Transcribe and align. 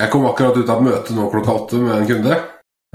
Jeg 0.00 0.08
kom 0.12 0.24
akkurat 0.30 0.56
ut 0.56 0.72
av 0.72 0.80
møte 0.84 1.14
nå 1.16 1.28
klokka 1.32 1.56
åtte 1.58 1.80
med 1.82 1.98
en 1.98 2.08
kunde 2.08 2.32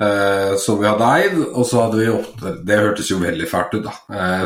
eh, 0.02 0.56
som 0.62 0.80
vi 0.82 0.90
hadde 0.90 1.12
eid, 1.20 1.38
og 1.52 1.68
så 1.70 1.86
hadde 1.86 2.02
vi 2.02 2.10
åtte 2.10 2.56
Det 2.66 2.82
hørtes 2.82 3.12
jo 3.12 3.20
veldig 3.22 3.50
fælt 3.50 3.78
ut, 3.78 3.86
da. 3.86 3.94
Eh, 4.10 4.44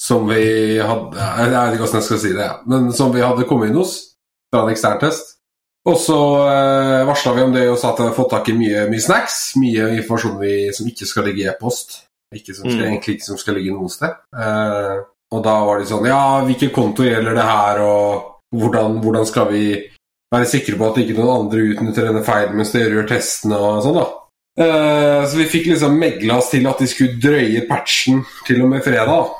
som 0.00 0.26
vi 0.28 0.42
hadde 0.80 1.28
Jeg 1.28 1.52
vet 1.52 1.76
ikke 1.76 1.84
hvordan 1.84 2.00
jeg 2.00 2.08
skal 2.08 2.22
si 2.24 2.32
det, 2.36 2.50
men 2.70 2.90
som 2.96 3.12
vi 3.14 3.24
hadde 3.24 3.46
kommet 3.48 3.70
inn 3.70 3.80
hos 3.80 3.96
fra 4.52 4.64
en 4.64 4.72
eksterntest. 4.72 5.34
Og 5.84 5.98
så 6.00 6.18
eh, 6.48 7.02
varsla 7.04 7.34
vi 7.36 7.44
om 7.44 7.52
det 7.52 7.66
og 7.68 7.76
sa 7.80 7.92
at 7.92 7.98
vi 8.00 8.06
hadde 8.06 8.16
fått 8.16 8.32
tak 8.32 8.48
i 8.48 8.56
mye, 8.56 8.86
mye 8.88 9.04
snacks. 9.04 9.40
Mye 9.60 9.90
informasjon 9.98 10.38
vi, 10.40 10.54
som 10.72 10.88
ikke 10.88 11.08
skal 11.08 11.28
ligge 11.28 11.42
i 11.42 11.48
e-post. 11.50 11.98
Ikke 12.34 12.54
som 12.54 12.64
skal, 12.64 12.86
mm. 12.86 12.86
Egentlig 12.88 13.18
ikke 13.18 13.28
som 13.28 13.40
skal 13.40 13.58
ligge 13.58 13.74
noe 13.74 13.92
sted. 13.92 14.14
Eh, 14.32 14.94
og 15.34 15.42
da 15.44 15.58
var 15.66 15.80
de 15.80 15.90
sånn 15.90 16.08
Ja, 16.08 16.22
hvilken 16.46 16.72
konto 16.72 17.04
gjelder 17.04 17.36
det 17.36 17.44
her, 17.44 17.82
og 17.84 18.54
hvordan, 18.54 18.96
hvordan 19.04 19.28
skal 19.28 19.50
vi 19.50 19.66
være 20.32 20.50
sikre 20.50 20.78
på 20.80 20.90
at 20.90 21.00
ikke 21.02 21.16
noen 21.18 21.44
andre 21.44 21.64
utnytter 21.72 22.08
denne 22.08 22.24
feilen 22.26 22.56
mens 22.58 22.72
de 22.74 22.84
gjør 22.84 23.08
testene 23.10 23.58
og 23.60 23.82
sånn, 23.84 23.98
da. 24.00 24.06
Eh, 24.64 25.22
så 25.26 25.38
vi 25.40 25.48
fikk 25.50 25.72
liksom 25.72 25.96
megla 25.98 26.38
oss 26.38 26.52
til 26.52 26.66
at 26.70 26.78
de 26.80 26.86
skulle 26.90 27.18
drøye 27.22 27.64
patchen 27.68 28.22
til 28.46 28.62
og 28.62 28.70
med 28.72 28.84
fredag. 28.86 29.32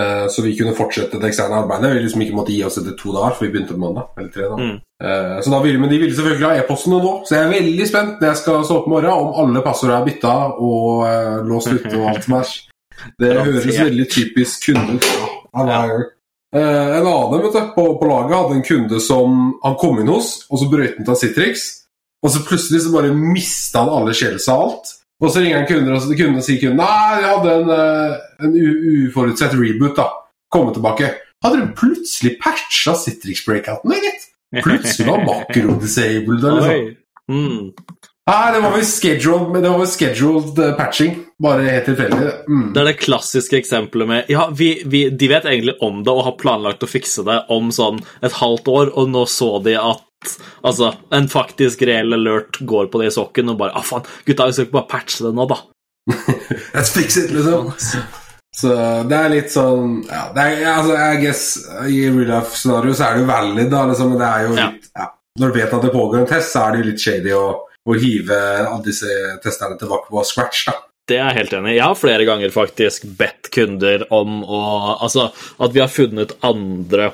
Uh, 0.00 0.24
så 0.28 0.40
vi 0.42 0.54
kunne 0.56 0.72
fortsette 0.72 1.18
det 1.20 1.28
eksterne 1.28 1.58
arbeidet. 1.60 1.90
Vi 1.92 2.04
liksom 2.06 2.22
ikke 2.24 2.36
måtte 2.38 2.54
gi 2.54 2.62
oss 2.64 2.78
etter 2.80 2.94
to 2.96 3.12
dager, 3.12 3.34
for 3.36 3.44
vi 3.44 3.50
begynte 3.52 3.74
på 3.74 3.82
mandag. 3.82 4.06
eller 4.16 4.30
tre 4.32 4.46
da. 4.48 4.56
Mm. 4.56 4.78
Uh, 5.04 5.42
så 5.44 5.52
da 5.52 5.58
ville, 5.60 5.80
Men 5.80 5.90
de 5.90 5.98
ville 6.00 6.16
selvfølgelig 6.16 6.46
ha 6.48 6.62
e-postene 6.62 7.00
nå, 7.02 7.12
så 7.28 7.36
jeg 7.36 7.44
er 7.44 7.52
veldig 7.52 7.88
spent 7.90 8.22
når 8.22 8.28
jeg 8.30 8.40
skal 8.40 8.64
stå 8.64 8.78
opp 8.78 8.86
i 8.88 8.92
morgen, 8.94 9.10
om 9.12 9.34
alle 9.42 9.64
passordene 9.66 9.98
er 10.00 10.08
bytta 10.08 10.32
og 10.64 11.04
uh, 11.04 11.44
låst 11.44 11.74
ute 11.74 11.92
og 11.98 12.08
alt 12.08 12.24
som 12.24 12.38
er. 12.40 12.54
Det 13.20 13.34
høres 13.34 13.80
veldig 13.82 14.08
typisk 14.16 14.70
kunde 14.70 14.96
ut. 14.96 15.06
Ja, 15.52 15.84
en 16.58 17.06
annen 17.06 17.42
vet 17.42 17.54
du, 17.54 17.60
på, 17.74 17.84
på, 17.98 18.08
laget 18.08 18.36
hadde 18.36 18.56
en 18.58 18.66
kunde 18.66 18.98
som 19.00 19.38
han 19.62 19.76
kom 19.80 20.02
inn 20.02 20.10
hos, 20.12 20.42
og 20.50 20.60
så 20.60 20.68
brøt 20.72 20.98
han 20.98 21.08
til 21.08 21.20
Citrix. 21.22 21.68
Og 22.22 22.30
så 22.30 22.42
plutselig 22.46 22.84
så 22.84 22.92
bare 22.92 23.14
mista 23.16 23.82
han 23.82 23.90
alle 23.90 24.14
skjellsa 24.14 24.54
og 24.54 24.66
alt. 24.66 24.92
Og 25.22 25.30
så 25.30 25.42
ringer 25.42 25.60
han 25.60 25.68
kunder, 25.68 25.94
og 25.94 26.02
så 26.02 26.16
kunden 26.18 26.42
sier 26.42 26.58
kunden 26.60 26.80
Nei, 26.82 27.22
jeg 27.22 27.30
hadde 27.30 27.54
en, 27.60 27.72
eh, 27.76 28.16
en 28.42 28.56
uforutsett 29.06 29.54
reboot. 29.58 29.96
da 29.96 30.08
Komme 30.52 30.74
tilbake. 30.74 31.12
Hadde 31.42 31.60
du 31.60 31.74
plutselig 31.78 32.36
patcha 32.42 32.94
Citrix-breakouten, 32.98 33.94
gitt? 34.02 34.28
Plutselig 34.62 35.08
var 35.08 35.24
makro-disabled. 35.30 36.42
Liksom. 36.42 36.96
Mm. 37.30 37.72
Nei, 38.30 38.52
det 38.54 38.60
var 38.62 38.70
vel 38.76 38.84
scheduled, 38.86 39.56
det 39.64 39.70
var 39.72 39.88
scheduled 39.90 40.58
eh, 40.62 40.74
patching. 40.78 41.16
Bare 41.42 41.64
helt 41.66 41.88
tilfeldig. 41.90 42.28
Mm. 42.46 42.68
Det 42.74 42.82
er 42.82 42.88
det 42.92 43.00
klassiske 43.00 43.58
eksempelet 43.58 44.08
med 44.08 44.30
Ja, 44.30 44.46
vi, 44.54 44.76
vi, 44.86 45.08
de 45.10 45.30
vet 45.32 45.48
egentlig 45.50 45.74
om 45.82 46.04
det 46.06 46.14
og 46.14 46.28
har 46.28 46.38
planlagt 46.38 46.86
å 46.86 46.90
fikse 46.90 47.24
det 47.26 47.40
om 47.50 47.72
sånn 47.74 47.98
et 48.22 48.38
halvt 48.38 48.70
år, 48.70 48.92
og 48.94 49.10
nå 49.10 49.26
så 49.30 49.56
de 49.64 49.76
at 49.80 50.06
Altså, 50.62 50.92
en 51.10 51.24
faktisk 51.26 51.80
reell 51.82 52.14
alert 52.14 52.60
går 52.62 52.92
på 52.92 53.00
det 53.00 53.08
i 53.08 53.14
sokken 53.16 53.48
og 53.50 53.56
bare 53.58 53.74
ah, 53.74 53.82
faen, 53.82 54.04
gutta, 54.22 54.46
vi 54.46 54.54
skal 54.54 54.68
ikke 54.68 54.76
bare 54.76 54.90
patche 54.92 55.24
det 55.26 55.32
nå, 55.34 55.46
da. 55.50 55.56
Let's 56.76 56.92
fix 56.94 57.16
it, 57.18 57.32
liksom. 57.34 57.72
Så 58.54 58.76
det 59.10 59.18
er 59.18 59.32
litt 59.32 59.50
sånn 59.50 59.96
ja, 60.06 60.28
det 60.36 60.44
er, 60.44 60.62
altså, 60.76 60.94
I 60.94 61.18
guess 61.24 61.42
I 61.88 62.04
real 62.04 62.30
life-scenario 62.36 62.94
så 62.94 63.08
er 63.08 63.18
det 63.18 63.24
jo 63.24 63.30
valid, 63.32 63.74
da, 63.74 63.82
liksom, 63.90 64.14
men 64.14 64.22
det 64.22 64.30
er 64.30 64.46
jo 64.46 64.54
litt 64.60 64.88
ja. 64.92 65.08
Når 65.40 65.50
du 65.50 65.58
vet 65.58 65.74
at 65.74 65.84
det 65.88 65.92
pågår 65.94 66.20
en 66.20 66.28
test, 66.28 66.50
så 66.52 66.62
er 66.62 66.74
det 66.74 66.82
jo 66.82 66.88
litt 66.92 67.02
shady 67.02 67.34
å, 67.34 67.44
å 67.88 67.98
hive 67.98 68.38
alle 68.62 68.82
disse 68.86 69.10
testerne 69.42 69.78
tilbake 69.80 70.10
på 70.12 70.24
scratch, 70.26 70.66
da. 70.70 70.78
Det 71.10 71.18
er 71.18 71.32
jeg 71.32 71.38
helt 71.40 71.54
enig 71.58 71.72
i. 71.72 71.78
Jeg 71.80 71.90
har 71.90 71.98
flere 71.98 72.26
ganger 72.28 72.54
faktisk 72.54 73.08
bedt 73.18 73.50
kunder 73.54 74.06
om 74.14 74.42
å 74.46 74.62
Altså, 75.02 75.32
at 75.58 75.74
vi 75.74 75.82
har 75.82 75.90
funnet 75.90 76.36
andre 76.46 77.10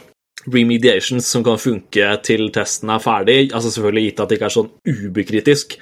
remediations 0.52 1.26
som 1.26 1.42
kan 1.44 1.58
funke 1.60 2.10
til 2.24 2.48
testen 2.54 2.92
er 2.92 3.02
ferdig. 3.02 3.38
Altså 3.52 3.72
Selvfølgelig 3.72 4.04
gitt 4.06 4.20
at 4.22 4.30
det 4.30 4.38
ikke 4.38 4.48
er 4.48 4.54
sånn 4.54 4.70
ubekritisk, 5.08 5.78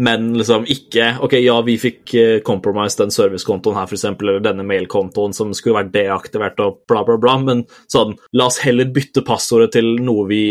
men 0.00 0.30
liksom 0.38 0.66
ikke 0.72 1.12
Ok, 1.26 1.36
ja, 1.40 1.58
vi 1.66 1.76
fikk 1.80 2.14
eh, 2.18 2.38
compromise 2.46 2.98
den 3.00 3.12
servicekontoen 3.14 3.78
her, 3.78 3.88
f.eks., 3.88 4.08
eller 4.10 4.42
denne 4.44 4.66
mailkontoen 4.66 5.36
som 5.36 5.52
skulle 5.56 5.82
vært 5.82 5.94
deaktivert 5.94 6.64
og 6.64 6.82
bla, 6.90 7.04
bla, 7.06 7.20
bla, 7.20 7.36
men 7.44 7.64
sånn 7.92 8.16
La 8.36 8.48
oss 8.50 8.60
heller 8.64 8.90
bytte 8.92 9.24
passordet 9.26 9.74
til 9.76 9.94
noe 10.00 10.26
vi 10.30 10.42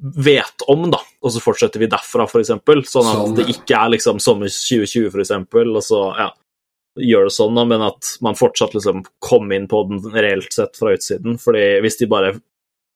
vet 0.00 0.64
om, 0.70 0.88
da, 0.92 1.00
og 1.24 1.34
så 1.34 1.42
fortsetter 1.42 1.82
vi 1.82 1.90
derfra, 1.90 2.26
f.eks. 2.28 2.52
Sånn 2.54 2.62
at 2.62 2.88
sånn, 2.88 3.36
det 3.38 3.48
ikke 3.52 3.76
er 3.78 3.92
liksom 3.96 4.22
sommer 4.22 4.52
2020, 4.52 5.10
f.eks., 5.10 5.34
og 5.64 5.84
så 5.84 6.00
ja, 6.18 6.30
gjør 7.00 7.28
det 7.28 7.34
sånn, 7.34 7.58
da, 7.58 7.66
men 7.68 7.84
at 7.88 8.16
man 8.24 8.38
fortsatt 8.38 8.74
liksom 8.76 9.04
kom 9.24 9.52
inn 9.54 9.68
på 9.70 9.84
den 9.90 10.02
reelt 10.14 10.52
sett 10.54 10.76
fra 10.78 10.94
utsiden. 10.94 11.38
fordi 11.42 11.64
hvis 11.84 11.98
de 12.00 12.10
bare 12.10 12.34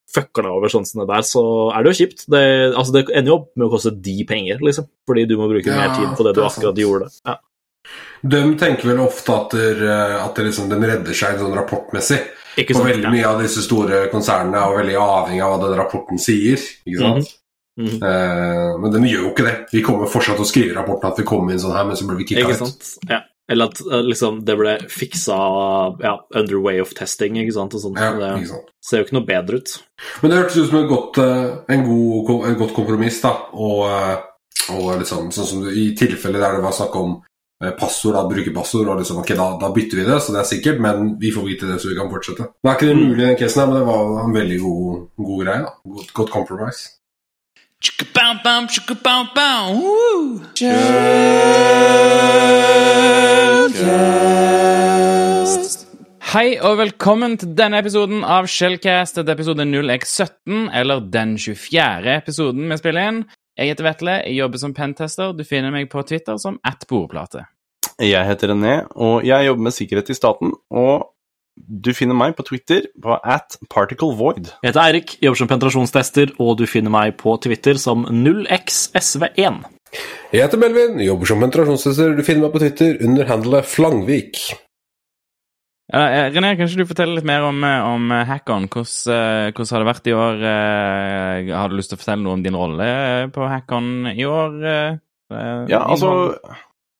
fucker 0.08 0.46
deg 0.46 0.54
over 0.56 0.72
sånn 0.72 0.86
som 0.88 1.02
det 1.02 1.10
der, 1.10 1.26
så 1.26 1.42
er 1.74 1.84
det 1.84 1.92
jo 1.92 1.98
kjipt. 2.00 2.24
Det, 2.32 2.42
altså, 2.70 2.94
det 2.94 3.04
ender 3.10 3.32
jo 3.32 3.38
opp 3.42 3.50
med 3.54 3.66
å 3.66 3.72
koste 3.74 3.92
de 3.92 4.16
penger, 4.28 4.62
liksom, 4.64 4.88
fordi 5.08 5.26
du 5.28 5.36
må 5.40 5.50
bruke 5.50 5.68
ja, 5.68 5.76
mer 5.76 5.94
tid 5.98 6.14
på 6.16 6.26
det 6.26 6.34
du 6.38 6.42
akkurat 6.46 6.72
sant. 6.72 6.82
gjorde. 6.84 7.10
Ja. 7.28 7.36
De 8.28 8.42
tenker 8.60 8.90
vel 8.90 9.02
ofte 9.04 9.34
at, 9.34 9.54
der, 9.56 9.82
at 10.22 10.40
liksom, 10.44 10.68
den 10.72 10.86
redder 10.88 11.16
seg 11.16 11.40
sånn 11.40 11.56
rapportmessig. 11.56 12.22
Ikke 12.58 12.74
sant, 12.74 12.88
veldig 12.90 13.12
mye 13.14 13.26
av 13.28 13.42
disse 13.42 13.62
store 13.64 14.06
konsernene 14.12 14.58
er 14.60 14.78
veldig 14.80 14.96
avhengig 15.02 15.44
av 15.46 15.54
hva 15.54 15.60
den 15.66 15.78
rapporten 15.78 16.22
sier. 16.22 16.62
ikke 16.86 16.98
sant? 16.98 17.34
Mm 17.78 17.88
-hmm. 17.88 18.02
uh, 18.02 18.80
men 18.82 18.92
den 18.92 19.04
gjør 19.06 19.22
jo 19.22 19.30
ikke 19.30 19.44
det. 19.46 19.56
Vi 19.72 19.82
kommer 19.82 20.06
fortsatt 20.06 20.36
til 20.36 20.46
å 20.46 20.52
skrive 20.52 20.74
rapporten 20.74 21.12
at 21.12 21.18
vi 21.18 21.24
kommer 21.24 21.52
inn 21.52 21.60
sånn 21.60 21.76
her, 21.76 21.84
men 21.86 21.96
så 21.96 22.06
blir 22.06 22.18
vi 22.18 22.24
kicka 22.24 22.48
ut. 22.50 22.94
Ja. 23.08 23.20
Eller 23.50 23.64
at 23.64 23.80
eh, 23.80 24.02
liksom, 24.02 24.44
det 24.44 24.56
ble 24.56 24.78
fiksa 24.92 25.36
ja, 26.02 26.26
under 26.36 26.56
way 26.60 26.80
of 26.80 26.90
testing, 26.94 27.38
ikke 27.38 27.52
sant. 27.52 27.74
Og 27.74 27.80
sånt. 27.80 27.96
Ja, 27.96 28.12
det 28.12 28.48
sant. 28.48 28.66
ser 28.84 28.98
jo 28.98 29.04
ikke 29.06 29.16
noe 29.16 29.26
bedre 29.26 29.56
ut. 29.56 29.70
Men 30.20 30.30
det 30.30 30.38
hørtes 30.38 30.56
ut 30.56 30.68
som 30.68 30.82
et 30.82 30.90
godt, 30.90 31.18
en 31.68 31.84
god, 31.86 32.48
en 32.48 32.58
godt 32.58 32.74
kompromiss, 32.76 33.22
da. 33.22 33.32
Og, 33.52 33.86
eh, 33.88 34.18
og 34.76 34.98
liksom, 34.98 35.30
sånn 35.32 35.48
som 35.48 35.64
du, 35.64 35.70
i 35.72 35.94
tilfelle 35.96 36.38
der 36.38 36.58
det 36.58 36.66
var 36.66 36.76
snakk 36.76 36.96
om 37.00 37.22
passord, 37.58 38.14
da, 38.14 38.22
brukerpassord, 38.30 38.86
og 38.86 39.00
liksom, 39.00 39.18
ok, 39.22 39.32
da, 39.34 39.48
da, 39.58 39.70
bytter 39.74 39.98
vi 39.98 40.04
det, 40.06 40.18
så 40.22 40.34
det 40.34 40.42
er 40.42 40.50
sikkert, 40.52 40.78
men 40.84 41.16
vi 41.18 41.32
får 41.34 41.46
vite 41.48 41.70
det 41.70 41.80
så 41.82 41.90
vi 41.90 41.98
kan 41.98 42.10
fortsette. 42.12 42.52
Det 42.54 42.70
er 42.70 42.78
ikke 42.78 42.90
det 42.92 43.00
mulig 43.00 43.18
i 43.18 43.26
den 43.26 43.40
casen 43.40 43.62
her, 43.62 43.72
men 43.72 43.80
det 43.80 43.88
var 43.88 44.22
en 44.22 44.36
veldig 44.36 44.60
god, 44.62 45.02
god 45.30 45.42
greie. 45.42 45.64
da. 45.66 45.74
Godt, 45.96 46.14
godt 46.20 46.30
compromise. 46.36 46.94
Hei 56.28 56.58
og 56.60 56.74
velkommen 56.76 57.38
til 57.40 57.54
denne 57.56 57.78
episoden 57.80 58.20
av 58.20 58.46
Shellcast. 58.52 59.16
Dette 59.16 59.32
er 59.32 59.38
episode 59.38 59.64
0x17, 59.64 60.66
eller 60.76 61.00
den 61.14 61.38
24. 61.40 62.18
episoden 62.18 62.68
vi 62.68 62.76
spiller 62.78 63.06
inn. 63.08 63.22
Jeg 63.58 63.72
heter 63.72 63.88
Vetle, 63.88 64.12
jeg 64.22 64.38
jobber 64.38 64.60
som 64.62 64.72
pentester. 64.74 65.32
Du 65.34 65.42
finner 65.42 65.72
meg 65.74 65.88
på 65.90 66.02
Twitter 66.06 66.36
som 66.38 66.60
atbordplate. 66.62 67.40
Jeg 67.98 68.26
heter 68.28 68.52
René, 68.52 68.74
og 68.94 69.24
jeg 69.26 69.48
jobber 69.48 69.64
med 69.66 69.74
sikkerhet 69.74 70.12
i 70.12 70.14
staten. 70.14 70.52
Og 70.70 71.08
du 71.58 71.90
finner 71.90 72.14
meg 72.14 72.36
på 72.38 72.44
Twitter 72.46 72.86
på 73.02 73.16
at 73.18 73.58
particlevoid. 73.66 74.52
Jeg 74.62 74.70
heter 74.70 74.82
Eirik, 74.84 75.16
jobber 75.26 75.40
som 75.42 75.50
penetrasjonstester, 75.50 76.36
og 76.38 76.54
du 76.60 76.68
finner 76.70 76.94
meg 76.94 77.16
på 77.18 77.34
Twitter 77.42 77.82
som 77.82 78.06
0xsv1. 78.06 79.58
Jeg 80.30 80.44
heter 80.44 80.62
Melvin, 80.62 81.02
jobber 81.02 81.32
som 81.32 81.42
penetrasjonstester. 81.42 82.14
Du 82.14 82.22
finner 82.22 82.46
meg 82.46 82.54
på 82.54 82.62
Twitter 82.62 83.02
under 83.02 83.26
handlet 83.26 83.66
Flangvik. 83.66 84.44
Ja, 85.88 86.02
eh, 86.12 86.26
René, 86.34 86.52
kan 86.56 86.68
ikke 86.68 86.82
du 86.82 86.90
fortelle 86.90 87.16
litt 87.16 87.26
mer 87.28 87.46
om, 87.48 87.62
eh, 87.64 87.84
om 87.88 88.10
Hackon. 88.28 88.68
Hvordan, 88.68 89.14
eh, 89.14 89.52
hvordan, 89.56 89.70
har 89.72 89.84
det 89.84 89.88
vært 89.88 90.10
i 90.10 90.16
år? 90.16 90.42
Har 91.56 91.68
du 91.68 91.76
lyst 91.76 91.90
til 91.90 91.96
å 91.96 92.02
fortelle 92.02 92.22
noe 92.22 92.36
om 92.36 92.42
din 92.44 92.58
rolle 92.58 93.30
på 93.32 93.48
Hackon 93.48 94.12
i 94.12 94.24
år? 94.28 95.00
Ja, 95.68 95.80
altså 95.84 96.40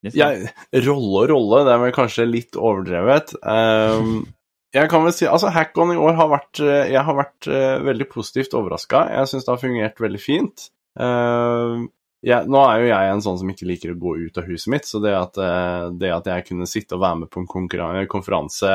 jeg, 0.04 0.48
Rolle 0.86 1.22
og 1.24 1.28
rolle, 1.32 1.64
det 1.66 1.72
er 1.74 1.82
vel 1.82 1.92
kanskje 1.92 2.28
litt 2.30 2.56
overdrevet. 2.56 3.34
Um, 3.42 4.26
jeg 4.72 4.88
kan 4.92 5.02
vel 5.04 5.14
si 5.16 5.26
altså 5.26 5.50
Hackon 5.50 5.92
i 5.92 5.96
år 5.98 6.12
har 6.14 6.28
vært 6.28 6.60
Jeg 6.60 7.02
har 7.02 7.16
vært 7.16 7.48
uh, 7.48 7.80
veldig 7.82 8.06
positivt 8.12 8.54
overraska. 8.54 9.08
Jeg 9.10 9.30
syns 9.30 9.48
det 9.48 9.52
har 9.52 9.62
fungert 9.62 10.00
veldig 10.00 10.20
fint. 10.22 10.68
Uh, 10.98 11.88
jeg, 12.24 12.50
nå 12.50 12.60
er 12.64 12.82
jo 12.82 12.86
jeg 12.90 13.10
en 13.12 13.22
sånn 13.22 13.40
som 13.40 13.50
ikke 13.52 13.66
liker 13.68 13.94
å 13.94 13.98
gå 14.00 14.14
ut 14.26 14.38
av 14.40 14.46
huset 14.50 14.70
mitt, 14.72 14.86
så 14.88 15.00
det 15.02 15.14
at, 15.14 15.38
uh, 15.38 15.90
det 15.94 16.10
at 16.14 16.30
jeg 16.30 16.46
kunne 16.48 16.66
sitte 16.70 16.96
og 16.96 17.04
være 17.04 17.20
med 17.22 17.30
på 17.30 17.42
en 17.44 18.08
konferanse 18.10 18.72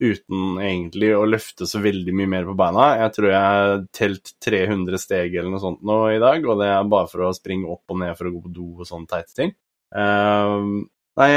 uten 0.00 0.56
egentlig 0.62 1.10
å 1.12 1.26
løfte 1.28 1.68
så 1.68 1.82
veldig 1.84 2.14
mye 2.16 2.30
mer 2.32 2.46
på 2.48 2.54
beina 2.56 2.86
Jeg 3.02 3.12
tror 3.12 3.26
jeg 3.28 3.40
har 3.44 3.82
telt 3.92 4.30
300 4.46 5.00
steg 5.02 5.34
eller 5.34 5.52
noe 5.52 5.60
sånt 5.60 5.82
nå 5.84 5.98
i 6.14 6.22
dag, 6.22 6.46
og 6.48 6.62
det 6.62 6.70
er 6.72 6.88
bare 6.88 7.10
for 7.10 7.26
å 7.26 7.34
springe 7.36 7.68
opp 7.70 7.92
og 7.92 8.00
ned 8.00 8.16
for 8.16 8.30
å 8.30 8.32
gå 8.34 8.40
på 8.46 8.54
do 8.56 8.68
og 8.78 8.88
sånne 8.88 9.10
teite 9.10 9.36
ting. 9.36 9.52
Uh, 9.92 10.88
nei, 11.20 11.30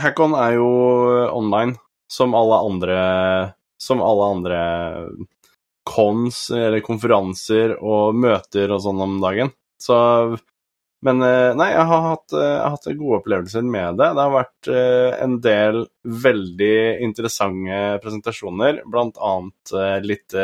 Hackon 0.00 0.34
er 0.38 0.56
jo 0.56 0.70
online 1.36 1.76
som 2.10 2.34
alle 2.38 2.58
andre 2.66 2.98
Som 3.80 4.02
alle 4.02 4.26
andre 4.36 4.58
cons 5.88 6.50
eller 6.54 6.82
konferanser 6.84 7.72
og 7.78 8.14
møter 8.14 8.70
og 8.70 8.82
sånn 8.84 9.00
om 9.00 9.14
dagen. 9.22 9.50
Så 9.80 9.96
Men 11.06 11.22
eh, 11.24 11.50
nei, 11.56 11.70
jeg 11.72 11.86
har 11.88 12.02
hatt, 12.04 12.34
jeg 12.34 12.56
har 12.60 12.74
hatt 12.74 12.88
gode 12.98 13.20
opplevelser 13.22 13.64
med 13.64 14.00
det. 14.00 14.10
Det 14.16 14.24
har 14.26 14.34
vært 14.34 14.68
uh, 14.68 15.12
en 15.24 15.38
del 15.44 15.78
veldig 16.26 16.76
interessante 17.06 17.78
presentasjoner, 18.02 18.82
uh, 19.72 19.96
litt 20.04 20.36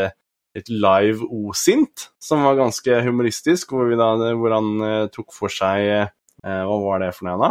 et 0.57 0.73
live 0.73 1.27
OSINT, 1.29 2.09
som 2.23 2.47
var 2.47 2.57
ganske 2.57 3.03
humoristisk, 3.05 3.75
hvor, 3.77 3.93
da, 4.01 4.15
hvor 4.41 4.55
han 4.57 5.11
tok 5.13 5.35
for 5.37 5.53
seg 5.53 6.09
Hva 6.41 6.79
var 6.81 7.03
det 7.03 7.11
for 7.13 7.29
noe, 7.29 7.37
da? 7.43 7.51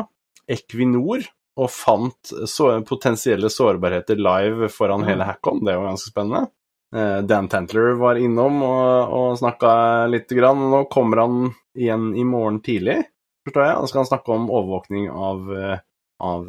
Equinor, 0.56 1.28
og 1.62 1.70
fant 1.70 2.34
så, 2.50 2.72
potensielle 2.88 3.52
sårbarheter 3.54 4.18
live 4.18 4.72
foran 4.74 5.06
hele 5.06 5.28
Hackon. 5.30 5.62
Det 5.62 5.78
var 5.78 5.92
ganske 5.92 6.10
spennende. 6.10 6.50
Uh, 6.96 7.24
Dan 7.26 7.48
Tantler 7.52 7.96
var 8.00 8.20
innom 8.22 8.62
og, 8.68 9.16
og 9.16 9.40
snakka 9.40 9.72
lite 10.12 10.38
grann. 10.38 10.68
Nå 10.72 10.86
kommer 10.92 11.24
han 11.24 11.42
igjen 11.78 12.12
i 12.16 12.28
morgen 12.28 12.62
tidlig, 12.66 13.00
forstår 13.48 13.68
jeg. 13.68 13.80
Da 13.80 13.92
skal 13.92 14.04
han 14.04 14.12
snakke 14.12 14.36
om 14.36 14.48
overvåkning 14.52 15.10
av, 15.10 15.50
av 16.24 16.46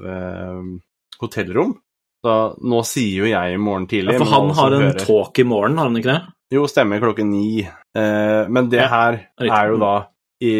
hotellrom. 1.20 1.74
Så 2.26 2.36
nå 2.66 2.82
sier 2.86 3.22
jo 3.22 3.28
jeg 3.30 3.54
i 3.54 3.58
morgen 3.60 3.84
tidlig 3.90 4.16
ja, 4.16 4.22
For 4.22 4.32
han 4.32 4.48
har 4.56 4.74
en 4.74 4.96
talk 4.98 5.38
i 5.38 5.44
morgen, 5.46 5.76
har 5.78 5.90
han 5.90 5.98
ikke 6.00 6.10
det? 6.10 6.22
Jo, 6.56 6.66
stemmer, 6.70 6.98
klokken 7.02 7.30
ni. 7.30 7.62
Eh, 7.62 8.42
men 8.48 8.70
det 8.70 8.86
her 8.90 9.18
er 9.42 9.72
jo 9.72 9.78
da 9.82 9.94
i, 10.42 10.52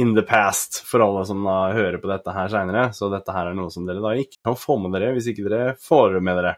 in 0.00 0.14
the 0.16 0.24
past 0.24 0.82
for 0.88 1.04
alle 1.04 1.24
som 1.28 1.42
da 1.44 1.56
hører 1.74 1.98
på 2.00 2.08
dette 2.08 2.32
her 2.32 2.52
seinere. 2.52 2.86
Så 2.96 3.10
dette 3.12 3.34
her 3.34 3.50
er 3.50 3.56
noe 3.56 3.72
som 3.72 3.88
dere 3.88 4.04
da 4.04 4.14
ikke 4.20 4.40
kan 4.48 4.58
få 4.58 4.78
med 4.80 4.94
dere 4.96 5.12
hvis 5.16 5.28
ikke 5.32 5.46
dere 5.48 5.74
får 5.80 6.18
med 6.20 6.40
dere. 6.40 6.54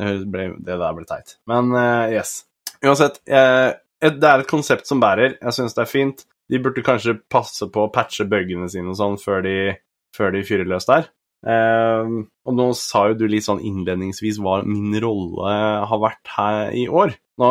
Det, 0.00 0.10
ble, 0.30 0.50
det 0.58 0.76
der 0.80 0.94
ble 0.96 1.06
teit. 1.08 1.36
Men 1.50 1.72
uh, 1.74 2.10
yes. 2.12 2.42
Uansett, 2.84 3.20
eh, 3.30 3.70
det 4.04 4.28
er 4.28 4.42
et 4.42 4.50
konsept 4.50 4.88
som 4.90 5.00
bærer. 5.02 5.38
Jeg 5.38 5.56
syns 5.56 5.76
det 5.76 5.84
er 5.84 5.90
fint. 5.90 6.24
De 6.50 6.60
burde 6.60 6.84
kanskje 6.84 7.16
passe 7.32 7.68
på 7.72 7.86
å 7.86 7.92
patche 7.92 8.26
bugene 8.28 8.68
sine 8.68 8.92
og 8.92 8.98
sånn 8.98 9.20
før 9.22 9.44
de, 9.46 9.56
før 10.16 10.34
de 10.34 10.42
fyrer 10.44 10.68
løs 10.68 10.88
der. 10.90 11.08
Uh, 11.44 12.24
og 12.48 12.56
nå 12.56 12.70
sa 12.76 13.06
jo 13.10 13.18
du 13.20 13.26
litt 13.28 13.46
sånn 13.46 13.62
innledningsvis 13.64 14.38
hva 14.40 14.62
min 14.66 14.96
rolle 15.04 15.56
har 15.88 16.00
vært 16.02 16.34
her 16.36 16.76
i 16.76 16.86
år. 16.88 17.16
Nå, 17.40 17.50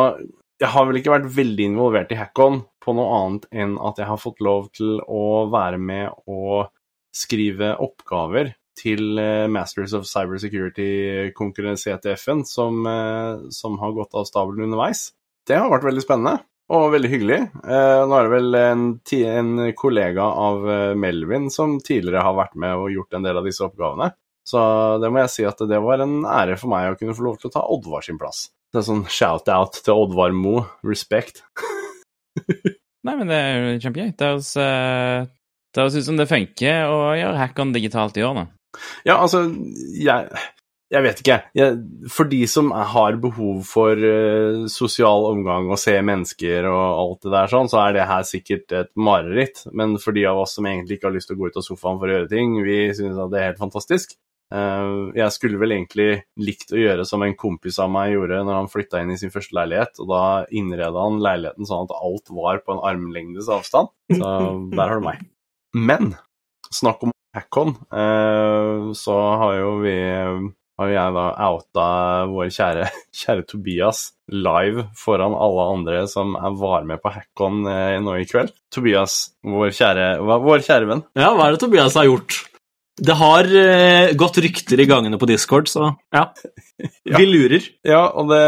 jeg 0.62 0.70
har 0.70 0.86
vel 0.88 1.00
ikke 1.00 1.14
vært 1.14 1.32
veldig 1.34 1.68
involvert 1.72 2.12
i 2.14 2.18
Hackon 2.18 2.62
på 2.82 2.94
noe 2.96 3.18
annet 3.18 3.48
enn 3.54 3.74
at 3.82 3.98
jeg 4.00 4.08
har 4.10 4.20
fått 4.20 4.42
lov 4.44 4.68
til 4.76 5.00
å 5.02 5.46
være 5.52 5.80
med 5.82 6.14
og 6.30 6.70
skrive 7.14 7.74
oppgaver 7.82 8.52
til 8.78 9.20
eh, 9.20 9.44
Masters 9.50 9.94
of 9.96 10.08
Cybersecurity-konkurranse 10.08 11.94
CTF-en, 11.94 12.42
som, 12.48 12.80
eh, 12.88 13.46
som, 13.54 13.78
har 13.80 13.94
gått 13.96 14.16
av 14.18 14.26
stabelen 14.28 14.68
underveis. 14.68 15.08
Det 15.46 15.58
har 15.60 15.70
vært 15.72 15.86
veldig 15.90 16.04
spennende 16.04 16.38
og 16.72 16.94
veldig 16.94 17.10
hyggelig. 17.12 17.40
Eh, 17.60 18.02
nå 18.08 18.16
er 18.16 18.26
det 18.26 18.32
vel 18.32 18.58
en, 18.58 18.84
en, 19.20 19.54
kollega 19.76 20.24
av 20.24 20.64
Melvin 20.96 21.50
som 21.52 21.76
tidligere 21.84 22.24
har 22.24 22.38
vært 22.38 22.54
med 22.56 22.80
og 22.80 22.92
gjort 22.94 23.18
en 23.18 23.26
del 23.26 23.40
av 23.40 23.48
disse 23.48 23.64
oppgavene. 23.66 24.10
Så 24.44 24.60
det 25.00 25.08
må 25.12 25.22
jeg 25.22 25.32
si 25.32 25.44
at 25.48 25.60
det 25.68 25.80
var 25.80 26.02
en 26.04 26.24
ære 26.28 26.58
for 26.60 26.72
meg 26.72 26.90
å 26.90 26.98
kunne 27.00 27.16
få 27.16 27.24
lov 27.28 27.38
til 27.40 27.48
å 27.48 27.54
ta 27.54 27.64
Oddvar 27.72 28.04
sin 28.04 28.20
plass. 28.20 28.48
Det 28.72 28.80
er 28.80 28.88
sånn 28.88 29.04
shout-out 29.08 29.78
til 29.86 30.02
Oddvar 30.02 30.34
Mo. 30.36 30.64
Respect. 30.84 31.44
Nei, 33.06 33.14
men 33.14 33.28
det 33.28 33.36
er 33.38 33.54
jo 33.54 33.78
kjempegøy. 33.84 34.12
Det 34.18 34.28
høres, 35.78 35.96
ut 35.96 36.06
som 36.08 36.18
det 36.18 36.26
funker 36.30 36.88
å 36.88 36.98
gjøre 37.18 37.40
hackeren 37.40 37.74
digitalt 37.76 38.18
i 38.18 38.24
år, 38.26 38.40
da. 38.40 38.44
Ja, 39.06 39.18
altså 39.18 39.44
Jeg, 40.00 40.28
jeg 40.94 41.02
vet 41.06 41.20
ikke. 41.22 41.38
Jeg, 41.56 41.78
for 42.12 42.28
de 42.30 42.40
som 42.50 42.70
har 42.74 43.16
behov 43.22 43.62
for 43.68 43.98
uh, 43.98 44.66
sosial 44.70 45.28
omgang 45.30 45.70
og 45.72 45.80
se 45.80 45.94
mennesker 46.04 46.68
og 46.70 46.82
alt 46.82 47.24
det 47.26 47.32
der 47.34 47.52
sånn, 47.52 47.70
så 47.72 47.80
er 47.86 47.96
det 47.96 48.10
her 48.10 48.26
sikkert 48.28 48.76
et 48.76 48.92
mareritt. 48.94 49.64
Men 49.72 49.96
for 50.02 50.16
de 50.16 50.26
av 50.30 50.42
oss 50.44 50.56
som 50.58 50.68
egentlig 50.68 50.98
ikke 50.98 51.10
har 51.10 51.16
lyst 51.16 51.30
til 51.32 51.38
å 51.38 51.42
gå 51.42 51.50
ut 51.50 51.58
av 51.60 51.66
sofaen 51.66 52.02
for 52.02 52.10
å 52.10 52.18
gjøre 52.18 52.30
ting, 52.30 52.60
vi 52.66 52.78
synes 52.94 53.18
at 53.18 53.32
det 53.32 53.40
er 53.40 53.50
helt 53.52 53.62
fantastisk. 53.62 54.14
Uh, 54.54 55.10
jeg 55.16 55.32
skulle 55.34 55.58
vel 55.58 55.72
egentlig 55.74 56.10
likt 56.38 56.74
å 56.74 56.78
gjøre 56.78 57.06
som 57.08 57.24
en 57.26 57.34
kompis 57.38 57.80
av 57.82 57.88
meg 57.90 58.12
gjorde 58.12 58.42
når 58.44 58.60
han 58.60 58.70
flytta 58.70 59.00
inn 59.02 59.14
i 59.14 59.18
sin 59.18 59.32
første 59.34 59.56
leilighet, 59.56 59.98
og 60.04 60.12
da 60.12 60.22
innreda 60.54 61.08
han 61.08 61.18
leiligheten 61.24 61.66
sånn 61.66 61.88
at 61.88 61.96
alt 61.96 62.30
var 62.30 62.60
på 62.62 62.76
en 62.76 62.84
armlengdes 62.92 63.50
avstand. 63.50 63.90
Så 64.12 64.28
der 64.76 64.84
har 64.84 65.00
du 65.00 65.08
meg. 65.08 65.24
Men 65.74 66.14
snakk 66.70 67.02
om 67.02 67.13
Hackon, 67.34 67.74
uh, 67.92 68.92
så 68.96 69.16
har 69.40 69.56
jo 69.58 69.72
vi 69.82 69.96
har 70.74 70.90
jeg 70.90 71.14
da 71.14 71.24
outa 71.46 71.88
vår 72.30 72.48
kjære, 72.54 72.88
kjære 73.20 73.44
Tobias 73.50 74.06
live 74.32 74.88
foran 74.98 75.36
alle 75.36 75.68
andre 75.74 76.00
som 76.10 76.34
var 76.58 76.86
med 76.88 77.02
på 77.02 77.12
Hackon 77.14 77.62
uh, 77.68 78.00
nå 78.02 78.18
i 78.22 78.26
kveld. 78.30 78.54
Tobias, 78.74 79.20
vår 79.44 79.70
kjære, 79.74 80.08
vår 80.24 80.66
kjære 80.66 80.90
venn. 80.90 81.06
Ja, 81.18 81.34
hva 81.36 81.48
er 81.48 81.56
det 81.56 81.62
Tobias 81.66 81.98
har 82.00 82.10
gjort? 82.10 82.42
Det 82.94 83.14
har 83.18 83.48
eh, 83.58 84.12
gått 84.14 84.36
rykter 84.38 84.78
i 84.78 84.86
gangene 84.86 85.18
på 85.18 85.26
Discord, 85.26 85.66
så 85.66 85.88
ja. 86.14 86.28
ja. 87.10 87.18
Vi 87.18 87.26
lurer. 87.26 87.64
Ja, 87.82 88.04
og 88.14 88.30
det, 88.30 88.42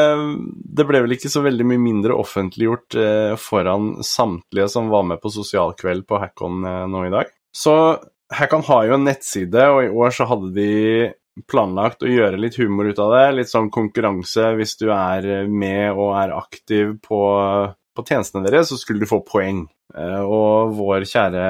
det, 0.47 0.87
ble 0.87 1.00
vel 1.03 1.17
ikke 1.17 1.31
så 1.33 1.43
veldig 1.43 1.67
mye 1.67 1.83
mindre 1.83 2.15
offentliggjort 2.15 2.99
eh, 3.00 3.33
foran 3.43 3.97
samtlige 4.06 4.69
som 4.71 4.93
var 4.93 5.03
med 5.09 5.19
på 5.23 5.33
sosialkveld 5.35 6.06
på 6.06 6.21
Hackon 6.23 6.62
eh, 6.62 6.85
nå 6.93 7.03
i 7.09 7.12
dag. 7.17 7.33
Så 7.50 7.75
Hackon 8.34 8.64
har 8.67 8.88
jo 8.88 8.96
en 8.96 9.06
nettside, 9.06 9.69
og 9.70 9.84
i 9.84 9.93
år 9.93 10.14
så 10.14 10.26
hadde 10.31 10.50
de 10.56 10.73
planlagt 11.50 12.02
å 12.02 12.11
gjøre 12.11 12.40
litt 12.40 12.56
humor 12.58 12.88
ut 12.88 13.00
av 13.02 13.12
det. 13.12 13.25
Litt 13.37 13.52
sånn 13.52 13.70
konkurranse 13.73 14.55
hvis 14.56 14.76
du 14.81 14.88
er 14.94 15.46
med 15.50 15.93
og 15.93 16.14
er 16.19 16.34
aktiv 16.34 16.96
på, 17.05 17.20
på 17.70 18.06
tjenestene 18.06 18.46
deres, 18.49 18.73
så 18.73 18.81
skulle 18.81 19.05
du 19.05 19.11
få 19.11 19.20
poeng. 19.26 19.67
Eh, 19.96 20.23
og 20.23 20.75
vår 20.76 21.06
kjære 21.08 21.44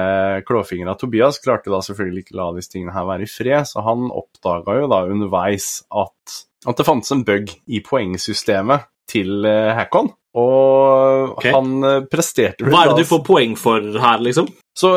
klåfingra 0.47 0.93
Tobias 0.99 1.39
klarte 1.43 1.71
da 1.73 1.81
selvfølgelig 1.83 2.25
ikke 2.25 2.37
la 2.37 2.51
disse 2.55 2.71
tingene 2.75 2.93
her 2.95 3.07
være 3.07 3.25
i 3.25 3.31
fred, 3.31 3.65
så 3.69 3.83
han 3.87 4.11
oppdaga 4.13 4.77
jo 4.81 4.91
da 4.91 5.01
underveis 5.09 5.71
at, 5.89 6.37
at 6.67 6.77
det 6.77 6.87
fantes 6.87 7.15
en 7.15 7.25
bug 7.27 7.49
i 7.49 7.81
poengsystemet 7.83 8.87
til 9.09 9.47
eh, 9.47 9.73
Hackon. 9.77 10.11
Og 10.37 11.33
okay. 11.33 11.49
han 11.55 11.79
presterte 12.11 12.61
presterte 12.61 12.67
Hva 12.69 12.83
er 12.83 12.91
det 12.91 13.07
du 13.07 13.09
får 13.09 13.23
poeng 13.25 13.55
for 13.57 13.81
her, 13.81 14.21
liksom? 14.21 14.51
Så 14.77 14.91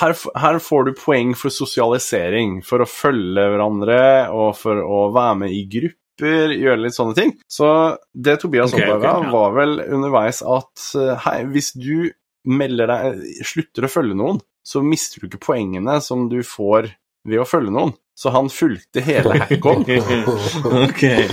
her, 0.00 0.14
her, 0.42 0.58
får 0.58 0.88
du 0.88 0.94
poeng 0.98 1.34
for 1.38 1.54
sosialisering, 1.54 2.56
for 2.66 2.82
å 2.82 2.88
følge 2.90 3.44
hverandre 3.52 3.98
og 4.34 4.56
for 4.58 4.82
å 4.82 5.04
være 5.14 5.36
med 5.44 5.54
i 5.54 5.60
grupper, 5.70 6.54
gjøre 6.58 6.82
litt 6.82 6.96
sånne 6.96 7.14
ting. 7.18 7.36
Så 7.46 7.68
det 8.12 8.40
Tobias 8.42 8.74
okay, 8.74 8.88
oppdaga, 8.88 9.12
okay, 9.20 9.28
ja. 9.28 9.34
var 9.36 9.54
vel 9.60 9.76
underveis 9.86 10.42
at 10.42 10.88
hei, 11.26 11.36
hvis 11.54 11.70
du 11.78 12.10
melder 12.50 12.90
deg, 12.90 13.22
slutter 13.46 13.86
å 13.86 13.92
følge 13.92 14.18
noen, 14.18 14.42
så 14.66 14.82
mister 14.82 15.22
du 15.22 15.30
ikke 15.30 15.46
poengene 15.46 16.00
som 16.02 16.26
du 16.30 16.40
får 16.46 16.90
ved 17.28 17.42
å 17.42 17.46
følge 17.46 17.74
noen. 17.74 17.94
Så 18.18 18.30
han 18.34 18.50
fulgte 18.52 19.02
hele 19.06 19.38
Hackon. 19.40 19.86
okay. 20.86 21.28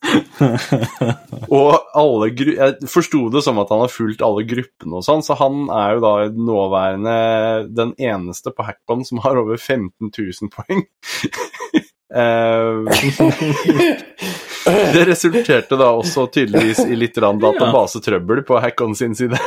og 1.60 1.74
alle 1.98 2.28
Jeg 2.32 2.88
forsto 2.88 3.26
det 3.34 3.42
som 3.44 3.58
at 3.60 3.68
han 3.72 3.82
har 3.84 3.92
fulgt 3.92 4.22
alle 4.24 4.46
gruppene 4.48 4.96
og 4.98 5.04
sånn, 5.06 5.24
så 5.26 5.36
han 5.38 5.66
er 5.74 5.96
jo 5.96 6.04
da 6.04 6.14
nåværende 6.32 7.16
den 7.76 7.92
eneste 8.00 8.54
på 8.54 8.64
Hackon 8.66 9.04
som 9.06 9.20
har 9.26 9.40
over 9.40 9.60
15 9.60 10.10
000 10.10 10.52
poeng. 10.54 10.86
Eh, 12.10 12.74
det 14.92 15.04
resulterte 15.06 15.76
da 15.78 15.92
også 15.94 16.24
tydeligvis 16.34 16.80
i 16.82 16.96
litt 16.98 17.14
databasetrøbbel 17.14 18.42
på 18.48 18.58
Hackon 18.58 18.96
sin 18.98 19.14
side. 19.14 19.38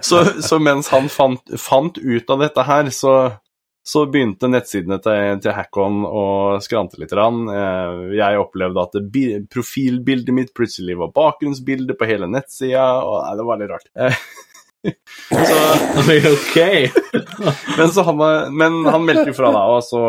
så, 0.00 0.24
så, 0.42 0.58
mens 0.62 0.88
han 0.94 1.08
fant, 1.10 1.42
fant, 1.58 1.98
ut 1.98 2.30
av 2.30 2.42
dette 2.42 2.62
her, 2.66 2.90
så, 2.94 3.14
så 3.88 4.04
begynte 4.10 4.50
nettsidene 4.50 4.98
til, 5.04 5.38
til 5.44 5.54
Hackon 5.56 6.02
å 6.04 6.24
skrante 6.64 7.00
litt. 7.00 7.14
Eh, 7.14 8.02
jeg 8.18 8.42
opplevde 8.42 8.84
at 8.84 8.98
profilbildet 9.52 10.36
mitt 10.36 10.52
plutselig 10.56 10.98
var 11.00 11.14
bakgrunnsbildet 11.16 11.96
på 11.98 12.10
hele 12.10 12.28
nettsida, 12.30 12.90
og 13.00 13.22
nei, 13.24 13.32
det 13.38 13.48
var 13.48 13.62
litt 13.62 13.72
rart. 13.72 13.88
Eh, 13.96 14.20
så, 15.28 16.32
okay. 16.32 16.90
men, 17.78 17.88
så 17.88 18.02
han, 18.02 18.20
men 18.56 18.76
han 18.86 19.06
meldte 19.06 19.32
fra 19.36 19.50
da, 19.54 19.64
og 19.72 19.80
så 19.86 20.02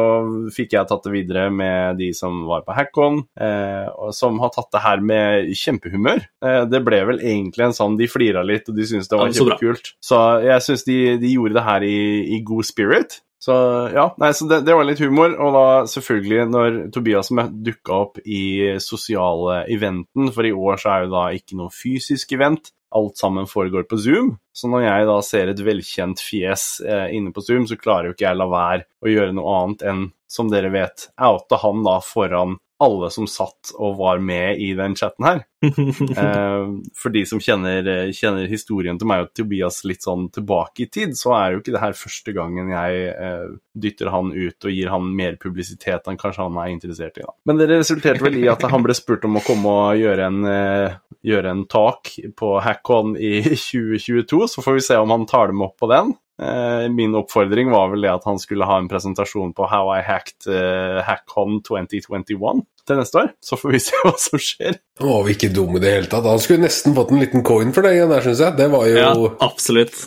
fikk 0.53 0.75
jeg 0.75 0.89
tatt 0.89 1.07
det 1.07 1.13
videre 1.13 1.47
med 1.53 1.97
de 2.01 2.11
som 2.17 2.43
var 2.49 2.65
på 2.67 2.75
Hackon, 2.77 3.23
eh, 3.39 4.11
som 4.15 4.37
har 4.43 4.53
tatt 4.55 4.69
det 4.75 4.83
her 4.83 5.01
med 5.13 5.53
kjempehumør. 5.57 6.21
Eh, 6.45 6.61
det 6.69 6.83
ble 6.85 7.01
vel 7.13 7.23
egentlig 7.23 7.69
en 7.69 7.75
sånn 7.75 7.97
De 7.99 8.11
flira 8.11 8.43
litt, 8.45 8.69
og 8.69 8.77
de 8.77 8.91
syntes 8.91 9.09
det 9.09 9.19
var 9.19 9.31
ja, 9.31 9.39
kjempekult. 9.39 9.95
Så 10.03 10.21
jeg 10.45 10.67
syns 10.67 10.85
de, 10.87 10.99
de, 11.23 11.33
gjorde 11.39 11.57
det 11.57 11.65
her 11.71 11.87
i, 11.87 11.99
i 12.37 12.43
god 12.45 12.67
spirit. 12.67 13.21
Så 13.39 13.53
ja, 13.95 14.09
nei, 14.19 14.33
så 14.35 14.45
det, 14.49 14.63
det, 14.67 14.75
var 14.75 14.83
litt 14.87 14.99
humor. 14.99 15.31
Og 15.39 15.55
da 15.55 15.65
selvfølgelig, 15.87 16.41
når 16.51 16.79
Tobias 16.95 17.31
dukka 17.31 18.01
opp 18.03 18.19
i 18.25 18.75
sosiale 18.83 19.63
eventen, 19.71 20.33
for 20.35 20.47
i 20.47 20.51
år 20.51 20.81
så 20.81 20.91
er 20.91 21.05
jo 21.05 21.13
da 21.15 21.23
ikke 21.37 21.59
noe 21.59 21.71
fysisk 21.73 22.35
event, 22.35 22.73
alt 22.95 23.17
sammen 23.21 23.47
foregår 23.47 23.85
på 23.87 23.99
Zoom. 24.01 24.33
Så 24.53 24.67
når 24.67 24.83
jeg 24.87 25.09
da 25.09 25.17
ser 25.25 25.51
et 25.51 25.61
velkjent 25.63 26.23
fjes 26.25 26.65
eh, 26.81 27.07
inne 27.15 27.31
på 27.31 27.43
Zoom, 27.45 27.67
så 27.69 27.77
klarer 27.79 28.09
jo 28.09 28.15
ikke 28.17 28.27
jeg 28.27 28.39
la 28.39 28.49
være 28.49 28.87
å 29.05 29.11
gjøre 29.13 29.35
noe 29.37 29.59
annet 29.59 29.85
enn, 29.91 30.07
som 30.29 30.49
dere 30.51 30.71
vet, 30.73 31.07
oute 31.17 31.57
han 31.63 31.85
da 31.85 31.99
foran 32.05 32.57
alle 32.79 33.09
som 33.11 33.27
satt 33.27 33.73
og 33.75 33.97
var 33.99 34.21
med 34.23 34.59
i 34.63 34.71
den 34.77 34.95
chatten 34.95 35.25
her. 35.27 35.41
eh, 35.65 36.67
for 36.95 37.11
de 37.11 37.25
som 37.27 37.41
kjenner, 37.43 37.83
kjenner, 38.15 38.47
historien 38.47 38.99
til 38.99 39.09
meg 39.11 39.25
og 39.25 39.33
Tobias 39.35 39.81
litt 39.87 40.05
sånn 40.05 40.29
tilbake 40.35 40.85
i 40.85 40.89
tid, 40.91 41.17
så 41.19 41.33
er 41.35 41.51
jo 41.51 41.63
ikke 41.63 41.75
det 41.75 41.83
her 41.83 41.97
første 41.99 42.35
gangen 42.35 42.71
jeg 42.71 43.09
eh, 43.11 43.49
dytter 43.83 44.11
han 44.13 44.31
ut 44.31 44.69
og 44.69 44.73
gir 44.75 44.93
han 44.93 45.11
mer 45.19 45.35
publisitet 45.41 46.07
enn 46.07 46.19
kanskje 46.19 46.47
han 46.47 46.61
er 46.63 46.71
interessert 46.71 47.19
i. 47.19 47.27
Da. 47.27 47.35
Men 47.49 47.59
det 47.59 47.69
resulterte 47.73 48.23
vel 48.25 48.39
i 48.39 48.47
at 48.51 48.63
han 48.71 48.85
ble 48.85 48.95
spurt 48.97 49.27
om 49.27 49.39
å 49.41 49.43
komme 49.43 49.75
og 49.83 49.99
gjøre 49.99 50.31
en, 50.31 50.39
eh, 50.47 50.97
gjøre 51.27 51.53
en 51.55 51.67
talk 51.71 52.15
på 52.39 52.55
Hackon 52.63 53.17
i 53.19 53.41
2022, 53.69 54.45
så 54.55 54.63
får 54.63 54.79
vi 54.79 54.87
se 54.87 55.03
om 55.03 55.15
han 55.15 55.27
tar 55.29 55.51
dem 55.51 55.67
opp 55.67 55.75
på 55.81 55.91
den. 55.91 56.15
Eh, 56.39 56.89
min 56.89 57.15
oppfordring 57.19 57.71
var 57.71 57.89
vel 57.91 58.05
det 58.05 58.11
at 58.13 58.27
han 58.29 58.39
skulle 58.39 58.67
ha 58.67 58.77
en 58.79 58.87
presentasjon 58.91 59.51
på 59.57 59.67
How 59.67 59.91
I 59.97 60.01
Hacked 60.07 60.47
uh, 60.47 61.01
HackCon 61.03 61.59
2021 61.67 62.61
til 62.87 62.99
neste 63.01 63.23
år. 63.23 63.33
Så 63.43 63.59
får 63.59 63.75
vi 63.75 63.81
se 63.89 64.03
hva 64.05 64.13
som 64.21 64.43
skjer. 64.43 64.79
Han 65.01 65.11
var 65.11 65.25
jo 65.27 65.35
ikke 65.35 65.51
dum 65.55 65.75
i 65.75 65.83
det 65.83 65.95
hele 65.97 66.11
tatt. 66.11 66.27
Han 66.29 66.43
skulle 66.43 66.63
nesten 66.63 66.95
fått 66.95 67.11
en 67.11 67.23
liten 67.23 67.43
coin 67.47 67.75
for 67.75 67.85
det 67.85 67.97
igjen 67.97 68.13
der, 68.13 68.23
syns 68.23 68.43
jeg. 68.45 68.55
Det 68.59 68.69
var 68.71 68.87
jo 68.87 69.01
ja, 69.01 69.11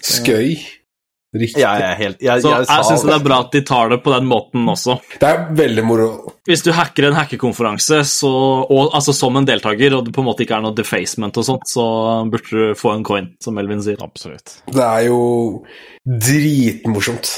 skøy. 0.09 0.57
Riktig. 1.33 1.63
Jeg, 1.63 1.81
er 1.81 1.95
helt, 1.97 2.19
jeg, 2.21 2.43
så 2.45 2.51
jeg, 2.53 2.67
jeg 2.69 2.85
syns 2.91 3.05
det 3.09 3.13
er 3.15 3.23
bra 3.25 3.39
at 3.47 3.55
de 3.55 3.63
tar 3.65 3.89
det 3.89 3.97
på 4.05 4.13
den 4.13 4.27
måten 4.29 4.67
også. 4.69 4.99
Det 5.17 5.29
er 5.31 5.47
veldig 5.57 5.85
moro. 5.89 6.09
Hvis 6.45 6.61
du 6.67 6.69
hacker 6.77 7.07
en 7.09 7.17
hackekonferanse 7.17 8.03
altså 8.03 9.15
som 9.17 9.39
en 9.41 9.49
deltaker, 9.49 9.97
og 9.97 10.05
det 10.05 10.13
på 10.13 10.21
en 10.21 10.29
måte 10.29 10.45
ikke 10.45 10.59
er 10.59 10.67
noe 10.67 10.77
defacement 10.77 11.41
og 11.41 11.47
sånt, 11.49 11.65
så 11.73 11.87
burde 12.29 12.53
du 12.53 12.77
få 12.77 12.93
en 12.93 13.07
coin, 13.09 13.31
som 13.41 13.57
Melvin 13.57 13.81
sier. 13.81 14.05
Absolutt. 14.05 14.59
Det 14.69 14.85
er 14.85 15.07
jo 15.09 15.23
dritmorsomt. 16.05 17.33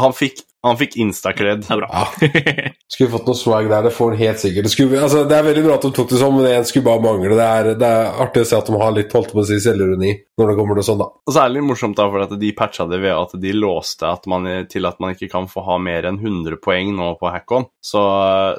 Han 0.00 0.16
fikk 0.16 0.45
han 0.66 0.78
fikk 0.80 0.96
instakred. 1.02 1.62
Det 1.64 1.72
er 1.72 1.82
bra. 1.82 1.90
Ja. 1.92 2.72
Skulle 2.92 3.10
fått 3.12 3.28
noe 3.28 3.38
swag 3.38 3.68
der, 3.70 3.86
det 3.86 3.92
får 3.94 4.12
han 4.14 4.20
helt 4.20 4.40
sikkert. 4.40 4.66
Det, 4.66 4.72
skulle, 4.72 5.00
altså, 5.02 5.24
det 5.28 5.34
er 5.36 5.46
veldig 5.46 5.64
bra 5.66 5.76
at 5.76 5.84
de 5.86 5.90
tok 5.94 6.10
det 6.12 6.20
sånn, 6.20 6.36
men 6.36 6.46
det 6.46 6.68
skulle 6.70 6.86
bare 6.86 7.02
mangle. 7.02 7.34
Det 7.34 7.46
er, 7.46 7.70
det 7.80 7.88
er, 7.88 8.10
artig 8.22 8.44
å 8.44 8.48
se 8.48 8.58
at 8.60 8.70
de 8.70 8.78
har 8.78 8.94
litt 8.94 9.14
holdt 9.16 9.32
på 9.34 9.42
å 9.42 9.46
si 9.46 9.58
selvironi 9.62 10.12
når 10.38 10.52
det 10.52 10.56
kommer 10.58 10.78
til 10.78 10.86
sånn, 10.86 11.00
da. 11.00 11.08
Og 11.10 11.34
så 11.34 11.42
er 11.42 11.50
det 11.50 11.56
litt 11.56 11.66
morsomt 11.66 11.98
da, 11.98 12.06
for 12.12 12.24
at 12.24 12.34
de 12.38 12.50
patcha 12.56 12.86
det 12.86 13.00
ved 13.02 13.14
at 13.16 13.34
de 13.42 13.54
låste 13.56 14.06
at 14.06 14.28
man, 14.30 14.46
til 14.70 14.86
at 14.88 15.00
man 15.02 15.16
ikke 15.16 15.30
kan 15.32 15.48
få 15.50 15.64
ha 15.66 15.78
mer 15.82 16.06
enn 16.08 16.20
100 16.22 16.60
poeng 16.62 16.92
nå 16.96 17.08
på 17.20 17.32
Hackon. 17.32 17.66
Så, 17.82 18.02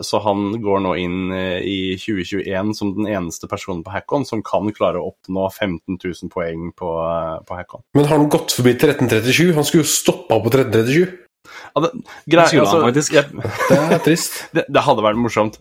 så 0.04 0.22
han 0.26 0.50
går 0.64 0.84
nå 0.84 0.96
inn 1.00 1.20
eh, 1.36 1.60
i 1.64 1.80
2021 2.02 2.74
som 2.78 2.92
den 2.98 3.08
eneste 3.12 3.48
personen 3.52 3.86
på 3.86 3.94
Hackon 3.96 4.28
som 4.28 4.44
kan 4.46 4.68
klare 4.76 5.00
å 5.00 5.14
oppnå 5.14 5.48
15 5.48 6.00
000 6.04 6.34
poeng 6.34 6.74
på, 6.76 6.92
eh, 7.06 7.38
på 7.48 7.62
Hackon. 7.62 7.86
Men 7.96 8.10
har 8.10 8.20
han 8.20 8.32
gått 8.34 8.56
forbi 8.58 8.76
1337? 8.76 9.56
Han 9.56 9.68
skulle 9.68 9.88
jo 9.88 9.96
stoppa 9.96 10.42
på 10.44 10.52
1337. 10.52 11.27
Ja, 11.74 11.84
det, 11.84 11.92
grei, 12.30 12.46
altså, 12.62 12.82
jeg, 13.14 13.26
det 13.34 13.78
er 13.78 14.04
trist. 14.06 14.40
Det, 14.58 14.64
det, 14.72 14.82
hadde 14.82 15.04
vært 15.04 15.20
morsomt. 15.20 15.60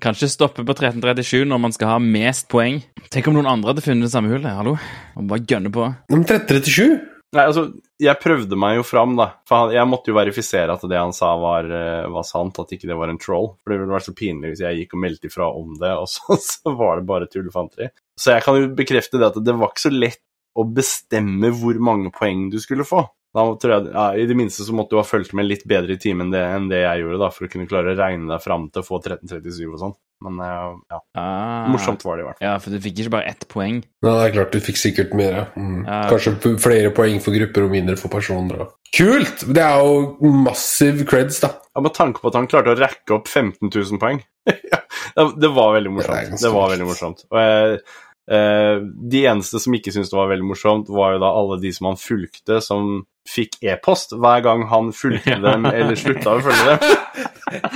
Kan 0.00 0.16
ikke 0.16 0.30
stoppe 0.30 0.62
på 0.64 0.74
1337 0.76 1.42
når 1.48 1.60
man 1.60 1.74
skal 1.74 1.94
ha 1.94 1.98
mest 2.02 2.48
poeng. 2.52 2.80
Tenk 3.12 3.28
om 3.28 3.36
noen 3.36 3.50
andre 3.50 3.72
hadde 3.72 3.84
funnet 3.84 4.06
det 4.06 4.12
samme 4.14 4.30
hullet. 4.32 4.48
Hallo? 4.54 4.76
Og 5.18 5.30
bare 5.30 5.44
gønne 5.48 5.72
på. 5.74 5.88
Men 6.12 6.24
1337? 6.24 6.98
Nei, 7.36 7.44
altså, 7.44 7.66
jeg 8.00 8.20
prøvde 8.22 8.56
meg 8.56 8.78
jo 8.78 8.84
fram, 8.86 9.12
da. 9.18 9.26
For 9.48 9.74
jeg 9.74 9.88
måtte 9.90 10.08
jo 10.08 10.16
verifisere 10.16 10.72
at 10.72 10.84
det 10.88 10.96
han 10.96 11.12
sa, 11.12 11.34
var, 11.40 11.66
eh, 11.68 12.06
var, 12.14 12.24
sant, 12.24 12.56
at 12.62 12.72
ikke 12.72 12.88
det 12.88 12.96
var 12.96 13.12
en 13.12 13.20
troll. 13.20 13.50
For 13.60 13.72
det 13.72 13.82
ville 13.82 13.92
vært 13.92 14.08
så 14.08 14.16
pinlig 14.16 14.54
hvis 14.54 14.62
jeg 14.64 14.78
gikk 14.80 14.96
og 14.96 15.02
meldte 15.04 15.28
ifra 15.28 15.50
om 15.52 15.74
det, 15.80 15.92
og 15.92 16.08
så, 16.08 16.38
så 16.52 16.72
var 16.78 17.00
det 17.00 17.08
bare 17.10 17.28
tullefanteri. 17.28 17.90
Så 18.18 18.32
jeg 18.34 18.46
kan 18.46 18.56
jo 18.56 18.70
bekrefte 18.78 19.20
det 19.20 19.28
at 19.28 19.36
det 19.44 19.56
var 19.58 19.74
ikke 19.74 19.84
så 19.84 19.92
lett 19.92 20.22
å 20.58 20.66
bestemme 20.74 21.52
hvor 21.54 21.78
mange 21.82 22.10
poeng 22.14 22.48
du 22.52 22.58
skulle 22.62 22.86
få. 22.88 23.04
Da 23.36 23.44
tror 23.60 23.74
jeg, 23.74 23.88
ja, 23.92 24.04
I 24.16 24.26
det 24.26 24.36
minste 24.38 24.64
så 24.64 24.74
måtte 24.74 24.96
du 24.96 25.00
ha 25.02 25.06
fulgt 25.06 25.34
med 25.36 25.46
litt 25.46 25.66
bedre 25.68 25.94
i 25.94 26.00
timen 26.00 26.32
det, 26.32 26.40
enn 26.40 26.70
det 26.70 26.80
jeg 26.80 27.02
gjorde, 27.02 27.20
da, 27.20 27.28
for 27.34 27.46
å 27.46 27.52
kunne 27.52 27.68
klare 27.68 27.92
å 27.92 27.98
regne 27.98 28.30
deg 28.32 28.44
fram 28.44 28.70
til 28.72 28.82
å 28.82 28.86
få 28.86 29.02
1337 29.02 29.66
og 29.68 29.80
sånn. 29.82 29.98
Men 30.24 30.40
uh, 30.42 30.72
ja, 30.90 30.98
ah, 31.20 31.68
morsomt 31.70 32.02
var 32.02 32.18
det 32.18 32.24
i 32.24 32.26
hvert 32.26 32.40
fall. 32.40 32.46
Ja, 32.48 32.56
for 32.62 32.74
du 32.74 32.80
fikk 32.82 33.04
ikke 33.04 33.12
bare 33.14 33.30
ett 33.30 33.44
poeng? 33.52 33.76
Nei, 34.02 34.14
det 34.16 34.24
er 34.24 34.34
klart 34.34 34.56
du 34.56 34.64
fikk 34.64 34.80
sikkert 34.80 35.12
mer. 35.18 35.44
Mm. 35.54 35.84
Ja. 35.84 36.00
Kanskje 36.10 36.56
flere 36.58 36.90
poeng 36.96 37.20
for 37.22 37.36
grupper 37.36 37.68
og 37.68 37.76
mindre 37.76 37.94
for 38.00 38.10
personer. 38.10 38.64
Kult! 38.96 39.44
Det 39.46 39.62
er 39.62 39.84
jo 39.84 40.32
massiv 40.48 41.04
creds, 41.06 41.38
da. 41.44 41.52
Ja, 41.70 41.84
Med 41.84 41.94
tanke 41.94 42.24
på 42.24 42.32
at 42.32 42.40
han 42.40 42.50
klarte 42.50 42.74
å 42.74 42.80
rekke 42.80 43.20
opp 43.20 43.30
15 43.30 43.70
000 43.70 44.02
poeng. 44.02 44.18
det 44.48 45.52
var 45.54 45.76
veldig 45.76 45.94
morsomt. 45.94 46.34
Det, 46.34 46.42
det 46.42 46.54
var 46.56 46.74
veldig 46.74 46.88
morsomt. 46.88 47.26
Og 47.30 47.42
jeg 47.44 47.80
de 48.28 49.20
eneste 49.24 49.60
som 49.62 49.72
ikke 49.72 49.92
syntes 49.94 50.10
det 50.12 50.18
var 50.18 50.28
veldig 50.28 50.48
morsomt, 50.50 50.90
var 50.92 51.14
jo 51.14 51.22
da 51.22 51.30
alle 51.32 51.56
de 51.62 51.70
som 51.72 51.88
han 51.88 52.00
fulgte, 52.00 52.58
som 52.64 53.06
fikk 53.28 53.58
e-post 53.64 54.14
hver 54.16 54.42
gang 54.44 54.64
han 54.70 54.90
fulgte 54.96 55.36
dem 55.42 55.66
eller 55.68 55.98
slutta 55.98 56.36
å 56.36 56.42
følge 56.44 56.74
dem. 56.74 57.08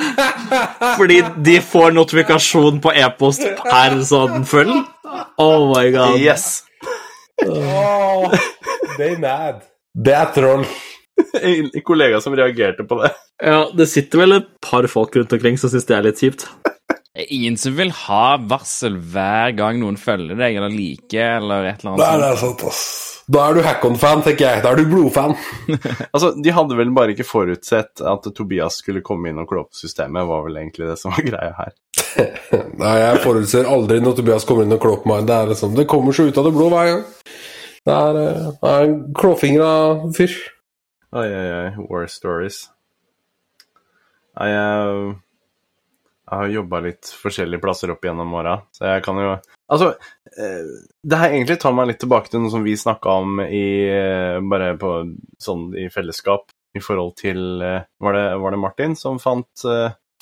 Fordi 0.99 1.19
de 1.49 1.57
får 1.65 1.97
notifikasjon 1.97 2.81
på 2.85 2.95
e-post 3.03 3.45
per 3.65 3.99
sånn 4.09 4.47
følg? 4.49 4.73
Oh 5.41 5.69
my 5.73 5.91
god. 5.95 6.19
Yes. 6.21 6.65
oh, 7.47 8.33
they 8.99 9.17
mad. 9.21 9.63
Det 9.93 10.17
er 10.17 10.33
troll. 10.35 10.67
En 11.43 11.69
kollega 11.85 12.21
som 12.25 12.37
reagerte 12.37 12.85
på 12.89 13.01
det. 13.03 13.13
Ja, 13.43 13.67
det 13.77 13.89
sitter 13.91 14.25
vel 14.25 14.39
et 14.39 14.49
par 14.65 14.87
folk 14.91 15.17
rundt 15.17 15.33
omkring 15.37 15.59
som 15.61 15.73
syns 15.73 15.89
det 15.89 15.97
er 15.97 16.07
litt 16.07 16.21
kjipt. 16.23 16.47
Det 17.13 17.27
er 17.27 17.33
ingen 17.37 17.57
som 17.61 17.75
vil 17.77 17.91
ha 17.93 18.27
varsel 18.49 18.95
hver 19.13 19.53
gang 19.53 19.77
noen 19.83 19.99
følger 20.01 20.39
deg 20.39 20.55
eller 20.57 20.73
liker 20.73 21.43
eller 21.43 21.67
et 21.69 21.83
eller 21.83 21.91
annet. 21.93 22.05
Nei, 22.07 22.21
det 22.23 22.29
er 22.31 22.39
sant, 22.41 22.63
ass. 22.71 22.85
Da 23.33 23.43
er 23.47 23.57
du 23.57 23.61
Hackon-fan, 23.67 24.23
tenker 24.25 24.47
jeg. 24.47 24.63
Da 24.65 24.71
er 24.73 24.81
du 24.81 24.89
blodfan. 24.89 25.35
altså, 26.15 26.33
De 26.41 26.55
hadde 26.57 26.79
vel 26.79 26.95
bare 26.97 27.13
ikke 27.13 27.27
forutsett 27.29 28.01
at 28.01 28.29
Tobias 28.33 28.79
skulle 28.81 29.05
komme 29.05 29.29
inn 29.29 29.43
og 29.43 29.51
klå 29.51 29.67
opp 29.67 29.77
systemet, 29.77 30.25
var 30.29 30.47
vel 30.47 30.57
egentlig 30.63 30.89
det 30.89 30.97
som 31.03 31.13
var 31.13 31.27
greia 31.27 31.53
her. 31.59 31.75
Nei, 32.83 32.95
jeg 33.03 33.21
forutser 33.27 33.69
aldri 33.69 34.01
når 34.01 34.17
Tobias 34.19 34.49
kommer 34.49 34.65
inn 34.65 34.77
og 34.79 34.81
klår 34.83 35.03
på 35.05 35.13
meg. 35.13 35.27
Det 35.29 35.37
er 35.37 35.53
liksom, 35.53 35.75
det 35.77 35.89
kommer 35.93 36.17
så 36.17 36.27
ut 36.31 36.41
av 36.41 36.49
det 36.49 36.55
blå 36.57 36.71
hver 36.73 36.89
gang. 36.95 37.05
Det 37.83 37.99
er, 37.99 38.21
eh, 38.23 38.49
det 38.63 38.73
er 38.73 38.87
en 38.87 38.97
klåfingra 39.21 39.75
fyr. 40.17 40.39
Oi, 41.13 41.29
oi, 41.29 41.49
oi. 41.59 41.69
War 41.91 42.09
stories. 42.09 42.63
Nei, 44.41 44.49
jeg 44.49 45.13
jeg 46.33 46.41
har 46.41 46.53
jobba 46.55 46.81
litt 46.87 47.11
forskjellige 47.21 47.61
plasser 47.61 47.93
opp 47.93 48.07
gjennom 48.07 48.33
åra, 48.41 48.57
så 48.73 48.95
jeg 48.95 49.05
kan 49.05 49.21
jo 49.21 49.35
Altså, 49.73 49.95
eh, 50.37 50.65
det 51.01 51.19
her 51.19 51.33
egentlig 51.33 51.59
tar 51.63 51.73
meg 51.77 51.87
litt 51.89 52.01
tilbake 52.03 52.29
til 52.29 52.43
noe 52.43 52.53
som 52.53 52.65
vi 52.65 52.75
snakka 52.77 53.15
om 53.23 53.41
i 53.45 53.89
eh, 53.89 54.37
Bare 54.45 54.75
på 54.81 54.91
sånn 55.41 55.71
i 55.81 55.87
fellesskap 55.93 56.53
i 56.77 56.83
forhold 56.83 57.15
til 57.21 57.63
eh, 57.65 57.87
Var 58.05 58.19
det, 58.19 58.25
var 58.43 58.53
det 58.53 58.61
Martin 58.61 58.97
som 58.99 59.21
fant, 59.23 59.65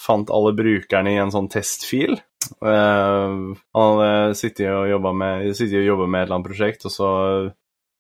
fant, 0.00 0.30
alle 0.30 0.52
brukerne 0.54 1.14
i 1.14 1.22
en 1.22 1.34
sånn 1.34 1.50
testfil? 1.50 2.20
han 2.40 3.56
hadde 3.76 4.36
sittet 4.38 4.70
og 4.72 4.88
jobba 4.88 5.10
med, 5.12 5.42
med, 5.44 5.58
et 5.60 5.74
eller 6.00 6.32
annet 6.32 6.46
prosjekt, 6.46 6.86
og 6.88 6.94
så 6.94 7.10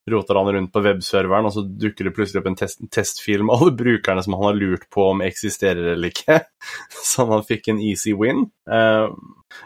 roter 0.08 0.34
han 0.34 0.52
rundt 0.52 0.72
på 0.72 0.82
webserveren, 0.84 1.46
og 1.48 1.54
så 1.54 1.64
dukker 1.64 2.08
det 2.08 2.14
plutselig 2.16 2.40
opp 2.40 2.48
en 2.50 2.58
test 2.58 2.80
testfil 2.94 3.44
med 3.44 3.56
alle 3.56 3.74
brukerne 3.76 4.22
som 4.24 4.36
han 4.36 4.46
har 4.48 4.58
lurt 4.58 4.86
på 4.92 5.10
om 5.12 5.22
eksisterer 5.24 5.92
eller 5.94 6.12
ikke. 6.12 6.40
Så 7.10 7.26
han 7.30 7.44
fikk 7.46 7.70
en 7.70 7.82
easy 7.84 8.14
win. 8.16 8.46
Uh, 8.70 9.12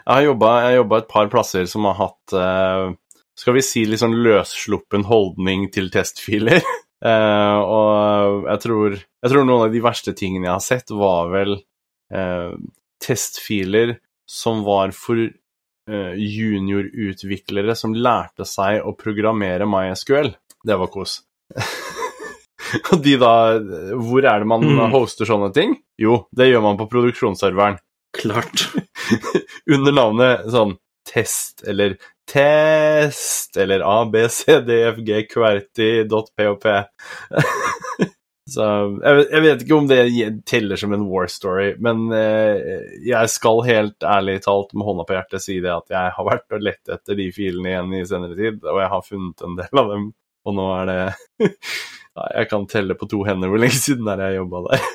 jeg 0.03 0.11
har 0.11 0.75
jobba 0.75 0.99
et 0.99 1.11
par 1.11 1.31
plasser 1.31 1.69
som 1.71 1.87
har 1.89 1.97
hatt 1.99 2.35
uh, 2.35 2.91
skal 3.35 3.57
vi 3.57 3.63
si 3.65 3.85
litt 3.87 4.01
sånn 4.01 4.17
løssluppen 4.25 5.07
holdning 5.07 5.69
til 5.75 5.91
testfiler. 5.93 6.61
Uh, 7.05 7.59
og 7.77 8.49
jeg 8.51 8.63
tror, 8.65 8.99
jeg 8.99 9.31
tror, 9.33 9.47
noen 9.47 9.69
av 9.69 9.75
de 9.75 9.83
verste 9.83 10.15
tingene 10.17 10.49
jeg 10.49 10.55
har 10.57 10.67
sett, 10.67 10.95
var 10.95 11.31
vel 11.33 11.57
testfiler 13.01 13.95
som 14.29 14.59
var 14.63 14.91
for 14.93 15.17
juniorutviklere 15.87 17.75
som 17.77 17.93
lærte 17.93 18.45
seg 18.49 18.81
å 18.81 18.95
programmere 18.97 19.67
MySQL. 19.69 20.31
Det 20.65 20.77
var 20.81 20.89
kos. 20.93 21.19
Og 22.91 22.97
de 23.05 23.13
da 23.21 23.61
Hvor 23.93 24.25
er 24.25 24.41
det 24.41 24.47
man 24.49 24.65
mm. 24.65 24.89
hoster 24.95 25.25
sånne 25.29 25.51
ting? 25.53 25.75
Jo, 26.01 26.25
det 26.35 26.49
gjør 26.49 26.63
man 26.65 26.79
på 26.79 26.89
produksjonsserveren. 26.91 27.77
Klart. 28.15 28.57
Under 29.75 29.91
navnet 29.93 30.51
sånn 30.51 30.73
test 31.05 31.63
eller 31.69 31.97
test 32.25 33.57
eller 33.61 33.79
abcdfgqwerty.pop. 33.85 36.65
Så 38.45 38.65
jeg, 39.01 39.23
jeg, 39.31 39.41
vet 39.41 39.63
ikke 39.63 39.77
om 39.79 39.87
det 39.89 40.01
teller 40.45 40.77
som 40.77 40.91
en 40.93 41.07
war 41.09 41.25
story, 41.31 41.71
men 41.81 42.11
eh, 42.13 42.83
jeg 43.01 43.31
skal 43.33 43.63
helt 43.65 44.05
ærlig 44.05 44.37
talt 44.45 44.75
med 44.77 44.85
hånda 44.85 45.05
på 45.07 45.15
hjertet 45.17 45.41
si 45.41 45.57
det 45.63 45.71
at 45.73 45.89
jeg 45.89 46.13
har 46.13 46.27
vært 46.27 46.53
og 46.53 46.61
lett 46.67 46.93
etter 46.93 47.17
de 47.17 47.25
filene 47.33 47.71
igjen 47.71 47.95
i 47.97 48.03
senere 48.05 48.37
tid, 48.37 48.59
og 48.61 48.83
jeg 48.83 48.91
har 48.91 49.07
funnet 49.07 49.45
en 49.47 49.57
del 49.57 49.81
av 49.81 49.89
dem, 49.95 50.05
og 50.45 50.57
nå 50.59 50.67
er 50.75 50.91
det 50.91 50.99
Jeg 52.15 52.47
kan 52.47 52.63
telle 52.71 52.95
på 52.95 53.09
to 53.11 53.25
hender 53.27 53.49
hvor 53.51 53.59
lenge 53.59 53.75
siden 53.75 54.07
er 54.07 54.21
jeg 54.23 54.37
jobba 54.37 54.61
der. 54.69 54.85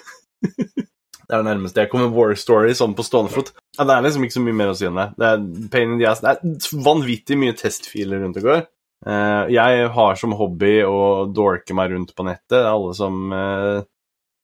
det 0.47 1.35
er 1.35 1.42
det 1.42 1.47
nærmeste 1.50 1.83
jeg 1.83 1.90
kommer 1.92 2.14
war 2.14 2.33
story 2.38 2.73
sånn 2.78 2.95
på 2.97 3.04
stående 3.04 3.35
fot. 3.35 3.50
Ja, 3.76 3.85
det 3.85 3.97
er 3.97 4.07
liksom 4.07 4.25
ikke 4.25 4.38
så 4.38 4.45
mye 4.47 4.57
mer 4.57 4.73
å 4.73 4.76
si 4.78 4.87
enn 4.88 4.97
det. 4.97 5.11
Det 5.21 5.28
er 5.28 5.42
pain 5.75 5.92
in 5.92 6.00
the 6.00 6.09
ass. 6.09 6.23
Det 6.25 6.33
er 6.33 6.80
vanvittig 6.87 7.37
mye 7.42 7.59
testfiler 7.59 8.23
rundt 8.25 8.40
og 8.40 8.47
går. 8.47 8.62
Uh, 9.07 9.49
jeg 9.49 9.87
har 9.95 10.19
som 10.21 10.37
hobby 10.37 10.80
å 10.85 11.26
dorke 11.33 11.76
meg 11.76 11.95
rundt 11.95 12.12
på 12.16 12.26
nettet. 12.26 12.61
Alle 12.61 12.92
som 12.97 13.33
uh, 13.33 13.80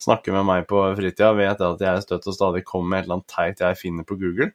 snakker 0.03 0.37
med 0.37 0.47
meg 0.49 0.69
på 0.71 0.83
fritida, 0.97 1.33
vet 1.37 1.61
at 1.65 1.83
jeg 1.83 2.05
støtt 2.05 2.31
og 2.31 2.37
stadig 2.37 2.65
kommer 2.69 2.93
med 2.93 2.99
et 3.03 3.09
eller 3.09 3.19
annet 3.19 3.35
teit 3.35 3.65
jeg 3.65 3.81
finner 3.81 4.09
på 4.09 4.19
Google. 4.21 4.53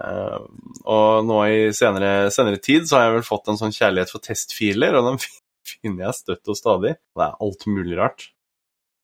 Uh, 0.00 0.48
og 0.88 1.26
nå 1.28 1.38
i 1.52 1.62
senere, 1.76 2.30
senere, 2.32 2.60
tid 2.64 2.88
så 2.88 2.98
har 2.98 3.08
jeg 3.08 3.16
vel 3.18 3.26
fått 3.28 3.50
en 3.52 3.60
sånn 3.60 3.74
kjærlighet 3.76 4.12
for 4.12 4.24
testfiler, 4.24 4.96
og 4.98 5.10
den 5.10 5.20
finner 5.74 6.08
jeg 6.08 6.20
støtt 6.20 6.52
og 6.52 6.58
stadig. 6.58 6.96
Det 7.16 7.26
er 7.28 7.40
alt 7.46 7.68
mulig 7.68 7.98
rart. 8.00 8.28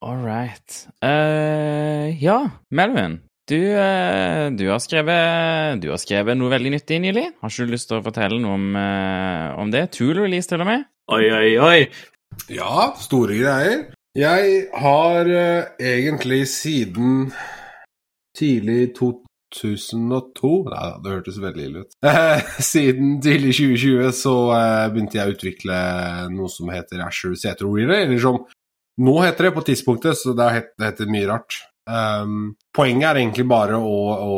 All 0.05 0.21
right. 0.23 0.85
Uh, 1.03 2.13
ja, 2.23 2.43
Melvin. 2.71 3.19
Du, 3.49 3.57
uh, 3.57 4.50
du, 4.52 4.67
har 4.69 4.81
skrevet, 4.85 5.81
du, 5.81 5.88
har 5.88 6.00
skrevet, 6.02 6.37
noe 6.37 6.52
veldig 6.52 6.75
nyttig 6.76 6.99
nylig. 7.00 7.26
Har 7.40 7.52
ikke 7.52 7.69
du 7.69 7.73
lyst 7.73 7.88
til 7.88 8.00
å 8.00 8.05
fortelle 8.05 8.40
noe 8.43 8.57
om, 8.59 8.67
om 9.64 9.73
det? 9.73 9.87
Tool 9.97 10.19
release, 10.21 10.50
til 10.50 10.61
og 10.61 10.69
med? 10.69 10.85
Oi, 11.17 11.25
oi, 11.33 11.52
oi. 11.57 11.78
Ja, 12.52 12.90
store 13.00 13.38
greier. 13.40 13.87
Jeg 14.19 14.67
har 14.76 15.31
egentlig 15.81 16.43
siden 16.50 17.31
tidlig 18.37 18.93
2002 18.99 20.50
Nei, 20.69 20.88
det 21.05 21.14
hørtes 21.14 21.40
veldig 21.40 21.64
ille 21.64 21.85
ut. 21.85 21.97
Siden 22.73 23.17
tidlig 23.25 23.57
2020 23.57 24.12
så 24.19 24.37
uh, 24.52 24.87
begynte 24.93 25.21
jeg 25.21 25.31
å 25.31 25.37
utvikle 25.37 25.81
noe 26.35 26.52
som 26.52 26.69
heter 26.73 27.02
Asher 27.07 27.35
Seto 27.38 27.73
Reader, 27.73 28.05
eller 28.05 28.23
som 28.23 28.43
nå 28.99 29.14
heter 29.23 29.49
det 29.49 29.55
på 29.55 29.64
tidspunktet, 29.69 30.19
så 30.19 30.35
det 30.37 30.50
heter 30.83 31.11
mye 31.11 31.28
rart. 31.31 31.61
Um, 31.88 32.52
poenget 32.76 33.09
er 33.09 33.23
egentlig 33.23 33.47
bare 33.49 33.78
å, 33.80 33.97
å, 34.12 34.33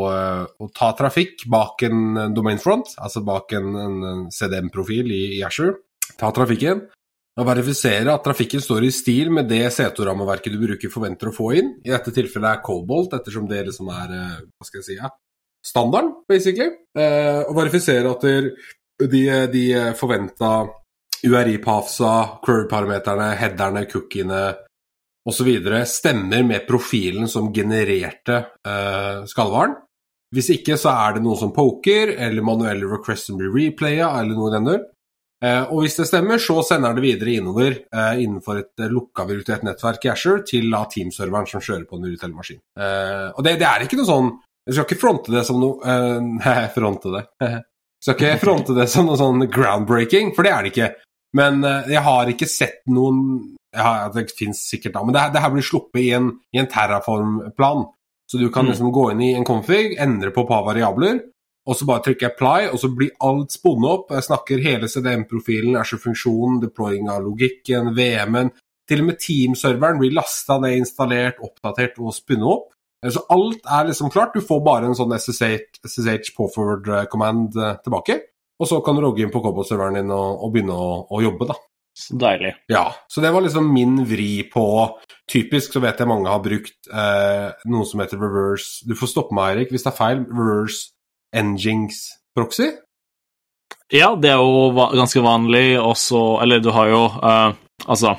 å, 0.54 0.69
ta 0.76 0.92
trafikk 0.95 1.49
bak 1.50 1.83
en 1.88 2.30
domain 2.37 2.61
front, 2.62 2.92
altså 3.02 3.25
bak 3.26 3.57
en, 3.59 3.73
en 3.75 4.25
CDM-profil 4.30 5.11
i, 5.11 5.23
i 5.40 5.42
Asher. 5.47 5.75
Ta 6.21 6.30
trafikken, 6.35 6.85
og 7.40 7.49
verifisere 7.49 8.12
at 8.12 8.23
trafikken 8.26 8.62
står 8.62 8.87
i 8.87 8.92
stil 8.95 9.33
med 9.35 9.49
det 9.50 9.64
C2-rammeverket 9.75 10.54
du 10.54 10.61
bruker 10.62 10.92
forventer 10.92 11.30
å 11.30 11.35
få 11.35 11.50
inn. 11.59 11.73
I 11.87 11.95
dette 11.95 12.14
tilfellet 12.14 12.59
er 12.59 12.62
Cobalt, 12.66 13.14
ettersom 13.19 13.49
det 13.50 13.64
liksom 13.69 13.90
er 13.95 14.14
eh, 14.16 14.38
hva 14.50 14.69
skal 14.69 14.83
jeg 14.83 14.88
si, 14.88 14.99
ja, 15.00 15.11
standarden, 15.64 16.12
basically. 16.30 16.71
Uh, 16.97 17.42
og 17.49 17.57
verifisere 17.59 18.14
at 18.14 18.26
de, 19.11 19.25
de 19.52 19.64
forventa 19.99 20.54
URI-pafsa, 21.26 22.12
query-parameterne, 22.45 23.33
headerne, 23.40 23.85
cookiene 23.90 24.45
osv. 25.29 25.50
stemmer 25.87 26.43
med 26.47 26.67
profilen 26.69 27.29
som 27.29 27.53
genererte 27.55 28.45
eh, 28.67 29.25
skallhvalen. 29.29 29.77
Hvis 30.31 30.53
ikke 30.55 30.77
så 30.79 30.93
er 30.95 31.17
det 31.17 31.25
noe 31.25 31.37
som 31.37 31.50
poker, 31.53 32.15
eller 32.15 32.47
manuelle 32.47 32.87
requests 32.87 33.29
som 33.29 33.39
blir 33.41 33.50
replaya, 33.50 34.12
eller 34.21 34.39
noe 34.39 34.50
i 34.50 34.55
den 34.55 34.69
dur. 34.69 34.83
Eh, 35.41 35.62
og 35.73 35.83
hvis 35.83 35.97
det 35.97 36.07
stemmer, 36.11 36.41
så 36.43 36.61
sender 36.67 36.97
det 36.97 37.05
videre 37.05 37.39
innover 37.39 37.73
eh, 37.73 38.21
innenfor 38.21 38.61
et 38.61 38.83
eh, 38.85 38.93
lukka 38.93 39.25
virtuelt 39.29 39.65
nettverk 39.65 40.05
i 40.05 40.11
Asher 40.12 40.43
til 40.45 40.69
da 40.73 40.83
Team-serveren 40.91 41.49
som 41.49 41.65
kjører 41.65 41.87
på 41.89 41.97
en 41.97 42.09
virtuell 42.11 42.35
maskin. 42.37 42.61
og 42.77 43.41
det, 43.47 43.57
det, 43.62 43.67
er 43.67 43.87
ikke 43.87 43.97
noe 44.00 44.09
sånn 44.09 44.29
Jeg 44.69 44.77
skal 44.77 44.87
ikke 44.87 45.00
fronte 45.00 45.33
det 45.33 45.45
som 45.49 45.61
noe 45.62 45.95
Nei, 46.43 46.59
fronte 46.75 47.15
det. 47.15 47.23
Jeg 47.41 48.05
skal 48.05 48.19
ikke 48.19 48.43
fronte 48.43 48.77
det 48.77 48.87
som 48.93 49.09
noe 49.09 49.21
sånn 49.21 49.47
groundbreaking, 49.49 50.35
for 50.37 50.45
det 50.45 50.53
er 50.53 50.62
det 50.67 50.75
ikke. 50.75 50.91
Men 51.37 51.65
jeg 51.89 52.05
har 52.05 52.31
ikke 52.33 52.49
sett 52.50 52.81
noen 52.91 53.57
har, 53.77 54.12
Det 54.15 54.31
fins 54.37 54.62
sikkert 54.71 54.97
da, 54.97 55.05
men 55.05 55.15
det, 55.15 55.27
det, 55.35 55.43
her 55.45 55.53
blir 55.55 55.67
sluppet 55.67 56.03
i 56.03 56.12
en, 56.17 56.31
i 56.55 56.62
en 56.62 56.71
Terraform-plan. 56.71 57.85
Så 58.31 58.39
du 58.39 58.49
kan 58.50 58.67
mm. 58.67 58.71
liksom 58.71 58.93
gå 58.95 59.11
inn 59.12 59.23
i 59.27 59.35
en 59.35 59.47
config, 59.47 59.97
endre 59.99 60.31
på 60.35 60.45
et 60.45 60.50
par 60.50 60.65
variabler, 60.67 61.21
og 61.69 61.77
så 61.77 61.87
bare 61.87 62.03
trykker 62.07 62.31
apply, 62.31 62.71
og 62.73 62.81
så 62.83 62.91
blir 62.95 63.15
alt 63.27 63.55
spunnet 63.55 63.91
opp. 63.91 64.11
Jeg 64.15 64.27
snakker 64.27 64.65
hele 64.65 64.89
CDM-profilen, 64.91 65.79
Asher-funksjonen, 65.79 66.61
deploying 66.62 67.11
av 67.12 67.23
logikken, 67.27 67.93
VM-en. 67.97 68.53
Til 68.91 69.05
og 69.05 69.11
med 69.11 69.21
Team-serveren 69.23 70.00
blir 70.00 70.15
lasta 70.17 70.59
ned, 70.62 70.81
installert, 70.81 71.43
oppdatert 71.47 72.00
og 72.03 72.15
spunnet 72.17 72.49
opp. 72.49 72.71
Eh, 73.05 73.12
så 73.15 73.23
alt 73.31 73.67
er 73.67 73.89
liksom 73.91 74.11
klart. 74.11 74.35
Du 74.35 74.45
får 74.45 74.65
bare 74.67 74.91
en 74.91 74.99
sånn 74.99 75.15
SSH, 75.17 75.81
SSH 75.87 76.35
påforward 76.37 76.91
eh, 76.91 77.07
command 77.12 77.57
eh, 77.57 77.77
tilbake. 77.85 78.19
Og 78.61 78.69
så 78.69 78.81
kan 78.85 78.97
du 78.97 79.05
logge 79.05 79.25
inn 79.25 79.33
på 79.33 79.41
Cobalt-serveren 79.45 80.00
din 80.00 80.11
og, 80.12 80.43
og 80.45 80.53
begynne 80.53 80.77
å, 80.77 80.89
å, 81.09 81.23
jobbe, 81.25 81.49
da. 81.49 81.57
Så 81.97 82.17
deilig. 82.17 82.55
Ja, 82.71 82.91
så 83.11 83.21
det 83.21 83.33
var 83.35 83.43
liksom 83.45 83.73
min 83.75 84.05
vri 84.09 84.45
på 84.53 84.65
Typisk 85.31 85.75
så 85.75 85.83
vet 85.83 85.99
jeg 86.01 86.11
mange 86.11 86.31
har 86.31 86.41
brukt 86.43 86.89
eh, 86.91 87.51
noe 87.71 87.87
som 87.87 88.01
heter 88.03 88.19
reverse 88.19 88.87
Du 88.89 88.97
får 88.99 89.13
stoppe 89.13 89.37
meg, 89.37 89.53
Eirik, 89.53 89.75
hvis 89.75 89.85
det 89.87 89.93
er 89.93 89.99
feil. 89.99 90.23
Reverse 90.27 90.95
Engines 91.37 92.01
proxy? 92.35 92.71
Ja, 93.95 94.15
det 94.19 94.33
er 94.33 94.43
jo 94.43 94.71
ganske 94.75 95.23
vanlig 95.23 95.79
også 95.79 96.41
Eller 96.43 96.63
du 96.63 96.71
har 96.75 96.91
jo 96.91 97.05
eh, 97.07 97.53
Altså 97.87 98.17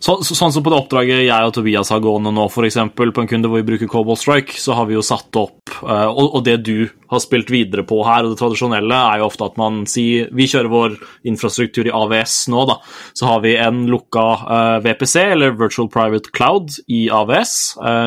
så, 0.00 0.16
så, 0.24 0.36
Sånn 0.36 0.54
som 0.54 0.64
på 0.64 0.72
det 0.72 0.78
oppdraget 0.80 1.22
jeg 1.26 1.48
og 1.48 1.52
Tobias 1.54 1.90
har 1.92 2.00
gående 2.04 2.32
nå, 2.34 2.46
f.eks. 2.48 2.78
på 2.96 3.08
en 3.10 3.30
kunde 3.30 3.50
hvor 3.50 3.60
vi 3.60 3.68
bruker 3.68 3.90
Cobalt 3.90 4.22
Strike, 4.22 4.56
så 4.56 4.76
har 4.78 4.88
vi 4.88 4.96
jo 4.96 5.04
satt 5.04 5.36
opp 5.36 5.74
uh, 5.82 6.08
og, 6.08 6.38
og, 6.38 6.40
det 6.46 6.56
du 6.64 6.88
har 7.12 7.22
spilt 7.22 7.52
videre 7.52 7.84
på 7.86 8.00
her, 8.06 8.24
og 8.24 8.32
det 8.32 8.40
tradisjonelle, 8.40 8.96
er 9.12 9.20
jo 9.20 9.28
ofte 9.28 9.48
at 9.50 9.58
man 9.60 9.82
sier 9.90 10.30
Vi 10.36 10.46
kjører 10.50 10.70
vår 10.72 10.96
infrastruktur 11.28 11.88
i 11.90 11.94
AVS 11.94 12.36
nå, 12.52 12.64
da. 12.70 12.78
Så 13.18 13.28
har 13.28 13.44
vi 13.44 13.56
en 13.60 13.82
lukka 13.90 14.24
eh, 14.40 14.78
VPC, 14.86 15.16
eller 15.34 15.58
Virtual 15.58 15.90
Private 15.92 16.32
Cloud, 16.36 16.78
i 16.88 17.08
AVS, 17.12 17.54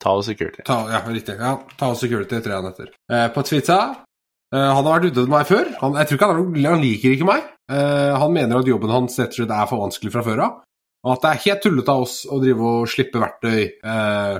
Tao 0.02 0.22
Security. 0.22 0.62
Ta, 0.66 0.84
ja, 0.90 1.02
riktig. 1.06 1.38
Ja, 1.38 1.56
Tao 1.78 1.94
Security 1.94 2.40
tror 2.40 2.54
jeg 2.54 2.62
han 2.62 2.70
heter. 2.70 2.92
Eh, 3.12 3.28
på 3.34 3.42
Twitter 3.46 3.94
eh, 4.54 4.68
Han 4.74 4.84
har 4.84 5.00
vært 5.00 5.10
ute 5.10 5.26
med 5.26 5.34
meg 5.36 5.48
før. 5.50 5.72
Han, 5.80 5.98
jeg 5.98 6.10
tror 6.10 6.18
ikke 6.18 6.30
han, 6.32 6.60
han 6.66 6.82
liker 6.82 7.16
ikke 7.16 7.28
meg. 7.28 7.48
Eh, 7.72 8.12
han 8.18 8.34
mener 8.34 8.60
at 8.60 8.70
jobben 8.70 8.92
hans 8.92 9.18
rett 9.20 9.34
og 9.34 9.40
slett 9.40 9.56
er 9.56 9.68
for 9.70 9.82
vanskelig 9.84 10.14
fra 10.14 10.24
før 10.26 10.44
av. 10.46 10.56
Og 11.02 11.16
at 11.16 11.24
det 11.24 11.30
er 11.30 11.44
helt 11.46 11.64
tullete 11.66 11.94
av 11.94 12.04
oss 12.04 12.16
å 12.30 12.38
drive 12.42 12.72
og 12.76 12.90
slippe 12.90 13.22
verktøy 13.22 13.60
eh, 13.62 14.34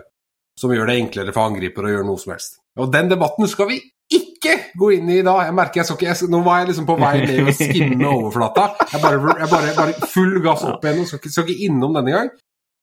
som 0.59 0.73
gjør 0.75 0.91
det 0.91 0.99
enklere 1.01 1.35
for 1.35 1.49
angriper 1.49 1.89
å 1.89 1.93
gjøre 1.95 2.07
noe 2.09 2.21
som 2.21 2.35
helst. 2.35 2.61
Og 2.81 2.93
den 2.93 3.11
debatten 3.11 3.49
skal 3.51 3.69
vi 3.71 3.81
ikke 4.13 4.57
gå 4.79 4.91
inn 4.97 5.11
i 5.13 5.21
dag. 5.25 5.43
Jeg 5.47 5.57
merker 5.57 5.81
jeg 5.81 5.89
skal 5.89 5.99
ikke, 5.99 6.09
jeg, 6.11 6.31
Nå 6.33 6.41
var 6.45 6.61
jeg 6.61 6.71
liksom 6.73 6.89
på 6.89 6.97
vei 7.01 7.13
ned 7.23 7.43
og 7.43 7.53
skimme 7.57 8.15
overflata. 8.19 8.69
Jeg 8.93 9.03
bare, 9.05 9.37
jeg 9.41 9.51
bare, 9.53 9.75
bare 9.79 10.09
full 10.13 10.39
gass 10.45 10.65
opp 10.69 10.85
igjen 10.85 11.05
og 11.05 11.11
skal 11.11 11.23
ikke, 11.23 11.33
skal 11.33 11.49
ikke 11.49 11.69
innom 11.69 11.97
denne 11.99 12.17
gang. 12.17 12.33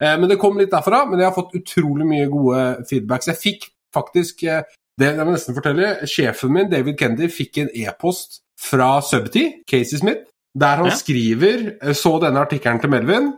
Eh, 0.01 0.15
men 0.15 0.31
det 0.31 0.39
kom 0.41 0.57
litt 0.59 0.71
derfra. 0.73 1.03
Men 1.09 1.21
jeg 1.21 1.29
har 1.29 1.37
fått 1.37 1.57
utrolig 1.59 2.07
mye 2.09 2.29
gode 2.31 2.65
feedbacks. 2.89 3.31
Jeg 3.31 3.41
fikk 3.41 3.69
faktisk 3.95 4.45
eh, 4.47 4.63
det 4.99 5.13
jeg 5.13 5.25
må 5.27 5.33
nesten 5.33 5.55
fortelle, 5.55 5.93
Sjefen 6.09 6.51
min, 6.55 6.71
David 6.71 6.97
Kendy, 6.99 7.29
fikk 7.31 7.61
en 7.63 7.69
e-post 7.85 8.41
fra 8.59 8.97
Subty, 9.05 9.45
Casey 9.69 10.01
Smith, 10.01 10.25
der 10.59 10.81
han 10.81 10.89
ja. 10.91 10.97
skriver 10.97 11.69
eh, 11.77 11.93
Så 11.95 12.17
denne 12.23 12.43
artikkelen 12.43 12.81
til 12.83 12.91
Melvin. 12.91 13.31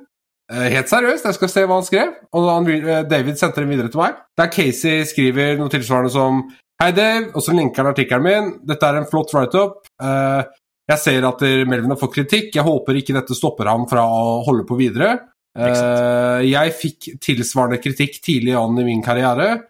Eh, 0.52 0.68
helt 0.74 0.90
seriøst, 0.92 1.28
jeg 1.30 1.38
skal 1.38 1.52
se 1.52 1.62
hva 1.64 1.78
han 1.80 1.86
skrev. 1.88 2.16
Og 2.36 2.48
han, 2.50 2.68
eh, 2.68 3.04
David 3.08 3.40
sendte 3.40 3.62
den 3.64 3.72
videre 3.72 3.92
til 3.92 4.02
meg. 4.02 4.18
Der 4.38 4.50
Casey 4.52 5.06
skriver 5.08 5.58
noe 5.58 5.72
tilsvarende 5.72 6.12
som 6.12 6.44
Hei, 6.82 6.92
Dave, 6.92 7.30
og 7.36 7.44
så 7.46 7.54
linker 7.54 7.84
han 7.84 7.92
artikkelen 7.94 8.24
min. 8.26 8.48
Dette 8.66 8.88
er 8.88 8.98
en 8.98 9.06
flott 9.06 9.30
write-up. 9.36 9.84
Uh, 10.02 10.42
jeg 10.90 10.98
ser 10.98 11.28
at 11.28 11.44
Melvin 11.70 11.94
har 11.94 12.00
fått 12.02 12.16
kritikk. 12.16 12.56
Jeg 12.56 12.66
håper 12.66 12.98
ikke 12.98 13.14
dette 13.14 13.38
stopper 13.38 13.70
ham 13.70 13.86
fra 13.88 14.02
å 14.02 14.42
holde 14.48 14.66
på 14.66 14.80
videre. 14.80 15.12
Jeg 15.54 16.74
fikk 16.74 17.22
tilsvarende 17.22 17.78
kritikk 17.78 18.18
tidlig 18.26 18.58
an 18.58 18.82
i 18.82 18.88
min 18.88 19.04
karriere, 19.06 19.62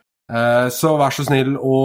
så 0.71 0.95
vær 0.95 1.11
så 1.11 1.27
snill 1.27 1.57
å 1.59 1.81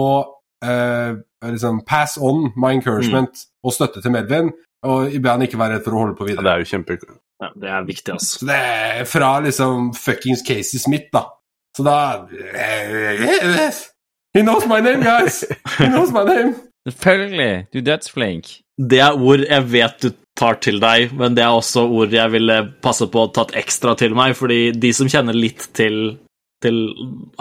liksom 0.63 1.83
pass 1.83 2.15
on 2.17 2.53
my 2.55 2.71
encouragement 2.79 3.35
mm. 3.35 3.53
og 3.67 3.75
støtte 3.75 4.01
til 4.01 4.15
Melvin. 4.15 4.53
Og 4.87 5.11
be 5.11 5.33
han 5.33 5.43
ikke 5.43 5.59
være 5.59 5.75
redd 5.75 5.89
for 5.89 5.97
å 5.97 6.05
holde 6.05 6.15
på 6.15 6.29
videre. 6.29 6.45
Ja, 6.45 6.53
det 6.53 6.55
er 6.55 6.63
jo 6.63 6.71
kjempe... 6.71 7.17
Ja, 7.43 7.51
det 7.53 7.69
er 7.69 7.83
viktig, 7.85 8.13
altså. 8.15 8.45
Det 8.49 8.55
er 8.57 9.03
fra 9.09 9.31
liksom 9.45 9.91
fuckings 9.97 10.41
Casey 10.47 10.81
Smith, 10.81 11.09
da. 11.13 11.27
Så 11.77 11.85
da 11.85 11.97
He 14.33 14.41
knows 14.41 14.65
my 14.69 14.79
name, 14.81 15.03
guys! 15.05 15.43
He 15.77 15.89
knows 15.89 16.11
my 16.11 16.23
name! 16.25 16.55
Selvfølgelig. 16.87 17.67
Du 17.73 17.79
er 17.79 17.85
dødsflink. 17.91 18.49
Det 18.77 18.99
er 19.03 19.17
ord 19.17 19.43
jeg 19.43 19.71
vet 19.71 20.01
du 20.01 20.11
tar 20.37 20.59
til 20.61 20.79
deg, 20.81 21.11
men 21.17 21.35
det 21.37 21.43
er 21.43 21.53
også 21.57 21.87
ord 21.89 22.13
jeg 22.13 22.31
ville 22.33 22.57
passe 22.85 23.07
på 23.09 23.25
å 23.25 23.31
tatt 23.33 23.55
ekstra 23.57 23.95
til 23.97 24.13
meg, 24.17 24.35
fordi 24.37 24.71
de 24.77 24.91
som 24.93 25.09
kjenner 25.09 25.35
litt 25.37 25.65
til, 25.77 26.17
til 26.63 26.77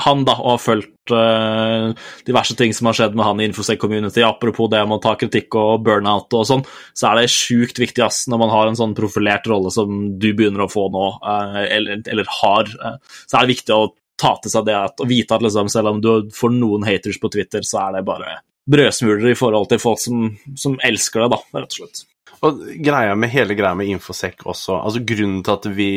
han, 0.04 0.24
da, 0.28 0.34
og 0.42 0.56
har 0.56 0.62
fulgt 0.62 1.12
uh, 1.14 1.92
diverse 2.26 2.56
ting 2.58 2.74
som 2.76 2.90
har 2.90 2.98
skjedd 2.98 3.16
med 3.16 3.24
han 3.24 3.40
i 3.40 3.46
Infosec 3.48 3.80
Community, 3.80 4.20
apropos 4.26 4.68
det 4.72 4.82
med 4.84 4.98
å 4.98 5.04
ta 5.06 5.14
kritikk 5.20 5.56
og 5.56 5.84
burnout 5.86 6.36
og 6.36 6.48
sånn, 6.48 6.64
så 6.96 7.10
er 7.10 7.22
det 7.22 7.32
sjukt 7.32 7.80
viktig 7.80 8.04
ass, 8.04 8.24
når 8.30 8.42
man 8.44 8.52
har 8.52 8.70
en 8.70 8.78
sånn 8.78 8.96
profilert 8.98 9.48
rolle 9.48 9.72
som 9.72 10.02
du 10.20 10.28
begynner 10.36 10.66
å 10.66 10.72
få 10.72 10.88
nå, 10.92 11.06
uh, 11.24 11.62
eller, 11.64 12.02
eller, 12.04 12.34
har, 12.42 12.74
uh, 12.82 13.22
så 13.24 13.38
er 13.38 13.46
det 13.46 13.54
viktig 13.54 13.76
å 13.76 13.86
ta 14.20 14.34
til 14.42 14.52
seg 14.52 14.68
det 14.68 14.76
at, 14.76 15.00
og 15.00 15.08
vite 15.08 15.36
at 15.36 15.44
liksom, 15.44 15.70
selv 15.72 15.94
om 15.94 16.02
du 16.04 16.12
får 16.34 16.52
noen 16.56 16.84
haters 16.88 17.20
på 17.22 17.32
Twitter, 17.32 17.64
så 17.64 17.86
er 17.86 17.98
det 17.98 18.06
bare 18.08 18.38
brødsmuler 18.66 19.30
i 19.30 19.38
forhold 19.38 19.70
til 19.70 19.80
folk 19.80 20.00
som, 20.02 20.28
som 20.58 20.76
elsker 20.84 21.24
det, 21.24 21.32
da, 21.36 21.40
rett 21.60 21.76
og 21.76 21.80
slett. 21.80 22.04
Og 22.44 22.58
greia 22.84 23.14
med 23.16 23.32
hele 23.32 23.56
greia 23.56 23.76
med 23.78 23.88
Infosec 23.88 24.42
også, 24.44 24.76
altså 24.76 25.00
grunnen 25.08 25.44
til 25.46 25.54
at 25.54 25.68
vi 25.76 25.92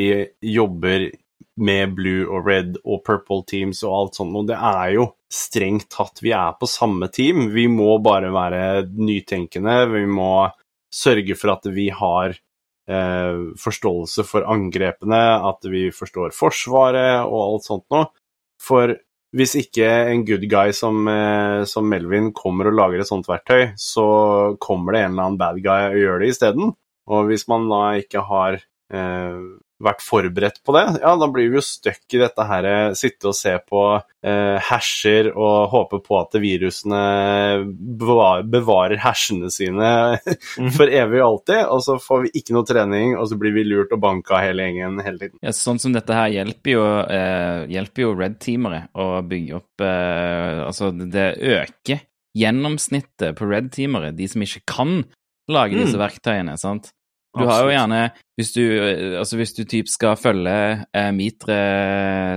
jobber 0.55 1.09
med 1.59 1.95
blue 1.97 2.25
og 2.27 2.47
red 2.47 2.77
og 2.85 3.03
purple 3.07 3.43
teams 3.47 3.81
og 3.83 3.95
alt 3.95 4.19
sånt, 4.19 4.35
og 4.35 4.47
det 4.49 4.57
er 4.57 4.93
jo 4.95 5.09
strengt 5.31 5.89
tatt 5.93 6.21
vi 6.23 6.31
er 6.35 6.55
på 6.59 6.69
samme 6.69 7.09
team. 7.13 7.49
Vi 7.53 7.67
må 7.71 7.97
bare 8.03 8.31
være 8.33 8.61
nytenkende, 8.95 9.81
vi 9.93 10.05
må 10.09 10.31
sørge 10.89 11.35
for 11.37 11.53
at 11.53 11.67
vi 11.73 11.89
har 11.93 12.33
eh, 12.33 13.41
forståelse 13.59 14.25
for 14.27 14.47
angrepene, 14.49 15.21
at 15.51 15.69
vi 15.69 15.89
forstår 15.95 16.33
Forsvaret 16.35 17.27
og 17.27 17.39
alt 17.43 17.69
sånt 17.69 17.85
noe. 17.93 18.09
For 18.59 18.95
hvis 19.37 19.53
ikke 19.59 19.85
en 20.09 20.25
good 20.25 20.47
guy 20.49 20.73
som, 20.73 21.07
eh, 21.07 21.63
som, 21.69 21.85
Melvin 21.89 22.31
kommer 22.33 22.71
og 22.71 22.79
lager 22.79 23.03
et 23.03 23.09
sånt 23.09 23.29
verktøy, 23.29 23.75
så 23.77 24.57
kommer 24.61 24.95
det 24.95 25.03
en 25.03 25.11
eller 25.13 25.27
annen 25.27 25.41
bad 25.41 25.61
guy 25.61 25.91
og 25.91 25.99
gjør 26.01 26.23
det 26.23 26.31
isteden. 26.33 26.73
Og 27.09 27.29
hvis 27.29 27.47
man 27.49 27.69
da 27.69 27.83
ikke 28.01 28.25
har 28.25 28.57
eh, 28.57 29.37
vært 29.83 30.03
forberedt 30.03 30.59
på 30.65 30.75
det, 30.75 30.83
ja, 30.99 31.11
da 31.19 31.27
blir 31.31 31.49
vi 31.51 31.59
jo 31.59 31.63
stuck 31.63 32.15
i 32.15 32.21
dette 32.21 32.45
her, 32.49 32.67
eh, 32.67 32.95
sitte 32.99 33.29
og 33.31 33.37
se 33.37 33.53
på 33.63 33.83
eh, 33.97 34.57
hasher 34.69 35.31
og 35.31 35.69
håpe 35.71 36.01
på 36.03 36.17
at 36.19 36.35
virusene 36.41 37.01
bevarer, 38.01 38.47
bevarer 38.51 38.99
hashene 39.03 39.51
sine 39.53 39.91
mhm. 40.19 40.73
for 40.75 40.91
evig 40.91 41.21
og 41.21 41.27
alltid, 41.29 41.61
og 41.67 41.83
så 41.85 41.97
får 42.03 42.25
vi 42.25 42.33
ikke 42.41 42.57
noe 42.57 42.67
trening, 42.67 43.15
og 43.19 43.29
så 43.31 43.39
blir 43.39 43.55
vi 43.55 43.65
lurt 43.67 43.95
og 43.95 44.03
banka 44.03 44.41
hele 44.43 44.67
gjengen 44.67 44.99
hele 45.05 45.23
tiden. 45.23 45.39
Ja, 45.45 45.55
sånn 45.55 45.79
som 45.81 45.95
dette 45.95 46.17
her 46.17 46.31
hjelper 46.33 46.75
jo, 46.75 46.85
eh, 47.07 47.63
hjelper 47.71 48.07
jo 48.07 48.13
red-teamere 48.19 48.83
å 48.99 49.11
bygge 49.25 49.59
opp 49.59 49.85
eh, 49.85 50.65
Altså, 50.69 50.89
det 50.91 51.31
øker 51.39 52.03
gjennomsnittet 52.37 53.37
på 53.37 53.47
red-teamere, 53.49 54.11
de 54.15 54.27
som 54.29 54.43
ikke 54.43 54.61
kan 54.69 54.99
lage 55.49 55.77
disse 55.79 55.97
mm. 55.97 56.03
verktøyene, 56.03 56.55
sant? 56.61 56.91
Du 57.37 57.45
har 57.45 57.61
jo 57.61 57.69
gjerne 57.69 57.99
Hvis 58.39 58.53
du, 58.55 58.63
altså 59.19 59.37
hvis 59.37 59.53
du 59.53 59.61
typ 59.69 59.89
skal 59.91 60.17
følge 60.17 60.53
eh, 60.95 61.09
Mitre 61.13 61.59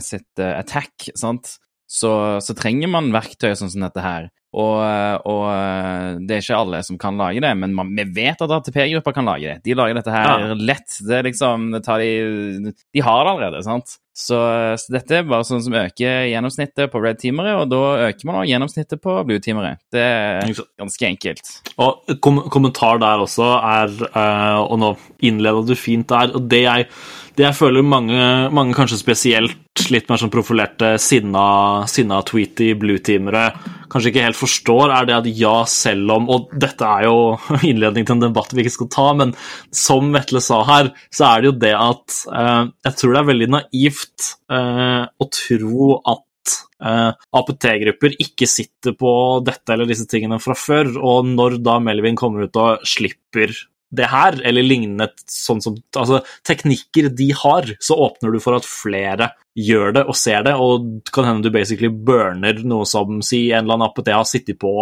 sitt 0.05 0.43
eh, 0.43 0.53
attack, 0.59 1.09
sant, 1.17 1.55
så, 1.89 2.13
så, 2.45 2.57
trenger 2.57 2.91
man 2.93 3.13
verktøy 3.15 3.53
sånn 3.57 3.71
som 3.73 3.85
dette 3.85 4.05
her. 4.05 4.29
Og, 4.53 4.77
og, 5.25 5.45
eh, 5.49 6.19
det 6.29 6.37
er 6.37 6.43
ikke 6.45 6.59
alle 6.61 6.83
som 6.85 6.99
kan 7.01 7.17
lage 7.17 7.41
det, 7.41 7.53
men 7.57 7.73
man, 7.77 7.95
vi 7.97 8.05
vet 8.21 8.43
at 8.45 8.53
ATP-grupper 8.59 9.15
kan 9.17 9.29
lage 9.29 9.49
det. 9.49 9.63
De 9.65 9.77
lager 9.79 9.97
dette 9.97 10.13
her 10.13 10.29
ja. 10.29 10.57
lett. 10.61 10.99
Det 11.09 11.23
liksom 11.31 11.71
det 11.73 11.83
de, 11.87 12.73
de 12.93 13.05
har 13.05 13.25
det 13.25 13.33
allerede, 13.33 13.63
sant. 13.65 13.97
Så, 14.13 14.37
så, 14.77 14.93
dette 14.93 15.17
er 15.17 15.25
bare 15.25 15.47
sånn 15.49 15.63
som 15.65 15.79
øker 15.81 16.27
gjennomsnittet 16.29 16.93
på 16.93 17.01
red-teamere, 17.01 17.55
og 17.63 17.71
da 17.73 17.81
øker 18.11 18.29
man 18.29 18.43
også 18.43 18.51
gjennomsnittet 18.51 19.01
på 19.01 19.17
blue-teamere. 19.31 19.73
Det 19.95 20.05
er 20.05 20.53
ganske 20.83 21.09
enkelt. 21.09 21.55
Og 21.81 22.13
kom 22.21 22.43
kommentar 22.53 23.01
der 23.01 23.25
også 23.25 23.49
er, 23.57 23.97
uh, 24.13 24.61
og 24.67 24.77
nå 24.85 24.93
innleda 25.25 25.65
du 25.65 25.73
fint 25.81 26.13
der, 26.13 26.37
og 26.37 26.45
det 26.53 26.65
jeg 26.67 26.91
det 27.37 27.47
jeg 27.47 27.57
føler 27.57 27.85
mange, 27.87 28.17
mange 28.53 28.75
kanskje 28.77 28.99
spesielt 29.01 29.57
litt 29.91 30.09
mer 30.11 30.21
sånn 30.21 30.33
profilerte 30.33 30.95
sinna, 31.03 31.45
sinna 31.91 32.21
tweety 32.27 32.73
blue-teamere. 32.79 33.45
Kanskje 33.93 34.13
ikke 34.13 34.25
helt 34.25 34.39
forstår, 34.39 34.93
er 34.95 35.09
det 35.09 35.17
at 35.19 35.29
ja, 35.37 35.55
selv 35.69 36.15
om 36.15 36.29
Og 36.33 36.53
dette 36.57 36.87
er 36.87 37.07
jo 37.09 37.17
innledning 37.71 38.07
til 38.07 38.17
en 38.17 38.27
debatt 38.27 38.55
vi 38.55 38.65
ikke 38.65 38.77
skal 38.79 38.91
ta, 38.95 39.07
men 39.19 39.35
som 39.75 40.13
Vetle 40.15 40.43
sa 40.45 40.63
her, 40.69 40.93
så 41.13 41.31
er 41.31 41.43
det 41.43 41.51
jo 41.51 41.57
det 41.65 41.73
at 41.79 42.21
eh, 42.33 42.63
jeg 42.89 43.01
tror 43.01 43.15
det 43.15 43.23
er 43.23 43.33
veldig 43.33 43.51
naivt 43.57 44.29
eh, 44.53 45.03
å 45.03 45.29
tro 45.33 45.89
at 46.15 46.57
eh, 46.85 47.11
APT-grupper 47.41 48.17
ikke 48.23 48.49
sitter 48.51 48.97
på 48.99 49.13
dette 49.47 49.75
eller 49.75 49.91
disse 49.91 50.09
tingene 50.11 50.41
fra 50.43 50.57
før, 50.59 50.95
og 51.01 51.29
når 51.35 51.61
da 51.65 51.79
Melvin 51.83 52.19
kommer 52.19 52.47
ut 52.47 52.63
og 52.63 52.87
slipper 52.89 53.55
det 53.93 54.09
her, 54.09 54.39
eller 54.49 54.65
lignende 54.65 55.11
sånn 55.29 55.61
som 55.65 55.77
altså, 55.99 56.23
teknikker 56.49 57.11
de 57.13 57.29
har, 57.43 57.69
så 57.83 57.99
åpner 58.09 58.33
du 58.33 58.41
for 58.43 58.57
at 58.57 58.69
flere 58.69 59.33
gjør 59.59 59.99
det 59.99 60.07
og 60.09 60.17
ser 60.17 60.47
det, 60.47 60.57
og 60.57 61.05
kan 61.13 61.29
hende 61.29 61.45
du 61.45 61.53
basically 61.55 61.93
burner 61.93 62.63
noe 62.65 62.89
som 62.89 63.21
si 63.25 63.51
en 63.51 63.67
eller 63.67 63.77
annen 63.77 63.91
app 63.91 64.01
har 64.09 64.27
sittet 64.29 64.61
på 64.63 64.73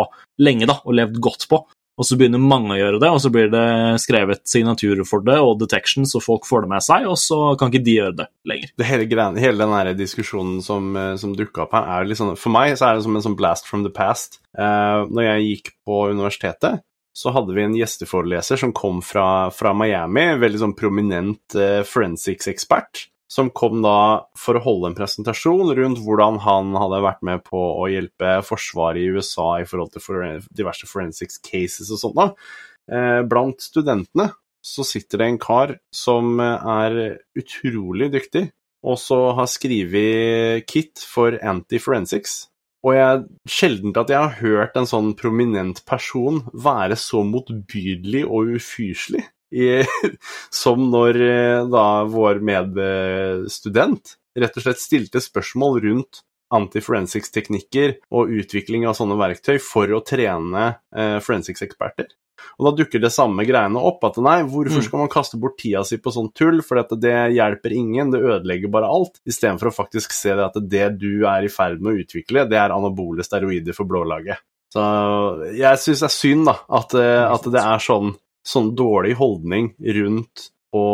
lenge 0.43 0.71
da, 0.71 0.79
og 0.85 0.97
levd 0.97 1.21
godt 1.23 1.49
på. 1.51 1.65
Og 2.01 2.07
så 2.09 2.17
begynner 2.17 2.41
mange 2.41 2.73
å 2.73 2.79
gjøre 2.79 2.99
det, 3.03 3.09
og 3.13 3.19
så 3.21 3.29
blir 3.33 3.51
det 3.53 3.65
skrevet 4.01 4.41
signaturer 4.49 5.05
for 5.05 5.25
det 5.27 5.37
og 5.45 5.59
detection, 5.61 6.07
så 6.09 6.23
folk 6.25 6.47
får 6.49 6.65
det 6.65 6.71
med 6.73 6.85
seg, 6.87 7.05
og 7.11 7.19
så 7.21 7.41
kan 7.61 7.69
ikke 7.69 7.85
de 7.85 7.97
gjøre 7.99 8.17
det 8.23 8.27
lenger. 8.49 8.71
Det 8.81 8.87
hele, 8.89 9.09
greien, 9.11 9.41
hele 9.43 9.67
den 9.67 9.99
diskusjonen 9.99 10.63
som, 10.65 10.95
eh, 10.97 11.17
som 11.21 11.35
dukka 11.37 11.67
opp 11.67 11.77
her, 11.77 11.91
er 11.99 12.09
litt 12.09 12.21
sånn 12.21 12.39
For 12.41 12.55
meg 12.55 12.73
så 12.79 12.89
er 12.89 12.97
det 12.97 13.05
som 13.05 13.19
en 13.19 13.27
sånn 13.27 13.37
blast 13.37 13.69
from 13.69 13.85
the 13.85 13.93
past. 13.93 14.41
Uh, 14.57 15.05
når 15.13 15.27
jeg 15.27 15.45
gikk 15.45 15.69
på 15.87 15.99
universitetet, 16.15 16.81
så 17.17 17.33
hadde 17.35 17.55
vi 17.57 17.65
en 17.65 17.77
gjesteforeleser 17.77 18.61
som 18.61 18.75
kom 18.77 19.01
fra, 19.03 19.51
fra 19.55 19.73
Miami, 19.77 20.27
veldig 20.41 20.61
sånn 20.63 20.77
prominent 20.79 21.57
eh, 21.59 21.81
forensics-ekspert, 21.87 23.07
som 23.31 23.51
kom 23.55 23.83
da 23.85 24.27
for 24.39 24.59
å 24.59 24.65
holde 24.65 24.91
en 24.91 24.99
presentasjon 24.99 25.73
rundt 25.79 26.03
hvordan 26.05 26.41
han 26.47 26.75
hadde 26.79 27.03
vært 27.07 27.25
med 27.27 27.45
på 27.47 27.61
å 27.83 27.89
hjelpe 27.91 28.39
forsvaret 28.47 29.03
i 29.03 29.11
USA 29.11 29.53
i 29.61 29.67
forhold 29.69 29.95
til 29.95 30.05
for, 30.05 30.27
diverse 30.55 30.89
forensics 30.91 31.41
cases 31.43 31.91
og 31.91 32.03
sånt. 32.03 32.19
da. 32.19 32.31
Eh, 32.91 33.21
blant 33.27 33.63
studentene 33.63 34.31
så 34.61 34.85
sitter 34.85 35.23
det 35.23 35.29
en 35.31 35.41
kar 35.41 35.75
som 35.95 36.41
er 36.41 36.99
utrolig 37.39 38.11
dyktig, 38.13 38.51
og 38.85 38.99
så 39.01 39.31
har 39.37 39.49
skrevet 39.49 40.67
kit 40.69 41.01
for 41.05 41.37
anti-forensics. 41.37 42.50
Og 42.87 42.95
jeg 42.97 43.25
sjelden 43.51 43.93
at 44.01 44.13
jeg 44.13 44.21
har 44.21 44.39
hørt 44.41 44.79
en 44.79 44.89
sånn 44.89 45.13
prominent 45.19 45.83
person 45.89 46.41
være 46.55 46.97
så 47.01 47.21
motbydelig 47.27 48.25
og 48.25 48.57
ufyselig 48.57 49.27
som 50.63 50.87
når 50.93 51.17
eh, 51.27 51.61
da 51.67 51.87
vår 52.07 52.39
medstudent 52.47 54.17
rett 54.39 54.57
og 54.57 54.65
slett 54.65 54.81
stilte 54.81 55.23
spørsmål 55.23 55.81
rundt 55.85 56.23
anti-forensics-teknikker 56.55 57.97
og 58.15 58.33
utvikling 58.41 58.87
av 58.89 58.97
sånne 58.99 59.19
verktøy 59.21 59.59
for 59.63 59.91
å 59.95 60.03
trene 60.07 60.65
eh, 60.95 61.19
forensics-eksperter. 61.23 62.11
Og 62.59 62.69
da 62.69 62.73
dukker 62.81 63.03
det 63.03 63.13
samme 63.15 63.47
greiene 63.49 63.83
opp. 63.91 64.05
At 64.09 64.19
nei, 64.23 64.41
hvorfor 64.45 64.81
mm. 64.81 64.87
skal 64.87 65.03
man 65.03 65.13
kaste 65.13 65.41
bort 65.41 65.59
tida 65.61 65.83
si 65.87 66.01
på 66.03 66.13
sånn 66.15 66.31
tull? 66.37 66.63
For 66.67 66.81
det 67.01 67.17
hjelper 67.37 67.75
ingen, 67.77 68.13
det 68.15 68.23
ødelegger 68.23 68.73
bare 68.73 68.91
alt. 68.91 69.21
Istedenfor 69.29 69.71
å 69.71 69.77
faktisk 69.83 70.15
se 70.17 70.35
det 70.37 70.47
at 70.47 70.59
det 70.71 70.87
du 71.01 71.27
er 71.29 71.47
i 71.47 71.53
ferd 71.53 71.83
med 71.83 71.95
å 71.95 72.05
utvikle, 72.05 72.47
det 72.51 72.61
er 72.61 72.75
anabole 72.75 73.27
steroider 73.27 73.77
for 73.77 73.89
blålaget. 73.91 74.43
Så 74.71 74.83
jeg 75.57 75.83
syns 75.83 76.03
det 76.05 76.07
er 76.07 76.15
synd 76.15 76.47
da, 76.47 76.57
at, 76.79 76.95
eh, 76.95 77.25
at 77.27 77.47
det 77.51 77.63
er 77.63 77.83
sånn, 77.83 78.13
sånn 78.47 78.75
dårlig 78.79 79.17
holdning 79.19 79.73
rundt 79.99 80.51
å 80.77 80.85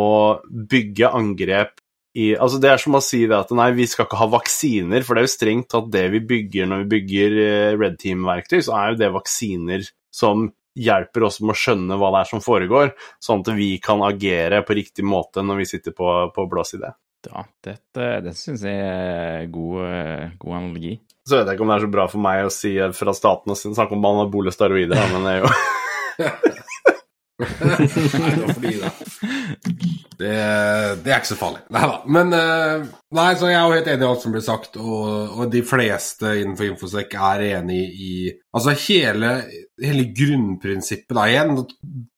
bygge 0.49 1.11
angrep 1.13 1.77
i, 2.17 2.31
altså 2.33 2.57
Det 2.57 2.69
er 2.71 2.81
som 2.81 2.97
å 2.97 3.03
si 3.03 3.19
det 3.29 3.35
at 3.37 3.51
nei, 3.53 3.67
vi 3.77 3.85
skal 3.89 4.07
ikke 4.07 4.17
ha 4.17 4.25
vaksiner, 4.33 5.03
for 5.05 5.13
det 5.13 5.21
er 5.21 5.27
jo 5.27 5.33
strengt 5.35 5.67
tatt 5.69 5.91
det 5.93 6.07
vi 6.15 6.21
bygger 6.25 6.69
når 6.69 6.79
vi 6.83 6.91
bygger 6.95 7.35
eh, 7.43 7.75
Red 7.77 7.99
Team-verktøy, 8.01 8.57
så 8.65 8.73
er 8.73 8.93
jo 8.93 9.01
det 9.03 9.11
vaksiner 9.13 9.85
som 10.13 10.47
hjelper 10.77 11.27
oss 11.27 11.41
med 11.41 11.55
å 11.55 11.59
skjønne 11.59 11.97
hva 11.99 12.11
det 12.13 12.21
er 12.21 12.31
som 12.31 12.43
foregår, 12.43 12.93
sånn 13.23 13.43
at 13.43 13.51
vi 13.57 13.73
kan 13.83 14.03
agere 14.05 14.61
på 14.65 14.77
riktig 14.77 15.05
måte 15.07 15.43
når 15.45 15.63
vi 15.63 15.69
sitter 15.73 15.95
på, 15.97 16.13
på 16.35 16.47
blå 16.49 16.65
side. 16.67 16.93
Ja, 17.27 17.43
dette, 17.65 18.09
det 18.23 18.33
syns 18.37 18.63
jeg 18.63 18.77
er 18.77 19.47
god, 19.51 20.37
god 20.39 20.59
analogi. 20.59 20.93
Så 21.27 21.39
vet 21.39 21.49
jeg 21.49 21.57
ikke 21.57 21.65
om 21.65 21.73
det 21.73 21.79
er 21.79 21.87
så 21.87 21.91
bra 21.97 22.05
for 22.11 22.23
meg 22.23 22.45
å 22.45 22.53
si 22.53 22.71
fra 22.95 23.15
staten 23.17 23.51
å 23.51 23.57
snakke 23.57 23.97
om 23.97 24.05
anabole 24.07 24.53
steroider, 24.53 25.01
men 25.11 25.27
det 25.27 25.33
er 25.33 25.43
jo 25.43 25.51
nei, 27.37 28.31
det 28.33 28.41
var 28.41 28.53
fordi 28.55 28.71
det. 28.81 28.91
det. 30.17 30.37
Det 31.03 31.11
er 31.11 31.19
ikke 31.19 31.29
så 31.29 31.37
farlig. 31.37 31.59
Nei 31.73 31.83
da. 31.91 31.99
Men 32.17 32.33
eh, 32.33 32.87
Nei, 33.17 33.27
så 33.39 33.47
jeg 33.47 33.55
er 33.55 33.63
jo 33.63 33.75
helt 33.77 33.89
enig 33.91 34.03
i 34.03 34.07
alt 34.09 34.23
som 34.25 34.33
blir 34.33 34.43
sagt, 34.43 34.79
og, 34.81 35.37
og 35.37 35.51
de 35.53 35.61
fleste 35.63 36.33
innenfor 36.41 36.67
Infosec 36.67 37.13
er 37.13 37.43
enig 37.53 37.79
i 37.93 38.15
Altså 38.57 38.73
hele, 38.87 39.29
hele 39.79 40.07
grunnprinsippet 40.17 41.15
Da 41.15 41.27
igjen 41.29 41.53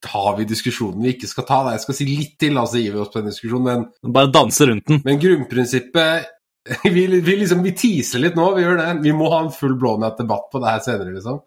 tar 0.02 0.32
vi 0.40 0.48
diskusjonen 0.48 1.04
vi 1.04 1.14
ikke 1.14 1.30
skal 1.30 1.46
ta. 1.46 1.60
Da. 1.66 1.76
Jeg 1.76 1.84
skal 1.84 1.98
si 2.00 2.08
litt 2.08 2.34
til, 2.40 2.56
altså 2.58 2.80
gir 2.80 2.96
vi 2.96 3.04
oss 3.04 3.12
på 3.12 3.20
den 3.20 3.30
diskusjonen, 3.34 3.84
men 4.02 4.14
Bare 4.16 4.32
danse 4.32 4.70
rundt 4.72 4.88
den. 4.88 5.04
Men 5.04 5.20
grunnprinsippet 5.20 6.30
vi, 6.84 7.06
vi, 7.20 7.36
liksom, 7.36 7.62
vi 7.64 7.76
teaser 7.76 8.24
litt 8.24 8.36
nå, 8.38 8.50
vi 8.56 8.64
gjør 8.64 8.80
det. 8.80 8.88
Vi 9.04 9.14
må 9.16 9.30
ha 9.32 9.44
en 9.44 9.54
full 9.54 9.76
blown-out-debatt 9.80 10.50
på 10.52 10.60
det 10.62 10.74
her 10.74 10.82
senere, 10.84 11.14
liksom. 11.14 11.40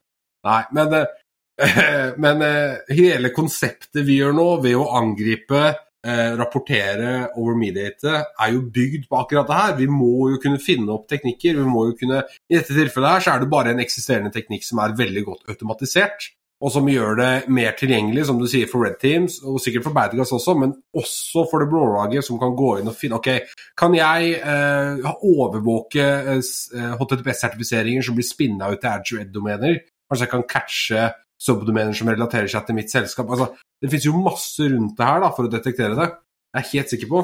Nei, 0.43 0.61
men 0.75 0.95
eh, 0.97 1.11
Men 2.23 2.41
eh, 2.41 2.93
hele 2.95 3.33
konseptet 3.35 4.03
vi 4.05 4.19
gjør 4.19 4.35
nå, 4.37 4.47
ved 4.63 4.77
å 4.79 4.89
angripe, 4.97 5.63
eh, 6.07 6.29
rapportere 6.39 7.15
og 7.37 7.51
remediate, 7.53 8.19
er 8.33 8.53
jo 8.55 8.63
bygd 8.73 9.09
på 9.09 9.19
akkurat 9.21 9.49
det 9.49 9.59
her. 9.59 9.75
Vi 9.81 9.89
må 9.91 10.29
jo 10.33 10.39
kunne 10.43 10.61
finne 10.61 10.93
opp 10.95 11.09
teknikker. 11.11 11.59
vi 11.59 11.67
må 11.69 11.89
jo 11.91 11.97
kunne, 11.99 12.23
I 12.49 12.59
dette 12.59 12.75
tilfellet 12.75 13.17
her 13.17 13.25
så 13.25 13.35
er 13.35 13.43
det 13.43 13.51
bare 13.53 13.75
en 13.75 13.83
eksisterende 13.83 14.33
teknikk 14.33 14.65
som 14.67 14.81
er 14.83 14.97
veldig 14.97 15.27
godt 15.29 15.53
automatisert. 15.53 16.31
Og 16.63 16.71
som 16.71 16.85
gjør 16.87 17.17
det 17.19 17.31
mer 17.51 17.73
tilgjengelig, 17.75 18.23
som 18.29 18.37
du 18.39 18.45
sier, 18.47 18.69
for 18.71 18.85
Red 18.85 18.95
Teams, 19.01 19.41
og 19.43 19.57
sikkert 19.59 19.83
for 19.83 19.95
Badgas 19.97 20.31
også, 20.31 20.53
men 20.55 20.71
også 20.95 21.43
for 21.51 21.59
det 21.59 21.67
blå-laget, 21.67 22.23
som 22.23 22.37
kan 22.39 22.55
gå 22.55 22.77
inn 22.79 22.87
og 22.87 22.95
finne 22.95 23.17
Ok, 23.17 23.27
kan 23.75 23.95
jeg 23.97 24.37
eh, 24.39 25.09
overvåke 25.27 26.05
eh, 26.37 26.93
HTTPS-sertifiseringer 27.01 28.07
som 28.07 28.15
blir 28.15 28.27
spinna 28.27 28.71
ut 28.71 28.79
til 28.79 28.93
Azure 28.93 29.25
Red-domener? 29.25 29.81
Kanskje 30.07 30.27
jeg 30.27 30.31
kan 30.31 30.47
catche 30.47 31.03
subdomener 31.43 31.95
som 31.97 32.09
relaterer 32.11 32.49
seg 32.51 32.65
til 32.67 32.77
mitt 32.77 32.91
selskap. 32.93 33.29
Altså, 33.29 33.51
det 33.81 33.91
finnes 33.91 34.07
jo 34.07 34.19
masse 34.23 34.67
rundt 34.71 34.97
det 34.99 35.07
her 35.07 35.23
da, 35.23 35.31
for 35.35 35.47
å 35.47 35.51
detektere 35.51 35.97
det. 35.99 36.09
Jeg 36.53 36.61
er 36.61 36.71
helt 36.71 36.93
sikker 36.93 37.11
på. 37.11 37.23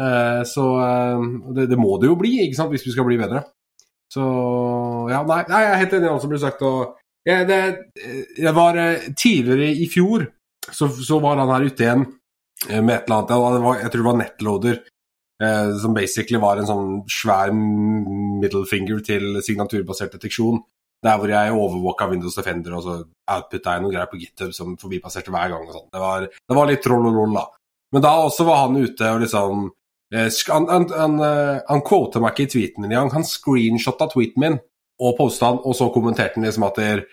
Uh, 0.00 0.42
så 0.48 0.64
uh, 0.80 1.24
det, 1.54 1.68
det, 1.70 1.78
må 1.78 1.98
det 2.00 2.08
jo 2.08 2.16
bli, 2.18 2.38
ikke 2.46 2.56
sant, 2.56 2.72
hvis 2.72 2.86
vi 2.86 2.94
skal 2.94 3.06
bli 3.08 3.18
bedre. 3.20 3.44
Så 4.10 4.22
ja, 5.12 5.20
nei, 5.26 5.42
nei 5.50 5.60
jeg 5.62 5.72
er 5.74 5.82
helt 5.84 5.92
enig 5.98 6.08
i 6.08 6.12
alt 6.12 6.24
som 6.24 6.32
blir 6.32 6.42
sagt. 6.42 6.64
og 6.66 6.96
ja, 7.28 7.42
det, 7.44 7.58
jeg 8.40 8.54
var 8.56 8.78
uh, 8.80 9.10
Tidligere 9.12 9.68
i 9.76 9.90
fjor 9.92 10.24
så, 10.70 10.88
så, 10.88 11.18
var 11.20 11.42
han 11.42 11.52
her 11.52 11.66
ute 11.68 11.84
igjen 11.84 12.06
med 12.70 12.94
et 12.94 13.06
eller 13.10 13.20
annet. 13.20 13.62
Var, 13.66 13.76
jeg 13.84 13.92
tror 13.92 14.02
det 14.02 14.08
var 14.08 14.18
Netloader. 14.20 14.80
som 15.80 15.94
basically 15.96 16.36
var 16.36 16.58
en 16.60 16.66
sånn 16.68 16.88
svær 17.08 17.48
middle 17.56 18.66
finger 18.68 19.00
til 19.00 19.38
signaturbasert 19.40 20.12
deteksjon. 20.12 20.60
Der 21.00 21.16
hvor 21.16 21.32
jeg 21.32 21.52
overvåka 21.56 22.10
Windows 22.10 22.36
Defender, 22.36 22.74
og 22.76 22.82
så 22.84 22.94
outputta 23.32 23.76
jeg 23.76 23.84
noen 23.84 23.94
greier 23.94 24.10
på 24.10 24.18
GitHub 24.20 24.50
som 24.52 24.74
forbipasserte 24.80 25.32
hver 25.32 25.52
gang. 25.54 25.68
og 25.68 25.76
sånt. 25.76 25.92
Det 25.94 26.30
det 26.48 26.58
var 26.58 26.68
litt 26.68 26.82
troll 26.84 27.06
og 27.08 27.16
roll, 27.16 27.36
da. 27.38 27.46
Men 27.92 28.04
da 28.04 28.16
også 28.24 28.46
var 28.46 28.66
han 28.66 28.76
ute 28.78 29.06
og 29.10 29.22
liksom 29.24 29.70
eh, 30.14 30.28
Han, 30.48 30.68
han, 30.70 30.84
han, 30.94 31.16
eh, 31.26 31.62
han 31.68 31.86
quota 31.86 32.20
meg 32.22 32.34
ikke 32.34 32.48
i 32.48 32.52
tweeten 32.54 32.84
min 32.84 32.92
engang. 32.92 33.14
Han 33.16 33.26
screenshotta 33.26 34.10
tweeten 34.12 34.44
min 34.44 34.60
og 35.00 35.16
posta 35.16 35.50
den, 35.54 35.62
og 35.64 35.76
så 35.76 35.88
kommenterte 35.94 36.36
han 36.36 36.44
liksom 36.44 36.66
at 36.66 36.76
der, 36.76 37.04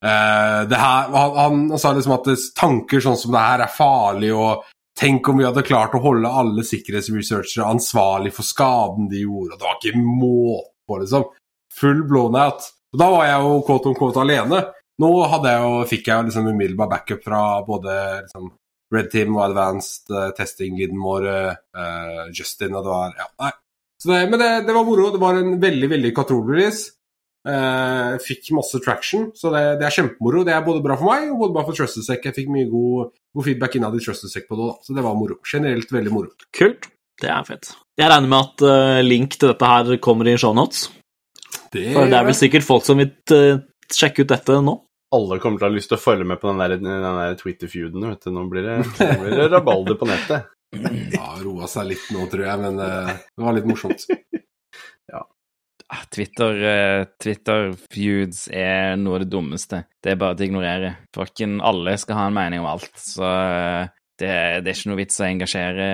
uh, 0.00 0.62
det 0.68 0.78
her, 0.80 1.10
han, 1.12 1.34
han, 1.36 1.80
sa 1.80 1.92
liksom 1.92 2.14
at 2.16 2.30
tanker 2.56 3.02
sånn 3.04 3.18
som 3.20 3.34
det 3.34 3.42
her 3.44 3.64
er 3.66 3.74
farlig, 3.74 4.30
og 4.32 4.64
tenk 4.96 5.28
om 5.28 5.42
vi 5.42 5.44
hadde 5.44 5.66
klart 5.66 5.96
å 5.96 6.00
holde 6.00 6.30
alle 6.30 6.64
sikkerhetsresearchere 6.64 7.68
ansvarlig 7.68 8.32
for 8.32 8.48
skaden 8.48 9.10
de 9.12 9.26
gjorde, 9.26 9.52
og 9.52 9.60
det 9.60 9.68
var 9.68 9.76
ikke 9.76 10.00
måte 10.00 10.70
på, 10.88 11.00
liksom. 11.02 11.28
Full 11.74 12.00
blown 12.08 12.38
out. 12.38 12.64
Og 12.94 13.00
Da 13.00 13.10
var 13.10 13.26
jeg 13.26 13.42
jo 13.42 13.60
quote 13.66 13.90
on 13.90 13.98
quote 13.98 14.22
alene. 14.22 14.60
Nå 15.02 15.10
jeg 15.26 15.62
jo, 15.64 15.70
fikk 15.90 16.08
jeg 16.08 16.28
liksom 16.28 16.52
umiddelbar 16.52 16.92
backup 16.92 17.24
fra 17.26 17.42
både 17.66 17.94
liksom, 18.22 18.52
Red 18.94 19.10
Team 19.10 19.34
og 19.34 19.48
Advanced 19.48 20.12
uh, 20.14 20.30
Testing-leaden 20.36 21.00
vår, 21.02 21.26
uh, 21.74 22.26
Justin, 22.30 22.76
og 22.78 22.86
det 22.86 22.92
var 22.92 23.16
Ja, 23.18 23.30
nei. 23.42 23.52
Det, 24.04 24.20
men 24.28 24.38
det, 24.38 24.50
det, 24.68 24.74
var 24.76 24.84
moro. 24.86 25.08
Det 25.10 25.18
var 25.22 25.40
en 25.40 25.56
veldig 25.62 25.88
veldig 25.90 26.14
katrol-release. 26.14 26.92
Uh, 27.44 28.14
fikk 28.24 28.52
masse 28.56 28.78
traction, 28.84 29.30
så 29.36 29.50
det, 29.52 29.62
det, 29.80 29.88
er 29.88 29.96
kjempemoro. 29.98 30.44
Det 30.46 30.54
er 30.54 30.64
både 30.64 30.84
bra 30.84 30.96
for 31.00 31.10
meg 31.10 31.32
og 31.32 31.40
både 31.42 31.56
bra 31.56 31.64
for 31.66 31.76
Trusted 31.76 32.06
Jeg 32.08 32.36
fikk 32.36 32.52
mye 32.52 32.68
god, 32.70 33.14
god 33.34 33.48
feedback 33.48 33.78
innad 33.80 33.96
i 33.98 34.02
Trusted 34.04 34.30
på 34.46 34.60
det, 34.60 34.68
da. 34.70 34.76
så 34.84 34.96
det 34.96 35.04
var 35.04 35.18
moro. 35.18 35.40
Generelt 35.50 35.90
veldig 35.92 36.12
moro. 36.14 36.30
Kult. 36.54 36.92
Det 37.20 37.30
er 37.30 37.46
fett. 37.46 37.74
Jeg 37.98 38.10
regner 38.10 38.30
med 38.30 38.40
at 38.46 38.64
uh, 38.68 39.00
link 39.06 39.38
til 39.38 39.50
dette 39.50 39.72
her 39.72 39.96
kommer 40.04 40.30
i 40.30 40.38
shownotes. 40.38 40.88
Det, 41.74 41.84
For 41.90 42.10
det 42.10 42.18
er 42.18 42.26
vel 42.28 42.36
sikkert 42.38 42.66
folk 42.66 42.84
som 42.86 43.00
vil 43.00 43.10
uh, 43.34 43.62
sjekke 43.90 44.24
ut 44.24 44.30
dette 44.30 44.58
nå? 44.62 44.76
Alle 45.14 45.38
kommer 45.42 45.60
til 45.60 45.66
å 45.66 45.70
ha 45.70 45.76
lyst 45.76 45.90
til 45.92 45.98
å 45.98 46.02
følge 46.02 46.26
med 46.26 46.40
på 46.42 46.50
den 46.50 46.62
der, 46.62 46.74
der 46.80 47.36
Twitter-feuden. 47.38 48.02
Nå 48.34 48.44
blir 48.50 48.66
det, 48.66 48.78
nå 48.98 49.10
blir 49.20 49.36
det 49.38 49.50
rabalder 49.52 49.98
på 49.98 50.08
nettet. 50.10 50.50
Ja, 51.14 51.28
roa 51.38 51.68
seg 51.70 51.92
litt 51.92 52.08
nå, 52.14 52.24
tror 52.30 52.46
jeg, 52.48 52.62
men 52.64 52.80
uh, 52.82 53.12
det 53.14 53.46
var 53.46 53.54
litt 53.54 53.68
morsomt. 53.68 54.06
ja. 55.12 55.20
Ah, 55.86 56.02
Twitter, 56.10 56.62
uh, 56.64 57.02
Twitter-feuds 57.22 58.48
er 58.50 58.96
noe 58.98 59.20
av 59.20 59.26
det 59.26 59.30
dummeste. 59.34 59.84
Det 60.02 60.14
er 60.14 60.18
bare 60.22 60.34
å 60.34 60.48
ignorere. 60.48 60.96
Fucken 61.14 61.60
alle 61.62 61.94
skal 62.02 62.18
ha 62.18 62.26
en 62.30 62.38
mening 62.40 62.64
om 62.64 62.72
alt, 62.72 62.90
så 62.98 63.28
det, 64.18 64.32
det, 64.64 64.66
er 64.66 64.74
ikke 64.74 64.90
noe 64.90 65.02
vits 65.02 65.22
å 65.22 65.28
engasjere, 65.28 65.86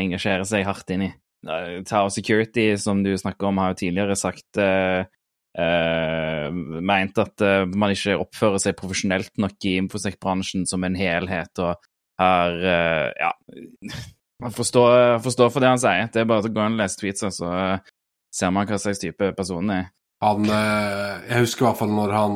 engasjere 0.00 0.48
seg 0.48 0.64
hardt 0.68 0.96
inn 0.96 1.08
i. 1.10 1.12
Tower 1.44 2.08
Security, 2.08 2.76
som 2.80 3.02
du 3.04 3.12
snakker 3.18 3.50
om, 3.50 3.60
har 3.60 3.74
jo 3.74 3.80
tidligere 3.84 4.16
sagt 4.16 4.60
uh, 4.60 5.04
uh, 5.58 6.48
Meint 6.84 7.18
at 7.22 7.44
uh, 7.44 7.62
man 7.70 7.94
ikke 7.94 8.18
oppfører 8.20 8.62
seg 8.62 8.76
profesjonelt 8.78 9.32
nok 9.40 9.68
i 9.68 9.76
infosec-bransjen 9.82 10.66
som 10.70 10.86
en 10.86 10.98
helhet, 10.98 11.62
og 11.62 11.76
har 12.20 12.60
Ja. 12.60 13.32
Man 14.42 14.50
forstår, 14.52 15.20
forstår, 15.22 15.48
for 15.54 15.62
det 15.62 15.68
han 15.70 15.78
sier. 15.78 16.08
Det 16.12 16.20
er 16.20 16.26
bare 16.28 16.42
å 16.42 16.50
gå 16.52 16.64
inn 16.66 16.74
og 16.74 16.80
lese 16.80 16.98
tweets, 16.98 17.22
så 17.32 17.50
ser 18.34 18.50
man 18.52 18.66
hva 18.66 18.76
slags 18.82 18.98
type 19.00 19.28
person 19.38 19.70
er. 19.70 19.86
Han 20.26 20.44
Jeg 20.50 21.44
husker 21.46 21.64
i 21.64 21.68
hvert 21.68 21.78
fall 21.78 21.94
når 21.94 22.12
han 22.12 22.34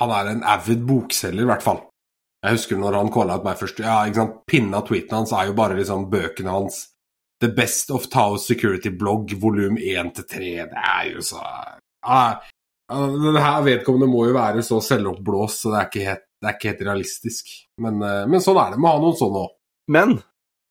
Han 0.00 0.12
er 0.18 0.32
en 0.32 0.42
avid 0.42 0.82
bokselger, 0.84 1.46
i 1.46 1.48
hvert 1.48 1.64
fall. 1.64 1.78
Jeg 2.42 2.54
husker 2.58 2.78
når 2.78 2.98
han 2.98 3.10
calla 3.14 3.38
ut 3.38 3.46
meg 3.46 3.58
først. 3.58 3.80
Ja, 3.82 4.02
ikke 4.06 4.20
sant? 4.20 4.36
Pinna 4.50 4.82
tweeten 4.86 5.16
hans 5.16 5.32
er 5.34 5.48
jo 5.48 5.56
bare 5.58 5.78
liksom 5.78 6.06
bøkene 6.10 6.54
hans 6.54 6.84
The 7.42 7.50
Best 7.54 7.90
of 7.94 8.08
Tao 8.10 8.36
Security 8.36 8.90
Blog 8.90 9.34
volum 9.42 9.78
1-3. 9.78 10.66
Det 10.70 10.84
er 10.84 11.04
jo 11.12 11.22
så 11.22 11.42
ah, 12.06 12.40
Det 12.88 13.44
her 13.44 13.62
vedkommende 13.66 14.08
må 14.10 14.26
jo 14.28 14.36
være 14.36 14.64
så 14.64 14.80
selvoppblåst, 14.84 15.62
så 15.64 15.72
det 15.72 15.78
er 15.80 15.88
ikke 15.90 16.06
helt, 16.06 16.26
er 16.44 16.56
ikke 16.56 16.72
helt 16.72 16.84
realistisk. 16.88 17.54
Men, 17.84 18.02
uh, 18.02 18.24
men, 18.30 18.42
sånn 18.44 18.60
er 18.62 18.74
det. 18.74 18.80
Må 18.82 18.94
ha 18.94 19.00
noen 19.02 19.18
sånne 19.18 19.44
òg. 19.44 19.54
Men 19.92 20.18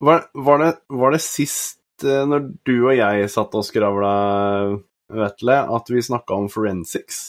var, 0.03 0.27
var, 0.33 0.61
det, 0.63 0.71
var, 0.93 1.13
det, 1.13 1.23
sist, 1.25 1.81
uh, 2.05 2.23
når 2.29 2.51
du 2.65 2.75
og 2.79 2.93
jeg 2.97 3.31
satt 3.33 3.57
og 3.57 3.65
skravla, 3.67 4.13
Vetle, 5.07 5.61
at 5.77 5.89
vi 5.93 6.03
snakka 6.03 6.35
om 6.35 6.49
forensics? 6.51 7.21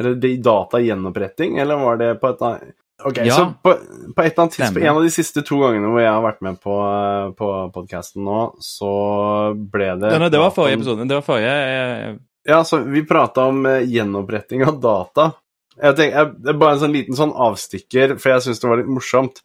Eller 0.00 0.16
datagjennoppretting, 0.16 1.58
eller 1.60 1.80
var 1.80 2.00
det 2.00 2.14
på 2.20 2.32
et 2.32 2.46
annet 2.48 2.78
Ok, 3.04 3.18
ja. 3.24 3.34
Så 3.34 3.52
på, 3.62 3.72
på, 4.16 4.22
et 4.22 4.32
eller 4.32 4.42
annet 4.44 4.52
tidspunkt, 4.52 4.84
en 4.84 4.96
av 4.96 5.02
de 5.02 5.10
siste 5.10 5.42
to 5.46 5.58
gangene 5.58 5.88
hvor 5.90 6.02
jeg 6.02 6.12
har 6.12 6.22
vært 6.22 6.44
med 6.46 6.58
på, 6.62 6.74
på 7.38 7.48
podkasten 7.74 8.22
nå, 8.26 8.42
så 8.62 8.90
ble 9.56 9.88
det 9.98 10.12
ja, 10.12 10.20
nei, 10.22 10.30
Det 10.30 10.42
var 10.42 10.54
forrige 10.54 10.78
episode. 10.78 11.08
Det 11.10 11.18
var 11.18 11.26
forrige. 11.26 12.12
Ja, 12.48 12.64
så 12.64 12.82
vi 12.82 13.04
prata 13.06 13.46
om 13.50 13.66
uh, 13.66 13.80
gjenoppretting 13.82 14.64
av 14.66 14.80
data. 14.82 15.30
Jeg 15.76 15.96
tenker, 15.96 16.32
jeg, 16.44 16.56
bare 16.58 16.76
en 16.76 16.82
sånn 16.82 16.96
liten 16.96 17.18
sånn 17.18 17.34
avstikker, 17.38 18.16
for 18.20 18.34
jeg 18.34 18.44
syns 18.46 18.62
det 18.62 18.70
var 18.70 18.82
litt 18.82 18.90
morsomt. 18.92 19.42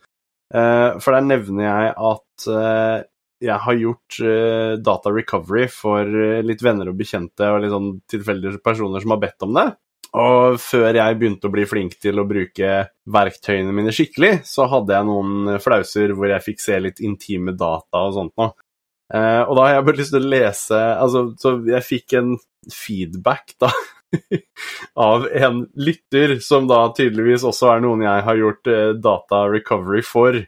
Uh, 0.53 0.97
for 1.03 1.13
der 1.13 1.27
nevner 1.27 1.67
jeg 1.67 1.93
at 2.09 2.47
uh, 2.49 2.97
jeg 3.43 3.61
har 3.61 3.75
gjort 3.77 4.15
data 4.81 5.11
recovery 5.13 5.67
for 5.69 6.09
litt 6.41 6.63
venner 6.65 6.89
og 6.89 6.95
bekjente 6.97 7.45
og 7.53 7.59
litt 7.61 7.69
sånn 7.69 7.91
tilfeldige 8.09 8.57
personer 8.65 9.03
som 9.03 9.13
har 9.13 9.19
bedt 9.21 9.45
om 9.45 9.51
det. 9.53 9.67
Og 10.17 10.57
før 10.57 10.97
jeg 10.97 11.17
begynte 11.19 11.45
å 11.45 11.53
bli 11.53 11.67
flink 11.69 11.99
til 12.01 12.17
å 12.17 12.25
bruke 12.25 12.71
verktøyene 13.13 13.75
mine 13.77 13.93
skikkelig, 13.93 14.39
så 14.49 14.65
hadde 14.71 14.95
jeg 14.95 15.05
noen 15.05 15.59
flauser 15.61 16.15
hvor 16.17 16.31
jeg 16.31 16.45
fikk 16.47 16.63
se 16.63 16.79
litt 16.81 17.03
intime 17.05 17.53
data 17.53 18.07
og 18.07 18.15
sånt 18.17 18.33
noe. 18.41 18.55
Eh, 19.13 19.41
og 19.43 19.55
da 19.55 19.65
har 19.65 19.77
jeg 19.77 19.85
bare 19.87 19.99
lyst 20.01 20.11
til 20.11 20.25
å 20.25 20.29
lese 20.33 20.77
Altså, 20.99 21.21
så 21.39 21.53
jeg 21.63 21.85
fikk 21.87 22.15
en 22.19 22.33
feedback, 22.67 23.53
da, 23.63 23.69
av 25.07 25.27
en 25.31 25.61
lytter, 25.79 26.37
som 26.43 26.67
da 26.67 26.81
tydeligvis 26.95 27.45
også 27.47 27.69
er 27.71 27.83
noen 27.85 28.03
jeg 28.03 28.25
har 28.27 28.39
gjort 28.41 28.71
eh, 28.71 28.91
data 28.99 29.45
recovery 29.47 30.03
for, 30.03 30.41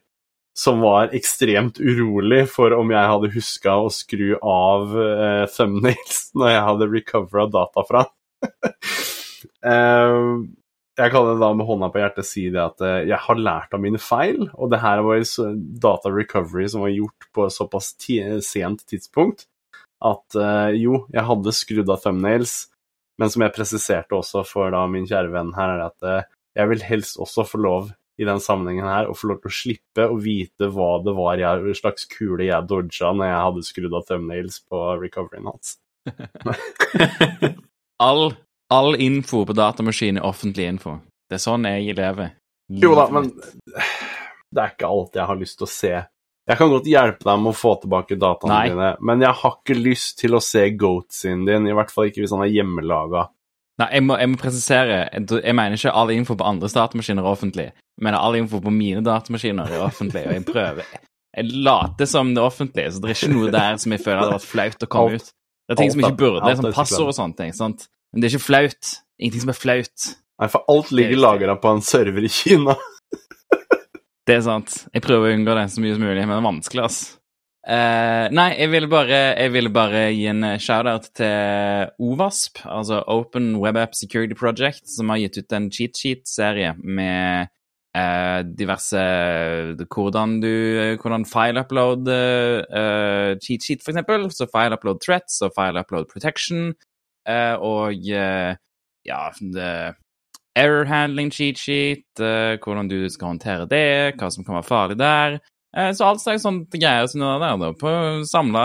som 0.59 0.83
var 0.83 1.15
ekstremt 1.15 1.79
urolig 1.79 2.43
for 2.51 2.75
om 2.75 2.91
jeg 2.91 3.11
hadde 3.13 3.31
huska 3.37 3.77
å 3.79 3.91
skru 3.93 4.33
av 4.43 4.95
eh, 4.99 5.45
thumbnails 5.55 6.21
når 6.39 6.55
jeg 6.55 6.65
hadde 6.69 6.91
recovera 6.97 7.47
data 7.53 7.85
fra. 7.87 8.05
Uh, 9.63 10.43
jeg 10.99 11.13
kan 11.13 11.29
da 11.39 11.51
med 11.55 11.67
hånda 11.67 11.89
på 11.93 12.01
hjertet 12.01 12.27
si 12.27 12.47
det 12.51 12.59
at 12.61 12.83
uh, 12.83 12.97
jeg 13.07 13.19
har 13.23 13.39
lært 13.39 13.75
av 13.75 13.81
mine 13.83 14.01
feil, 14.01 14.49
og 14.53 14.71
det 14.73 14.81
her 14.83 15.03
var 15.05 15.23
data 15.81 16.11
recovery 16.11 16.67
som 16.71 16.83
var 16.83 16.91
gjort 16.91 17.29
på 17.35 17.47
såpass 17.53 17.93
sent 18.45 18.83
tidspunkt 18.89 19.47
at 20.05 20.35
uh, 20.39 20.71
jo, 20.75 21.05
jeg 21.11 21.27
hadde 21.27 21.55
skrudd 21.55 21.91
av 21.91 22.03
thumbnails, 22.03 22.67
men 23.19 23.31
som 23.31 23.43
jeg 23.43 23.55
presiserte 23.55 24.15
også 24.15 24.45
for 24.47 24.71
da 24.71 24.85
min 24.91 25.07
kjære 25.07 25.31
venn 25.33 25.55
her, 25.57 25.75
er 25.75 25.85
at 25.89 26.07
uh, 26.07 26.27
jeg 26.59 26.71
vil 26.71 26.85
helst 26.87 27.19
også 27.19 27.47
få 27.47 27.61
lov 27.63 27.89
i 28.19 28.27
den 28.27 28.41
sammenhengen 28.43 28.87
her 28.87 29.07
å 29.07 29.15
få 29.15 29.29
lov 29.31 29.39
til 29.43 29.51
å 29.51 29.55
slippe 29.55 30.07
å 30.11 30.17
vite 30.19 30.67
hva 30.75 30.97
det 31.03 31.15
var 31.15 31.39
jeg, 31.39 31.75
slags 31.79 32.07
kule 32.11 32.49
jeg 32.49 32.67
dodga 32.67 33.13
når 33.15 33.29
jeg 33.29 33.43
hadde 33.45 33.67
skrudd 33.69 33.95
av 33.95 34.07
thumbnails 34.09 34.59
på 34.67 34.83
recoveryen 34.99 35.47
hans. 35.47 35.77
all, 38.09 38.33
all 38.69 38.95
info 38.95 39.45
på 39.45 39.55
datamaskinen 39.57 40.21
er 40.21 40.27
offentlig 40.29 40.67
info. 40.69 40.99
Det 41.29 41.39
er 41.39 41.43
sånn 41.43 41.67
jeg 41.69 41.97
lever. 41.97 42.35
Jo 42.69 42.93
da, 42.97 43.07
men 43.13 43.31
det 44.53 44.61
er 44.61 44.73
ikke 44.73 44.89
alt 44.89 45.17
jeg 45.17 45.25
har 45.29 45.39
lyst 45.39 45.59
til 45.59 45.67
å 45.67 45.71
se. 45.73 45.93
Jeg 46.49 46.57
kan 46.57 46.71
godt 46.71 46.87
hjelpe 46.89 47.25
deg 47.27 47.41
med 47.41 47.51
å 47.51 47.57
få 47.57 47.75
tilbake 47.81 48.17
dataene 48.17 48.55
Nei. 48.55 48.69
dine, 48.71 48.93
men 49.05 49.21
jeg 49.21 49.37
har 49.41 49.57
ikke 49.59 49.77
lyst 49.77 50.15
til 50.21 50.37
å 50.37 50.41
se 50.41 50.63
goatsen 50.73 51.43
din, 51.45 51.67
i 51.69 51.75
hvert 51.77 51.93
fall 51.93 52.09
ikke 52.09 52.23
hvis 52.23 52.33
han 52.33 52.45
er 52.45 52.49
hjemmelaga. 52.53 53.27
Nei, 53.79 53.89
jeg 53.95 54.05
må, 54.05 54.17
jeg 54.19 54.31
må, 54.31 54.39
presisere. 54.41 54.97
Jeg 55.13 55.55
mener 55.55 55.77
ikke 55.77 55.93
all 55.95 56.09
info 56.11 56.35
på 56.39 56.47
andres 56.49 56.73
datamaskiner 56.75 57.23
er 57.23 57.29
offentlig. 57.29 57.67
Jeg 57.69 58.05
mener 58.05 58.21
all 58.21 58.39
info 58.39 58.61
på 58.63 58.73
mine 58.73 59.03
datamaskiner 59.05 59.69
er 59.69 59.85
offentlig, 59.85 60.25
og 60.25 60.35
jeg 60.35 60.47
prøver 60.49 60.89
Jeg 61.37 61.61
later 61.69 62.09
som 62.09 62.33
det 62.33 62.41
er 62.41 62.49
offentlig, 62.49 62.87
så 62.91 63.03
det 63.03 63.11
er 63.11 63.19
ikke 63.19 63.31
noe 63.35 63.53
der 63.53 63.77
som 63.79 63.93
jeg 63.93 64.03
føler 64.03 64.23
hadde 64.23 64.35
vært 64.39 64.49
flaut 64.49 64.83
å 64.83 64.89
komme 64.97 65.21
ut. 65.21 65.31
Det 65.69 65.75
er 65.75 65.81
ting 65.83 65.93
som 65.93 66.01
ikke 66.01 66.17
burde, 66.17 66.41
det 66.41 66.51
er 66.51 66.59
sånn 66.63 66.73
passord 66.73 67.11
og 67.11 67.15
sånne 67.15 67.37
ting. 67.37 67.53
sant? 67.55 67.85
Men 68.11 68.21
det 68.21 68.29
er 68.29 68.35
ikke 68.35 68.47
flaut. 68.47 68.95
Ingenting 69.19 69.45
som 69.45 69.53
er 69.53 69.59
flaut. 69.59 70.09
Nei, 70.39 70.47
for 70.47 70.71
alt 70.71 70.91
ligger 70.95 71.19
lagra 71.19 71.57
på 71.59 71.75
en 71.75 71.83
server 71.83 72.25
i 72.25 72.31
Kina. 72.31 72.77
Det 74.29 74.35
er 74.37 74.43
sant. 74.45 74.83
Jeg 74.93 75.01
prøver 75.01 75.31
å 75.31 75.33
unngå 75.33 75.55
det 75.57 75.63
så 75.73 75.81
mye 75.81 75.95
som 75.95 76.03
mulig, 76.05 76.21
men 76.21 76.35
det 76.35 76.37
er 76.37 76.45
vanskelig, 76.45 76.83
ass. 76.85 76.97
Uh, 77.65 78.29
nei, 78.29 78.51
jeg 78.59 78.69
ville 78.69 78.87
bare, 78.89 79.17
vil 79.49 79.71
bare, 79.73 80.03
gi 80.13 80.27
en 80.29 80.45
shout-out 80.61 81.07
til 81.17 81.89
OVASP, 82.05 82.61
altså 82.69 82.99
Open 83.09 83.55
Web 83.57 83.79
App 83.81 83.97
Security 83.97 84.37
Project, 84.37 84.83
som 84.89 85.09
har 85.09 85.17
gitt 85.23 85.39
ut 85.41 85.55
en 85.57 85.71
cheat 85.73 85.97
sheet-serie 85.97 86.75
med 86.77 87.49
uh, 87.97 88.45
diverse 88.45 89.01
Hvordan 89.81 90.37
du 90.45 90.53
Hvordan 91.01 91.25
file-upload 91.25 92.13
cheat 93.41 93.65
sheet, 93.65 93.81
for 93.81 93.95
eksempel. 93.95 94.29
Så 94.29 94.45
file-upload 94.53 95.01
threats 95.01 95.41
og 95.41 95.57
file-upload 95.57 96.05
protection. 96.13 96.69
Og 97.59 98.05
ja, 99.05 99.23
det 99.39 99.71
error 100.59 100.85
handling 100.89 101.31
cheat 101.31 101.57
sheet, 101.57 102.05
uh, 102.19 102.57
hvordan 102.63 102.89
du 102.89 103.09
skal 103.09 103.33
håndtere 103.33 103.67
det, 103.69 104.17
hva 104.19 104.29
som 104.33 104.45
kan 104.45 104.59
være 104.59 104.67
farlig 104.67 104.99
der. 104.99 105.39
Så 105.69 106.01
alt 106.01 106.17
slags 106.23 106.41
sånne 106.41 106.65
greier 106.81 107.05
som 107.05 107.21
er 107.21 107.43
der, 107.43 107.59
da, 107.61 107.67
på 107.77 107.89
samla 108.25 108.63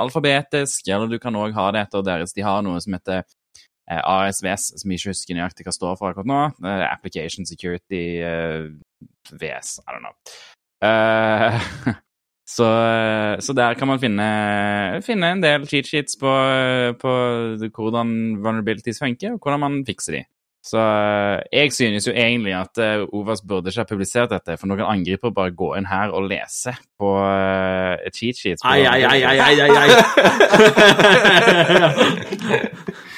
alfabetisk, 0.00 0.88
eller 0.88 1.10
du 1.12 1.18
kan 1.20 1.36
òg 1.36 1.52
ha 1.52 1.66
det 1.76 1.82
etter 1.84 2.06
deres 2.06 2.32
De 2.32 2.46
har 2.46 2.62
noe 2.64 2.80
som 2.80 2.96
heter 2.96 3.26
ASVS, 3.84 4.70
som 4.80 4.88
jeg 4.88 5.02
ikke 5.02 5.12
husker 5.12 5.36
nøyaktig 5.36 5.66
hva 5.68 5.76
står 5.76 6.00
for 6.00 6.08
akkurat 6.08 6.32
nå. 6.32 6.40
Application 6.88 7.44
Security 7.44 8.24
VS, 9.36 9.76
I 9.84 9.92
don't 9.92 10.08
know. 10.08 10.16
Så, 12.46 12.66
så, 13.42 13.52
der 13.58 13.74
kan 13.74 13.88
man 13.90 13.98
finne, 13.98 14.26
finne 15.02 15.32
en 15.34 15.42
del 15.42 15.66
cheat 15.66 15.88
sheets 15.90 16.14
på, 16.20 16.30
på 17.00 17.10
hvordan 17.74 18.38
vulnerabilities 18.38 19.02
funker, 19.02 19.32
og 19.34 19.40
hvordan 19.42 19.60
man 19.64 19.80
fikser 19.86 20.12
de. 20.20 20.22
Så 20.66 20.78
eh, 20.78 21.38
jeg 21.52 21.72
synes 21.72 22.06
jo 22.08 22.12
egentlig 22.12 22.54
at 22.58 22.78
uh, 22.82 23.06
Ovas 23.14 23.42
burde 23.42 23.70
ikke 23.70 23.80
ha 23.80 23.86
publisert 23.86 24.30
dette, 24.34 24.56
for 24.58 24.66
noen 24.70 24.82
angriper 24.86 25.30
bare 25.34 25.54
gå 25.54 25.74
inn 25.78 25.86
her 25.86 26.10
og 26.14 26.26
lese 26.30 26.74
på 26.98 27.10
cheat 28.14 28.36
sheets. 28.38 28.62
Ai, 28.66 28.82
ai, 28.82 29.02
ai, 29.06 29.22
ai, 29.26 29.38
ai, 29.42 29.70
ai. 29.74 29.90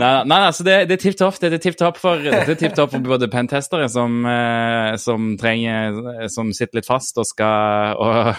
nei, 0.00 0.10
nei, 0.30 0.38
altså 0.48 0.64
det, 0.66 0.76
det 0.88 0.96
er 0.96 1.02
tipp 1.02 1.16
topp. 1.18 1.38
Det 1.42 1.50
er 1.52 1.62
tipp 1.62 1.76
topp 1.80 1.98
for, 2.00 2.22
tip 2.60 2.76
for 2.78 2.94
både 3.04 3.28
pentestere 3.32 3.88
som, 3.92 4.20
uh, 4.26 4.94
som 5.00 5.34
trenger 5.40 6.28
Som 6.32 6.52
sitter 6.56 6.80
litt 6.80 6.88
fast 6.88 7.18
og 7.20 7.28
skal 7.28 7.98
og, 8.00 8.32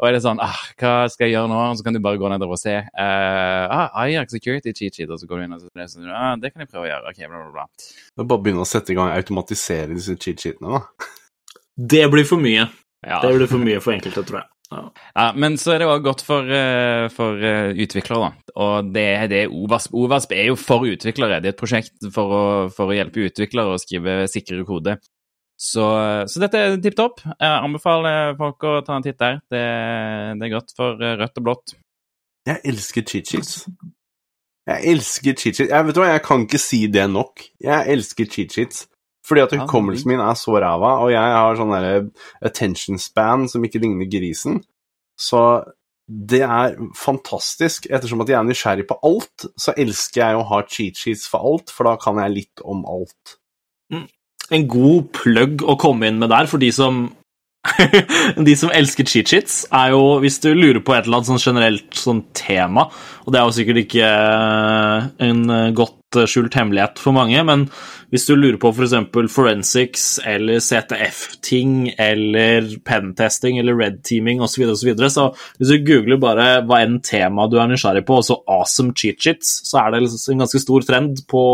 og 0.00 0.08
er 0.08 0.16
det 0.16 0.22
sånn 0.24 0.40
ah, 0.42 0.60
Hva 0.80 0.94
skal 1.12 1.28
jeg 1.28 1.36
gjøre 1.36 1.50
nå? 1.52 1.60
Og 1.70 1.78
så 1.78 1.86
kan 1.86 1.96
du 1.96 2.02
bare 2.04 2.20
gå 2.20 2.32
nedover 2.32 2.56
og 2.56 2.62
se. 2.62 2.76
Uh, 2.92 3.64
ah, 3.78 3.88
Ajax 4.04 4.36
Security 4.36 4.74
cheat 4.76 4.96
sheet, 4.96 5.10
og 5.12 5.20
så 5.20 5.28
går 5.30 5.42
du 5.42 5.46
inn 5.46 5.56
og 5.56 5.64
så 5.64 5.72
leser 5.80 6.12
ah, 6.12 6.34
det 6.40 6.52
kan 6.54 6.64
jeg 6.64 6.72
prøve 6.72 6.86
å 6.88 6.92
gjøre. 6.92 7.14
ok, 7.14 7.24
bla, 7.26 7.42
bla, 7.42 7.50
bla. 7.58 7.66
Det 7.76 8.24
er 8.24 8.30
bare 8.30 8.40
å 8.40 8.44
begynne 8.46 8.64
å 8.64 8.68
sette 8.68 8.94
i 8.94 8.98
gang 8.98 9.10
og 9.10 9.18
automatisere 9.18 9.92
disse 9.92 10.16
cheat 10.20 10.46
sheetene, 10.46 10.80
da. 10.80 11.10
Det 11.80 12.06
blir 12.12 12.28
for 12.28 12.40
mye. 12.42 12.68
Ja. 13.06 13.20
Det 13.24 13.32
blir 13.36 13.48
for 13.48 13.62
mye 13.62 13.80
for 13.80 13.96
enkelte, 13.96 14.24
tror 14.28 14.42
jeg. 14.42 14.48
Ja. 14.70 14.82
ja. 15.16 15.28
Men 15.34 15.56
så 15.58 15.74
er 15.74 15.82
det 15.82 15.88
òg 15.90 16.04
godt 16.06 16.24
for, 16.26 16.46
uh, 16.46 17.06
for 17.14 17.38
uh, 17.42 17.70
utviklere, 17.74 18.30
da. 18.30 18.52
Og 18.60 18.90
det, 18.94 19.06
det 19.32 19.44
er 19.44 19.54
OVASP. 19.54 19.94
OVASP 19.98 20.34
er 20.36 20.50
jo 20.50 20.58
for 20.58 20.86
utviklere. 20.86 21.40
Det 21.42 21.50
er 21.50 21.56
et 21.56 21.62
prosjekt 21.62 22.10
for 22.14 22.36
å, 22.36 22.44
for 22.74 22.90
å 22.90 22.96
hjelpe 22.96 23.26
utviklere 23.30 23.74
å 23.74 23.80
skrive 23.82 24.22
sikrere 24.30 24.66
kode. 24.68 24.98
Så, 25.60 25.84
så, 26.30 26.40
dette 26.40 26.56
er 26.56 26.78
tipp 26.80 26.96
topp. 26.96 27.20
Jeg 27.28 27.52
anbefaler 27.52 28.32
folk 28.38 28.64
å 28.64 28.78
ta 28.84 28.96
en 28.96 29.04
titt 29.04 29.18
der. 29.20 29.42
Det, 29.52 29.64
det 30.40 30.46
er 30.46 30.54
godt 30.54 30.72
for 30.76 31.02
eh, 31.04 31.18
rødt 31.20 31.40
og 31.42 31.44
blått. 31.44 31.74
Jeg 32.48 32.62
elsker 32.72 33.04
cheat 33.04 33.28
sheets. 33.28 33.66
Jeg 34.70 34.94
elsker 34.94 35.36
cheat 35.36 35.58
sheets. 35.58 35.68
Jeg, 35.68 35.86
vet 35.86 35.98
du 35.98 36.00
hva, 36.00 36.14
jeg 36.14 36.24
kan 36.24 36.46
ikke 36.46 36.62
si 36.62 36.80
det 36.88 37.04
nok. 37.12 37.44
Jeg 37.60 37.92
elsker 37.92 38.30
cheat 38.32 38.56
sheets. 38.56 38.86
Fordi 39.30 39.44
at 39.46 39.54
hukommelsen 39.54 40.10
min 40.10 40.22
er 40.24 40.34
så 40.38 40.56
ræva, 40.58 40.96
og 41.04 41.12
jeg 41.14 41.34
har 41.38 41.58
sånn 41.58 41.74
derre 41.74 41.96
attention 42.42 42.98
span 42.98 43.46
som 43.50 43.62
ikke 43.66 43.82
ligner 43.82 44.10
grisen. 44.10 44.60
Så 45.20 45.42
det 46.10 46.42
er 46.42 46.74
fantastisk. 46.98 47.86
Ettersom 47.86 48.24
at 48.24 48.32
jeg 48.32 48.40
er 48.40 48.48
nysgjerrig 48.48 48.88
på 48.90 48.98
alt, 49.06 49.50
så 49.54 49.76
elsker 49.78 50.24
jeg 50.24 50.38
å 50.40 50.48
ha 50.50 50.64
cheat 50.66 50.98
sheets 50.98 51.28
for 51.30 51.46
alt, 51.52 51.70
for 51.70 51.86
da 51.86 51.94
kan 52.02 52.18
jeg 52.18 52.40
litt 52.40 52.64
om 52.66 52.82
alt. 52.90 53.38
Mm 53.94 54.08
en 54.54 54.66
god 54.70 55.10
plugg 55.14 55.64
å 55.64 55.78
komme 55.80 56.10
inn 56.10 56.20
med 56.20 56.30
der 56.32 56.50
for 56.50 56.62
de 56.62 56.70
som 56.74 57.08
de 58.48 58.54
som 58.56 58.70
elsker 58.72 59.04
cheat 59.04 59.28
sheets, 59.28 59.56
er 59.68 59.90
jo 59.92 60.16
Hvis 60.22 60.38
du 60.40 60.48
lurer 60.56 60.80
på 60.80 60.94
et 60.96 61.04
eller 61.04 61.18
annet 61.18 61.28
sånn 61.28 61.42
generelt 61.42 61.98
sånn 61.98 62.22
tema, 62.32 62.86
og 63.26 63.34
det 63.34 63.40
er 63.40 63.44
jo 63.44 63.56
sikkert 63.58 63.82
ikke 63.82 64.12
en 65.26 65.42
godt 65.76 65.98
skjult 66.28 66.56
hemmelighet 66.58 67.00
for 67.00 67.14
mange, 67.16 67.40
men 67.46 67.66
hvis 68.10 68.26
du 68.26 68.34
lurer 68.34 68.58
på 68.60 68.72
f.eks. 68.74 68.94
For 69.14 69.30
forensics 69.30 70.04
eller 70.26 70.60
CTF-ting 70.64 71.92
eller 72.00 72.66
pentesting 72.86 73.60
eller 73.60 73.78
red-teaming 73.78 74.42
osv., 74.42 74.64
så, 74.74 74.86
videre, 74.88 75.10
så 75.12 75.28
hvis 75.58 75.70
du 75.70 75.86
googler 75.86 76.20
bare 76.22 76.48
hva 76.66 76.82
enn 76.84 76.98
tema 77.06 77.46
du 77.50 77.58
er 77.60 77.70
nysgjerrig 77.70 78.04
på, 78.08 78.20
altså 78.20 78.40
awesome 78.50 78.94
cheat 78.98 79.22
sheets, 79.22 79.52
så 79.68 79.84
er 79.84 79.94
det 79.94 80.02
en 80.10 80.42
ganske 80.42 80.62
stor 80.62 80.86
trend 80.86 81.22
på, 81.30 81.44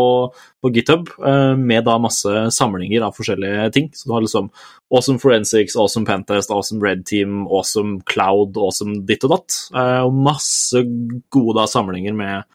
på 0.63 0.73
GitHub 0.73 1.11
eh, 1.21 1.53
med 1.57 1.85
da 1.87 1.97
masse 2.01 2.47
samlinger 2.57 3.05
av 3.07 3.17
forskjellige 3.17 3.71
ting. 3.77 3.91
Så 3.93 4.09
du 4.09 4.15
har 4.17 4.25
liksom 4.25 4.51
awesome 4.93 5.21
forensics, 5.21 5.77
awesome 5.77 6.07
pentest, 6.09 6.53
awesome 6.53 6.81
red 6.83 7.05
team, 7.05 7.45
awesome 7.47 8.01
cloud, 8.09 8.57
awesome 8.57 9.03
ditt 9.07 9.25
og 9.27 9.37
datt. 9.37 9.59
Eh, 9.75 10.05
og 10.07 10.23
masse 10.29 10.85
gode 11.33 11.59
da 11.59 11.67
samlinger 11.69 12.17
med, 12.17 12.47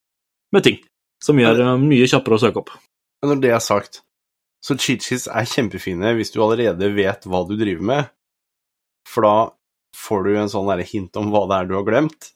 med 0.53 0.67
ting 0.67 0.83
som 1.23 1.39
gjør 1.39 1.61
det 1.61 1.69
mye 1.85 2.09
kjappere 2.11 2.39
å 2.39 2.43
søke 2.43 2.63
opp. 2.63 2.73
Men 3.23 3.35
når 3.35 3.43
det 3.45 3.53
er 3.55 3.63
sagt, 3.63 4.03
så 4.63 4.77
cheat 4.79 5.05
sheets 5.07 5.29
er 5.31 5.49
kjempefine 5.49 6.15
hvis 6.19 6.33
du 6.35 6.41
allerede 6.43 6.91
vet 6.95 7.27
hva 7.27 7.43
du 7.49 7.57
driver 7.59 7.89
med, 7.93 8.11
for 9.09 9.27
da 9.27 9.37
får 9.99 10.27
du 10.27 10.37
en 10.39 10.51
sånn 10.51 10.71
hint 10.87 11.19
om 11.21 11.31
hva 11.33 11.45
det 11.51 11.59
er 11.59 11.71
du 11.71 11.77
har 11.79 11.87
glemt. 11.87 12.33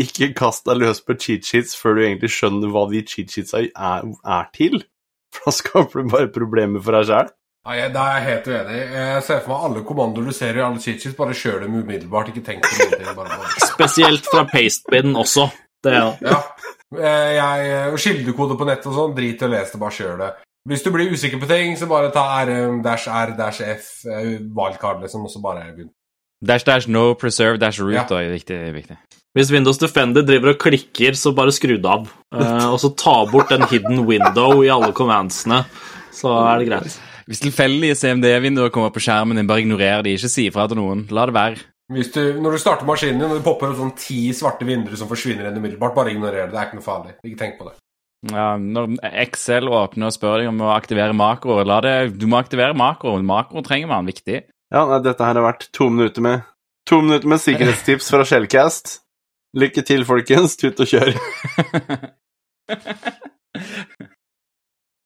Ikke 0.00 0.32
kast 0.36 0.66
deg 0.68 0.82
løs 0.82 1.00
på 1.04 1.16
cheat 1.16 1.46
sheets 1.48 1.76
før 1.78 1.96
du 1.96 2.04
egentlig 2.04 2.32
skjønner 2.34 2.72
hva 2.72 2.84
de 2.90 3.00
cheat 3.08 3.32
sheetsa 3.32 3.64
er, 3.64 4.04
er 4.04 4.48
til, 4.56 4.82
for 5.32 5.48
da 5.48 5.56
skaper 5.56 6.02
du 6.02 6.12
bare 6.12 6.32
problemer 6.32 6.84
for 6.84 6.98
deg 6.98 7.08
sjæl. 7.08 7.32
Nei, 7.66 7.80
da 7.90 8.02
er 8.06 8.20
jeg 8.20 8.26
helt 8.26 8.48
uenig. 8.52 8.80
Jeg 8.94 9.22
ser 9.26 9.40
for 9.42 9.50
meg 9.50 9.64
alle 9.66 9.80
kommandoer 9.88 10.28
du 10.28 10.34
ser 10.36 10.58
i 10.58 10.62
alle 10.62 10.82
cheat 10.82 11.00
sheets, 11.02 11.16
bare 11.18 11.34
kjør 11.34 11.64
dem 11.64 11.80
umiddelbart. 11.80 12.30
Ikke 12.30 12.44
tenk 12.46 12.62
på 12.62 13.16
noe. 13.24 13.48
Spesielt 13.64 14.28
fra 14.30 14.44
pastebin 14.52 15.16
også. 15.18 15.48
Det, 15.82 15.96
ja. 15.96 16.12
Eh, 16.22 16.75
jeg, 16.94 17.98
skildekode 17.98 18.56
på 18.58 18.66
nettet 18.68 18.90
og 18.92 18.98
sånn, 18.98 19.16
drit 19.16 19.42
i 19.42 19.46
å 19.46 19.50
lese 19.50 19.74
det, 19.74 19.80
bare 19.82 19.96
kjør 19.96 20.20
det. 20.22 20.32
Hvis 20.66 20.82
du 20.82 20.90
blir 20.90 21.12
usikker 21.14 21.38
på 21.38 21.48
ting, 21.50 21.76
så 21.78 21.86
bare 21.86 22.10
ta 22.14 22.24
rm 22.42 22.80
dash 22.82 23.06
r 23.06 23.36
dash 23.38 23.62
f, 23.62 23.90
eh, 24.10 24.38
wildcard, 24.54 25.04
liksom, 25.04 25.26
og 25.26 25.30
så 25.30 25.42
bare 25.42 25.68
begynn. 25.70 25.92
Dash 26.42 26.66
dash 26.66 26.88
no 26.90 27.14
preserve 27.14 27.60
dash 27.62 27.78
root 27.80 27.94
ja. 27.94 28.06
er 28.18 28.32
viktig, 28.34 28.58
viktig. 28.74 28.96
Hvis 29.36 29.52
Windows 29.52 29.78
Defender 29.78 30.24
driver 30.26 30.54
og 30.54 30.60
klikker, 30.60 31.14
så 31.14 31.32
bare 31.36 31.52
skru 31.52 31.76
det 31.76 31.90
av. 31.90 32.08
Uh, 32.34 32.72
og 32.72 32.80
så 32.80 32.90
ta 32.96 33.18
bort 33.28 33.52
den 33.52 33.66
hidden 33.68 34.06
window 34.08 34.62
i 34.64 34.70
alle 34.72 34.94
commandsene, 34.96 35.62
så 36.16 36.32
er 36.40 36.62
det 36.62 36.68
greit. 36.70 36.98
Hvis 37.28 37.42
tilfeldige 37.42 37.98
CMD-vinduer 37.98 38.72
kommer 38.74 38.94
på 38.94 39.02
skjermen 39.04 39.36
din, 39.36 39.48
bare 39.48 39.62
ignorer 39.62 40.02
de, 40.06 40.14
ikke 40.16 40.30
si 40.32 40.46
ifra 40.48 40.66
til 40.70 40.80
noen. 40.80 41.04
La 41.14 41.26
det 41.28 41.36
være. 41.36 41.64
Du, 41.86 42.22
når 42.42 42.56
du 42.56 42.58
starter 42.58 42.86
maskinen 42.88 43.20
din 43.20 43.30
og 43.30 43.36
det 43.38 43.44
popper 43.46 43.70
opp 43.70 43.78
sånn 43.78 43.92
ti 43.98 44.32
svarte 44.34 44.66
vinduer 44.66 44.98
som 44.98 45.10
forsvinner 45.10 45.46
igjen 45.46 45.60
umiddelbart, 45.60 45.94
bare 45.94 46.10
ignorer 46.14 46.44
det. 46.44 46.54
Det 46.54 46.58
er 46.58 46.66
ikke 46.66 46.80
noe 46.80 46.86
farlig. 46.86 47.14
Ikke 47.22 47.42
tenk 47.44 47.60
på 47.60 47.68
det. 47.68 47.76
Ja, 48.32 48.48
når 48.58 48.96
Excel 49.22 49.70
åpner 49.70 50.08
og 50.08 50.16
spør 50.16 50.40
deg 50.40 50.50
om 50.50 50.64
å 50.66 50.72
aktivere 50.74 51.14
makro, 51.14 51.60
la 51.62 51.78
det, 51.84 51.94
du 52.18 52.26
må 52.26 52.40
aktivere 52.40 52.74
makro. 52.74 53.14
Makro 53.22 53.62
trenger 53.62 53.92
man, 53.92 54.08
viktig. 54.08 54.42
Ja, 54.74 54.82
nei, 54.88 54.98
dette 55.04 55.22
her 55.22 55.38
har 55.38 55.46
vært 55.46 55.68
to 55.76 55.86
minutter 55.92 56.24
med 56.26 56.42
To 56.86 57.00
minutter 57.02 57.26
med 57.26 57.40
sikkerhetstips 57.42 58.10
fra 58.14 58.22
Shellcast. 58.22 59.00
Lykke 59.58 59.82
til, 59.82 60.04
folkens. 60.06 60.54
Tut 60.60 60.78
og 60.78 60.86
kjør. 60.86 61.08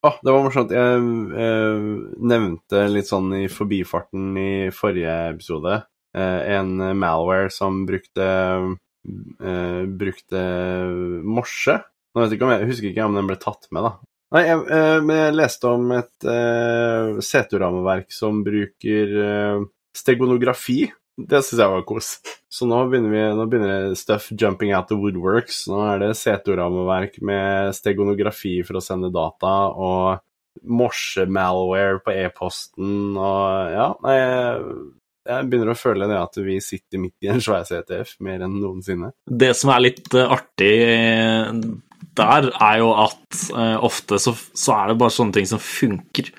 oh, 0.05 0.17
det 0.21 0.35
var 0.35 0.45
morsomt. 0.45 0.75
Jeg, 0.77 0.99
jeg, 1.41 1.79
nevnte 2.33 2.83
litt 2.93 3.09
sånn 3.09 3.33
i 3.39 3.49
forbifarten 3.49 4.37
i 4.37 4.51
forrige 4.77 5.15
episode 5.31 5.73
eh, 5.79 5.87
en 6.15 6.71
malware 6.99 7.51
som 7.55 7.85
brukte 7.87 8.27
eh, 9.41 9.83
brukte 9.87 10.45
morse. 11.25 11.77
Nå 12.11 12.23
vet 12.23 12.33
jeg, 12.33 12.39
ikke 12.39 12.49
om 12.49 12.55
jeg, 12.55 12.63
jeg 12.63 12.71
husker 12.73 12.91
ikke 12.91 13.09
om 13.09 13.19
den 13.19 13.29
ble 13.31 13.39
tatt 13.41 13.69
med, 13.71 13.87
da. 13.87 13.93
Nei, 14.35 14.45
jeg, 14.47 14.63
eh, 14.77 14.97
men 15.03 15.21
jeg 15.25 15.37
leste 15.39 15.71
om 15.71 15.93
et 15.97 16.27
uh, 16.27 17.19
CTO-rammeverk 17.19 18.15
som 18.15 18.45
bruker 18.47 19.15
uh, 19.19 19.69
stegonografi 19.97 20.85
det 21.29 21.43
syns 21.45 21.61
jeg 21.61 21.73
var 21.73 21.83
kos. 21.85 22.07
Så 22.49 22.65
nå 22.69 22.79
begynner, 22.89 23.13
vi, 23.13 23.23
nå 23.37 23.47
begynner 23.51 23.95
stuff 23.99 24.31
jumping 24.33 24.73
out 24.73 24.89
the 24.89 24.97
woodworks. 24.97 25.67
Nå 25.69 25.83
er 25.85 26.01
det 26.01 26.15
CT-rammeverk 26.17 27.19
med 27.27 27.75
stegonografi 27.77 28.55
for 28.67 28.79
å 28.79 28.85
sende 28.85 29.13
data, 29.13 29.53
og 29.75 30.23
morse-malware 30.67 32.01
på 32.05 32.15
e-posten 32.25 33.19
og 33.21 33.75
Ja, 33.75 33.91
nei, 34.03 34.17
jeg 35.31 35.49
begynner 35.51 35.73
å 35.73 35.79
føle 35.79 36.09
det 36.11 36.19
at 36.19 36.39
vi 36.43 36.59
sitter 36.65 37.03
midt 37.03 37.27
i 37.27 37.31
en 37.33 37.43
svær 37.43 37.65
CTF 37.69 38.17
mer 38.27 38.45
enn 38.47 38.59
noensinne. 38.59 39.13
Det 39.25 39.53
som 39.59 39.73
er 39.75 39.87
litt 39.87 40.07
uh, 40.17 40.27
artig 40.37 40.75
eh, 40.85 41.51
der, 42.19 42.51
er 42.51 42.79
jo 42.83 42.93
at 42.99 43.43
uh, 43.55 43.77
ofte 43.87 44.21
så, 44.23 44.35
så, 44.35 44.77
er 44.77 44.93
det 44.93 45.01
bare 45.01 45.15
sånne 45.15 45.39
ting 45.39 45.51
som 45.51 45.63
funker. 45.63 46.33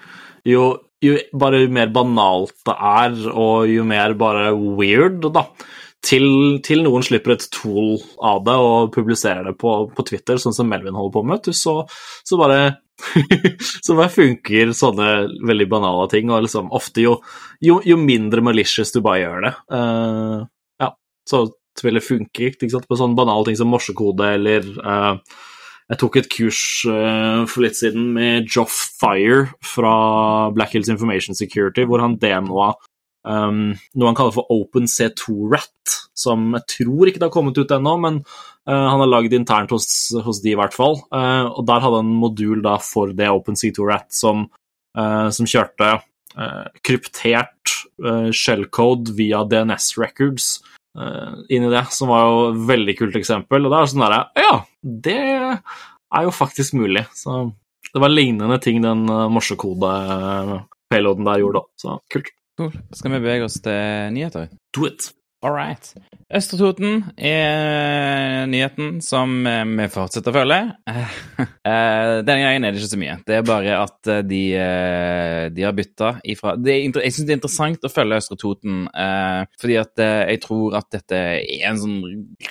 Jo 0.47 0.71
jo 1.01 1.15
bare 1.33 1.63
mer 1.73 1.89
banalt 1.89 2.53
det 2.67 2.75
er, 2.77 3.15
og 3.33 3.69
jo 3.71 3.85
mer 3.89 4.13
bare 4.19 4.51
weird, 4.53 5.23
da, 5.33 5.47
til, 6.05 6.27
til 6.65 6.83
noen 6.85 7.05
slipper 7.05 7.35
et 7.35 7.47
tool 7.53 7.95
av 8.21 8.43
det 8.45 8.57
og 8.61 8.91
publiserer 8.93 9.49
det 9.49 9.55
på, 9.61 9.73
på 9.95 10.05
Twitter, 10.05 10.37
sånn 10.41 10.55
som 10.55 10.69
Melvin 10.69 10.97
holder 10.97 11.15
på 11.15 11.23
med, 11.25 11.51
så, 11.57 11.79
så 12.25 12.37
bare 12.41 12.61
så 13.85 13.95
bare 13.97 14.11
funker 14.13 14.73
sånne 14.77 15.07
veldig 15.47 15.67
banale 15.71 16.07
ting, 16.11 16.31
og 16.31 16.45
liksom 16.45 16.71
ofte 16.75 17.05
jo, 17.05 17.15
jo, 17.63 17.79
jo 17.85 17.97
mindre 17.99 18.43
malicious 18.45 18.93
du 18.93 19.01
bare 19.05 19.23
gjør 19.23 19.47
det, 19.47 19.53
uh, 19.73 20.43
ja, 20.83 20.91
så 21.29 21.45
vil 21.81 21.97
det 21.97 22.05
funke, 22.05 22.51
ikke 22.51 22.69
sant, 22.69 22.85
på 22.89 22.99
sånne 22.99 23.17
banale 23.17 23.47
ting 23.47 23.57
som 23.57 23.71
morsekode 23.71 24.27
eller 24.37 24.67
uh, 24.83 25.17
jeg 25.91 25.99
tok 25.99 26.17
et 26.21 26.29
kurs 26.31 26.61
uh, 26.87 27.43
for 27.51 27.65
litt 27.65 27.75
siden 27.75 28.13
med 28.15 28.47
Joff 28.47 28.75
Fire 29.01 29.49
fra 29.65 29.95
Black 30.55 30.75
Hills 30.75 30.91
Information 30.91 31.35
Security, 31.35 31.83
hvor 31.87 32.03
han 32.03 32.19
demoa 32.21 32.71
um, 33.27 33.73
noe 33.95 34.09
han 34.09 34.17
kaller 34.17 34.35
for 34.35 34.53
Open 34.53 34.87
C2RAT, 34.89 35.97
som 36.17 36.51
jeg 36.57 36.67
tror 36.77 37.09
ikke 37.09 37.21
det 37.21 37.29
har 37.29 37.35
kommet 37.35 37.59
ut 37.59 37.73
ennå, 37.75 37.95
men 38.03 38.21
uh, 38.23 38.87
han 38.91 39.03
har 39.03 39.11
lagd 39.11 39.35
internt 39.37 39.73
hos, 39.75 39.87
hos, 40.25 40.41
de 40.43 40.53
i 40.53 40.57
hvert 40.59 40.75
fall. 40.75 40.99
Uh, 41.13 41.51
og 41.51 41.65
der 41.69 41.85
hadde 41.85 42.01
han 42.01 42.11
en 42.11 42.21
modul 42.23 42.63
da 42.65 42.77
for 42.83 43.13
det 43.17 43.29
Open 43.31 43.59
C2RAT 43.59 44.09
som, 44.15 44.47
som 44.91 45.47
kjørte 45.47 45.93
kryptert 46.83 47.71
shellcode 48.35 49.13
via 49.15 49.39
DNS 49.47 49.85
records 49.99 50.57
uh, 50.97 51.39
inn 51.49 51.65
i 51.65 51.71
det, 51.71 51.85
som 51.95 52.11
var 52.11 52.27
jo 52.27 52.43
et 52.51 52.61
veldig 52.71 52.97
kult 52.99 53.17
eksempel. 53.19 53.65
Og 53.65 53.73
det 53.73 53.79
er 53.79 53.91
sånn 53.91 54.05
derre 54.05 54.21
Ja, 54.39 54.53
det 54.81 55.17
er 55.21 56.27
jo 56.27 56.35
faktisk 56.35 56.75
mulig. 56.79 57.05
Så 57.17 57.43
det 57.91 58.03
var 58.03 58.13
lignende 58.13 58.59
ting 58.63 58.81
den 58.83 59.07
uh, 59.09 59.27
morsekode-payloaden 59.33 61.27
der 61.27 61.43
gjorde 61.43 61.63
òg, 61.63 61.71
så 61.79 61.97
kult. 62.11 62.31
Cool. 62.59 62.75
Skal 62.93 63.15
vi 63.15 63.23
bevege 63.23 63.47
oss 63.47 63.59
til 63.63 64.13
nyheter? 64.15 64.51
Do 64.75 64.87
it. 64.89 65.11
All 65.41 65.55
right. 65.55 65.87
Østre 66.37 66.59
Toten 66.59 66.99
er 67.17 68.43
nyheten 68.45 68.99
som 69.01 69.39
eh, 69.49 69.63
vi 69.65 69.87
fortsetter 69.89 70.29
å 70.29 70.35
følge. 70.35 70.59
Denne 72.27 72.43
gangen 72.43 72.67
er 72.67 72.75
det 72.75 72.83
ikke 72.83 72.91
så 72.91 72.99
mye. 73.01 73.15
Det 73.25 73.39
er 73.39 73.47
bare 73.47 73.79
at 73.79 74.11
eh, 74.13 74.21
de, 74.29 74.41
eh, 74.53 75.47
de 75.49 75.65
har 75.65 75.73
bytta 75.73 76.11
ifra 76.29 76.53
Jeg 76.61 76.93
syns 76.93 77.25
det 77.25 77.33
er 77.33 77.39
interessant 77.39 77.89
å 77.89 77.91
følge 77.91 78.21
Østre 78.21 78.37
Toten, 78.37 78.85
fordi 79.57 79.79
at 79.81 80.03
jeg 80.03 80.43
tror 80.45 80.77
at 80.77 80.91
dette 80.93 81.23
er 81.41 81.65
en 81.71 81.81
sånn 81.81 81.97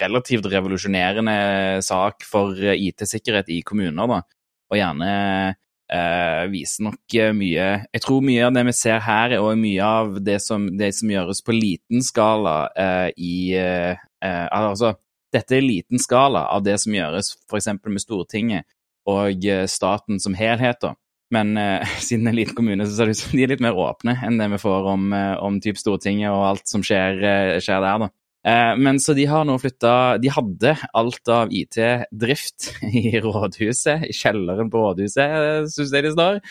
relativt 0.00 0.50
revolusjonerende 0.50 1.38
sak 1.86 2.26
for 2.26 2.58
IT-sikkerhet 2.74 3.54
i 3.54 3.62
kommuner, 3.66 4.10
da. 4.10 4.20
Og 4.70 4.78
gjerne 4.78 5.14
eh, 5.92 6.44
viser 6.50 6.86
nok 6.86 7.16
eh, 7.18 7.32
mye 7.36 7.66
Jeg 7.90 8.04
tror 8.04 8.24
mye 8.24 8.46
av 8.46 8.54
det 8.56 8.64
vi 8.70 8.74
ser 8.76 9.02
her, 9.04 9.36
er 9.36 9.60
mye 9.60 9.90
av 10.00 10.18
det 10.24 10.38
som, 10.44 10.68
det 10.78 10.92
som 10.96 11.12
gjøres 11.12 11.42
på 11.46 11.56
liten 11.56 12.04
skala 12.06 12.56
eh, 12.74 13.08
i 13.16 13.36
eh, 13.58 14.00
eh, 14.24 14.46
Altså, 14.50 14.94
dette 15.34 15.56
er 15.56 15.66
liten 15.66 16.02
skala 16.02 16.46
av 16.54 16.64
det 16.66 16.78
som 16.82 16.94
gjøres 16.94 17.34
f.eks. 17.50 17.70
med 17.86 18.02
Stortinget 18.02 18.68
og 19.10 19.46
eh, 19.46 19.66
staten 19.70 20.20
som 20.22 20.36
helhet. 20.38 20.80
da. 20.82 20.94
Men 21.30 21.54
siden 22.04 22.26
det 22.26 22.30
er 22.30 22.34
en 22.34 22.40
liten 22.40 22.58
kommune, 22.58 22.86
så 22.86 22.96
ser 22.96 23.10
det 23.10 23.18
ut 23.18 23.22
som 23.24 23.36
de 23.38 23.44
er 23.46 23.54
litt 23.54 23.62
mer 23.64 23.78
åpne 23.78 24.16
enn 24.26 24.40
det 24.40 24.50
vi 24.54 24.62
får 24.62 24.88
om, 24.94 25.12
om 25.46 25.60
typ 25.62 25.78
Stortinget 25.78 26.32
og 26.34 26.46
alt 26.48 26.70
som 26.70 26.84
skjer, 26.86 27.22
skjer 27.62 27.86
der. 27.86 28.06
da. 28.06 28.10
Eh, 28.46 28.72
men 28.80 29.00
så 29.00 29.12
de 29.16 29.26
har 29.28 29.44
nå 29.44 29.58
flytta 29.60 30.16
De 30.22 30.30
hadde 30.32 30.72
alt 30.96 31.28
av 31.28 31.52
IT-drift 31.52 32.70
i 33.02 33.20
rådhuset, 33.20 34.08
i 34.08 34.16
kjelleren 34.16 34.72
på 34.72 34.80
rådhuset, 34.86 35.68
syns 35.74 35.94
jeg 35.94 36.08
de 36.08 36.16
står. 36.16 36.42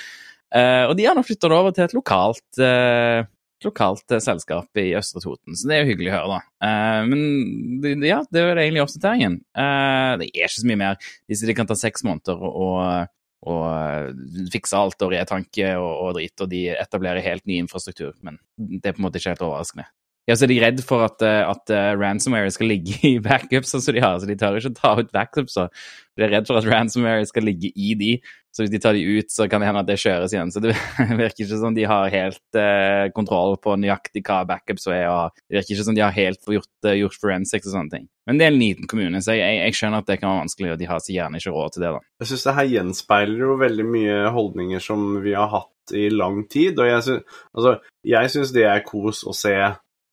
Eh, 0.56 0.86
og 0.86 0.96
de 0.98 1.10
har 1.10 1.18
nå 1.18 1.26
flytta 1.26 1.50
det 1.50 1.60
over 1.60 1.76
til 1.76 1.88
et 1.88 1.98
lokalt, 1.98 2.48
eh, 2.62 3.26
lokalt 3.66 4.18
selskap 4.24 4.80
i 4.80 4.92
Østre 4.98 5.22
Toten, 5.26 5.58
så 5.58 5.68
det 5.68 5.76
er 5.76 5.84
jo 5.84 5.92
hyggelig 5.92 6.14
å 6.14 6.16
høre, 6.16 6.38
da. 6.38 6.70
Men 7.12 8.06
ja, 8.08 8.22
det 8.32 8.40
er 8.40 8.62
egentlig 8.62 8.86
oppdateringen. 8.86 9.36
Det 9.52 10.30
er 10.30 10.46
ikke 10.46 10.54
så 10.54 10.70
mye 10.70 10.80
mer. 10.80 11.10
De 11.28 11.56
kan 11.58 11.68
ta 11.68 11.76
seks 11.76 12.06
måneder 12.08 12.40
og 12.40 13.10
og 13.48 14.50
fikse 14.52 14.76
alt 14.76 15.00
og 15.06 15.14
retanke 15.14 15.70
og, 15.80 15.92
og 16.04 16.18
drit, 16.18 16.36
og 16.44 16.50
de 16.52 16.66
etablerer 16.74 17.24
helt 17.24 17.46
ny 17.48 17.62
infrastruktur. 17.64 18.12
Men 18.20 18.36
det 18.60 18.92
er 18.92 18.98
på 18.98 19.00
en 19.00 19.08
måte 19.08 19.22
ikke 19.22 19.32
helt 19.32 19.46
overraskende. 19.48 19.86
Ja, 20.30 20.36
så 20.38 20.46
er 20.46 20.52
de 20.52 20.60
redd 20.62 20.82
for 20.86 21.02
at, 21.02 21.24
eh, 21.26 21.42
at 21.42 21.72
uh, 21.74 21.96
ransomware 21.98 22.52
skal 22.54 22.70
ligge 22.70 23.00
i 23.08 23.16
backups, 23.24 23.72
som 23.74 23.82
de 23.96 24.04
har, 24.04 24.20
så 24.22 24.30
de 24.30 24.38
tør 24.38 24.60
ikke 24.60 24.76
ta 24.78 24.92
ut 25.00 25.10
backups. 25.16 25.58
De 25.58 26.26
er 26.26 26.36
redd 26.36 26.46
for 26.46 26.60
at 26.60 26.68
ransomware 26.70 27.26
skal 27.26 27.48
ligge 27.50 27.72
i 27.74 27.96
de, 27.98 28.12
så 28.54 28.62
hvis 28.62 28.74
de 28.74 28.82
tar 28.82 28.94
de 28.98 29.02
ut, 29.18 29.30
så 29.34 29.48
kan 29.50 29.62
det 29.62 29.70
hende 29.70 29.82
at 29.82 29.90
det 29.90 29.98
kjøres 30.02 30.34
igjen. 30.34 30.52
Så 30.54 30.62
det 30.62 30.76
virker 31.22 31.46
ikke 31.46 31.60
som 31.64 31.74
de 31.74 31.88
har 31.90 32.14
helt 32.14 32.60
uh, 32.60 33.10
kontroll 33.16 33.58
på 33.64 33.74
nøyaktig 33.82 34.22
hva 34.28 34.44
backups 34.52 34.86
er, 34.94 35.08
og 35.10 35.34
det 35.48 35.58
virker 35.60 35.76
ikke 35.76 35.88
som 35.90 35.98
de 35.98 36.06
har 36.06 36.14
helt 36.14 36.54
gjort, 36.58 36.72
uh, 36.86 36.94
gjort 37.00 37.20
forensics 37.26 37.72
og 37.72 37.80
sånne 37.80 37.96
ting. 37.98 38.08
Men 38.30 38.38
det 38.38 38.46
er 38.46 38.54
en 38.54 38.62
liten 38.62 38.90
kommune, 38.90 39.26
så 39.26 39.34
jeg, 39.34 39.42
jeg, 39.42 39.66
jeg, 39.66 39.80
skjønner 39.82 40.04
at 40.04 40.14
det 40.14 40.22
kan 40.22 40.30
være 40.30 40.46
vanskelig, 40.46 40.72
og 40.76 40.80
de 40.84 40.94
har 40.94 41.02
så 41.02 41.14
gjerne 41.16 41.42
ikke 41.42 41.58
råd 41.58 41.74
til 41.74 41.88
det, 41.88 41.94
da. 41.98 42.06
Jeg 42.22 42.30
syns 42.32 42.46
det 42.46 42.58
her 42.60 42.72
gjenspeiler 42.76 43.46
jo 43.48 43.60
veldig 43.66 43.90
mye 43.98 44.24
holdninger 44.38 44.90
som 44.92 45.12
vi 45.26 45.34
har 45.34 45.50
hatt 45.58 45.98
i 45.98 46.10
lang 46.14 46.44
tid, 46.54 46.78
og 46.78 46.86
jeg 46.86 47.06
syns 47.10 47.38
altså, 47.58 48.50
det 48.54 48.70
er 48.70 48.86
kos 48.86 49.26
å 49.26 49.34
se 49.34 49.56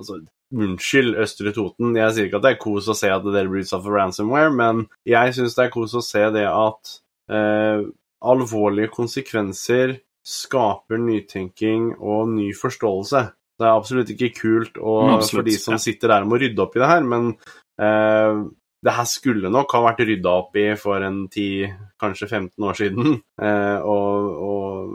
altså, 0.00 0.20
Unnskyld, 0.54 1.16
Østre 1.18 1.52
Toten. 1.56 1.96
Jeg 1.98 2.14
sier 2.14 2.28
ikke 2.28 2.38
at 2.38 2.44
det 2.44 2.52
er 2.54 2.60
kos 2.62 2.88
å 2.90 2.96
se 2.96 3.10
at 3.10 3.24
dere 3.26 3.50
blir 3.50 3.64
utsatt 3.64 3.82
for 3.82 3.98
ransomware, 3.98 4.52
men 4.54 4.84
jeg 5.08 5.34
syns 5.34 5.56
det 5.56 5.64
er 5.66 5.72
kos 5.74 5.96
å 5.98 6.02
se 6.06 6.22
det 6.36 6.44
at 6.46 6.92
eh, 7.34 7.86
alvorlige 8.26 8.92
konsekvenser 8.94 9.96
skaper 10.26 11.02
nytenking 11.02 11.96
og 11.96 12.30
ny 12.34 12.52
forståelse. 12.56 13.24
Det 13.56 13.66
er 13.66 13.72
absolutt 13.72 14.12
ikke 14.12 14.34
kult 14.36 14.78
og, 14.78 15.16
absolutt, 15.16 15.32
for 15.32 15.48
de 15.48 15.58
som 15.58 15.76
ja. 15.76 15.82
sitter 15.82 16.12
der 16.12 16.26
og 16.26 16.30
må 16.30 16.40
rydde 16.40 16.62
opp 16.62 16.76
i 16.76 16.82
det 16.82 16.92
her, 16.92 17.06
men 17.08 17.28
eh, 17.82 18.40
det 18.86 18.94
her 18.94 19.08
skulle 19.10 19.50
nok 19.50 19.72
ha 19.74 19.82
vært 19.88 20.02
rydda 20.06 20.34
opp 20.42 20.58
i 20.60 20.66
for 20.78 21.02
en 21.02 21.24
10, 21.26 21.76
kanskje 22.02 22.28
15 22.30 22.70
år 22.70 22.82
siden. 22.82 23.16
Eh, 23.36 23.78
og, 23.84 24.36
og, 24.46 24.92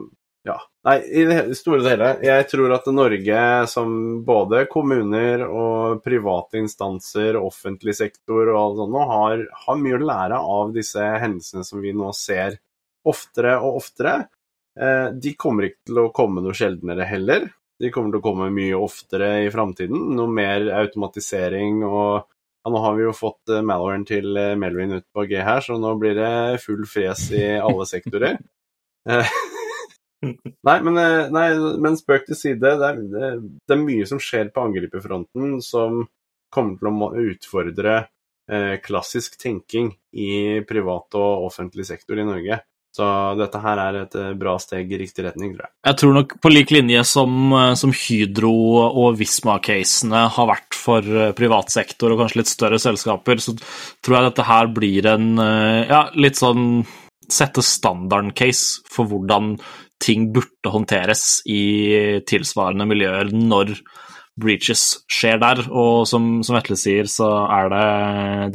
ja. 0.47 0.55
Nei, 0.81 0.95
i 1.13 1.23
det 1.29 1.53
store 1.59 1.83
og 1.83 1.87
hele, 1.91 2.07
jeg 2.25 2.45
tror 2.49 2.71
at 2.73 2.87
Norge 2.89 3.41
som 3.69 3.91
både 4.25 4.63
kommuner 4.71 5.43
og 5.45 5.99
private 6.01 6.57
instanser, 6.57 7.37
offentlig 7.37 7.93
sektor 7.99 8.49
og 8.49 8.57
alt 8.57 8.79
sånt, 8.79 8.97
har, 9.11 9.43
har 9.67 9.77
mye 9.77 9.99
å 9.99 10.07
lære 10.09 10.39
av 10.55 10.73
disse 10.73 11.05
hendelsene 11.21 11.67
som 11.67 11.85
vi 11.85 11.93
nå 11.93 12.09
ser 12.17 12.57
oftere 13.05 13.59
og 13.61 13.77
oftere. 13.83 14.15
Eh, 14.73 15.13
de 15.21 15.35
kommer 15.37 15.69
ikke 15.69 15.91
til 15.91 16.01
å 16.01 16.09
komme 16.17 16.41
noe 16.41 16.57
sjeldnere 16.57 17.05
heller. 17.05 17.45
De 17.81 17.93
kommer 17.93 18.15
til 18.15 18.23
å 18.23 18.25
komme 18.31 18.49
mye 18.53 18.81
oftere 18.81 19.31
i 19.45 19.53
framtiden. 19.53 20.15
Noe 20.17 20.33
mer 20.33 20.65
automatisering 20.81 21.85
og 21.85 22.25
ja, 22.61 22.69
Nå 22.69 22.81
har 22.81 22.97
vi 22.97 23.07
jo 23.07 23.13
fått 23.17 23.49
Malloran 23.65 24.03
til 24.05 24.35
uh, 24.37 24.51
Melvin 24.53 24.99
ut 24.99 25.07
på 25.09 25.23
G 25.25 25.39
her, 25.41 25.63
så 25.65 25.79
nå 25.81 25.95
blir 25.97 26.13
det 26.13 26.61
full 26.61 26.85
fres 26.85 27.23
i 27.33 27.55
alle 27.57 27.87
sektorer. 27.89 28.37
Nei, 30.21 30.77
men, 30.85 30.97
eh, 30.97 31.29
nei, 31.33 31.47
men 31.81 31.97
spøk 31.97 32.27
til 32.29 32.37
side. 32.37 32.61
Det 32.77 32.87
er, 32.87 32.99
det 33.01 33.75
er, 33.75 33.81
mye 33.81 34.07
som 34.09 34.21
skjer 34.21 34.51
på 34.53 34.65
angriperfronten 34.67 35.59
som 35.65 36.03
kommer 36.53 36.77
til 36.77 36.91
å 36.91 37.13
utfordre 37.31 37.95
eh, 38.51 38.75
klassisk 38.83 39.39
tenking 39.41 39.93
i 40.13 40.61
privat 40.67 41.17
og 41.17 41.47
offentlig 41.47 41.87
sektor 41.89 42.21
i 42.21 42.27
Norge. 42.27 42.61
Så 42.91 43.05
dette 43.39 43.59
her 43.63 43.79
er 43.79 43.97
et 44.01 44.15
eh, 44.19 44.31
bra 44.37 44.57
steg 44.61 44.91
i 44.91 44.99
riktig 44.99 45.25
retning, 45.25 45.55
tror 45.55 45.65
jeg. 45.65 45.73
Jeg 45.89 45.99
tror 46.01 46.17
nok 46.19 46.37
på 46.43 46.51
lik 46.51 46.73
linje 46.75 47.05
som, 47.07 47.55
som 47.79 47.93
Hydro 47.95 48.55
og 48.91 49.15
Visma-casene 49.17 50.25
har 50.35 50.49
vært 50.51 50.77
for 50.77 51.31
privat 51.37 51.71
sektor 51.73 52.13
og 52.13 52.21
kanskje 52.21 52.43
litt 52.43 52.51
større 52.51 52.81
selskaper, 52.83 53.41
så 53.41 53.55
tror 54.03 54.17
jeg 54.19 54.29
dette 54.29 54.49
her 54.51 54.73
blir 54.75 55.07
en 55.15 55.31
ja, 55.39 56.09
litt 56.19 56.37
sånn 56.37 56.83
sette 57.31 57.63
standarden-case 57.63 58.83
for 58.91 59.07
hvordan 59.07 59.55
ting 60.01 60.31
burde 60.35 60.73
håndteres 60.73 61.41
i 61.49 62.21
tilsvarende 62.27 62.87
miljøer 62.89 63.31
når 63.35 63.75
breaches 64.41 65.03
skjer 65.11 65.41
der. 65.41 65.63
Og 65.69 66.07
som, 66.09 66.39
som 66.45 66.57
Vetle 66.57 66.77
sier, 66.79 67.09
så 67.11 67.29
er 67.51 67.71
det 67.73 67.87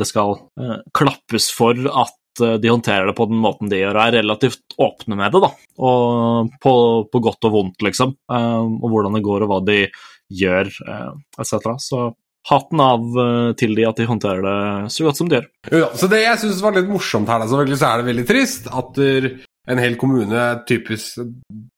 Det 0.01 0.09
skal 0.09 0.39
eh, 0.59 0.79
klappes 0.97 1.51
for 1.55 1.79
at 1.93 2.17
Eh, 2.41 2.55
de 2.55 2.69
håndterer 2.69 3.07
det 3.07 3.17
på 3.17 3.27
den 3.31 3.41
måten 3.43 3.71
de 3.71 3.81
gjør, 3.81 3.97
og 3.97 4.03
er 4.05 4.19
relativt 4.21 4.77
åpne 4.83 5.19
med 5.19 5.33
det. 5.33 5.43
da, 5.47 5.51
og 5.79 6.53
På, 6.63 6.75
på 7.11 7.23
godt 7.23 7.49
og 7.49 7.57
vondt, 7.57 7.83
liksom. 7.87 8.17
Eh, 8.33 8.63
og 8.63 8.87
hvordan 8.93 9.17
det 9.17 9.25
går, 9.27 9.45
og 9.47 9.53
hva 9.53 9.61
de 9.67 9.81
gjør, 10.43 10.71
eh, 10.87 11.11
etc. 11.41 11.75
Så 11.83 12.07
hatten 12.47 12.79
av 12.79 13.03
til 13.59 13.73
de 13.75 13.83
at 13.89 13.99
de 13.99 14.05
håndterer 14.07 14.45
det 14.45 14.91
så 14.95 15.03
godt 15.03 15.19
som 15.19 15.27
de 15.27 15.41
gjør. 15.41 15.47
Ja, 15.81 15.89
så 15.99 16.07
Det 16.07 16.21
jeg 16.23 16.39
syns 16.39 16.61
var 16.63 16.77
litt 16.77 16.87
morsomt 16.87 17.27
her, 17.27 17.43
da, 17.43 17.49
så 17.51 17.59
er 17.59 17.99
det 17.99 18.07
veldig 18.07 18.27
trist 18.29 18.69
at 18.71 19.01
en 19.67 19.83
hel 19.83 19.97
kommune 20.01 20.43
typisk 20.69 21.21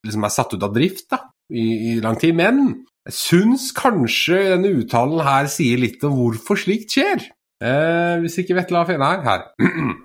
liksom 0.07 0.27
er 0.27 0.35
satt 0.35 0.55
ut 0.55 0.65
av 0.65 0.75
drift 0.75 1.09
da, 1.13 1.23
i, 1.53 1.95
i 1.95 1.95
lang 2.05 2.19
tid. 2.21 2.37
Men 2.39 2.63
jeg 3.09 3.17
syns 3.17 3.71
kanskje 3.77 4.43
denne 4.53 4.75
uttalen 4.83 5.25
her 5.25 5.49
sier 5.53 5.81
litt 5.81 6.05
om 6.07 6.19
hvorfor 6.19 6.61
slikt 6.61 6.97
skjer. 6.97 7.25
Eh, 7.65 8.19
hvis 8.23 8.39
ikke 8.43 8.59
Vetle 8.59 8.85
har 8.85 8.93
her. 9.07 9.25
her. 9.31 9.49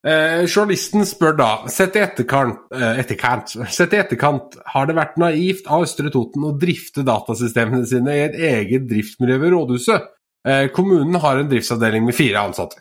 Eh, 0.00 0.46
journalisten 0.48 1.04
spør 1.04 1.34
da, 1.36 1.48
sett 1.68 1.98
i 1.98 2.00
etterkant, 2.00 2.62
eh, 2.72 3.02
etterkant, 3.02 3.50
sett 3.68 3.92
i 3.92 3.98
etterkant, 4.00 4.54
har 4.72 4.86
det 4.88 4.94
vært 4.96 5.18
naivt 5.20 5.66
av 5.68 5.84
Østre 5.84 6.08
Toten 6.08 6.46
å 6.48 6.54
drifte 6.56 7.04
datasystemene 7.04 7.84
sine 7.84 8.14
i 8.16 8.22
et 8.24 8.38
eget 8.48 8.86
driftsmiljø 8.88 9.36
ved 9.42 9.52
rådhuset? 9.52 10.06
Eh, 10.48 10.70
kommunen 10.72 11.20
har 11.20 11.36
en 11.36 11.50
driftsavdeling 11.50 12.06
med 12.08 12.16
fire 12.16 12.46
ansatte. 12.48 12.80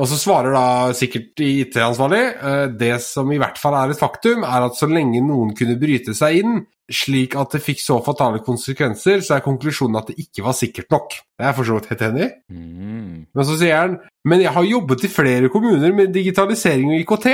Og 0.00 0.08
så 0.08 0.16
svarer 0.16 0.54
da 0.54 0.92
sikkert 0.96 1.40
IT-ansvarlig 1.44 2.22
eh, 2.32 2.66
det 2.80 2.94
som 3.04 3.28
i 3.32 3.40
hvert 3.40 3.58
fall 3.60 3.76
er 3.76 3.92
et 3.92 4.00
faktum, 4.00 4.46
er 4.48 4.64
at 4.64 4.78
så 4.78 4.88
lenge 4.88 5.20
noen 5.24 5.52
kunne 5.56 5.76
bryte 5.80 6.14
seg 6.16 6.40
inn, 6.40 6.62
slik 6.92 7.36
at 7.38 7.52
det 7.52 7.60
fikk 7.64 7.82
så 7.82 7.98
fatale 8.04 8.40
konsekvenser, 8.44 9.20
så 9.24 9.36
er 9.36 9.44
konklusjonen 9.44 10.00
at 10.00 10.08
det 10.10 10.16
ikke 10.24 10.46
var 10.46 10.56
sikkert 10.56 10.88
nok. 10.92 11.18
Det 11.36 11.48
er 11.48 11.54
for 11.56 11.68
så 11.68 11.76
vidt 11.76 11.92
helt 11.92 12.06
enig. 12.08 12.30
Mm. 12.52 13.12
Men 13.28 13.48
så 13.48 13.58
sier 13.60 13.84
han 13.84 14.00
men 14.28 14.42
jeg 14.44 14.54
har 14.54 14.66
jobbet 14.66 15.02
i 15.02 15.10
flere 15.10 15.50
kommuner 15.50 15.94
med 15.96 16.12
digitalisering 16.14 16.92
og 16.92 17.00
IKT, 17.00 17.28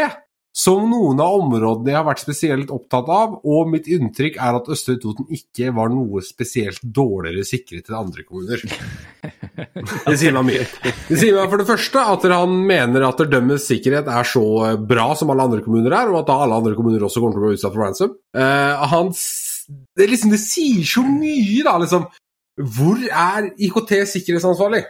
som 0.59 0.89
noen 0.91 1.21
av 1.23 1.37
områdene 1.39 1.93
jeg 1.93 1.99
har 2.01 2.07
vært 2.09 2.23
spesielt 2.25 2.71
opptatt 2.75 3.11
av, 3.15 3.37
og 3.47 3.69
mitt 3.71 3.87
inntrykk 3.95 4.41
er 4.43 4.59
at 4.59 4.71
Østre 4.75 4.97
Toten 4.99 5.29
ikke 5.35 5.71
var 5.77 5.93
noe 5.93 6.23
spesielt 6.27 6.83
dårligere 6.83 7.47
sikret 7.47 7.91
enn 7.91 8.01
andre 8.01 8.25
kommuner. 8.27 8.65
Det 10.09 10.17
sier 10.19 10.35
meg 10.35 10.49
mye. 10.49 10.67
Det 11.07 11.19
sier 11.19 11.37
meg 11.37 11.51
for 11.51 11.63
det 11.63 11.69
første 11.69 12.03
at 12.15 12.27
han 12.33 12.59
mener 12.67 13.07
at 13.07 13.23
dømmes 13.31 13.69
sikkerhet 13.71 14.11
er 14.11 14.27
så 14.27 14.45
bra 14.83 15.13
som 15.19 15.31
alle 15.31 15.47
andre 15.47 15.63
kommuner 15.63 15.95
er, 15.95 16.11
og 16.11 16.23
at 16.25 16.31
da 16.31 16.41
alle 16.43 16.59
andre 16.59 16.75
kommuner 16.79 17.07
også 17.07 17.23
kommer 17.23 17.39
til 17.39 17.45
å 17.45 17.47
bli 17.47 17.59
utsatt 17.59 17.75
for 17.75 17.85
ransom. 17.85 18.15
Uh, 18.35 18.87
han 18.91 19.13
det, 19.99 20.07
liksom, 20.11 20.33
det 20.33 20.41
sier 20.43 20.87
så 20.89 21.05
mye, 21.07 21.63
da, 21.67 21.77
liksom. 21.83 22.07
Hvor 22.59 23.03
er 23.07 23.53
IKT 23.63 23.93
sikkerhetsansvarlig? 24.11 24.83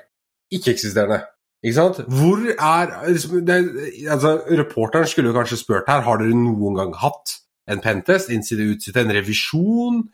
Ikke-eksisterende. 0.55 1.27
Ikke 1.65 1.75
sant? 1.75 2.03
Hvor 2.07 2.45
er 2.55 2.93
liksom, 3.11 3.41
det, 3.47 3.59
altså, 4.07 4.37
Reporteren 4.61 5.09
skulle 5.11 5.33
jo 5.33 5.39
kanskje 5.39 5.59
spurt 5.59 5.91
her 5.91 6.05
har 6.07 6.21
dere 6.21 6.37
noen 6.39 6.79
gang 6.79 6.95
hatt 7.03 7.39
en 7.69 7.83
pentest, 7.85 8.31
innside 8.33 8.69
utside, 8.73 9.03
en 9.03 9.17
revisjon, 9.17 10.05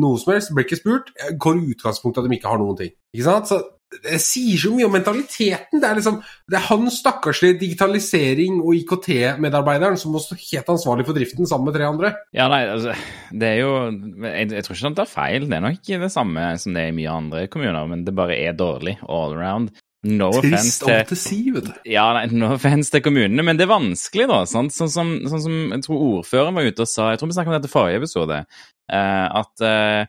noe 0.00 0.20
som 0.20 0.32
helst. 0.34 0.54
Ble 0.56 0.64
ikke 0.64 0.80
spurt. 0.80 1.12
Går 1.40 1.60
i 1.60 1.74
utgangspunktet 1.74 2.24
at 2.24 2.30
de 2.30 2.38
ikke 2.38 2.50
har 2.50 2.62
noen 2.62 2.78
ting. 2.80 2.94
Ikke 3.14 3.28
sant? 3.28 3.50
Så 3.50 3.60
det 3.90 4.20
sier 4.22 4.58
så 4.60 4.70
mye 4.72 4.86
om 4.86 4.92
mentaliteten. 4.94 5.80
Det 5.82 5.88
er 5.88 5.98
liksom, 5.98 6.20
det 6.50 6.58
er 6.60 6.66
han 6.68 6.90
stakkarslige 6.94 7.58
digitalisering- 7.58 8.60
og 8.62 8.76
IKT-medarbeideren 8.78 9.98
som 9.98 10.14
må 10.14 10.22
stå 10.22 10.38
helt 10.38 10.70
ansvarlig 10.76 11.06
for 11.08 11.18
driften 11.18 11.48
sammen 11.50 11.68
med 11.68 11.76
tre 11.76 11.88
andre. 11.88 12.12
Ja, 12.36 12.46
nei, 12.52 12.62
altså, 12.70 12.94
det 13.34 13.50
er 13.50 13.58
jo 13.64 13.72
jeg, 13.90 14.52
jeg 14.54 14.66
tror 14.66 14.78
ikke 14.78 14.94
det 14.94 15.04
er 15.04 15.12
feil. 15.12 15.48
Det 15.50 15.58
er 15.58 15.66
nok 15.66 15.80
ikke 15.80 16.02
det 16.06 16.12
samme 16.14 16.46
som 16.62 16.76
det 16.76 16.86
er 16.86 16.92
i 16.94 16.98
mye 17.00 17.18
andre 17.18 17.46
kommuner, 17.50 17.90
men 17.90 18.06
det 18.06 18.16
bare 18.16 18.38
er 18.38 18.56
dårlig 18.58 18.96
all 19.08 19.34
around. 19.34 19.74
No 20.08 20.30
Trist 20.32 20.84
offense 20.86 21.28
til, 21.28 21.50
vet 21.52 21.66
du. 21.66 21.72
Ja, 21.92 22.06
nei, 22.16 22.24
no 22.32 22.54
offense 22.54 22.92
til 22.92 23.02
kommunene, 23.04 23.44
men 23.44 23.58
det 23.58 23.66
er 23.66 23.74
vanskelig, 23.74 24.30
da. 24.30 24.38
Sånn, 24.48 24.70
Sånn, 24.72 24.92
som, 24.92 25.10
sånn 25.28 25.42
som 25.44 25.58
jeg 25.74 25.84
tror 25.84 26.04
ordføreren 26.06 26.56
var 26.56 26.68
ute 26.70 26.86
og 26.86 26.88
sa, 26.88 27.10
jeg 27.12 27.20
tror 27.20 27.30
vi 27.30 27.36
snakket 27.36 27.52
om 27.52 27.58
dette 27.58 27.68
i 27.68 27.74
forrige 27.74 28.00
episode, 28.00 28.38
uh, 28.94 29.26
at 29.42 29.66
uh, 29.66 30.00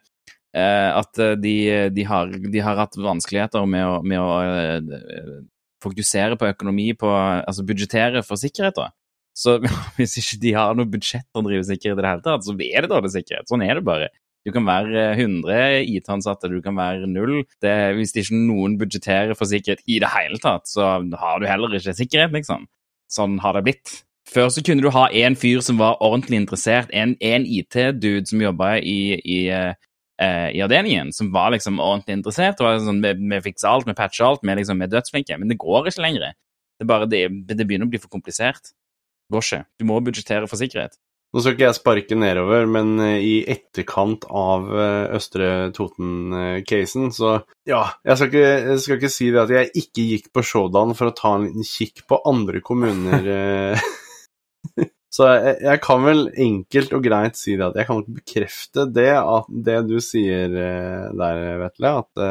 at 0.52 1.20
de, 1.40 1.54
de, 1.96 2.04
har, 2.04 2.28
de, 2.28 2.60
har, 2.60 2.76
hatt 2.76 2.98
vanskeligheter 3.00 3.64
med 3.72 3.86
å, 3.88 3.94
med 4.04 4.20
å 4.20 4.32
uh, 4.44 5.38
fokusere 5.84 6.36
på 6.40 6.50
økonomi, 6.52 6.90
på, 7.00 7.12
altså 7.12 7.64
budsjettere 7.68 8.24
for 8.28 8.40
sikkerhet. 8.40 8.76
da. 8.80 8.90
Så 9.38 9.58
hvis 9.98 10.18
ikke 10.22 10.42
de 10.44 10.56
har 10.58 10.76
noe 10.78 10.90
budsjett 10.92 11.28
å 11.36 11.44
drive 11.46 11.64
sikkerhet 11.68 12.00
i 12.00 12.04
det 12.04 12.12
hele 12.14 12.26
tatt, 12.26 12.46
så 12.48 12.56
er 12.56 12.84
det 12.84 12.92
dårlig 12.92 13.14
sikkerhet. 13.16 13.50
Sånn 13.52 13.64
er 13.66 13.80
det 13.80 13.86
bare. 13.88 14.12
Du 14.42 14.50
kan 14.54 14.66
være 14.66 15.12
100 15.14 15.84
IT-ansatte, 15.86 16.50
du 16.50 16.62
kan 16.66 16.78
være 16.78 17.10
null. 17.10 17.44
Det, 17.62 17.74
hvis 17.98 18.16
ikke 18.18 18.40
noen 18.40 18.78
budsjetterer 18.80 19.36
for 19.38 19.50
sikkerhet 19.50 19.84
i 19.86 20.00
det 20.02 20.10
hele 20.16 20.42
tatt, 20.42 20.66
så 20.70 20.96
har 21.22 21.42
du 21.42 21.46
heller 21.50 21.78
ikke 21.78 21.94
sikkerhet, 21.98 22.34
liksom. 22.34 22.66
Sånn 23.12 23.38
har 23.44 23.58
det 23.58 23.66
blitt. 23.68 24.00
Før 24.32 24.50
så 24.54 24.64
kunne 24.66 24.82
du 24.82 24.90
ha 24.94 25.08
en 25.26 25.36
fyr 25.38 25.62
som 25.66 25.78
var 25.82 26.00
ordentlig 26.02 26.40
interessert, 26.40 26.90
en, 26.94 27.16
IT-dude 27.22 28.30
som 28.30 28.42
jobba 28.42 28.78
i, 28.80 29.18
i, 29.20 29.40
eh, 29.52 30.50
i 30.56 30.62
avdelingen 30.64 31.12
som 31.14 31.30
var 31.34 31.52
liksom 31.54 31.82
ordentlig 31.82 32.18
interessert. 32.22 32.62
og 32.62 32.82
sånn, 32.86 33.02
Vi, 33.04 33.14
vi 33.20 33.42
fikser 33.50 33.70
alt, 33.70 33.90
vi 33.90 33.98
patcher 33.98 34.30
alt, 34.30 34.46
vi, 34.46 34.56
liksom, 34.58 34.82
er 34.82 34.90
dødsflinke. 34.90 35.38
Men 35.38 35.52
det 35.52 35.60
går 35.62 35.92
ikke 35.92 36.06
lenger. 36.06 36.34
Det, 36.80 36.88
bare, 36.90 37.06
det, 37.06 37.28
det 37.46 37.68
begynner 37.68 37.90
å 37.90 37.94
bli 37.94 38.02
for 38.02 38.14
komplisert. 38.14 38.72
Det 38.72 39.36
går 39.36 39.46
ikke. 39.46 39.64
Du 39.78 39.86
må 39.90 40.00
budsjettere 40.02 40.50
for 40.50 40.58
sikkerhet. 40.58 40.98
Nå 41.32 41.40
skal 41.40 41.54
ikke 41.56 41.64
jeg 41.64 41.78
sparke 41.78 42.16
nedover, 42.20 42.66
men 42.68 42.98
eh, 43.00 43.24
i 43.24 43.36
etterkant 43.54 44.26
av 44.28 44.66
eh, 44.68 45.14
Østre 45.16 45.70
Toten-casen, 45.76 47.08
så 47.16 47.38
ja 47.68 47.86
jeg 48.04 48.20
skal, 48.20 48.28
ikke, 48.28 48.50
jeg 48.68 48.82
skal, 48.84 49.00
ikke, 49.00 49.12
si 49.16 49.30
det 49.32 49.40
at 49.46 49.54
jeg 49.56 49.72
ikke 49.80 50.08
gikk 50.10 50.28
på 50.36 50.44
showdown 50.44 50.92
for 50.98 51.08
å 51.08 51.16
ta 51.16 51.38
en 51.38 51.48
liten 51.48 51.68
kikk 51.68 52.06
på 52.12 52.22
andre 52.28 52.64
kommuner. 52.66 53.32
Eh, 53.42 54.88
Så 55.12 55.26
jeg, 55.28 55.56
jeg, 55.66 55.80
kan 55.84 56.04
vel 56.06 56.22
enkelt 56.40 56.92
og 56.96 57.02
greit 57.04 57.36
si 57.36 57.56
det 57.60 57.66
at 57.66 57.78
jeg 57.80 57.88
kan 57.88 57.98
nok 58.00 58.12
bekrefte 58.20 58.86
det, 58.94 59.10
at 59.18 59.50
det 59.66 59.80
du 59.90 59.96
sier 60.04 60.54
der, 60.54 61.42
Vetle, 61.60 61.92
at 62.04 62.22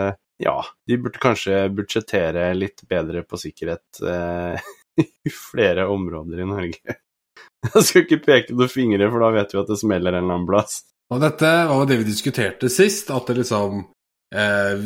ja, 0.41 0.55
de 0.89 0.97
burde 1.03 1.21
kanskje 1.21 1.59
budsjettere 1.77 2.47
litt 2.57 2.87
bedre 2.89 3.25
på 3.29 3.41
sikkerhet 3.43 4.01
i 5.03 5.35
flere 5.35 5.91
områder 5.93 6.41
i 6.41 6.49
Norge. 6.49 6.97
Jeg 7.75 7.87
skal 7.87 8.05
ikke 8.07 8.23
peke 8.25 8.57
noen 8.57 8.73
fingre, 8.73 9.09
for 9.13 9.23
da 9.25 9.33
vet 9.35 9.55
vi 9.55 9.61
at 9.61 9.71
det 9.71 9.81
smeller 9.81 10.15
en 10.15 10.25
eller 10.25 10.37
annen 10.39 10.49
plass. 10.49 10.83
Og 11.11 11.23
dette 11.23 11.49
var 11.69 11.89
det 11.91 11.99
vi 12.01 12.07
diskuterte 12.07 12.71
sist, 12.73 13.11
at 13.13 13.27
det 13.29 13.41
liksom 13.41 13.83
eh, 14.35 14.85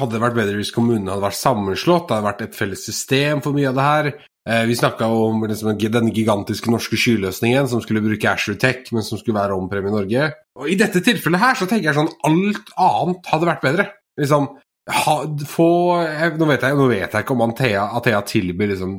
hadde 0.00 0.22
vært 0.22 0.38
bedre 0.38 0.56
hvis 0.58 0.72
kommunene 0.74 1.12
hadde 1.12 1.26
vært 1.26 1.38
sammenslått, 1.38 2.08
det 2.08 2.16
hadde 2.16 2.28
vært 2.30 2.46
et 2.46 2.56
felles 2.56 2.86
system 2.88 3.44
for 3.44 3.56
mye 3.56 3.68
av 3.70 3.76
det 3.76 3.86
her. 3.86 4.10
Eh, 4.48 4.64
vi 4.70 4.78
snakka 4.78 5.08
om 5.12 5.44
liksom, 5.44 5.74
den 5.78 6.12
gigantiske 6.14 6.70
norske 6.72 6.98
skyløsningen 6.98 7.68
som 7.70 7.82
skulle 7.84 8.04
bruke 8.04 8.30
Asher 8.30 8.56
Tech, 8.62 8.88
men 8.94 9.04
som 9.06 9.20
skulle 9.20 9.38
være 9.38 9.58
ompremie 9.58 9.92
i 9.92 9.96
Norge. 9.96 10.30
Og 10.56 10.70
I 10.72 10.78
dette 10.80 11.02
tilfellet 11.04 11.42
her 11.42 11.58
så 11.58 11.68
tenker 11.68 11.90
jeg 11.90 11.98
sånn 11.98 12.14
alt 12.28 12.72
annet 12.78 13.32
hadde 13.32 13.50
vært 13.50 13.66
bedre. 13.66 13.90
Liksom, 14.16 14.48
ha, 14.86 15.16
få, 15.50 15.68
jeg, 16.06 16.36
nå, 16.38 16.48
vet 16.48 16.64
jeg, 16.64 16.78
nå, 16.78 16.86
vet 16.92 17.10
jeg, 17.10 17.26
ikke 17.26 17.34
om 17.34 17.44
Athea, 17.48 17.88
Athea 17.98 18.22
tilbyr 18.26 18.72
liksom, 18.72 18.96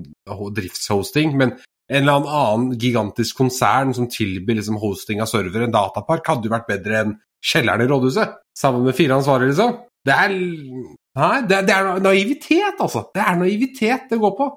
driftshosting, 0.53 1.33
men 1.39 1.55
en 1.87 2.03
eller 2.03 2.27
annen 2.27 2.75
gigantisk 2.79 3.39
konsern 3.39 3.93
som 3.95 4.09
tilbyr 4.11 4.59
liksom, 4.59 4.79
hosting 4.81 5.21
av 5.23 5.29
server, 5.31 5.63
en 5.63 5.73
datapark, 5.73 6.25
hadde 6.27 6.49
jo 6.49 6.53
vært 6.53 6.69
bedre 6.69 7.01
enn 7.01 7.17
kjelleren 7.43 7.85
i 7.85 7.89
rådhuset. 7.89 8.39
Sammen 8.57 8.83
med 8.87 8.97
fire 8.97 9.19
ansvarlige, 9.19 9.53
liksom. 9.53 9.77
Det 10.07 10.15
er 10.15 10.33
Nei, 11.17 11.37
det, 11.49 11.63
det 11.65 11.73
er 11.73 12.01
naivitet, 12.03 12.77
altså. 12.77 13.07
Det 13.15 13.23
er 13.23 13.37
naivitet 13.39 14.11
det 14.11 14.19
går 14.21 14.35
på. 14.37 14.51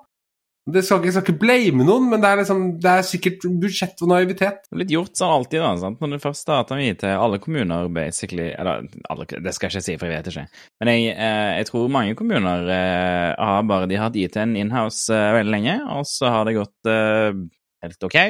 Det 0.69 0.83
skal, 0.85 1.01
jeg 1.07 1.15
skal 1.15 1.25
ikke 1.25 1.41
blame 1.41 1.85
noen, 1.89 2.11
men 2.11 2.21
det 2.21 2.29
er, 2.29 2.41
liksom, 2.43 2.65
det 2.85 2.91
er 2.91 3.07
sikkert 3.09 3.47
budsjett 3.63 4.03
og 4.05 4.11
naivitet. 4.13 4.67
Litt 4.77 4.93
gjort 4.93 5.17
sånn 5.17 5.33
alltid, 5.33 5.63
da. 5.63 5.71
sant? 5.81 6.03
Når 6.03 6.13
det 6.13 6.21
først 6.21 6.45
starta 6.45 6.77
vi 6.77 6.91
til 7.01 7.15
alle 7.17 7.41
kommuner, 7.41 7.89
basically 7.95 8.51
Eller 8.53 8.85
alle, 9.11 9.27
det 9.31 9.55
skal 9.57 9.71
jeg 9.71 9.81
ikke 9.81 9.87
si, 9.87 9.97
for 9.97 10.11
jeg 10.11 10.21
vet 10.21 10.31
ikke. 10.31 10.45
Men 10.83 10.93
jeg, 10.93 11.17
eh, 11.17 11.55
jeg 11.63 11.71
tror 11.71 11.89
mange 11.97 12.19
kommuner 12.19 12.69
eh, 12.77 13.31
har 13.41 13.67
bare 13.73 13.89
de 13.89 13.97
har 13.97 14.11
hatt 14.11 14.21
IT-en 14.21 14.55
inhouse 14.61 15.09
eh, 15.17 15.33
veldig 15.39 15.55
lenge, 15.57 15.81
og 15.97 16.05
så 16.11 16.35
har 16.37 16.45
det 16.47 16.59
gått 16.61 16.93
eh, 16.93 17.41
helt 17.87 18.09
OK. 18.11 18.21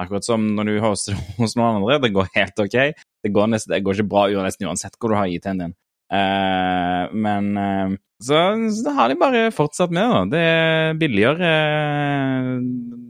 Akkurat 0.00 0.26
som 0.28 0.48
når 0.56 0.72
du 0.72 0.76
hoster 0.84 1.20
hos 1.40 1.58
noen 1.60 1.82
andre. 1.82 2.00
Det 2.06 2.14
går 2.16 2.32
helt 2.40 2.64
OK. 2.64 2.78
Det 2.96 3.34
går, 3.36 3.52
nesten, 3.52 3.76
det 3.76 3.84
går 3.84 4.00
ikke 4.00 4.14
bra 4.16 4.28
nesten 4.48 4.68
uansett 4.70 4.96
hvor 4.96 5.12
du 5.12 5.20
har 5.20 5.28
IT-en 5.28 5.60
din. 5.60 5.76
Uh, 6.06 7.10
men 7.18 7.56
uh, 7.58 7.94
så, 8.22 8.38
så 8.70 8.92
har 8.94 9.10
de 9.10 9.18
bare 9.18 9.48
fortsatt 9.54 9.90
med, 9.94 10.06
da. 10.06 10.20
Det 10.30 10.42
er 10.42 10.98
billigere, 11.00 11.48
uh, 11.50 12.60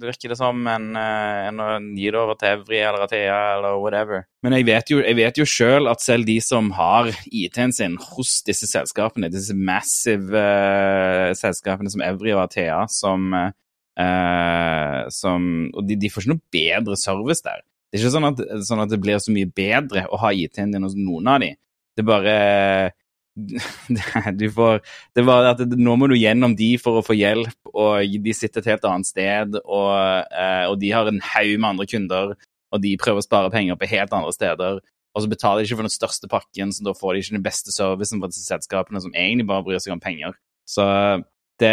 virker 0.00 0.32
det 0.32 0.38
som, 0.40 0.62
enn 0.70 0.96
en 0.96 1.60
å 1.60 1.68
gi 1.96 2.08
det 2.08 2.20
over 2.20 2.38
til 2.40 2.54
Evry 2.54 2.80
eller 2.80 3.04
Athea 3.04 3.36
eller 3.58 3.76
whatever. 3.82 4.24
Men 4.46 4.56
jeg 4.56 4.68
vet 4.70 4.92
jo, 4.94 5.02
jeg 5.04 5.18
vet 5.18 5.42
at 5.92 6.04
selv 6.04 6.28
de 6.28 6.38
som 6.44 6.72
har 6.78 7.12
IT-en 7.28 7.74
sin 7.76 7.98
hos 8.00 8.38
disse 8.46 8.68
selskapene, 8.70 9.30
disse 9.32 9.56
massive 9.56 10.42
selskapene 11.36 11.92
som 11.92 12.04
Evry 12.04 12.32
og 12.36 12.46
Athea, 12.46 12.84
som, 12.92 13.32
som 15.16 15.46
Og 15.72 15.88
de, 15.88 15.96
de 15.96 16.10
får 16.12 16.26
ikke 16.26 16.34
noe 16.34 16.52
bedre 16.52 17.00
service 17.00 17.44
der. 17.44 17.64
Det 17.88 17.98
er 17.98 18.04
ikke 18.04 18.14
sånn 18.16 18.28
at, 18.28 18.42
sånn 18.68 18.82
at 18.84 18.92
det 18.92 19.00
blir 19.00 19.20
så 19.22 19.32
mye 19.32 19.48
bedre 19.48 20.04
å 20.12 20.20
ha 20.20 20.32
IT-en 20.36 20.74
din 20.74 20.84
hos 20.84 20.96
noen 20.98 21.32
av 21.32 21.40
de. 21.44 21.54
Det 21.96 22.04
bare 22.04 22.36
du 24.38 24.46
får 24.50 24.80
Det 25.14 25.24
var 25.26 25.50
at 25.52 25.60
nå 25.60 25.96
må 26.00 26.08
du 26.08 26.16
gjennom 26.16 26.54
de 26.56 26.70
for 26.80 27.00
å 27.00 27.04
få 27.04 27.16
hjelp, 27.18 27.56
og 27.74 28.16
de 28.24 28.34
sitter 28.36 28.62
et 28.62 28.70
helt 28.72 28.86
annet 28.88 29.08
sted, 29.08 29.58
og, 29.60 29.92
eh, 30.32 30.64
og 30.70 30.78
de 30.80 30.92
har 30.94 31.10
en 31.10 31.20
haug 31.34 31.52
med 31.58 31.68
andre 31.74 31.88
kunder, 31.90 32.36
og 32.72 32.82
de 32.82 32.96
prøver 33.00 33.20
å 33.20 33.26
spare 33.26 33.52
penger 33.52 33.76
på 33.76 33.90
helt 33.92 34.14
andre 34.16 34.32
steder. 34.32 34.80
Og 35.16 35.24
så 35.24 35.30
betaler 35.32 35.62
de 35.62 35.68
ikke 35.68 35.78
for 35.80 35.88
den 35.88 35.92
største 35.92 36.28
pakken, 36.32 36.72
så 36.72 36.84
da 36.84 36.96
får 36.96 37.14
de 37.14 37.22
ikke 37.22 37.36
den 37.38 37.44
beste 37.44 37.72
servicen 37.72 38.20
fra 38.20 38.32
disse 38.32 38.44
selskapene, 38.48 39.00
som 39.04 39.14
egentlig 39.14 39.48
bare 39.48 39.64
bryr 39.64 39.80
seg 39.80 39.94
om 39.96 40.02
penger. 40.02 40.36
Så 40.68 40.84
det, 41.60 41.72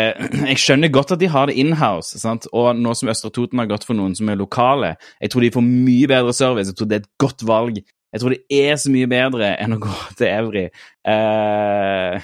jeg 0.52 0.60
skjønner 0.64 0.92
godt 0.94 1.16
at 1.16 1.20
de 1.20 1.32
har 1.32 1.50
det 1.50 1.58
inhouse, 1.60 2.20
og 2.52 2.70
nå 2.80 2.94
som 2.96 3.12
Østre 3.12 3.32
Toten 3.36 3.60
har 3.60 3.72
gått 3.72 3.88
for 3.88 4.00
noen 4.00 4.16
som 4.16 4.32
er 4.32 4.40
lokale, 4.40 4.94
jeg 5.20 5.34
tror 5.34 5.44
de 5.44 5.52
får 5.56 5.68
mye 5.68 6.12
bedre 6.12 6.36
service. 6.36 6.72
Jeg 6.72 6.80
tror 6.80 6.92
det 6.92 7.00
er 7.00 7.06
et 7.06 7.14
godt 7.24 7.48
valg. 7.48 7.84
Jeg 8.14 8.22
tror 8.22 8.36
det 8.36 8.62
er 8.62 8.78
så 8.78 8.94
mye 8.94 9.10
bedre 9.10 9.56
enn 9.58 9.76
å 9.76 9.82
gå 9.82 9.98
til 10.20 10.30
Evry. 10.30 10.68
Uh, 11.02 12.22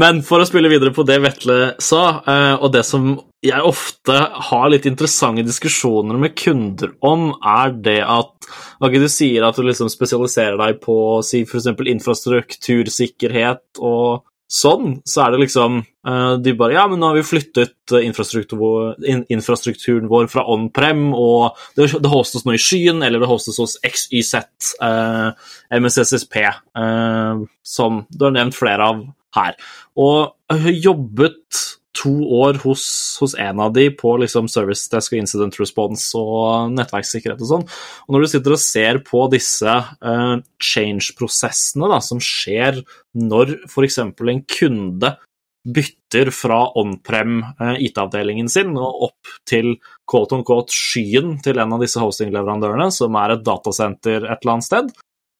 Men 0.00 0.22
for 0.24 0.40
å 0.40 0.48
spille 0.48 0.70
videre 0.72 0.92
på 0.96 1.04
det 1.08 1.18
Vetle 1.24 1.58
sa, 1.80 2.04
uh, 2.24 2.56
og 2.60 2.70
det 2.76 2.84
som 2.88 3.14
jeg 3.44 3.64
ofte 3.64 4.16
har 4.50 4.66
litt 4.68 4.84
interessante 4.88 5.44
diskusjoner 5.46 6.18
med 6.20 6.36
kunder 6.36 6.92
om, 7.00 7.30
er 7.40 7.72
det 7.72 8.00
at 8.04 8.50
Hage, 8.80 9.00
du 9.00 9.08
sier 9.12 9.44
at 9.46 9.56
du 9.56 9.64
liksom 9.64 9.88
spesialiserer 9.92 10.58
deg 10.60 10.80
på 10.84 10.96
si 11.24 11.42
f.eks. 11.46 11.70
infrastruktursikkerhet 11.94 13.80
og 13.80 14.26
sånn, 14.50 14.96
så 15.06 15.22
er 15.24 15.34
det 15.34 15.44
liksom 15.44 15.78
uh, 15.80 16.34
De 16.42 16.54
bare 16.58 16.74
Ja, 16.74 16.86
men 16.90 17.00
nå 17.00 17.10
har 17.10 17.18
vi 17.18 17.26
flyttet 17.26 17.94
infrastruktur, 18.00 18.96
infrastrukturen, 19.30 20.10
vår 20.10 20.26
fra 20.32 20.44
on-prem, 20.50 21.08
og 21.14 21.58
det, 21.78 21.90
det, 21.94 22.10
hostes 22.10 22.46
nå 22.46 22.56
i 22.56 22.62
skyen, 22.62 23.04
eller 23.06 23.22
det 23.22 23.30
hostes 23.30 23.60
hos 23.62 23.78
XYZ, 23.86 24.34
uh, 24.82 25.30
MSSSP, 25.78 26.42
uh, 26.78 27.46
som 27.62 28.04
du 28.10 28.26
har 28.26 28.36
nevnt 28.36 28.58
flere 28.58 28.90
av 28.90 29.04
her. 29.38 29.58
Og 30.00 30.58
jobbet 30.74 31.64
to 31.96 32.12
år 32.38 32.60
hos, 32.62 32.84
hos, 33.20 33.34
en 33.34 33.60
av 33.60 33.72
de 33.74 33.88
på 33.90 34.12
liksom 34.22 34.48
service 34.50 34.86
desk 34.92 35.14
og 35.14 35.22
incident 35.24 35.56
response 35.60 36.18
og 36.18 36.70
nettverkssikkerhet 36.76 37.42
og 37.42 37.50
sånn. 37.50 37.64
Og 38.06 38.14
når 38.14 38.24
du 38.24 38.30
sitter 38.32 38.54
og 38.54 38.62
ser 38.62 39.00
på 39.06 39.24
disse 39.32 39.74
uh, 39.74 40.36
change-prosessene 40.62 42.00
som 42.06 42.22
skjer 42.22 42.82
når 43.18 43.56
f.eks. 43.66 43.98
en 44.04 44.44
kunde 44.46 45.14
bytter 45.60 46.30
fra 46.32 46.62
on-prem 46.80 47.40
uh, 47.58 47.76
IT-avdelingen 47.82 48.48
sin 48.48 48.72
og 48.78 49.10
opp 49.10 49.34
til 49.48 49.74
quote 50.08 50.38
on 50.38 50.46
skyen 50.70 51.38
til 51.44 51.60
en 51.60 51.76
av 51.76 51.82
disse 51.82 52.00
hosting-leverandørene, 52.00 52.90
som 52.94 53.18
er 53.18 53.34
et 53.34 53.46
datasenter 53.46 54.24
et 54.24 54.38
eller 54.38 54.56
annet 54.56 54.70
sted, 54.70 54.92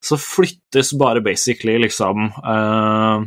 så 0.04 0.16
flyttes 0.16 0.94
bare 0.98 1.22
basically 1.22 1.78
liksom 1.78 2.30
uh, 2.42 3.22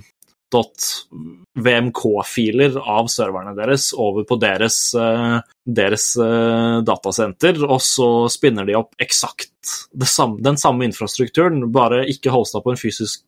.vmk-filer 0.54 2.78
av 2.80 3.08
serverne 3.12 3.56
deres 3.58 3.93
over 3.97 4.24
på 4.30 4.36
deres, 4.41 4.95
eh, 4.95 5.39
deres 5.66 6.18
eh, 6.22 6.82
datasenter, 6.86 7.64
og 7.66 7.82
så 7.84 8.30
spinner 8.34 8.66
de 8.70 8.76
opp 8.80 8.93
eksakt 9.01 9.49
den 9.93 10.58
samme 10.60 10.86
infrastrukturen, 10.86 11.72
bare 11.74 12.10
ikke 12.12 12.32
hosta 12.34 12.62
på 12.64 12.72
en 12.74 12.80
fysisk 12.80 13.24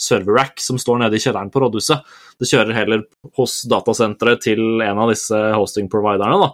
server-rack 0.00 0.60
som 0.60 0.78
står 0.80 0.98
nede 1.04 1.16
i 1.16 1.20
kjelleren 1.22 1.52
på 1.54 1.60
rådhuset. 1.62 1.98
Det 2.40 2.48
kjører 2.50 2.74
heller 2.76 3.04
hos 3.38 3.62
datasenteret 3.70 4.42
til 4.42 4.82
en 4.82 4.98
av 4.98 5.10
disse 5.12 5.38
hosting-providerne. 5.54 6.38
da. 6.42 6.50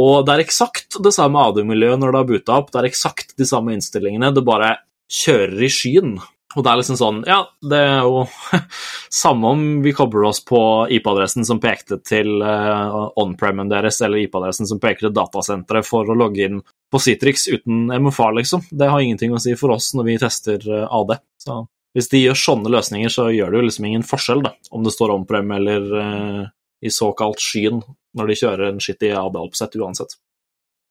Og 0.00 0.26
det 0.26 0.34
er 0.34 0.44
eksakt 0.44 0.98
det 1.02 1.12
samme 1.14 1.42
AD-miljøet 1.50 2.00
når 2.00 2.12
det 2.12 2.20
har 2.20 2.28
boota 2.28 2.58
opp, 2.60 2.70
det 2.72 2.82
er 2.82 2.90
eksakt 2.90 3.34
de 3.38 3.46
samme 3.48 3.74
innstillingene, 3.74 4.32
det 4.34 4.46
bare 4.46 4.76
kjører 5.10 5.66
i 5.66 5.70
skyen. 5.72 6.14
Og 6.56 6.64
det 6.66 6.70
er 6.70 6.78
liksom 6.80 6.96
sånn 6.98 7.18
Ja, 7.28 7.44
det 7.62 7.78
er 7.78 8.00
jo 8.02 8.24
samme 9.22 9.52
om 9.54 9.64
vi 9.84 9.92
kobler 9.94 10.26
oss 10.30 10.42
på 10.44 10.60
IP-adressen 10.90 11.46
som 11.46 11.60
pekte 11.62 12.00
til 12.02 12.42
uh, 12.42 13.10
on-premen 13.20 13.70
deres, 13.70 14.00
eller 14.02 14.24
IP-adressen 14.24 14.66
som 14.66 14.80
peker 14.82 15.06
til 15.06 15.14
datasenteret 15.14 15.86
for 15.86 16.10
å 16.10 16.16
logge 16.18 16.48
inn 16.48 16.62
på 16.90 16.98
Citrix 17.02 17.46
uten 17.46 17.86
MFA, 17.94 18.32
liksom. 18.40 18.64
Det 18.70 18.88
har 18.90 19.02
ingenting 19.02 19.34
å 19.34 19.42
si 19.42 19.54
for 19.58 19.76
oss 19.76 19.92
når 19.94 20.08
vi 20.08 20.16
tester 20.18 20.64
eh, 20.66 20.88
AD. 20.90 21.12
Så 21.38 21.60
hvis 21.94 22.10
de 22.10 22.22
gjør 22.24 22.38
sånne 22.38 22.72
løsninger, 22.74 23.12
så 23.14 23.28
gjør 23.30 23.52
det 23.52 23.60
jo 23.60 23.66
liksom 23.68 23.86
ingen 23.86 24.06
forskjell, 24.06 24.42
da, 24.46 24.52
om 24.74 24.82
det 24.86 24.94
står 24.94 25.14
on-prem 25.14 25.54
eller 25.54 25.86
uh, 25.94 26.42
i 26.82 26.90
såkalt 26.90 27.42
skyen, 27.42 27.78
når 28.18 28.30
de 28.30 28.38
kjører 28.42 28.72
en 28.72 28.82
skittig 28.82 29.12
AD-oppsett 29.14 29.78
uansett. 29.78 30.18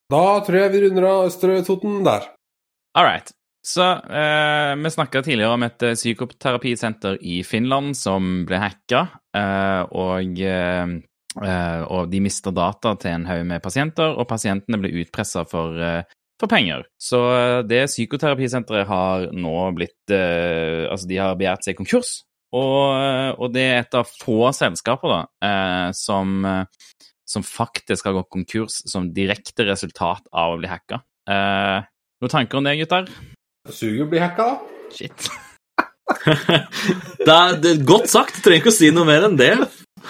Da 0.09 0.39
tror 0.45 0.63
jeg 0.63 0.73
vi 0.73 0.83
runder 0.85 1.07
av 1.09 1.27
Østre 1.27 1.59
Toten 1.67 1.99
der. 2.07 2.31
All 2.97 3.05
right. 3.05 3.31
Så 3.69 3.83
eh, 3.91 4.75
Vi 4.75 4.91
snakka 4.91 5.21
tidligere 5.21 5.53
om 5.53 5.63
et 5.67 5.83
eh, 5.85 5.97
psykoterapisenter 5.97 7.19
i 7.21 7.41
Finland 7.45 7.97
som 7.97 8.45
ble 8.49 8.57
hacka, 8.63 9.03
eh, 9.37 9.81
og, 9.93 10.41
eh, 10.41 10.95
eh 11.43 11.81
og, 11.83 12.09
de 12.09 12.21
mista 12.25 12.53
data 12.55 12.95
til 12.97 13.13
en 13.13 13.27
haug 13.29 13.43
med 13.51 13.61
pasienter, 13.61 14.15
og 14.15 14.27
pasientene 14.31 14.79
ble 14.81 14.93
utpressa 15.03 15.45
for, 15.45 15.77
eh, 15.77 16.01
for, 16.41 16.49
penger. 16.49 16.87
Så 16.97 17.21
det 17.69 17.83
psykoterapisenteret 17.91 18.89
har 18.89 19.29
nå 19.35 19.55
blitt 19.77 19.95
Altså, 20.09 21.05
de 21.05 21.17
har 21.21 21.37
begjært 21.37 21.67
seg 21.67 21.77
konkurs, 21.77 22.23
og, 22.49 23.37
og, 23.37 23.47
det 23.53 23.67
er 23.67 23.81
et 23.83 23.97
av 23.99 24.09
få 24.09 24.49
selskaper 24.55 25.11
da, 25.13 25.19
som, 25.93 26.47
som 27.27 27.45
faktisk 27.45 28.07
har 28.07 28.17
gått 28.17 28.33
konkurs 28.33 28.81
som 28.89 29.11
direkte 29.13 29.67
resultat 29.69 30.25
av 30.33 30.55
å 30.55 30.61
bli 30.63 30.71
hacka. 30.71 31.03
noen 31.27 32.33
tanker 32.33 32.57
om 32.57 32.65
det, 32.65 32.79
gutter? 32.79 33.28
Suger 33.75 34.09
blir 34.09 34.23
hacka, 34.23 34.49
da. 34.53 34.87
Shit. 34.95 35.29
det, 36.25 37.29
er, 37.29 37.55
det, 37.61 37.71
er, 37.75 37.85
godt 37.85 38.09
sagt. 38.11 38.39
Du 38.39 38.45
trenger 38.45 38.63
ikke 38.63 38.73
å 38.73 38.79
si 38.79 38.91
noe 38.95 39.07
mer 39.07 39.29
enn 39.29 39.39
det. 39.39 39.53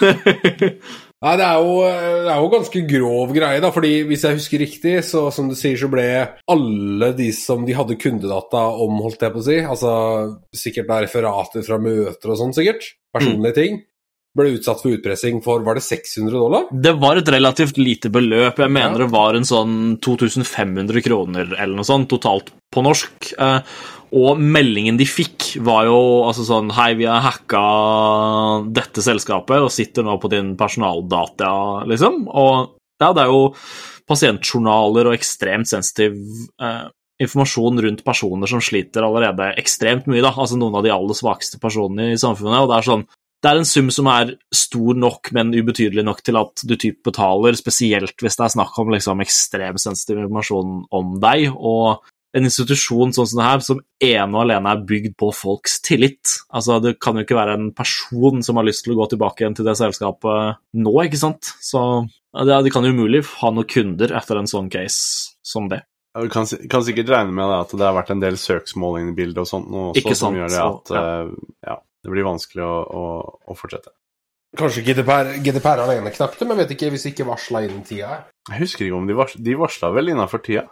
Nei, 1.20 1.34
det 1.36 1.44
er, 1.44 1.58
jo, 1.60 1.72
det 1.84 2.30
er 2.32 2.38
jo 2.40 2.52
ganske 2.54 2.80
grov 2.88 3.32
greie, 3.36 3.60
da. 3.60 3.68
fordi 3.74 3.90
hvis 4.08 4.22
jeg 4.24 4.38
husker 4.38 4.62
riktig, 4.62 4.94
så 5.04 5.26
som 5.34 5.50
du 5.50 5.56
sier, 5.58 5.76
så 5.76 5.90
ble 5.92 6.06
alle 6.48 7.10
de 7.18 7.26
som 7.36 7.66
de 7.66 7.76
hadde 7.76 7.98
kundedata 8.00 8.62
om, 8.80 9.02
holdt 9.04 9.26
jeg 9.26 9.34
på 9.34 9.42
å 9.42 9.44
si, 9.44 9.58
altså 9.60 9.92
sikkert 10.56 10.88
da 10.88 11.02
referater 11.04 11.66
fra 11.66 11.76
møter 11.82 12.32
og 12.32 12.40
sånn, 12.40 12.56
sikkert, 12.56 12.88
personlige 13.12 13.52
mm. 13.52 13.58
ting, 13.58 13.76
ble 14.36 14.52
utsatt 14.54 14.82
for 14.82 14.94
utpressing 14.94 15.40
for 15.44 15.64
var 15.66 15.78
det 15.78 15.84
600 15.84 16.34
dollar? 16.34 16.66
Det 16.70 16.92
var 17.02 17.18
et 17.18 17.30
relativt 17.34 17.80
lite 17.80 18.12
beløp. 18.12 18.60
Jeg 18.62 18.72
mener 18.72 19.00
ja. 19.00 19.06
det 19.06 19.14
var 19.14 19.38
en 19.38 19.46
sånn 19.46 19.78
2500 20.02 21.02
kroner 21.06 21.54
eller 21.56 21.74
noe 21.78 21.88
sånt 21.88 22.10
totalt 22.12 22.52
på 22.70 22.84
norsk. 22.86 23.32
Eh, 23.34 23.74
og 24.20 24.40
meldingen 24.42 24.98
de 24.98 25.06
fikk, 25.06 25.52
var 25.62 25.84
jo 25.86 25.98
altså 26.26 26.42
sånn 26.46 26.72
Hei, 26.74 26.92
vi 26.98 27.06
har 27.06 27.22
hacka 27.22 27.60
dette 28.74 29.04
selskapet 29.06 29.62
og 29.62 29.70
sitter 29.74 30.06
nå 30.06 30.16
på 30.22 30.30
din 30.32 30.56
personaldata, 30.58 31.50
liksom. 31.90 32.24
Og 32.26 32.74
ja, 33.00 33.12
det 33.14 33.24
er 33.24 33.30
jo 33.30 33.52
pasientjournaler 34.10 35.10
og 35.10 35.14
ekstremt 35.14 35.70
sensitiv 35.70 36.16
eh, 36.58 36.88
informasjon 37.22 37.78
rundt 37.84 38.02
personer 38.04 38.50
som 38.50 38.62
sliter 38.64 39.04
allerede 39.06 39.52
ekstremt 39.60 40.08
mye, 40.10 40.24
da. 40.24 40.34
Altså 40.34 40.58
noen 40.58 40.80
av 40.80 40.86
de 40.86 40.94
aller 40.94 41.18
svakeste 41.18 41.60
personene 41.62 42.10
i 42.14 42.20
samfunnet. 42.20 42.64
Og 42.64 42.70
det 42.70 42.78
er 42.78 42.88
sånn 42.90 43.06
det 43.40 43.48
er 43.48 43.58
en 43.60 43.68
sum 43.68 43.88
som 43.92 44.08
er 44.12 44.34
stor 44.52 44.96
nok, 45.00 45.30
men 45.36 45.54
ubetydelig 45.56 46.04
nok 46.04 46.20
til 46.26 46.36
at 46.40 46.60
du 46.68 46.74
typ 46.76 47.00
betaler, 47.08 47.56
spesielt 47.56 48.20
hvis 48.20 48.36
det 48.36 48.46
er 48.46 48.54
snakk 48.56 48.76
om 48.82 48.92
liksom 48.92 49.22
ekstremt 49.24 49.80
sensitiv 49.80 50.20
informasjon 50.20 50.82
om 50.96 51.14
deg. 51.22 51.48
Og 51.56 52.04
en 52.36 52.46
institusjon 52.46 53.14
sånn 53.16 53.30
som 53.30 53.40
det 53.40 53.48
her, 53.48 53.64
som 53.64 53.80
ene 54.04 54.36
og 54.36 54.44
alene 54.44 54.74
er 54.74 54.84
bygd 54.86 55.16
på 55.18 55.32
folks 55.34 55.80
tillit. 55.86 56.36
Altså, 56.52 56.78
Det 56.84 56.98
kan 57.00 57.16
jo 57.16 57.24
ikke 57.24 57.38
være 57.40 57.56
en 57.56 57.70
person 57.72 58.44
som 58.44 58.60
har 58.60 58.68
lyst 58.68 58.84
til 58.84 58.94
å 58.94 59.00
gå 59.00 59.08
tilbake 59.14 59.42
igjen 59.42 59.56
til 59.56 59.66
det 59.66 59.78
selskapet 59.80 60.60
nå, 60.76 60.94
ikke 61.08 61.24
sant? 61.24 61.54
Så 61.64 61.80
ja, 62.36 62.60
de 62.62 62.70
kan 62.70 62.84
jo 62.84 62.92
umulig 62.92 63.24
ha 63.40 63.50
noen 63.50 63.66
kunder 63.66 64.12
etter 64.20 64.38
en 64.38 64.50
sånn 64.50 64.68
case 64.70 65.32
som 65.42 65.72
det. 65.72 65.82
Du 66.12 66.28
kan, 66.28 66.44
kan, 66.44 66.82
sikkert 66.84 67.08
regne 67.08 67.32
med 67.32 67.52
at 67.54 67.70
det 67.72 67.86
har 67.86 67.94
vært 67.94 68.10
en 68.12 68.22
del 68.22 68.36
søksmål 68.38 68.98
inne 69.00 69.12
i 69.14 69.16
bildet 69.16 69.44
og 69.44 69.46
sånt, 69.48 69.70
og 69.70 69.94
også, 69.94 70.16
som 70.26 70.36
gjør 70.36 70.50
det 70.50 70.64
at 70.64 70.90
ja. 70.92 71.04
Uh, 71.24 71.54
ja 71.66 71.76
det 72.04 72.12
blir 72.12 72.26
vanskelig 72.26 72.64
å, 72.64 72.76
å, 72.84 73.04
å 73.50 73.56
fortsette. 73.58 73.92
Kanskje 74.58 74.82
GDPR, 74.82 75.36
GDPR 75.44 75.84
alene 75.84 76.10
knakk 76.10 76.38
det, 76.38 76.46
men 76.48 76.58
vet 76.58 76.72
ikke 76.74 76.90
hvis 76.90 77.06
ikke 77.12 77.28
varsla 77.28 77.62
innen 77.66 77.84
tida? 77.86 78.24
Jeg 78.50 78.64
husker 78.64 78.88
ikke 78.88 78.98
om 78.98 79.06
de 79.06 79.18
varsla, 79.18 79.42
de 79.46 79.58
varsla 79.60 79.90
vel 79.94 80.10
innafor 80.10 80.42
tida? 80.42 80.64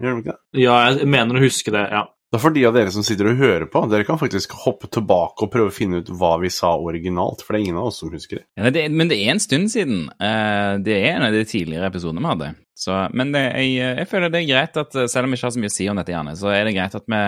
Gjør 0.00 0.16
de 0.16 0.24
ikke 0.24 0.32
det? 0.32 0.64
Ja, 0.64 0.78
jeg 0.88 1.10
mener 1.12 1.38
å 1.38 1.44
huske 1.44 1.74
det, 1.74 1.84
ja. 1.92 2.08
Da 2.30 2.38
for 2.38 2.54
de 2.54 2.62
av 2.62 2.76
dere 2.76 2.92
som 2.94 3.02
sitter 3.02 3.26
og 3.26 3.40
hører 3.42 3.66
på, 3.70 3.82
dere 3.90 4.06
kan 4.06 4.18
faktisk 4.18 4.52
hoppe 4.62 4.86
tilbake 4.94 5.46
og 5.46 5.50
prøve 5.50 5.72
å 5.72 5.74
finne 5.74 5.98
ut 5.98 6.10
hva 6.14 6.36
vi 6.42 6.50
sa 6.54 6.76
originalt, 6.78 7.42
for 7.42 7.54
det 7.54 7.58
er 7.58 7.64
ingen 7.66 7.80
av 7.80 7.88
oss 7.90 7.98
som 8.02 8.12
husker 8.14 8.38
det. 8.38 8.44
Ja, 8.58 8.70
det 8.74 8.84
men 8.94 9.10
det 9.10 9.18
er 9.18 9.32
en 9.32 9.42
stund 9.42 9.70
siden. 9.72 10.04
Uh, 10.14 10.78
det 10.78 10.94
er 10.94 11.16
en 11.16 11.26
av 11.26 11.34
de 11.34 11.42
tidligere 11.42 11.90
episodene 11.90 12.22
vi 12.22 12.30
hadde. 12.30 12.52
Så, 12.78 12.94
men 13.18 13.34
det, 13.34 13.42
jeg, 13.58 13.72
jeg, 13.82 14.10
føler 14.12 14.30
det 14.30 14.44
er 14.44 14.52
greit 14.52 14.78
at, 14.78 14.94
selv 15.10 15.26
om 15.26 15.34
vi 15.34 15.40
ikke 15.40 15.48
har 15.48 15.56
så 15.56 15.64
mye 15.64 15.72
å 15.72 15.74
si 15.74 15.88
om 15.90 15.98
dette, 16.00 16.14
gjerne, 16.14 16.36
så 16.38 16.54
er 16.54 16.62
det 16.66 16.76
greit 16.78 16.96
at 17.00 17.10
vi, 17.14 17.24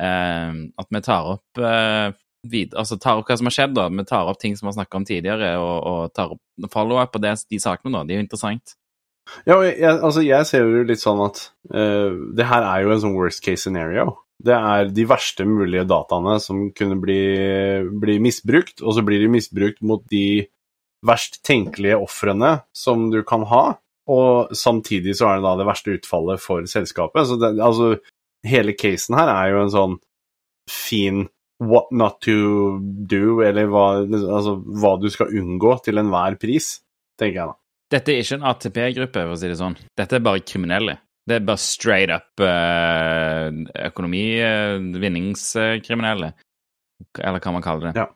uh, 0.00 0.56
at 0.84 0.96
vi 0.96 1.04
tar 1.10 1.30
opp 1.34 1.62
uh, 1.62 2.08
vid, 2.46 2.74
altså 2.78 2.98
tar 3.00 3.18
opp 3.18 3.30
hva 3.30 3.36
som 3.38 3.48
har 3.50 3.56
skjedd. 3.56 3.74
da. 3.76 3.88
Vi 3.90 4.04
tar 4.08 4.28
opp 4.30 4.38
ting 4.38 4.54
som 4.56 4.66
vi 4.66 4.72
har 4.72 4.78
snakka 4.80 5.00
om 5.00 5.08
tidligere, 5.08 5.54
og, 5.62 5.78
og 5.90 6.12
tar 6.16 6.36
opp 6.36 6.70
follow-up 6.74 7.14
på 7.14 7.22
de 7.24 7.62
sakene. 7.62 7.96
da. 7.96 8.04
Det 8.04 8.14
er 8.14 8.20
jo 8.20 8.26
interessant. 8.26 8.76
Ja, 9.44 9.58
jeg, 9.60 9.76
altså 9.92 10.22
jeg 10.24 10.46
ser 10.48 10.64
jo 10.64 10.86
litt 10.88 11.02
sånn 11.02 11.20
at 11.20 11.42
det 11.68 12.46
her 12.48 12.64
er 12.64 12.84
jo 12.84 12.94
en 12.94 13.02
sånn 13.02 13.18
worst 13.18 13.42
case 13.44 13.66
scenario. 13.66 14.14
Det 14.38 14.54
er 14.54 14.92
de 14.94 15.04
verste 15.10 15.44
mulige 15.48 15.84
dataene 15.90 16.36
som 16.40 16.68
kunne 16.76 16.96
bli, 17.02 17.18
bli 18.00 18.18
misbrukt, 18.22 18.80
og 18.84 18.94
så 18.94 19.02
blir 19.04 19.20
de 19.24 19.32
misbrukt 19.32 19.82
mot 19.82 20.04
de 20.12 20.46
verst 21.06 21.40
tenkelige 21.46 21.98
ofrene 21.98 22.58
som 22.74 23.08
du 23.12 23.20
kan 23.26 23.44
ha, 23.50 23.64
og 24.08 24.54
samtidig 24.56 25.16
så 25.18 25.28
er 25.28 25.40
det 25.40 25.46
da 25.46 25.56
det 25.60 25.66
verste 25.68 25.96
utfallet 25.98 26.42
for 26.42 26.66
selskapet. 26.70 27.26
Så 27.28 27.36
det, 27.38 27.52
altså, 27.62 27.96
hele 28.46 28.74
casen 28.78 29.18
her 29.18 29.30
er 29.34 29.52
jo 29.52 29.64
en 29.64 29.74
sånn 29.74 29.98
fin 30.70 31.26
what 31.58 31.90
not 31.90 32.20
to 32.22 32.78
do, 32.80 33.40
eller 33.42 33.68
hva, 33.70 33.86
altså, 34.06 34.58
hva 34.62 34.94
du 35.02 35.08
skal 35.10 35.32
unngå 35.40 35.74
til 35.84 36.00
enhver 36.00 36.38
pris, 36.40 36.76
tenker 37.18 37.40
jeg 37.40 37.50
da. 37.50 37.58
Dette 37.88 38.12
er 38.12 38.22
ikke 38.22 38.36
en 38.36 38.48
ATP-gruppe, 38.50 39.22
for 39.24 39.34
å 39.34 39.38
si 39.40 39.48
det 39.50 39.58
sånn. 39.58 39.78
Dette 39.96 40.18
er 40.18 40.24
bare 40.24 40.44
kriminelle. 40.44 40.98
Det 41.28 41.38
er 41.38 41.44
bare 41.44 41.60
straight 41.60 42.12
up 42.12 42.40
uh, 42.40 43.48
økonomi, 43.88 44.26
uh, 44.40 44.76
vinningskriminelle. 45.00 46.30
Eller 47.20 47.42
hva 47.42 47.54
man 47.54 47.64
kaller 47.64 47.88
det. 47.88 47.94
Ja. 48.00 48.06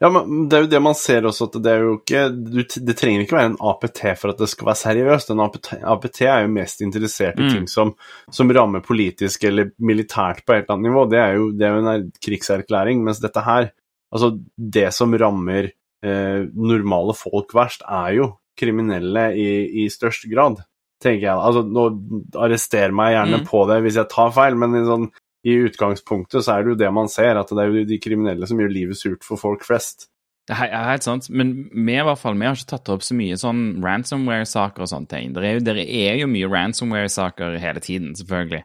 Ja. 0.00 0.10
men 0.10 0.46
det 0.50 0.56
er 0.56 0.64
jo 0.64 0.70
det 0.72 0.80
man 0.84 0.96
ser 0.98 1.26
også, 1.28 1.48
at 1.50 1.58
det 1.64 1.72
er 1.72 1.84
jo 1.84 1.96
ikke 1.98 2.22
du, 2.34 2.60
Det 2.62 2.96
trenger 2.98 3.24
ikke 3.24 3.36
være 3.38 3.50
en 3.52 3.58
APT 3.72 4.02
for 4.20 4.34
at 4.34 4.40
det 4.42 4.50
skal 4.52 4.70
være 4.70 4.80
seriøst. 4.82 5.32
En 5.34 5.42
APT, 5.44 5.72
APT 5.94 6.22
er 6.26 6.44
jo 6.44 6.54
mest 6.54 6.84
interessert 6.86 7.40
i 7.40 7.48
mm. 7.48 7.52
ting 7.54 7.68
som, 7.70 7.92
som, 8.32 8.54
rammer 8.54 8.84
politisk 8.84 9.44
eller 9.48 9.72
militært 9.78 10.44
på 10.44 10.56
et 10.56 10.64
eller 10.64 10.76
annet 10.76 10.90
nivå. 10.90 11.04
Det 11.12 11.20
er 11.22 11.36
jo, 11.38 11.50
det 11.56 11.68
er 11.68 11.76
jo 11.76 11.84
en 11.84 12.08
krigserklæring, 12.24 13.04
mens 13.06 13.22
dette 13.22 13.44
her 13.46 13.70
Altså, 14.10 14.32
det 14.58 14.88
som 14.90 15.12
rammer 15.14 15.68
eh, 15.70 16.40
normale 16.50 17.14
folk 17.14 17.52
verst, 17.54 17.84
er 17.86 18.16
jo 18.16 18.24
kriminelle 18.58 19.28
i, 19.38 19.84
i 19.84 19.86
størst 19.86 20.26
grad 20.32 20.58
tenker 21.00 21.26
jeg. 21.26 21.36
Altså, 21.36 21.64
nå 21.64 21.86
Arrester 22.40 22.94
meg 22.96 23.14
gjerne 23.14 23.40
mm. 23.40 23.46
på 23.48 23.64
det 23.70 23.80
hvis 23.84 23.98
jeg 24.00 24.12
tar 24.12 24.32
feil, 24.36 24.56
men 24.60 24.76
i, 24.76 24.84
sånn, 24.86 25.08
i, 25.46 25.56
utgangspunktet 25.66 26.44
så 26.44 26.56
er 26.56 26.64
det 26.64 26.74
jo 26.74 26.80
det 26.82 26.90
man 26.94 27.10
ser, 27.10 27.38
at 27.40 27.50
det 27.50 27.62
er 27.62 27.70
jo 27.70 27.84
de 27.88 28.00
kriminelle 28.02 28.48
som 28.48 28.60
gjør 28.60 28.72
livet 28.74 28.98
surt 29.00 29.26
for 29.26 29.40
folk 29.40 29.64
flest. 29.66 30.08
Det 30.50 30.56
er 30.56 30.88
helt 30.88 31.06
sant, 31.06 31.28
men 31.30 31.52
vi 31.70 31.94
i 31.94 32.02
hvert 32.02 32.18
fall, 32.18 32.34
vi 32.38 32.48
har 32.48 32.56
ikke 32.58 32.72
tatt 32.72 32.90
opp 32.90 33.04
så 33.06 33.14
mye 33.14 33.36
sånn 33.38 33.62
ransomware-saker 33.84 34.82
og 34.82 34.90
sånne 34.90 35.10
ting. 35.12 35.34
Det 35.36 35.44
er, 35.46 35.60
jo, 35.60 35.84
er 35.84 36.16
jo 36.24 36.30
mye 36.30 36.48
ransomware-saker 36.50 37.58
hele 37.62 37.82
tiden, 37.84 38.16
selvfølgelig. 38.18 38.64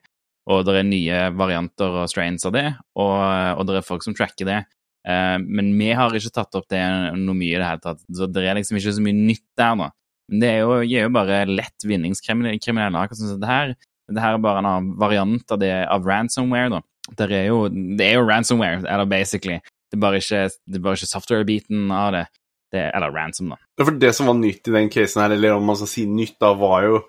Og 0.50 0.64
det 0.66 0.78
er 0.80 0.88
nye 0.88 1.20
varianter 1.38 2.00
og 2.02 2.10
strains 2.10 2.46
av 2.48 2.56
det, 2.56 2.66
og, 2.98 3.20
og 3.60 3.68
det 3.70 3.80
er 3.80 3.86
folk 3.86 4.06
som 4.06 4.18
tracker 4.18 4.50
det. 4.50 4.64
Uh, 5.06 5.38
men 5.38 5.70
vi 5.78 5.92
har 5.94 6.14
ikke 6.18 6.34
tatt 6.34 6.58
opp 6.58 6.66
det 6.74 6.82
noe 7.20 7.38
mye 7.38 7.54
i 7.54 7.60
det 7.62 7.68
hele 7.68 7.84
tatt, 7.84 8.02
så 8.18 8.26
det 8.30 8.46
er 8.46 8.58
liksom 8.58 8.80
ikke 8.80 8.96
så 8.98 9.06
mye 9.06 9.18
nytt 9.20 9.46
der 9.60 9.78
nå. 9.78 9.90
Men 10.32 10.42
det 10.42 10.50
er 10.50 10.64
jo, 10.64 10.78
gir 10.82 11.06
jo 11.06 11.14
bare 11.14 11.44
lett 11.46 11.86
vinningskriminelle. 11.86 12.98
akkurat 12.98 13.20
som 13.20 13.42
det 13.42 13.52
her. 13.52 13.76
Det 14.12 14.22
her 14.22 14.38
er 14.38 14.44
bare 14.44 14.62
en 14.62 14.70
annen 14.70 14.92
variant 15.02 15.52
av, 15.52 15.60
det, 15.62 15.72
av 15.90 16.06
ransomware. 16.06 16.70
da. 16.76 16.82
Det 17.18 17.30
er, 17.30 17.48
jo, 17.52 17.66
det 17.70 18.06
er 18.06 18.20
jo 18.20 18.28
ransomware, 18.28 18.84
eller 18.84 19.10
basically. 19.10 19.60
Det 19.90 19.98
er 19.98 20.04
bare 20.04 20.22
ikke, 20.22 20.48
ikke 20.82 21.10
software-biten 21.10 21.92
av 21.94 22.12
det. 22.16 22.26
det. 22.74 22.88
Eller 22.92 23.14
ransom, 23.14 23.54
da. 23.54 23.60
Ja, 23.78 23.86
for 23.86 23.98
Det 24.02 24.14
som 24.16 24.30
var 24.30 24.40
nytt 24.40 24.68
i 24.68 24.76
den 24.76 24.90
casen 24.94 25.24
her, 25.24 25.36
eller 25.38 25.58
om 25.58 25.66
man 25.66 25.78
skal 25.80 25.92
si 25.92 26.06
nytt, 26.10 26.38
da, 26.42 26.54
var 26.58 26.88
jo 26.88 27.04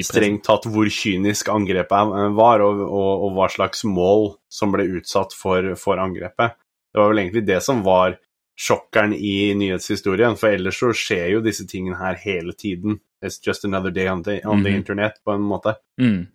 strengt 0.00 0.46
tatt 0.46 0.64
hvor 0.72 0.88
kynisk 0.88 1.50
angrepet 1.52 2.12
var, 2.36 2.64
og, 2.64 2.80
og, 2.86 3.26
og 3.26 3.34
hva 3.36 3.48
slags 3.52 3.84
mål 3.84 4.30
som 4.52 4.72
ble 4.72 4.88
utsatt 4.98 5.36
for, 5.36 5.74
for 5.80 6.00
angrepet. 6.00 6.56
Det 6.92 7.00
var 7.00 7.12
vel 7.12 7.24
egentlig 7.24 7.44
det 7.48 7.60
som 7.64 7.84
var 7.84 8.16
sjokkeren 8.58 9.14
i 9.16 9.52
nyhetshistorien, 9.58 10.36
for 10.40 10.52
ellers 10.52 10.78
så 10.80 10.92
skjer 10.96 11.34
jo 11.36 11.44
disse 11.44 11.66
tingene 11.68 11.98
her 12.00 12.16
hele 12.20 12.56
tiden. 12.56 13.00
It's 13.24 13.38
just 13.40 13.64
another 13.64 13.90
day 13.90 14.08
on 14.08 14.22
the, 14.22 14.40
on 14.44 14.64
the 14.64 14.72
mm. 14.72 14.76
internet, 14.76 15.20
på 15.24 15.36
en 15.36 15.44
måte. 15.46 15.76
Mm. 16.00 16.26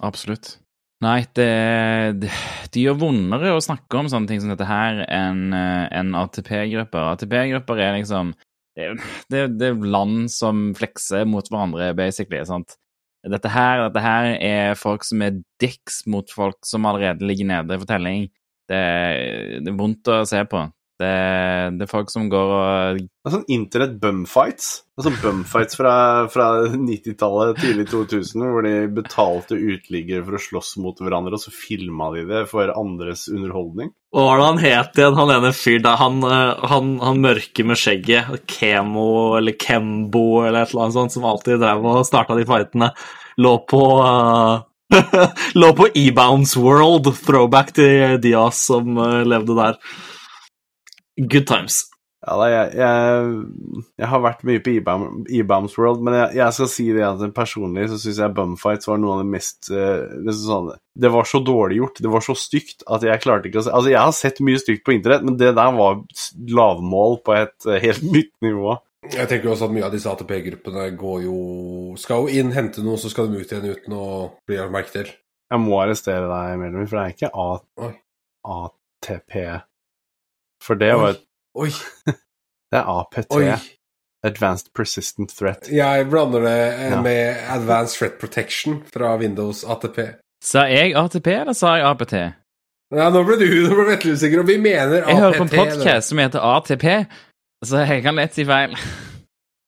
Absolutt. 0.00 0.56
Nei, 1.02 1.24
det, 1.34 1.48
det, 2.22 2.30
det, 2.70 2.82
gjør 2.84 3.00
vondere 3.00 3.56
å 3.56 3.62
snakke 3.62 3.98
om 3.98 4.08
sånne 4.10 4.30
ting 4.30 4.40
som 4.42 4.52
dette 4.52 4.68
her 4.68 5.02
enn 5.10 5.50
en 5.52 6.14
ATP-grupper. 6.14 7.08
ATP-grupper 7.16 7.82
er 7.82 7.96
liksom 7.98 8.30
det, 8.78 9.42
det, 9.58 9.66
er 9.66 9.82
land 9.82 10.30
som 10.32 10.70
flekser 10.78 11.26
mot 11.28 11.48
hverandre, 11.50 11.90
basically. 11.98 12.40
sant? 12.46 12.76
Dette 13.28 13.50
her, 13.52 13.84
dette 13.86 14.02
her 14.02 14.30
er 14.38 14.78
folk 14.78 15.04
som 15.06 15.22
er 15.22 15.42
dicks 15.62 16.02
mot 16.10 16.30
folk 16.30 16.62
som 16.66 16.86
allerede 16.88 17.26
ligger 17.26 17.50
nede 17.50 17.76
i 17.76 17.82
fortelling. 17.82 18.24
Det, 18.70 18.80
det 19.62 19.70
er 19.70 19.78
vondt 19.78 20.10
å 20.10 20.22
se 20.28 20.40
på. 20.48 20.64
Det, 21.02 21.14
det, 21.78 21.86
er 21.86 21.90
folk 21.90 22.10
som 22.12 22.28
går 22.30 22.52
og 22.56 23.00
Det 23.02 23.28
er 23.28 23.34
sånn 23.34 23.48
internett 23.50 23.96
bumfights. 24.02 24.68
Er 24.98 25.06
sånn 25.06 25.18
bumfights 25.22 25.78
fra, 25.78 25.94
fra 26.32 26.46
90-tallet, 26.70 27.58
tidlig 27.62 27.88
2000, 27.90 28.44
hvor 28.54 28.66
de 28.66 28.74
betalte 28.94 29.58
uteliggere 29.58 30.24
for 30.26 30.38
å 30.38 30.42
slåss 30.46 30.76
mot 30.84 31.02
hverandre, 31.02 31.38
og 31.38 31.42
så 31.42 31.54
filma 31.54 32.12
de 32.14 32.26
det 32.28 32.44
for 32.50 32.70
andres 32.76 33.26
underholdning. 33.32 33.92
Og 34.12 34.20
hva 34.20 34.26
var 34.28 34.40
det 34.40 34.48
han 34.48 34.60
het 34.60 34.98
igjen, 35.00 35.16
han 35.16 35.30
ene 35.32 35.52
fyr 35.56 35.78
der? 35.80 35.96
Han, 35.96 36.18
eh, 36.28 36.66
han, 36.68 36.90
han, 37.00 37.22
mørke 37.24 37.64
med 37.64 37.80
skjegget, 37.80 38.44
Kemo 38.50 39.06
eller 39.38 39.56
Kembo 39.56 40.42
eller 40.44 40.66
et 40.66 40.74
eller 40.74 40.84
annet 40.84 40.98
sånt, 40.98 41.16
som 41.16 41.24
alltid 41.28 41.62
drev 41.62 41.86
og 41.88 42.04
starta 42.04 42.36
de 42.36 42.44
fightene, 42.48 42.92
lå 43.40 43.56
på 43.68 43.82
uh... 44.02 44.60
Lå 45.60 45.70
på 45.72 45.86
E-Bounce 45.96 46.60
World, 46.60 47.06
throwback 47.24 47.72
til 47.76 48.18
Diaz 48.20 48.58
som 48.68 48.98
uh, 49.00 49.22
levde 49.24 49.56
der. 49.56 49.78
Good 51.20 51.46
times. 51.50 51.84
Ja, 52.22 52.36
da, 52.38 52.44
jeg, 52.46 52.66
jeg, 52.78 53.78
jeg, 53.98 54.08
har 54.12 54.20
vært 54.22 54.44
mye 54.46 54.60
på 54.62 54.76
E-Bombs 54.76 55.72
World, 55.74 56.04
men 56.06 56.14
jeg, 56.14 56.36
jeg, 56.38 56.54
skal 56.54 56.68
si 56.70 56.84
det 56.94 57.02
at 57.02 57.22
personlig 57.34 57.88
så 57.90 57.96
syns 57.98 58.20
jeg 58.22 58.34
Bumfights 58.36 58.86
var 58.86 59.00
noe 59.02 59.16
av 59.16 59.24
det 59.24 59.32
mest 59.32 59.72
uh, 59.74 60.30
sånn, 60.38 60.70
Det 60.94 61.10
var 61.10 61.26
så 61.26 61.40
dårlig 61.42 61.80
gjort, 61.80 61.98
det 62.04 62.12
var 62.12 62.22
så 62.22 62.36
stygt 62.38 62.86
at 62.86 63.02
jeg 63.08 63.22
klarte 63.24 63.50
ikke 63.50 63.58
å 63.58 63.64
se 63.66 63.74
Altså, 63.74 63.90
jeg 63.90 63.98
har 63.98 64.14
sett 64.14 64.38
mye 64.46 64.60
stygt 64.62 64.84
på 64.86 64.94
internett, 64.94 65.26
men 65.26 65.40
det 65.40 65.50
der 65.58 65.74
var 65.74 65.98
lavmål 66.60 67.18
på 67.26 67.34
et 67.40 67.66
uh, 67.66 67.80
helt 67.82 68.06
nytt 68.06 68.32
nivå. 68.46 68.78
Jeg 69.10 69.26
tenker 69.26 69.50
også 69.50 69.66
at 69.66 69.74
mye 69.74 69.88
av 69.88 69.96
disse 69.96 70.14
ATP-gruppene 70.14 70.86
går 70.94 71.24
jo 71.24 71.40
Skal 71.98 72.22
jo 72.22 72.38
inn, 72.38 72.54
hente 72.54 72.86
noe, 72.86 73.02
så 73.02 73.10
skal 73.10 73.32
de 73.32 73.42
ut 73.42 73.50
igjen 73.50 73.66
uten 73.66 73.98
å 73.98 74.06
bli 74.46 74.62
merket 74.70 74.94
til. 75.00 75.12
Jeg 75.50 75.66
må 75.66 75.82
arrestere 75.82 76.30
deg, 76.30 76.54
Melvin, 76.62 76.86
for 76.86 77.02
det 77.02 77.04
er 77.08 77.18
ikke 77.18 77.34
A 77.34 77.90
ATP 78.62 79.40
for 80.62 80.78
det 80.78 80.92
var 80.98 81.16
et 81.16 81.22
Oi. 81.58 81.68
det 82.72 82.78
er 82.80 82.88
APT. 82.88 83.34
Oi. 83.36 83.48
Advanced 84.24 84.70
Persistent 84.72 85.34
Threat. 85.34 85.66
Jeg 85.68 86.06
blander 86.08 86.44
det 86.46 86.58
ja. 86.92 87.00
med 87.02 87.42
Advanced 87.50 87.98
Threat 87.98 88.20
Protection 88.20 88.78
fra 88.94 89.16
Windows 89.20 89.64
ATP. 89.64 89.98
Sa 90.42 90.64
jeg 90.70 90.94
ATP, 90.96 91.28
eller 91.42 91.58
sa 91.58 91.76
jeg 91.76 91.86
APT? 91.90 92.14
Ja, 92.92 93.08
nå 93.12 93.22
ble 93.26 93.38
du 93.40 93.46
nå 93.66 93.76
ble 93.82 93.98
usikker, 93.98 94.42
og 94.42 94.48
vi 94.48 94.58
mener 94.62 95.02
APT. 95.02 95.10
Jeg 95.10 95.22
hører 95.24 95.38
på 95.40 95.48
en 95.48 95.54
podkast 95.54 96.12
som 96.12 96.22
heter 96.22 96.46
ATP, 96.54 96.86
så 97.66 97.82
jeg 97.82 98.04
kan 98.06 98.18
lett 98.18 98.38
si 98.38 98.46
feil. 98.46 98.78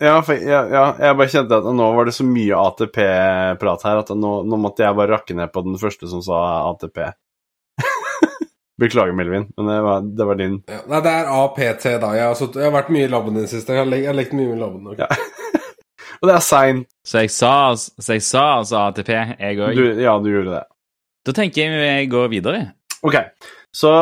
Ja, 0.03 0.18
for, 0.26 0.34
ja, 0.34 0.64
ja, 0.68 0.84
jeg 0.99 1.16
bare 1.18 1.30
kjente 1.30 1.59
at 1.61 1.66
nå 1.78 1.90
var 1.97 2.09
det 2.09 2.16
så 2.16 2.26
mye 2.26 2.59
ATP-prat 2.59 3.84
her 3.86 4.01
at 4.03 4.11
nå, 4.18 4.32
nå, 4.47 4.59
måtte 4.61 4.82
jeg 4.82 4.97
bare 4.99 5.14
rakke 5.14 5.36
ned 5.38 5.53
på 5.55 5.62
den 5.66 5.78
første 5.80 6.11
som 6.11 6.22
sa 6.24 6.40
ATP. 6.72 7.01
Beklager, 8.81 9.14
Melvin, 9.14 9.47
men 9.57 9.68
det 9.70 9.81
var, 9.87 10.07
det 10.18 10.27
var 10.27 10.39
din. 10.41 10.57
Ja, 10.66 10.81
nei, 10.91 11.01
det 11.05 11.12
er 11.14 11.29
APT, 11.31 11.85
da. 12.03 12.11
Jeg 12.16 12.27
har, 12.27 12.41
jeg 12.43 12.66
har 12.66 12.75
vært 12.75 12.91
mye 12.95 13.07
i 13.07 13.12
laben 13.12 13.39
i 13.39 13.45
det 13.45 13.53
siste. 13.53 13.75
Jeg 13.77 13.85
har, 13.85 13.95
jeg 13.95 14.09
har 14.11 14.18
lekt 14.18 14.35
mye 14.35 14.51
med 14.51 14.59
laben. 14.59 14.89
Okay. 14.91 15.07
Ja. 15.07 15.61
og 16.20 16.31
det 16.31 16.35
er 16.35 16.43
seint. 16.43 16.89
Så 17.07 17.22
jeg 17.22 17.31
sa, 17.31 17.55
så 17.79 18.16
jeg 18.16 18.25
sa 18.27 18.45
altså 18.59 18.81
ATP, 18.89 19.12
jeg 19.14 19.61
òg? 19.62 19.83
Ja, 20.03 20.16
du 20.18 20.31
gjorde 20.33 20.57
det. 20.57 20.64
Da 21.25 21.37
tenker 21.37 21.62
jeg 21.62 21.79
vi 21.79 22.11
går 22.12 22.33
videre. 22.35 22.64
Ok, 23.07 23.20
så 23.72 23.95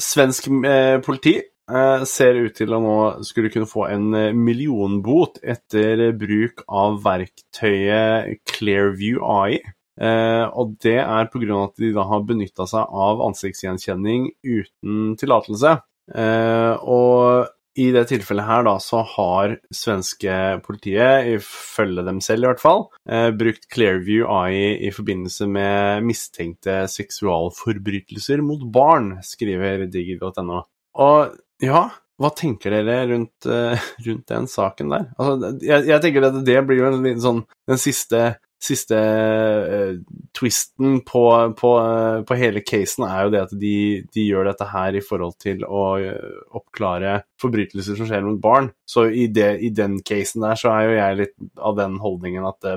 svensk 0.00 0.48
eh, 0.68 1.00
politi 1.04 1.34
eh, 1.40 2.04
ser 2.08 2.38
ut 2.46 2.54
til 2.56 2.72
å 2.72 2.80
nå 2.82 2.96
skulle 3.26 3.50
kunne 3.52 3.68
få 3.68 3.86
en 3.90 4.08
eh, 4.16 4.30
millionbot 4.36 5.40
etter 5.42 6.10
bruk 6.18 6.64
av 6.68 7.00
verktøyet 7.04 8.38
Clearview 8.54 9.22
AI. 9.26 9.58
Eh, 10.02 10.44
og 10.58 10.76
det 10.82 10.98
er 10.98 11.30
pga. 11.30 11.62
at 11.62 11.78
de 11.78 11.92
da 11.94 12.04
har 12.10 12.26
benytta 12.26 12.66
seg 12.66 12.94
av 13.06 13.22
ansiktsgjenkjenning 13.28 14.30
uten 14.42 15.16
tillatelse. 15.20 15.78
Eh, 16.14 16.74
og 16.82 17.50
i 17.78 17.86
det 17.94 18.02
tilfellet 18.10 18.44
her, 18.44 18.66
da, 18.66 18.74
så 18.82 19.00
har 19.14 19.54
svenske 19.72 20.34
politiet, 20.64 21.30
ifølge 21.38 22.04
dem 22.04 22.20
selv 22.24 22.44
i 22.44 22.50
hvert 22.50 22.60
fall, 22.60 22.84
eh, 23.08 23.30
brukt 23.32 23.64
Clearview 23.72 24.26
AI 24.28 24.76
i 24.88 24.90
forbindelse 24.92 25.48
med 25.48 26.04
mistenkte 26.04 26.82
seksualforbrytelser 26.92 28.44
mot 28.44 28.66
barn, 28.74 29.14
skriver 29.24 29.86
digi.no. 29.88 30.60
Og 31.00 31.32
ja, 31.64 31.86
hva 32.20 32.30
tenker 32.36 32.74
dere 32.74 33.06
rundt, 33.10 33.48
uh, 33.48 33.78
rundt 34.04 34.28
den 34.28 34.46
saken 34.50 34.92
der? 34.92 35.06
Altså, 35.16 35.52
jeg, 35.64 35.86
jeg, 35.88 36.02
tenker 36.04 36.28
at 36.28 36.36
det 36.44 36.58
blir 36.68 36.82
jo 36.82 36.90
en 36.90 37.00
liten 37.02 37.22
sånn 37.24 37.40
Den 37.70 37.80
siste 37.80 38.20
siste 38.62 38.98
uh, 38.98 39.94
twisten 40.36 41.00
på, 41.06 41.24
på, 41.58 41.72
uh, 41.82 42.22
på, 42.26 42.38
hele 42.38 42.62
casen 42.64 43.06
er 43.08 43.24
jo 43.24 43.32
det 43.34 43.42
at 43.48 43.54
de, 43.58 43.76
de, 44.14 44.26
gjør 44.28 44.50
dette 44.50 44.68
her 44.70 44.98
i 44.98 45.04
forhold 45.04 45.36
til 45.42 45.64
å 45.66 45.84
uh, 45.98 46.42
oppklare 46.58 47.18
forbrytelser 47.42 47.98
som 47.98 48.08
skjer 48.08 48.26
mot 48.26 48.40
barn. 48.42 48.70
Så 48.86 49.08
i, 49.10 49.26
det, 49.34 49.56
i, 49.66 49.72
den 49.74 49.98
casen 50.06 50.46
der 50.46 50.58
så 50.60 50.72
er 50.74 50.86
jo 50.86 50.98
jeg 50.98 51.20
litt 51.22 51.36
av 51.58 51.78
den 51.80 51.98
holdningen 52.02 52.46
at 52.48 52.70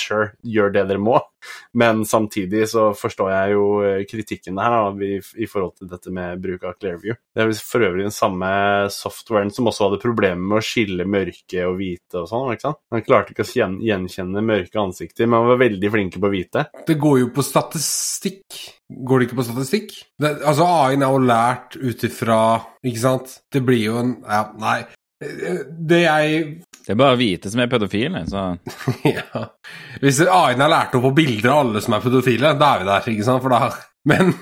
sure, 0.00 0.30
gjør 0.42 0.72
det 0.74 0.86
dere 0.90 1.02
må. 1.02 1.18
Men 1.72 2.02
samtidig 2.04 2.66
så 2.72 2.90
forstår 2.96 3.30
jeg 3.32 3.54
jo 3.54 3.64
eh, 3.86 4.02
kritikken 4.08 4.58
her 4.60 4.74
da, 4.74 4.90
i, 5.06 5.48
forhold 5.48 5.76
til 5.78 5.90
dette 5.90 6.12
med 6.14 6.40
bruk 6.42 6.66
av 6.68 6.76
Clearview. 6.78 7.16
Det 7.34 7.44
er 7.44 7.52
for 7.64 7.86
øvrig 7.86 8.06
den 8.06 8.14
samme 8.14 8.50
softwaren 8.92 9.52
som 9.54 9.70
også 9.70 9.88
hadde 9.88 10.02
problemer 10.02 10.42
med 10.42 10.60
å 10.60 10.64
skille 10.64 11.06
mørke 11.08 11.64
og 11.68 11.78
hvite 11.80 12.22
og 12.22 12.28
sånn. 12.30 12.52
ikke 12.54 12.68
sant? 12.68 12.80
Han 12.94 13.06
klarte 13.06 13.34
ikke 13.34 13.46
å 13.46 13.70
gjenkjenne 13.86 14.44
mørke 14.44 14.82
ansikter, 14.82 15.28
men 15.28 15.40
han 15.40 15.52
var 15.54 15.64
veldig 15.64 15.94
flinke 15.96 16.22
på 16.22 16.32
hvite. 16.34 16.66
Det 16.86 16.98
går 17.00 17.22
jo 17.24 17.32
på 17.34 17.46
statistikk. 17.46 18.60
Går 18.90 19.20
det 19.20 19.28
ikke 19.28 19.40
på 19.40 19.46
statistikk? 19.46 19.98
Det, 20.20 20.34
altså 20.42 20.66
AI-en 20.66 21.06
er 21.06 21.14
jo 21.14 21.20
lært 21.22 21.76
ut 21.78 22.02
ifra 22.08 22.40
Ikke 22.82 23.02
sant? 23.02 23.36
Det 23.52 23.62
blir 23.62 23.84
jo 23.84 24.00
en 24.00 24.16
Ja, 24.26 24.48
nei. 24.58 24.80
Det 25.20 26.00
jeg 26.00 26.36
Det 26.80 26.94
er 26.94 26.96
bare 26.96 27.16
hvite 27.20 27.50
som 27.52 27.60
er 27.60 27.68
pedofile, 27.68 28.24
så 28.28 28.54
Ja. 29.18 29.44
Hvis 30.00 30.22
AI-en 30.24 30.64
har 30.64 30.72
lært 30.72 30.96
opp 30.96 31.04
på 31.10 31.16
bilder 31.18 31.52
av 31.52 31.62
alle 31.66 31.82
som 31.84 31.96
er 31.96 32.04
pedofile, 32.04 32.54
da 32.56 32.72
er 32.72 32.80
vi 32.80 32.88
der, 32.88 33.08
ikke 33.12 33.26
sant? 33.28 33.44
Da 33.52 33.68
men, 34.08 34.32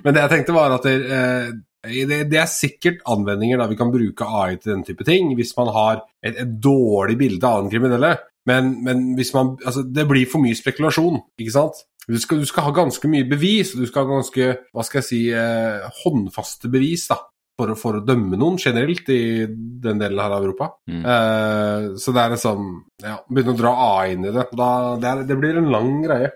men 0.00 0.16
det 0.16 0.22
jeg 0.22 0.32
tenkte, 0.32 0.56
var 0.56 0.72
at 0.78 0.86
det, 0.88 0.94
eh, 1.12 1.50
det, 2.08 2.22
det, 2.30 2.38
er 2.40 2.48
sikkert 2.48 3.02
anvendinger 3.12 3.60
da 3.60 3.68
vi 3.68 3.76
kan 3.76 3.92
bruke 3.92 4.24
AI 4.24 4.56
til 4.56 4.72
den 4.72 4.86
type 4.86 5.04
ting, 5.04 5.34
hvis 5.36 5.52
man 5.58 5.68
har 5.74 6.00
et, 6.24 6.38
et 6.40 6.54
dårlig 6.56 7.18
bilde 7.20 7.50
av 7.50 7.66
den 7.66 7.74
kriminelle. 7.74 8.14
Men, 8.48 8.78
men, 8.84 9.10
hvis 9.16 9.34
man 9.36 9.58
Altså, 9.64 9.84
det 9.84 10.08
blir 10.08 10.28
for 10.28 10.40
mye 10.40 10.56
spekulasjon, 10.56 11.20
ikke 11.40 11.52
sant? 11.52 11.84
Du 12.08 12.16
skal, 12.20 12.40
du 12.40 12.48
skal 12.48 12.66
ha 12.66 12.72
ganske 12.76 13.08
mye 13.08 13.28
bevis, 13.28 13.74
og 13.74 13.84
du 13.84 13.88
skal 13.88 14.04
ha 14.04 14.16
ganske, 14.16 14.48
hva 14.72 14.84
skal 14.84 15.00
jeg 15.00 15.08
si, 15.10 15.22
eh, 15.36 15.84
håndfaste 16.00 16.72
bevis, 16.72 17.08
da 17.12 17.20
for, 17.58 17.74
for, 17.78 17.98
å 18.00 18.04
dømme 18.06 18.38
noen 18.40 18.56
generelt 18.60 19.08
i 19.14 19.46
den 19.46 20.00
delen 20.00 20.22
her 20.22 20.34
av 20.36 20.42
Europa. 20.42 20.72
Mm. 20.90 21.04
Uh, 21.04 21.86
så 22.00 22.14
det 22.14 22.24
er 22.24 22.34
liksom 22.34 22.66
ja, 23.04 23.18
Begynne 23.28 23.54
å 23.54 23.60
dra 23.60 23.74
A 23.84 23.92
inn 24.10 24.26
i 24.26 24.34
det. 24.34 24.48
Da, 24.56 24.70
det, 24.98 25.12
er, 25.12 25.22
det, 25.28 25.38
blir 25.38 25.60
en 25.60 25.70
lang 25.72 25.94
greie. 26.04 26.32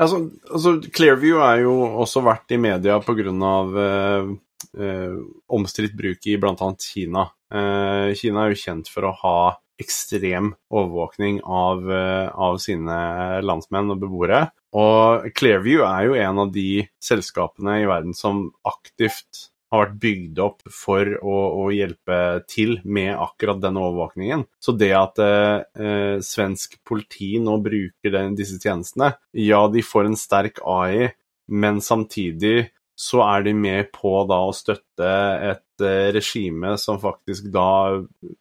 Altså, 0.00 0.24
altså, 0.48 0.78
Clearview 0.94 1.40
er 1.44 1.62
jo 1.66 1.78
også 2.02 2.24
vært 2.26 2.54
i 2.54 2.60
media 2.60 2.98
pga. 3.04 3.30
Uh, 3.30 4.36
uh, 4.78 5.16
omstridt 5.54 5.96
bruk 5.98 6.26
i 6.26 6.36
bl.a. 6.40 6.68
Kina. 6.82 7.28
Uh, 7.52 8.14
Kina 8.18 8.44
er 8.44 8.54
jo 8.54 8.62
kjent 8.64 8.90
for 8.92 9.08
å 9.08 9.16
ha 9.22 9.38
ekstrem 9.78 10.50
overvåkning 10.74 11.40
av, 11.44 11.84
uh, 11.86 12.26
av 12.34 12.58
sine 12.62 12.98
landsmenn 13.46 13.94
og 13.94 14.02
beboere. 14.02 14.48
Og 14.78 15.28
Clearview 15.38 15.84
er 15.86 16.08
jo 16.08 16.18
en 16.18 16.42
av 16.44 16.50
de 16.54 16.82
selskapene 17.02 17.78
i 17.82 17.88
verden 17.88 18.16
som 18.16 18.48
aktivt 18.68 19.48
har 19.72 19.84
vært 19.84 19.98
bygd 20.02 20.40
opp 20.40 20.64
for 20.72 21.10
å, 21.20 21.36
å, 21.64 21.66
hjelpe 21.74 22.18
til 22.48 22.78
med 22.88 23.12
akkurat 23.14 23.60
denne 23.60 23.82
overvåkningen. 23.84 24.46
Så 24.62 24.74
det 24.78 24.94
at 24.96 25.20
eh, 25.20 26.18
svensk 26.24 26.78
politi 26.88 27.34
nå 27.42 27.58
bruker 27.64 28.14
den, 28.14 28.36
disse 28.38 28.58
tjenestene, 28.62 29.12
ja, 29.36 29.62
de 29.72 29.84
får 29.84 30.08
en 30.08 30.18
sterk 30.18 30.62
AI, 30.64 31.12
men 31.52 31.82
samtidig 31.84 32.70
så 32.98 33.20
er 33.22 33.44
de 33.46 33.52
med 33.54 33.92
på 33.94 34.10
da 34.26 34.40
å 34.42 34.54
støtte 34.56 35.10
et 35.52 35.84
eh, 35.86 36.08
regime 36.16 36.72
som 36.82 36.98
faktisk 36.98 37.46
da 37.54 38.00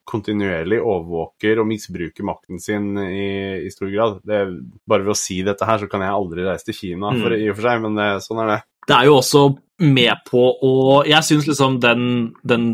kontinuerlig 0.09 0.79
overvåker 0.81 1.61
og 1.61 1.69
misbruker 1.69 2.25
makten 2.25 2.57
sin 2.63 2.95
i, 2.97 3.67
i 3.67 3.69
stor 3.69 3.91
grad. 3.93 4.17
Det, 4.25 4.41
bare 4.89 5.05
ved 5.05 5.13
å 5.13 5.19
si 5.19 5.43
dette 5.45 5.67
her, 5.67 5.83
så 5.83 5.91
kan 5.91 6.01
jeg 6.01 6.15
aldri 6.15 6.47
reise 6.47 6.71
til 6.71 6.79
Kina, 6.79 7.13
for, 7.19 7.35
mm. 7.35 7.43
i 7.43 7.51
og 7.51 7.59
for 7.59 7.69
seg, 7.69 7.85
men 7.85 8.01
det, 8.01 8.09
sånn 8.25 8.41
er 8.47 8.53
det. 8.55 8.59
Det 8.87 8.97
er 8.97 9.09
jo 9.11 9.19
også 9.19 9.43
med 9.77 10.23
på 10.25 10.41
å 10.65 10.71
Jeg 11.05 11.25
syns 11.25 11.47
liksom 11.49 11.77
den, 11.83 12.01
den 12.41 12.69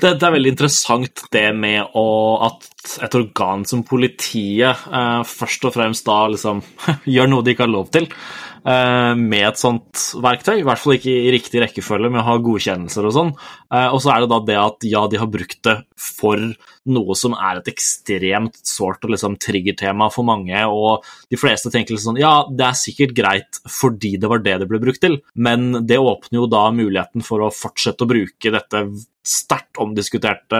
det, 0.00 0.16
det, 0.18 0.26
er 0.26 0.34
veldig 0.34 0.52
interessant 0.54 1.22
det 1.34 1.46
med 1.54 1.94
å, 1.94 2.08
at 2.48 2.66
et 3.04 3.14
organ 3.18 3.64
som 3.68 3.84
politiet 3.86 4.88
eh, 4.90 5.22
først 5.28 5.68
og 5.68 5.76
fremst 5.76 6.06
da 6.08 6.20
liksom 6.32 6.62
gjør 7.14 7.30
noe 7.30 7.46
de 7.46 7.54
ikke 7.54 7.66
har 7.66 7.74
lov 7.74 7.90
til. 7.94 8.08
Eh, 8.68 9.14
med 9.14 9.44
et 9.46 9.60
sånt 9.60 10.02
verktøy. 10.18 10.58
I 10.60 10.66
hvert 10.66 10.82
fall 10.82 10.96
ikke 10.96 11.14
i 11.14 11.32
riktig 11.32 11.62
rekkefølge 11.62 12.10
med 12.10 12.22
å 12.22 12.26
ha 12.26 12.38
godkjennelser 12.42 13.06
og 13.06 13.14
sånn. 13.14 13.30
Eh, 13.70 13.86
og 13.94 14.02
så 14.02 14.12
er 14.14 14.24
det 14.24 14.32
da 14.32 14.40
det 14.50 14.58
at 14.60 14.88
ja, 14.88 15.04
de 15.10 15.20
har 15.20 15.30
brukt 15.30 15.60
det 15.64 15.76
for 15.94 16.42
noe 16.88 17.16
som 17.18 17.36
er 17.36 17.60
et 17.60 17.70
ekstremt 17.70 18.58
sårt 18.66 19.04
og 19.04 19.12
liksom 19.12 19.36
triggertema 19.42 20.08
for 20.12 20.26
mange, 20.28 20.56
og 20.66 21.04
de 21.28 21.38
fleste 21.40 21.72
tenker 21.72 21.98
sånn 22.00 22.20
ja, 22.20 22.32
det 22.48 22.64
er 22.64 22.78
sikkert 22.80 23.14
greit 23.16 23.60
fordi 23.68 24.14
det 24.20 24.30
var 24.30 24.40
det 24.44 24.56
det 24.62 24.68
ble 24.70 24.80
brukt 24.82 25.02
til, 25.04 25.18
men 25.36 25.84
det 25.88 26.00
åpner 26.00 26.40
jo 26.40 26.47
da 26.50 26.68
muligheten 26.74 27.24
for 27.24 27.44
å 27.44 27.52
fortsette 27.54 28.04
å 28.04 28.10
bruke 28.10 28.52
dette 28.54 28.84
sterkt 29.28 29.76
omdiskuterte 29.82 30.58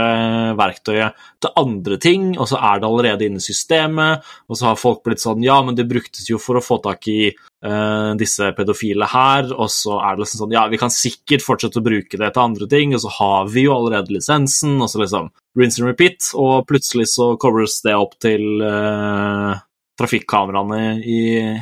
verktøyet 0.58 1.16
til 1.40 1.54
andre 1.56 1.96
ting, 2.02 2.30
og 2.36 2.48
så 2.50 2.58
er 2.60 2.80
det 2.80 2.88
allerede 2.88 3.26
inne 3.26 3.40
i 3.40 3.44
systemet, 3.44 4.26
og 4.48 4.58
så 4.58 4.70
har 4.70 4.80
folk 4.80 5.00
blitt 5.06 5.22
sånn 5.22 5.44
Ja, 5.46 5.60
men 5.64 5.78
det 5.78 5.88
bruktes 5.88 6.28
jo 6.28 6.40
for 6.42 6.58
å 6.58 6.64
få 6.64 6.80
tak 6.84 7.08
i 7.08 7.30
uh, 7.32 8.12
disse 8.20 8.50
pedofile 8.56 9.08
her, 9.08 9.48
og 9.54 9.70
så 9.72 9.96
er 10.02 10.16
det 10.16 10.24
liksom 10.24 10.44
sånn 10.44 10.56
Ja, 10.58 10.66
vi 10.68 10.80
kan 10.80 10.92
sikkert 10.92 11.46
fortsette 11.46 11.80
å 11.80 11.86
bruke 11.86 12.20
det 12.20 12.32
til 12.34 12.44
andre 12.44 12.68
ting, 12.70 12.92
og 12.92 13.04
så 13.04 13.14
har 13.18 13.48
vi 13.54 13.64
jo 13.66 13.76
allerede 13.76 14.18
lisensen, 14.18 14.76
og 14.82 14.92
så 14.92 15.00
liksom 15.04 15.32
rinse 15.58 15.80
and 15.80 15.88
repeat, 15.88 16.28
og 16.36 16.68
plutselig 16.68 17.08
så 17.14 17.32
covers 17.40 17.80
det 17.86 17.96
opp 17.96 18.18
til 18.22 18.60
uh, 18.60 19.56
trafikkameraene 19.98 20.80
i, 21.02 21.20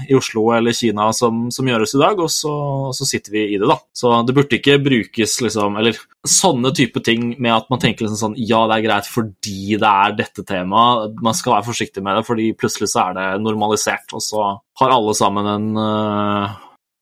i, 0.09 0.16
Oslo 0.16 0.51
eller 0.55 0.76
Kina 0.76 1.09
som, 1.16 1.47
som 1.55 1.68
gjøres 1.68 1.95
i 1.97 2.01
dag, 2.03 2.20
og 2.20 2.30
så, 2.32 2.53
så, 2.97 3.09
sitter 3.09 3.32
vi 3.32 3.45
i 3.55 3.61
det, 3.61 3.68
da. 3.70 3.78
Så 3.97 4.12
det 4.26 4.34
burde 4.37 4.59
ikke 4.59 4.76
brukes 4.82 5.39
liksom 5.45 5.78
Eller 5.80 5.99
sånne 6.26 6.72
type 6.76 7.01
ting 7.07 7.30
med 7.39 7.55
at 7.55 7.70
man 7.72 7.80
tenker 7.82 8.05
liksom 8.05 8.20
sånn 8.20 8.37
Ja, 8.41 8.64
det 8.68 8.78
er 8.78 8.87
greit 8.89 9.09
fordi 9.11 9.78
det 9.80 9.89
er 9.89 10.16
dette 10.18 10.45
temaet. 10.47 11.16
Man 11.24 11.37
skal 11.37 11.57
være 11.57 11.68
forsiktig 11.70 12.05
med 12.05 12.18
det, 12.18 12.26
fordi 12.28 12.53
plutselig 12.59 12.91
så 12.93 13.09
er 13.09 13.18
det 13.18 13.26
normalisert, 13.45 14.12
og 14.16 14.24
så 14.24 14.47
har 14.80 14.93
alle 14.93 15.14
sammen 15.16 15.49
en 15.49 15.68
uh, 15.80 16.57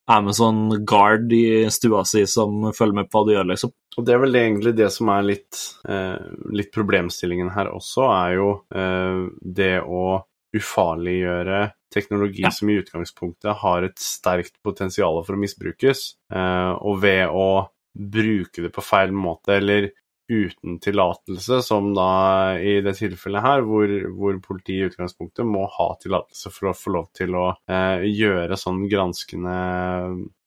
Amazon 0.07 0.85
Guard 0.85 1.33
i 1.33 1.71
stua 1.73 2.05
si 2.07 2.27
som 2.31 2.71
følger 2.77 3.01
med 3.01 3.09
på 3.09 3.19
hva 3.19 3.27
du 3.27 3.33
gjør, 3.35 3.49
liksom. 3.55 3.73
Og 3.97 4.05
Det 4.05 4.15
er 4.15 4.23
vel 4.25 4.37
egentlig 4.37 4.75
det 4.77 4.91
som 4.93 5.09
er 5.15 5.23
litt, 5.23 5.61
eh, 5.89 6.19
litt 6.53 6.73
problemstillingen 6.75 7.53
her 7.55 7.71
også, 7.73 8.09
er 8.11 8.35
jo 8.35 8.49
eh, 8.75 9.21
det 9.41 9.77
å 9.81 10.25
ufarliggjøre 10.55 11.65
teknologi 11.95 12.45
ja. 12.45 12.53
som 12.55 12.71
i 12.71 12.79
utgangspunktet 12.81 13.61
har 13.63 13.87
et 13.87 13.99
sterkt 14.01 14.57
potensial 14.65 15.21
for 15.25 15.37
å 15.37 15.43
misbrukes, 15.43 16.07
eh, 16.35 16.73
og 16.75 17.03
ved 17.05 17.27
å 17.31 17.49
bruke 17.95 18.65
det 18.65 18.73
på 18.75 18.83
feil 18.83 19.15
måte 19.15 19.59
eller 19.61 19.91
uten 20.31 20.79
tillatelse, 20.81 21.61
som 21.63 21.91
da 21.95 22.57
i 22.57 22.79
det 22.83 22.95
tilfellet 22.97 23.45
her, 23.45 23.65
hvor, 23.69 23.91
hvor 24.17 24.39
politiet 24.47 24.79
i 24.79 24.89
utgangspunktet 24.89 25.45
må 25.47 25.67
ha 25.77 25.91
tillatelse 26.01 26.53
for 26.55 26.71
å 26.71 26.79
få 26.79 26.95
lov 26.97 27.11
til 27.17 27.37
å 27.37 27.51
eh, 27.69 28.07
gjøre 28.09 28.59
sånn 28.59 28.87
granskende 28.91 29.59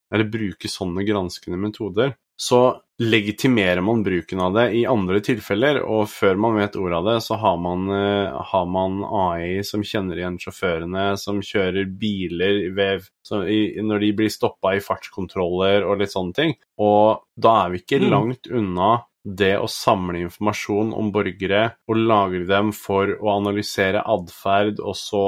Eller 0.07 0.31
bruke 0.31 0.69
sånne 0.71 1.03
granskende 1.03 1.59
metoder 1.59 2.15
så 2.37 2.61
legitimerer 2.97 3.81
man 3.81 4.03
bruken 4.03 4.39
av 4.41 4.55
det 4.55 4.65
i 4.73 4.85
andre 4.89 5.19
tilfeller, 5.21 5.79
og 5.85 6.07
før 6.09 6.39
man 6.41 6.57
vet 6.57 6.77
ordet 6.79 6.97
av 6.97 7.09
det, 7.11 7.17
så 7.25 7.37
har 7.37 7.59
man, 7.61 7.83
uh, 7.93 8.37
har 8.51 8.65
man 8.73 9.03
AI 9.05 9.59
som 9.67 9.83
kjenner 9.85 10.17
igjen 10.17 10.39
sjåførene, 10.41 11.11
som 11.21 11.43
kjører 11.45 11.91
biler 11.99 12.63
ved, 12.77 13.05
i, 13.45 13.59
når 13.85 14.01
de 14.01 14.13
blir 14.17 14.33
stoppa 14.33 14.73
i 14.77 14.81
fartskontroller 14.81 15.85
og 15.85 16.01
litt 16.01 16.15
sånne 16.15 16.37
ting. 16.37 16.57
Og 16.81 17.21
da 17.37 17.53
er 17.65 17.75
vi 17.75 17.83
ikke 17.83 18.01
mm. 18.01 18.09
langt 18.13 18.49
unna 18.49 18.95
det 19.27 19.57
å 19.59 19.67
samle 19.69 20.21
informasjon 20.23 20.93
om 20.95 21.11
borgere 21.11 21.63
og 21.91 21.99
lagre 21.99 22.45
dem 22.47 22.71
for 22.75 23.11
å 23.19 23.33
analysere 23.35 24.01
atferd, 24.07 24.79
og 24.79 24.95
så 24.97 25.27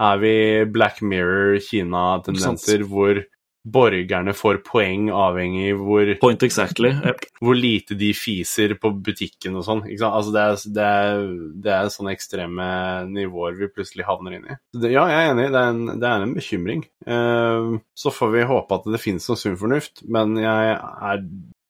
er 0.00 0.18
vi 0.18 0.36
Black 0.74 1.02
Mirror 1.04 1.60
Kina-tendenser 1.62 2.82
hvor 2.88 3.20
borgerne 3.64 4.34
får 4.36 4.60
poeng 4.66 5.08
avhengig 5.14 5.72
hvor 5.78 6.10
Point 6.20 6.42
exactly. 6.44 6.90
Yep. 6.92 7.24
Hvor 7.40 7.56
lite 7.56 7.96
de 7.98 8.10
fiser 8.16 8.76
på 8.80 8.92
butikken 9.04 9.56
og 9.56 9.64
sånn. 9.66 9.82
Altså 10.04 10.34
det, 10.34 10.44
det, 10.76 10.88
det 11.64 11.72
er 11.72 11.92
sånne 11.92 12.14
ekstreme 12.14 12.68
nivåer 13.10 13.56
vi 13.58 13.70
plutselig 13.72 14.06
havner 14.08 14.36
inn 14.36 14.48
i. 14.52 14.58
Ja, 14.84 15.06
jeg 15.08 15.20
er 15.20 15.32
enig, 15.32 15.50
det 15.54 15.60
er 15.60 15.72
en, 15.72 15.84
det 15.96 16.10
er 16.10 16.26
en 16.26 16.36
bekymring. 16.36 16.86
Uh, 17.08 17.80
så 17.96 18.12
får 18.14 18.34
vi 18.36 18.48
håpe 18.52 18.80
at 18.80 18.88
det 18.92 19.02
finnes 19.02 19.28
noe 19.30 19.40
sunn 19.40 19.60
fornuft, 19.60 20.04
men 20.04 20.36
jeg 20.40 20.74
er 20.76 21.24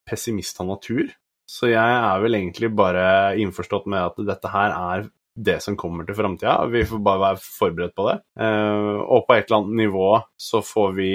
pessimist 0.09 0.59
av 0.61 0.73
natur. 0.75 1.13
Så 1.51 1.69
jeg 1.71 1.79
er 1.79 2.23
vel 2.25 2.39
egentlig 2.39 2.73
bare 2.75 3.37
innforstått 3.41 3.87
med 3.93 4.01
at 4.01 4.27
dette 4.33 4.51
her 4.51 4.75
er 4.75 5.07
det 5.35 5.59
som 5.63 5.77
kommer 5.77 6.07
til 6.07 6.17
framtida. 6.17 6.57
Vi 6.71 6.85
får 6.89 7.01
bare 7.05 7.23
være 7.23 7.41
forberedt 7.43 7.95
på 7.99 8.07
det. 8.09 8.19
Eh, 8.41 9.01
og 9.03 9.27
på 9.27 9.35
et 9.35 9.49
eller 9.49 9.61
annet 9.61 9.81
nivå 9.83 10.11
så 10.41 10.63
får 10.65 10.95
vi 10.99 11.11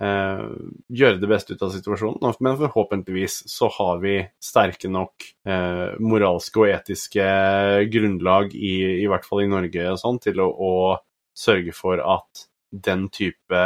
eh, 0.00 0.44
gjøre 1.00 1.20
det 1.22 1.30
beste 1.30 1.54
ut 1.54 1.64
av 1.66 1.74
situasjonen. 1.74 2.34
Men 2.44 2.58
forhåpentligvis 2.60 3.42
så 3.50 3.70
har 3.76 4.00
vi 4.04 4.16
sterke 4.42 4.90
nok 4.92 5.28
eh, 5.48 5.94
moralske 6.02 6.64
og 6.64 6.72
etiske 6.72 7.28
grunnlag, 7.92 8.54
i, 8.54 8.74
i, 9.02 9.06
hvert 9.10 9.28
fall 9.28 9.44
i 9.44 9.50
Norge, 9.50 9.88
og 9.92 10.00
sånn, 10.02 10.20
til 10.24 10.42
å, 10.44 10.50
å 10.50 10.74
sørge 11.36 11.74
for 11.76 12.02
at 12.02 12.48
den 12.74 13.08
type 13.14 13.64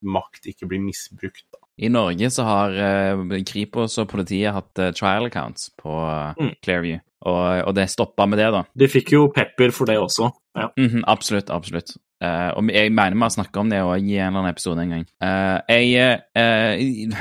makt 0.00 0.48
ikke 0.50 0.68
blir 0.70 0.82
misbrukt. 0.82 1.46
Da. 1.52 1.60
I 1.80 1.88
Norge 1.92 2.30
så 2.32 2.44
har 2.44 2.74
eh, 2.76 3.40
Kripos 3.46 3.96
og 4.02 4.10
politiet 4.10 4.52
hatt 4.52 4.80
uh, 4.82 4.90
trial 4.96 5.28
accounts 5.30 5.70
på 5.80 5.92
uh, 5.92 6.36
mm. 6.36 6.54
Clearview, 6.64 7.00
og, 7.20 7.68
og 7.68 7.74
det 7.76 7.90
stoppa 7.92 8.26
med 8.26 8.38
det, 8.40 8.48
da. 8.54 8.62
De 8.80 8.86
fikk 8.90 9.08
jo 9.16 9.20
pepper 9.34 9.70
for 9.76 9.84
det 9.90 9.98
også. 10.00 10.24
Ja. 10.56 10.66
Mm 10.78 10.88
-hmm, 10.88 11.02
absolutt, 11.06 11.50
absolutt. 11.50 11.90
Uh, 12.24 12.50
og 12.56 12.68
jeg 12.68 12.92
mener 12.92 13.14
vi 13.16 13.22
har 13.22 13.28
snakka 13.32 13.60
om 13.60 13.70
det 13.70 13.80
òg 13.80 14.02
i 14.04 14.16
en 14.20 14.26
eller 14.26 14.38
annen 14.42 14.52
episode 14.52 14.82
en 14.82 14.90
gang. 14.92 15.06
Uh, 15.24 15.58
jeg, 15.72 16.20
uh, 16.36 16.72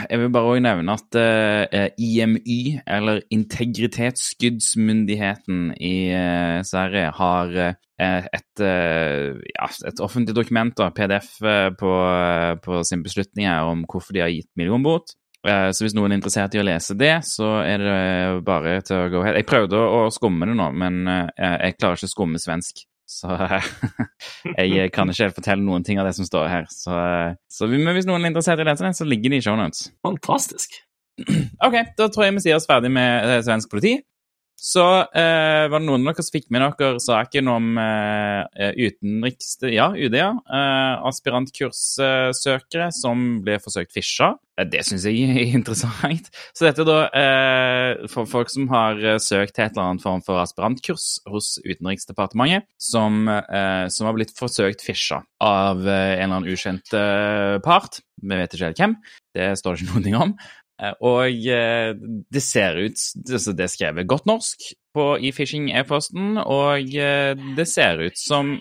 jeg, 0.10 0.20
vil 0.20 0.36
bare 0.36 0.50
òg 0.52 0.60
nevne 0.66 0.92
at 0.92 1.12
IMY, 1.98 2.80
eller 2.88 3.20
Integritetsskyddsmyndigheten 3.32 5.74
i 5.80 6.12
Sverige, 6.64 7.12
har 7.16 7.76
et, 8.00 8.60
ja, 8.60 9.68
et, 9.88 10.00
offentlig 10.00 10.36
dokument, 10.36 10.78
da, 10.78 10.90
PDF, 10.90 11.40
på, 11.80 11.92
på 12.64 12.84
sin 12.84 13.04
beslutning 13.04 13.48
om 13.48 13.86
hvorfor 13.92 14.14
de 14.14 14.20
har 14.20 14.30
gitt 14.30 14.58
millionbot. 14.58 15.04
Så 15.48 15.86
hvis 15.86 15.94
noen 15.96 16.12
er 16.12 16.18
interessert 16.20 16.56
i 16.58 16.60
å 16.60 16.66
lese 16.68 16.98
det, 17.00 17.14
så 17.24 17.62
er 17.64 17.80
det 17.80 18.00
bare 18.44 18.74
til 18.84 18.98
å 18.98 19.06
gå 19.14 19.22
helt 19.24 19.40
Jeg 19.40 19.48
prøvde 19.48 19.80
å 19.80 20.02
skumme 20.12 20.50
det 20.50 20.58
nå, 20.60 20.66
men 20.76 20.98
jeg 21.08 21.78
klarer 21.78 21.96
ikke 21.96 22.10
å 22.10 22.12
skumme 22.12 22.42
svensk. 22.44 22.84
Så 23.10 23.34
jeg 24.60 24.92
kan 24.94 25.10
ikke 25.10 25.26
helt 25.26 25.38
fortelle 25.40 25.66
noen 25.66 25.86
ting 25.86 26.00
av 26.02 26.06
det 26.06 26.14
som 26.18 26.28
står 26.28 26.52
her. 26.52 26.68
Så, 26.70 26.94
så 27.50 27.70
hvis 27.70 28.08
noen 28.08 28.22
er 28.22 28.30
interessert 28.30 28.62
i 28.62 28.66
å 28.66 28.70
lese 28.70 28.86
det, 28.86 28.94
så 29.00 29.08
ligger 29.08 29.34
det 29.34 29.42
i 29.42 29.46
shownotes. 29.48 29.90
Fantastisk. 30.06 30.78
OK, 31.66 31.80
da 31.98 32.08
tror 32.08 32.28
jeg 32.28 32.38
vi 32.38 32.46
sier 32.46 32.60
oss 32.60 32.70
ferdig 32.70 32.92
med 32.94 33.26
eh, 33.26 33.42
svensk 33.46 33.72
politi. 33.72 33.98
Så 34.60 34.84
eh, 35.16 35.66
var 35.72 35.80
det 35.80 35.88
noen 35.88 36.04
av 36.04 36.12
dere 36.12 36.26
som 36.26 36.36
fikk 36.36 36.50
med 36.52 36.66
dere 36.66 37.00
saken 37.00 37.48
om 37.52 37.78
eh, 37.80 38.42
eh 38.60 38.74
utenriks... 38.90 39.56
Ja, 39.72 39.88
UD, 39.96 40.18
ja. 40.20 40.34
Eh, 40.36 41.08
aspirantkurssøkere 41.08 42.90
som 42.96 43.40
ble 43.46 43.56
forsøkt 43.64 43.96
fisha. 43.96 44.34
Eh, 44.60 44.68
det 44.68 44.84
syns 44.88 45.08
jeg 45.08 45.30
er 45.32 45.54
interessant. 45.60 46.28
Så 46.52 46.68
dette 46.68 46.84
er 46.84 46.90
da 46.90 47.00
eh, 47.22 48.08
for 48.12 48.28
folk 48.28 48.52
som 48.52 48.68
har 48.74 49.00
søkt 49.24 49.56
til 49.56 49.66
et 49.66 49.72
eller 49.78 49.94
annet 49.94 50.04
form 50.04 50.22
for 50.28 50.44
aspirantkurs 50.44 51.08
hos 51.32 51.56
Utenriksdepartementet, 51.64 52.68
som, 52.80 53.26
som 53.92 54.08
har 54.08 54.16
blitt 54.18 54.36
forsøkt 54.36 54.84
fisha 54.84 55.22
av 55.44 55.82
en 55.88 55.90
eller 55.90 56.28
annen 56.28 56.52
ukjent 56.52 56.92
part. 57.64 58.02
Vi 58.20 58.36
vet 58.36 58.54
ikke 58.54 58.68
helt 58.68 58.82
hvem. 58.82 58.96
Det 59.36 59.54
står 59.60 59.78
det 59.78 59.88
ikke 59.88 60.04
noe 60.10 60.26
om. 60.28 60.34
Eh, 60.80 60.96
og 61.06 61.48
eh, 61.52 61.92
det 62.32 62.44
ser 62.44 62.80
ut 62.80 62.96
altså 63.28 63.56
Det 63.56 63.66
er 63.66 63.74
skrevet 63.74 64.10
godt 64.10 64.30
norsk 64.30 64.72
på, 64.96 65.06
i 65.22 65.30
phishing-e-posten, 65.36 66.40
og 66.42 66.96
eh, 66.98 67.36
det 67.58 67.68
ser 67.70 68.02
ut 68.08 68.18
som 68.18 68.56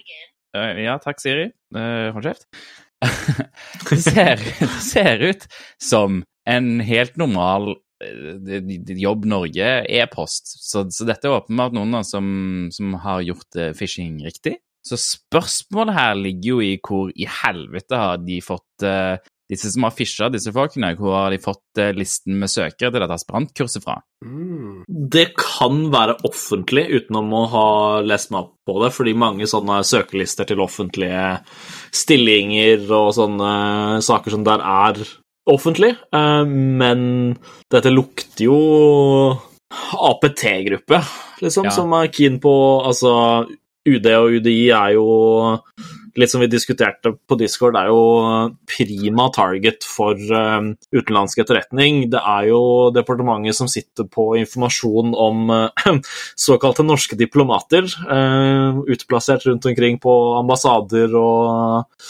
Ja, 0.53 0.97
takk, 1.01 1.21
Siri. 1.23 1.51
Hold 1.73 2.25
kjeft. 2.25 2.47
det, 3.89 3.99
ser, 4.03 4.41
det 4.41 4.69
ser 4.83 5.23
ut 5.23 5.45
som 5.81 6.23
en 6.49 6.81
helt 6.83 7.21
normal 7.21 7.77
Jobb 7.99 9.27
Norge-e-post. 9.29 10.53
Så, 10.63 10.85
så, 10.95 11.07
dette 11.07 11.29
er 11.29 11.37
åpenbart 11.37 11.77
noen 11.77 12.01
som, 12.07 12.29
som 12.75 12.97
har 13.03 13.25
gjort 13.27 13.59
phishing 13.77 14.21
riktig. 14.25 14.57
Så 14.87 14.99
spørsmålet 15.03 15.97
her 15.97 16.15
ligger 16.17 16.49
jo 16.49 16.61
i 16.65 16.73
hvor 16.79 17.13
i 17.13 17.29
helvete 17.29 17.99
har 17.99 18.23
de 18.25 18.39
fått 18.45 18.87
disse 19.49 19.71
som 19.73 19.87
har 19.87 19.95
fisha 19.97 20.29
disse 20.33 20.53
folkene, 20.53 20.93
hvor 20.99 21.15
har 21.17 21.33
de 21.33 21.41
fått 21.41 21.81
eh, 21.81 21.95
listen 21.97 22.37
med 22.41 22.53
søkere 22.53 22.91
til 22.93 23.01
dette 23.01 23.17
aspirantkurset 23.17 23.85
fra? 23.85 23.97
Mm. 24.25 24.85
Det 24.87 25.31
kan 25.39 25.87
være 25.93 26.19
offentlig, 26.29 26.89
utenom 27.01 27.33
å 27.33 27.45
ha 27.53 27.69
lest 28.05 28.33
meg 28.35 28.45
opp 28.45 28.55
på 28.69 28.77
det, 28.83 28.93
fordi 28.97 29.17
mange 29.17 29.49
sånne 29.49 29.81
søkelister 29.89 30.49
til 30.49 30.61
offentlige 30.65 31.39
stillinger 31.97 32.85
og 32.93 33.15
sånne 33.17 33.53
saker 34.05 34.37
som 34.37 34.45
der 34.47 34.65
er 34.65 35.01
offentlig, 35.49 35.95
eh, 36.13 36.45
men 36.49 37.07
dette 37.73 37.93
lukter 37.95 38.49
jo 38.51 38.59
APT-gruppe, 39.69 41.01
liksom, 41.41 41.69
ja. 41.69 41.73
som 41.73 41.93
er 41.97 42.13
keen 42.13 42.39
på 42.41 42.53
Altså, 42.85 43.11
UD 43.89 44.07
og 44.13 44.37
UDI 44.39 44.69
er 44.77 44.95
jo 44.97 45.09
litt 46.17 46.31
som 46.33 46.43
vi 46.43 46.49
diskuterte 46.51 47.13
på 47.29 47.39
Discord, 47.41 47.75
det 47.77 47.85
er 47.85 47.93
jo 47.93 48.03
prima 48.69 49.29
target 49.35 49.87
for 49.87 50.17
uh, 50.17 50.71
utenlandsk 50.95 51.43
etterretning. 51.45 52.05
Det 52.13 52.21
er 52.21 52.49
jo 52.51 52.61
departementet 52.95 53.59
som 53.59 53.71
sitter 53.71 54.09
på 54.11 54.31
informasjon 54.41 55.15
om 55.19 55.53
uh, 55.53 55.97
såkalte 56.49 56.87
norske 56.87 57.19
diplomater, 57.19 57.89
uh, 58.09 58.81
utplassert 58.89 59.49
rundt 59.49 59.69
omkring 59.69 59.99
på 60.03 60.15
ambassader 60.39 61.17
og 61.19 62.07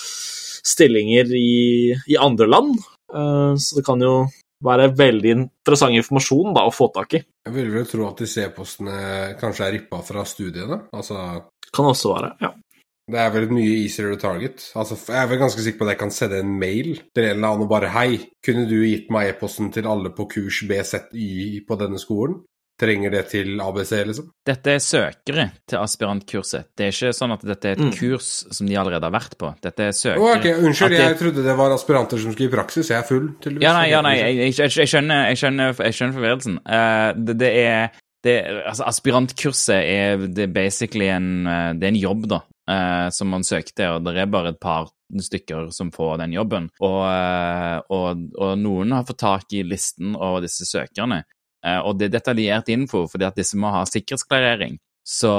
stillinger 0.68 1.32
i, 1.34 1.94
i 2.12 2.18
andre 2.20 2.46
land. 2.46 2.76
så 3.08 3.78
det 3.78 3.84
kan 3.86 4.02
jo 4.04 4.26
være 4.64 4.90
veldig 4.98 5.30
interessant 5.32 5.96
informasjon 5.96 6.52
da, 6.56 6.66
å 6.66 6.74
få 6.74 6.90
tak 6.94 7.14
i. 7.16 7.22
Jeg 7.46 7.54
vil 7.54 7.70
vel 7.72 7.86
tro 7.88 8.08
at 8.10 8.22
disse 8.24 8.44
e-postene 8.44 9.34
kanskje 9.40 9.64
er 9.64 9.74
rippa 9.78 10.02
fra 10.04 10.24
studiene? 10.28 10.82
Altså... 10.92 11.22
Kan 11.74 11.90
også 11.90 12.14
være, 12.14 12.32
ja. 12.42 12.52
Det 13.08 13.20
er 13.22 13.32
vel 13.32 13.48
mye 13.56 13.78
easier 13.80 14.12
to 14.12 14.20
target. 14.20 14.66
Altså, 14.76 14.98
jeg 15.08 15.16
er 15.22 15.30
vel 15.30 15.40
ganske 15.40 15.64
sikker 15.64 15.80
på 15.80 15.86
at 15.86 15.94
jeg 15.94 16.02
kan 16.02 16.12
sende 16.12 16.42
en 16.42 16.52
mail 16.60 16.98
til 17.16 17.24
en 17.24 17.38
eller 17.38 17.54
annen 17.54 17.64
og 17.64 17.70
bare 17.70 17.88
Hei, 17.94 18.20
kunne 18.44 18.66
du 18.68 18.76
gitt 18.82 19.08
meg 19.14 19.32
e-posten 19.32 19.72
til 19.72 19.88
alle 19.88 20.12
på 20.14 20.28
kurs 20.28 20.60
BZY 20.68 21.64
på 21.68 21.78
denne 21.80 22.00
skolen? 22.00 22.42
Trenger 22.78 23.10
det 23.10 23.24
til 23.32 23.56
ABC, 23.58 23.90
liksom? 24.06 24.28
Dette 24.46 24.74
er 24.76 24.82
søkere 24.84 25.48
til 25.66 25.80
aspirantkurset. 25.80 26.68
Det 26.78 26.84
er 26.84 26.92
ikke 26.92 27.16
sånn 27.16 27.34
at 27.34 27.46
dette 27.48 27.72
er 27.72 27.74
et 27.74 27.88
mm. 27.88 27.94
kurs 27.96 28.28
som 28.54 28.68
de 28.70 28.76
allerede 28.78 29.08
har 29.08 29.14
vært 29.16 29.34
på. 29.40 29.50
Dette 29.64 29.88
er 29.88 29.96
søkere 29.96 30.22
oh, 30.22 30.36
okay. 30.36 30.60
Unnskyld, 30.60 30.94
det... 30.94 31.00
jeg 31.00 31.16
trodde 31.24 31.46
det 31.48 31.56
var 31.58 31.74
aspiranter 31.74 32.22
som 32.22 32.36
skulle 32.36 32.52
i 32.52 32.54
praksis. 32.54 32.92
Jeg 32.92 33.00
er 33.00 33.08
full, 33.08 33.32
tydeligvis. 33.40 33.64
Ja, 33.66 33.72
nei, 33.74 33.88
ja, 33.90 34.02
nei 34.06 34.14
jeg, 34.20 34.36
jeg, 34.44 34.68
jeg, 34.68 34.92
skjønner, 34.92 35.24
jeg 35.32 35.40
skjønner, 35.40 35.74
skjønner 35.80 36.20
forvirrelsen. 36.20 36.60
Uh, 36.68 37.08
det, 37.18 37.38
det, 37.40 37.50
er 37.64 37.98
det, 38.28 38.36
altså, 38.60 38.86
aspirantkurset 38.92 39.80
er, 39.80 40.28
det 40.30 40.46
er 40.46 40.54
basically 40.54 41.10
en, 41.10 41.32
eh, 41.50 41.72
det 41.78 41.88
er 41.88 41.96
en 41.96 42.00
jobb, 42.04 42.30
da 42.30 42.44
eh, 42.70 43.08
som 43.14 43.32
man 43.32 43.46
søkte, 43.46 43.90
og 43.94 44.04
det 44.06 44.16
er 44.18 44.30
bare 44.30 44.54
et 44.54 44.60
par 44.60 44.90
stykker 45.08 45.70
som 45.74 45.92
får 45.94 46.18
den 46.22 46.36
jobben. 46.36 46.68
Og, 46.84 47.00
eh, 47.08 47.78
og, 47.94 48.26
og 48.36 48.54
noen 48.60 48.94
har 48.96 49.06
fått 49.08 49.22
tak 49.24 49.56
i 49.56 49.64
listen 49.66 50.14
over 50.16 50.44
disse 50.44 50.68
søkerne. 50.68 51.22
Eh, 51.66 51.80
og 51.80 51.98
det 51.98 52.08
er 52.08 52.18
detaljert 52.18 52.68
info, 52.72 53.06
fordi 53.10 53.26
at 53.28 53.38
disse 53.38 53.58
må 53.58 53.72
ha 53.74 53.84
sikkerhetsklarering. 53.88 54.78
Så, 55.08 55.32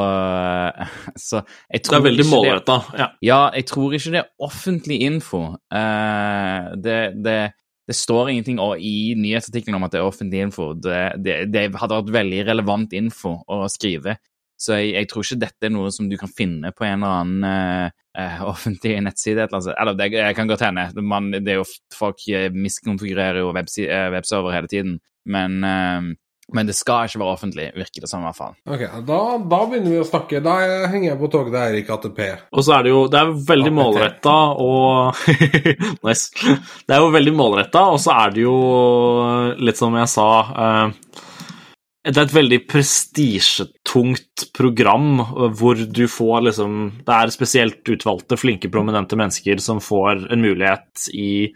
så 1.27 1.43
jeg 1.69 1.83
tror 1.85 1.99
Det 1.99 2.01
er 2.01 2.07
veldig 2.09 2.27
målretta. 2.31 2.79
Ja. 2.97 3.07
ja, 3.21 3.39
jeg 3.59 3.69
tror 3.69 3.95
ikke 3.95 4.15
det 4.15 4.23
er 4.23 4.49
offentlig 4.49 5.01
info. 5.05 5.43
Uh, 5.69 6.73
det, 6.81 6.97
det, 7.21 7.37
det, 7.85 7.97
står 7.97 8.33
ingenting 8.33 8.57
i 8.81 9.13
nyhetsartikkelen 9.19 9.77
om 9.77 9.85
at 9.85 9.93
det 9.93 10.01
er 10.01 10.09
offentlig 10.09 10.41
info. 10.47 10.71
Det, 10.73 11.03
det, 11.21 11.37
det, 11.53 11.69
hadde 11.77 12.01
vært 12.01 12.15
veldig 12.17 12.41
relevant 12.49 12.97
info 12.97 13.37
å 13.45 13.61
skrive. 13.69 14.17
Så 14.59 14.75
jeg, 14.75 14.91
jeg, 14.97 15.07
tror 15.07 15.23
ikke 15.23 15.41
dette 15.45 15.69
er 15.69 15.71
noe 15.71 15.89
som 15.95 16.09
du 16.11 16.17
kan 16.19 16.31
finne 16.35 16.73
på 16.75 16.83
en 16.83 16.97
eller 16.99 17.19
annen 17.23 17.91
uh, 18.19 18.47
offentlig 18.51 18.97
nettside. 19.05 19.45
Eller, 19.47 19.69
eller 19.75 19.99
det, 19.99 20.09
jeg 20.17 20.35
kan 20.35 20.49
godt 20.49 20.65
hende. 20.67 20.89
Man, 20.99 21.31
det 21.31 21.53
er 21.53 21.61
jo, 21.61 21.67
folk 21.95 22.25
eh, 22.27 22.49
miskonfigurerer 22.51 23.39
jo 23.39 23.53
webserver 23.55 24.51
hele 24.51 24.67
tiden. 24.71 24.97
Men, 25.31 25.63
uh, 25.63 26.09
men, 26.51 26.67
det 26.67 26.75
skal 26.75 27.07
ikke 27.07 27.21
være 27.21 27.37
offentlig, 27.37 27.69
virker 27.77 28.03
det 28.03 28.11
som 28.11 28.25
i 28.25 28.27
hvert 28.27 28.39
fall. 28.41 28.57
Ok, 28.67 28.83
da, 29.07 29.21
da, 29.39 29.61
begynner 29.71 29.95
vi 29.95 30.01
å 30.01 30.09
snakke. 30.09 30.43
Da 30.43 30.57
henger 30.91 31.13
jeg 31.13 31.21
på 31.21 31.31
toget 31.31 31.55
til 31.55 31.61
Eirik 31.63 31.93
ATP. 31.95 32.21
Og 32.51 32.67
så 32.67 32.75
er 32.75 32.83
det 32.83 32.93
jo 32.97 33.05
Det 33.13 33.21
er 33.21 33.33
veldig 33.53 33.73
målretta 33.79 34.37
og 34.59 35.23
Nice. 36.09 36.51
Det 36.83 36.97
er 36.97 36.99
jo 36.99 37.15
veldig 37.15 37.37
målretta, 37.37 37.87
og 37.93 38.03
så 38.03 38.19
er 38.25 38.35
det 38.35 38.43
jo 38.43 38.59
litt 39.55 39.79
som 39.79 39.95
jeg 40.01 40.11
sa 40.17 40.29
uh, 40.51 41.25
det 42.09 42.19
er 42.19 42.25
et 42.27 42.35
veldig 42.35 42.59
prestisjetungt 42.69 44.47
program 44.55 45.21
hvor 45.57 45.79
du 45.79 46.05
får 46.09 46.47
liksom 46.47 46.79
Det 47.05 47.15
er 47.15 47.33
spesielt 47.33 47.93
utvalgte, 47.93 48.37
flinke, 48.39 48.71
prominente 48.71 49.17
mennesker 49.19 49.61
som 49.63 49.81
får 49.83 50.27
en 50.33 50.43
mulighet 50.43 51.09
i 51.13 51.49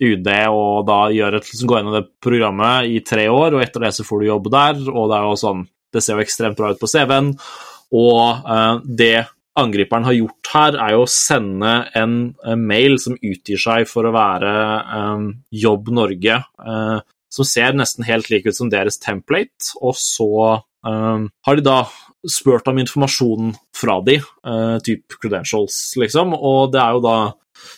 UD 0.00 0.28
og 0.48 0.86
da 0.88 1.00
gjør 1.12 1.36
et, 1.36 1.50
liksom, 1.50 1.68
går 1.68 1.80
gjennom 1.80 1.96
det 1.98 2.06
programmet 2.24 2.88
i 2.88 3.02
tre 3.04 3.26
år, 3.28 3.56
og 3.56 3.64
etter 3.64 3.84
det 3.84 3.92
så 3.96 4.06
får 4.06 4.22
du 4.22 4.30
jobb 4.30 4.48
der, 4.52 4.80
og 4.88 5.10
det 5.10 5.18
er 5.18 5.28
jo 5.28 5.42
sånn 5.42 5.66
Det 5.90 6.02
ser 6.04 6.16
jo 6.16 6.22
ekstremt 6.22 6.56
bra 6.56 6.70
ut 6.70 6.80
på 6.80 6.88
CV-en, 6.88 7.32
og 7.98 8.44
uh, 8.46 8.78
det 8.86 9.26
angriperen 9.58 10.06
har 10.06 10.14
gjort 10.14 10.50
her, 10.54 10.76
er 10.78 10.92
jo 10.94 11.02
å 11.02 11.10
sende 11.10 11.72
en, 11.98 12.12
en 12.46 12.62
mail 12.62 12.94
som 13.02 13.16
utgir 13.18 13.58
seg 13.58 13.88
for 13.90 14.06
å 14.06 14.12
være 14.14 14.52
um, 14.94 15.24
Jobb 15.50 15.90
Norge, 15.98 16.36
uh, 16.62 17.02
som 17.30 17.46
ser 17.46 17.76
nesten 17.78 18.06
helt 18.06 18.30
like 18.32 18.50
ut 18.50 18.56
som 18.56 18.70
deres 18.72 18.98
template, 19.02 19.72
og 19.80 19.94
så 19.98 20.30
um, 20.86 21.28
har 21.46 21.58
de 21.58 21.66
da 21.66 21.84
spurt 22.28 22.68
om 22.68 22.80
informasjon 22.82 23.54
fra 23.76 24.00
de, 24.04 24.18
uh, 24.46 24.76
type 24.84 25.20
credentials, 25.22 25.78
liksom, 26.00 26.34
og 26.36 26.74
det 26.74 26.82
er 26.82 26.96
jo 26.96 27.04
da 27.06 27.18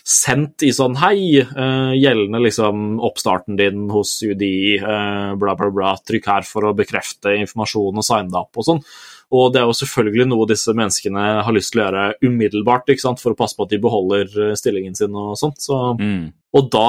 sendt 0.06 0.62
i 0.62 0.70
sånn 0.74 0.94
Hei, 1.00 1.42
uh, 1.42 1.92
gjeldende 1.98 2.38
liksom 2.44 3.00
oppstarten 3.02 3.58
din 3.58 3.88
hos 3.92 4.14
UDI, 4.22 4.78
uh, 4.82 5.32
bla, 5.38 5.56
bla, 5.58 5.70
bla, 5.74 5.94
trykk 5.98 6.28
her 6.30 6.46
for 6.46 6.68
å 6.68 6.76
bekrefte 6.78 7.34
informasjon 7.40 7.98
og 7.98 8.06
signe 8.06 8.30
deg 8.30 8.40
opp 8.44 8.62
og 8.62 8.68
sånn. 8.68 8.84
Og 9.32 9.48
det 9.52 9.62
er 9.62 9.66
jo 9.68 9.78
selvfølgelig 9.78 10.28
noe 10.28 10.46
disse 10.50 10.74
menneskene 10.76 11.24
har 11.46 11.56
lyst 11.56 11.72
til 11.72 11.80
å 11.80 11.86
gjøre 11.86 12.04
umiddelbart, 12.28 12.92
for 13.16 13.32
å 13.32 13.38
passe 13.38 13.56
på 13.56 13.64
at 13.64 13.72
de 13.72 13.80
beholder 13.80 14.34
stillingen 14.60 14.94
sin 14.98 15.16
og 15.16 15.38
sånt. 15.40 15.62
Så, 15.64 15.78
mm. 15.96 16.26
Og 16.52 16.68
da 16.68 16.88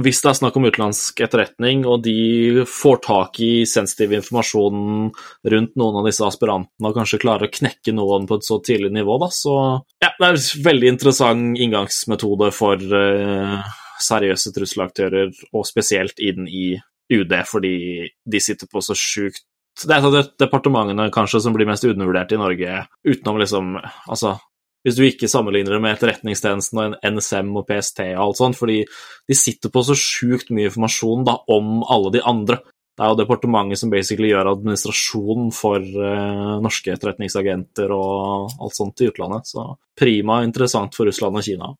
hvis 0.00 0.22
det 0.24 0.30
er 0.30 0.38
snakk 0.38 0.56
om 0.56 0.66
utenlandsk 0.68 1.20
etterretning, 1.24 1.82
og 1.84 2.04
de 2.06 2.64
får 2.68 3.02
tak 3.04 3.40
i 3.44 3.50
sensitiv 3.68 4.14
informasjon 4.16 5.10
rundt 5.52 5.74
noen 5.76 5.98
av 6.00 6.08
disse 6.08 6.24
aspirantene 6.24 6.88
og 6.88 6.96
kanskje 6.96 7.20
klarer 7.20 7.50
å 7.50 7.52
knekke 7.52 7.94
noen 7.96 8.24
på 8.28 8.38
et 8.38 8.48
så 8.48 8.58
tidlig 8.64 8.92
nivå, 8.96 9.18
da, 9.20 9.28
så 9.34 9.56
ja, 10.00 10.08
det 10.08 10.28
er 10.28 10.38
en 10.38 10.64
veldig 10.68 10.92
interessant 10.94 11.60
inngangsmetode 11.60 12.48
for 12.56 12.80
uh, 12.80 13.60
seriøse 14.02 14.54
trusselaktører, 14.56 15.32
og 15.52 15.68
spesielt 15.68 16.22
inn 16.24 16.48
i 16.48 16.72
UD, 17.12 17.34
fordi 17.44 17.76
de 18.24 18.40
sitter 18.40 18.70
på 18.70 18.80
så 18.84 18.96
sjukt 18.96 19.44
det 19.72 19.94
er 19.94 20.02
et 20.02 20.06
av 20.06 20.26
departementene 20.42 21.06
kanskje 21.14 21.38
som 21.40 21.54
blir 21.56 21.64
mest 21.64 21.86
undervurdert 21.88 22.34
i 22.34 22.40
Norge, 22.40 22.82
utenom 23.08 23.38
liksom 23.40 23.78
Altså, 23.80 24.34
hvis 24.82 24.98
du 24.98 25.04
ikke 25.06 25.30
sammenligner 25.30 25.76
det 25.76 25.82
med 25.84 25.94
Etterretningstjenesten 25.96 26.80
og 26.82 26.96
NSM 27.06 27.50
og 27.58 27.66
PST 27.68 28.02
og 28.10 28.22
alt 28.26 28.40
sånt, 28.40 28.58
fordi 28.58 28.82
de 29.30 29.38
sitter 29.38 29.72
på 29.72 29.84
så 29.86 29.96
sjukt 29.98 30.50
mye 30.54 30.70
informasjon 30.70 31.26
da 31.28 31.38
om 31.54 31.84
alle 31.86 32.12
de 32.16 32.24
andre. 32.26 32.58
Det 32.92 33.04
er 33.06 33.12
jo 33.12 33.20
departementet 33.22 33.80
som 33.80 33.92
basically 33.92 34.32
gjør 34.32 34.50
administrasjon 34.50 35.48
for 35.56 35.80
uh, 35.80 36.58
norske 36.60 36.92
etterretningsagenter 36.92 37.94
og 37.94 38.52
alt 38.60 38.76
sånt 38.76 39.00
i 39.00 39.08
utlandet, 39.08 39.48
så 39.48 39.70
prima 39.98 40.42
interessant 40.44 40.98
for 40.98 41.08
Russland 41.08 41.40
og 41.40 41.46
Kina. 41.46 41.72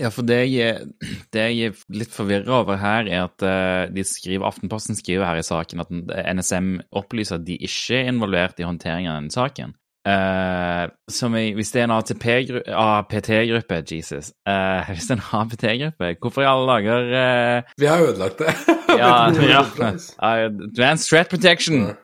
Ja, 0.00 0.08
for 0.14 0.26
det 0.26 0.38
jeg, 0.48 0.86
det 1.34 1.42
jeg 1.42 1.70
er 1.70 1.80
litt 1.92 2.14
forvirra 2.14 2.60
over 2.62 2.78
her, 2.80 3.08
er 3.10 3.26
at 3.26 3.44
uh, 3.44 3.92
de 3.92 4.04
skriver, 4.06 4.46
Aftenposten 4.48 4.96
skriver 4.98 5.26
her 5.26 5.40
i 5.40 5.46
saken 5.46 5.82
at 5.82 5.92
NSM 6.38 6.76
opplyser 7.02 7.40
at 7.40 7.48
de 7.48 7.58
ikke 7.58 7.98
er 7.98 8.12
involvert 8.12 8.62
i 8.62 8.68
håndteringen 8.68 9.10
av 9.10 9.18
denne 9.20 9.34
saken. 9.34 9.74
Uh, 10.04 10.90
som 11.08 11.32
i, 11.32 11.54
hvis 11.56 11.70
det 11.72 11.80
er 11.80 11.86
en 11.86 11.94
APT-gruppe 11.96 13.78
Jesus. 13.88 14.34
Uh, 14.44 14.84
hvis 14.92 15.06
det 15.08 15.14
er 15.14 15.20
en 15.22 15.28
APT-gruppe, 15.40 16.10
hvorfor 16.20 16.44
i 16.44 16.50
alle 16.50 16.66
dager 16.74 17.00
uh, 17.08 17.62
Vi 17.80 17.88
har 17.88 18.04
ødelagt 18.04 18.38
det. 18.38 18.52
ja, 19.00 19.32
ja. 19.32 19.64
Advanced 20.20 21.08
Threat 21.08 21.32
Protection. 21.32 21.96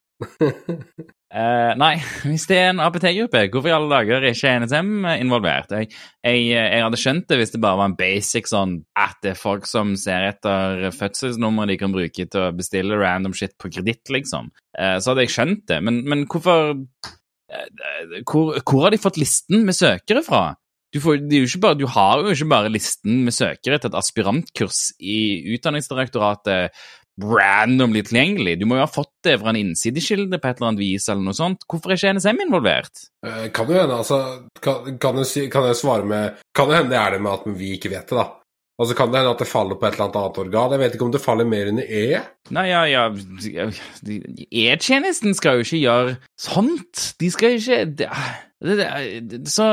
nei, 1.83 1.93
hvis 2.25 2.49
det 2.49 2.57
er 2.57 2.73
en 2.73 2.81
APT-gruppe, 2.81 3.45
hvorfor 3.53 3.69
i 3.69 3.77
alle 3.77 3.93
dager 3.93 4.25
er 4.25 4.33
ikke 4.33 4.57
NSM 4.65 5.05
involvert? 5.21 5.77
Jeg, 5.77 5.93
jeg, 6.25 6.49
jeg, 6.57 6.83
hadde 6.83 7.05
skjønt 7.05 7.29
det 7.29 7.37
hvis 7.43 7.53
det 7.53 7.61
bare 7.61 7.83
var 7.85 7.93
en 7.93 8.01
basic 8.01 8.49
sånn 8.49 8.79
at 8.97 9.21
det 9.23 9.35
er 9.37 9.45
folk 9.45 9.69
som 9.69 9.93
ser 10.01 10.31
etter 10.33 10.89
fødselsnummer 10.97 11.69
de 11.69 11.77
kan 11.85 11.93
bruke 11.93 12.27
til 12.33 12.49
å 12.49 12.51
bestille 12.57 12.97
random 12.97 13.37
shit 13.37 13.55
på 13.61 13.69
kreditt, 13.77 14.09
liksom. 14.09 14.51
så 14.73 15.13
hadde 15.13 15.29
jeg 15.29 15.37
skjønt 15.37 15.67
det. 15.69 15.83
Men, 15.85 16.03
men 16.09 16.25
hvorfor 16.33 16.79
hvor, 18.29 18.57
hvor, 18.63 18.85
har 18.85 18.95
de 18.95 19.01
fått 19.03 19.21
listen 19.21 19.65
med 19.67 19.77
søkere 19.77 20.23
fra? 20.27 20.43
Du, 20.91 20.99
får, 20.99 21.21
bare, 21.63 21.79
du, 21.79 21.87
har 21.87 22.19
jo 22.19 22.33
ikke 22.35 22.49
bare 22.51 22.71
listen 22.73 23.23
med 23.27 23.35
søkere 23.35 23.79
til 23.79 23.93
et 23.93 23.99
aspirantkurs 23.99 24.89
i 24.99 25.21
Utdanningsdirektoratet 25.55 26.75
randomly 27.21 28.03
tilgjengelig. 28.07 28.57
Du 28.61 28.67
må 28.69 28.79
jo 28.79 28.85
ha 28.85 28.91
fått 28.91 29.13
det 29.27 29.37
fra 29.41 29.53
en 29.53 29.61
innsidekilde 29.61 30.41
på 30.41 30.49
et 30.49 30.59
eller 30.59 30.71
annet 30.71 30.83
vis, 30.83 31.09
eller 31.11 31.27
noe 31.27 31.37
sånt. 31.37 31.67
Hvorfor 31.69 31.93
er 31.93 32.01
ikke 32.01 32.15
NSM 32.17 32.43
involvert? 32.47 33.05
Eh, 33.27 33.47
kan 33.55 33.71
jo 33.71 33.79
hende, 33.79 33.99
altså 34.01 34.21
kan, 34.63 34.97
kan, 35.03 35.21
jeg, 35.23 35.51
kan, 35.53 35.69
jeg, 35.71 35.79
svare 35.79 36.07
med 36.09 36.41
Kan 36.57 36.71
det 36.71 36.79
hende 36.81 36.95
det 36.95 37.01
er 37.01 37.17
det 37.17 37.23
med 37.27 37.37
at 37.37 37.49
vi 37.61 37.75
ikke 37.77 37.93
vet 37.93 38.09
det, 38.09 38.19
da. 38.19 38.27
Og 38.81 38.89
så 38.89 38.97
kan 38.97 39.11
det 39.13 39.21
hende 39.21 39.35
at 39.35 39.43
det 39.43 39.49
faller 39.51 39.77
på 39.77 39.87
et 39.87 39.99
eller 39.99 40.07
annet 40.09 40.39
organ. 40.41 40.73
Jeg 40.73 40.81
vet 40.81 40.95
ikke 40.97 41.05
om 41.05 41.13
det 41.13 41.21
faller 41.21 41.49
mer 41.49 41.69
under 41.69 41.85
E? 41.85 42.21
Nei, 42.57 42.67
ja, 42.71 42.85
ja 42.89 43.03
E-tjenesten 44.49 45.37
skal 45.37 45.59
jo 45.59 45.67
ikke 45.67 45.83
gjøre 45.83 46.15
sånt. 46.41 47.03
De 47.21 47.29
skal 47.35 47.59
ikke 47.59 47.83
det, 48.01 48.09
det, 48.65 48.89
det, 49.29 49.43
Så 49.53 49.69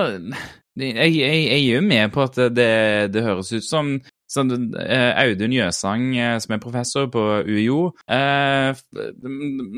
jeg, 0.75 0.91
jeg, 0.91 1.15
jeg, 1.15 1.47
er 1.55 1.63
jo 1.77 1.85
med 1.87 2.11
på 2.11 2.27
at 2.27 2.41
det 2.51 3.23
høres 3.23 3.53
ut 3.55 3.65
som 3.65 3.95
så 4.27 4.43
eh, 4.43 5.11
Audun 5.21 5.53
Jøsang, 5.55 6.09
eh, 6.19 6.35
som 6.43 6.53
er 6.55 6.61
professor 6.63 7.07
på 7.11 7.21
UiO, 7.47 7.93
eh, 8.11 8.75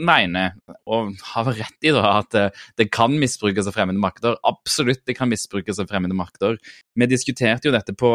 mener, 0.09 0.55
og 0.89 1.13
har 1.35 1.51
rett 1.53 1.85
i 1.85 1.93
da, 1.93 2.15
at 2.17 2.37
det 2.79 2.89
kan 2.93 3.13
misbrukes 3.21 3.69
av 3.69 3.77
fremmede 3.77 4.01
makter. 4.01 4.39
Absolutt 4.49 5.05
det 5.05 5.17
kan 5.19 5.29
misbrukes 5.29 5.81
av 5.81 5.89
fremmede 5.91 6.17
makter. 6.17 6.57
Vi 6.97 7.09
diskuterte 7.09 7.69
jo 7.69 7.75
dette 7.75 7.93
på, 7.93 8.13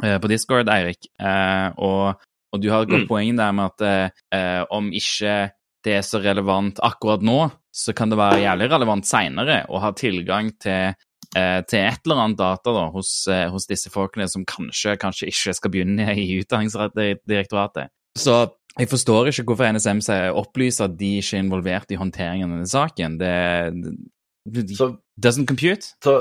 på 0.00 0.30
Discord, 0.30 0.72
Eirik, 0.72 1.10
og, 1.20 2.24
og, 2.50 2.62
du 2.62 2.70
har 2.72 2.84
et 2.84 2.90
godt 2.90 3.04
mm. 3.04 3.10
poeng 3.10 3.36
der 3.38 3.52
med 3.54 3.74
at 3.74 4.68
om 4.72 4.88
ikke 4.94 5.36
det 5.84 5.98
er 5.98 6.06
så 6.06 6.18
relevant 6.24 6.80
akkurat 6.82 7.22
nå, 7.24 7.38
så 7.74 7.92
kan 7.96 8.08
det 8.08 8.16
være 8.16 8.40
jævlig 8.46 8.70
relevant 8.72 9.06
seinere 9.06 9.64
å 9.68 9.82
ha 9.82 9.90
tilgang 9.98 10.54
til 10.62 10.94
Eh, 10.94 10.94
til 11.68 11.80
et 11.80 12.00
eller 12.06 12.22
annet 12.24 12.40
data 12.40 12.74
da, 12.74 12.88
hos, 12.94 13.12
eh, 13.30 13.46
hos, 13.52 13.68
disse 13.70 13.92
folkene 13.92 14.28
som 14.30 14.46
kanskje, 14.48 14.96
kanskje 15.00 15.30
ikke 15.32 15.54
skal 15.58 15.74
begynne 15.74 16.14
i 16.14 16.26
Utdanningsdirektoratet. 16.40 17.92
Så 18.18 18.44
jeg 18.78 18.90
forstår 18.90 19.30
ikke 19.30 19.46
hvorfor 19.50 19.70
NSM 19.74 20.02
opplyser 20.34 20.88
at 20.88 20.98
de 20.98 21.16
ikke 21.20 21.38
er 21.38 21.44
involvert 21.44 21.94
i 21.94 21.98
håndteringen 21.98 22.50
av 22.50 22.56
denne 22.56 22.70
saken. 22.70 23.18
Det, 23.20 23.34
det 24.50 24.76
så, 24.76 24.90
doesn't 25.16 25.46
compute. 25.46 25.94
Så 26.02 26.14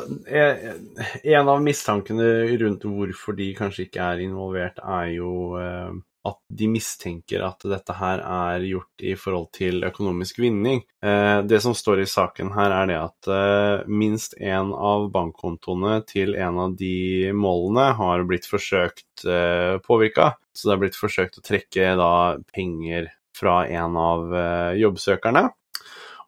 En 1.24 1.50
av 1.50 1.62
mistankene 1.62 2.58
rundt 2.62 2.86
hvorfor 2.86 3.38
de 3.38 3.52
kanskje 3.58 3.88
ikke 3.88 4.06
er 4.06 4.26
involvert, 4.26 4.82
er 4.82 5.14
jo 5.16 5.34
eh, 5.60 5.94
at 6.24 6.40
de 6.48 6.70
mistenker 6.72 7.44
at 7.44 7.66
dette 7.68 7.96
her 7.98 8.22
er 8.24 8.64
gjort 8.64 9.04
i 9.04 9.14
forhold 9.20 9.50
til 9.58 9.84
økonomisk 9.84 10.40
vinning. 10.40 10.84
Eh, 11.04 11.40
det 11.44 11.60
som 11.66 11.76
står 11.76 12.04
i 12.04 12.08
saken 12.10 12.54
her, 12.56 12.72
er 12.72 12.90
det 12.90 13.00
at 13.00 13.32
eh, 13.36 13.90
minst 13.92 14.38
én 14.40 14.72
av 14.72 15.10
bankkontoene 15.12 16.00
til 16.08 16.38
en 16.40 16.62
av 16.68 16.78
de 16.80 17.34
målene 17.36 17.90
har 18.00 18.24
blitt 18.30 18.48
forsøkt 18.48 19.28
eh, 19.28 19.76
påvirka. 19.84 20.32
Så 20.56 20.70
det 20.70 20.78
er 20.78 20.84
blitt 20.86 21.00
forsøkt 21.00 21.42
å 21.42 21.46
trekke 21.46 21.94
da 22.00 22.14
penger 22.56 23.12
fra 23.36 23.64
en 23.66 23.96
av 23.98 24.36
jobbsøkerne. 24.78 25.48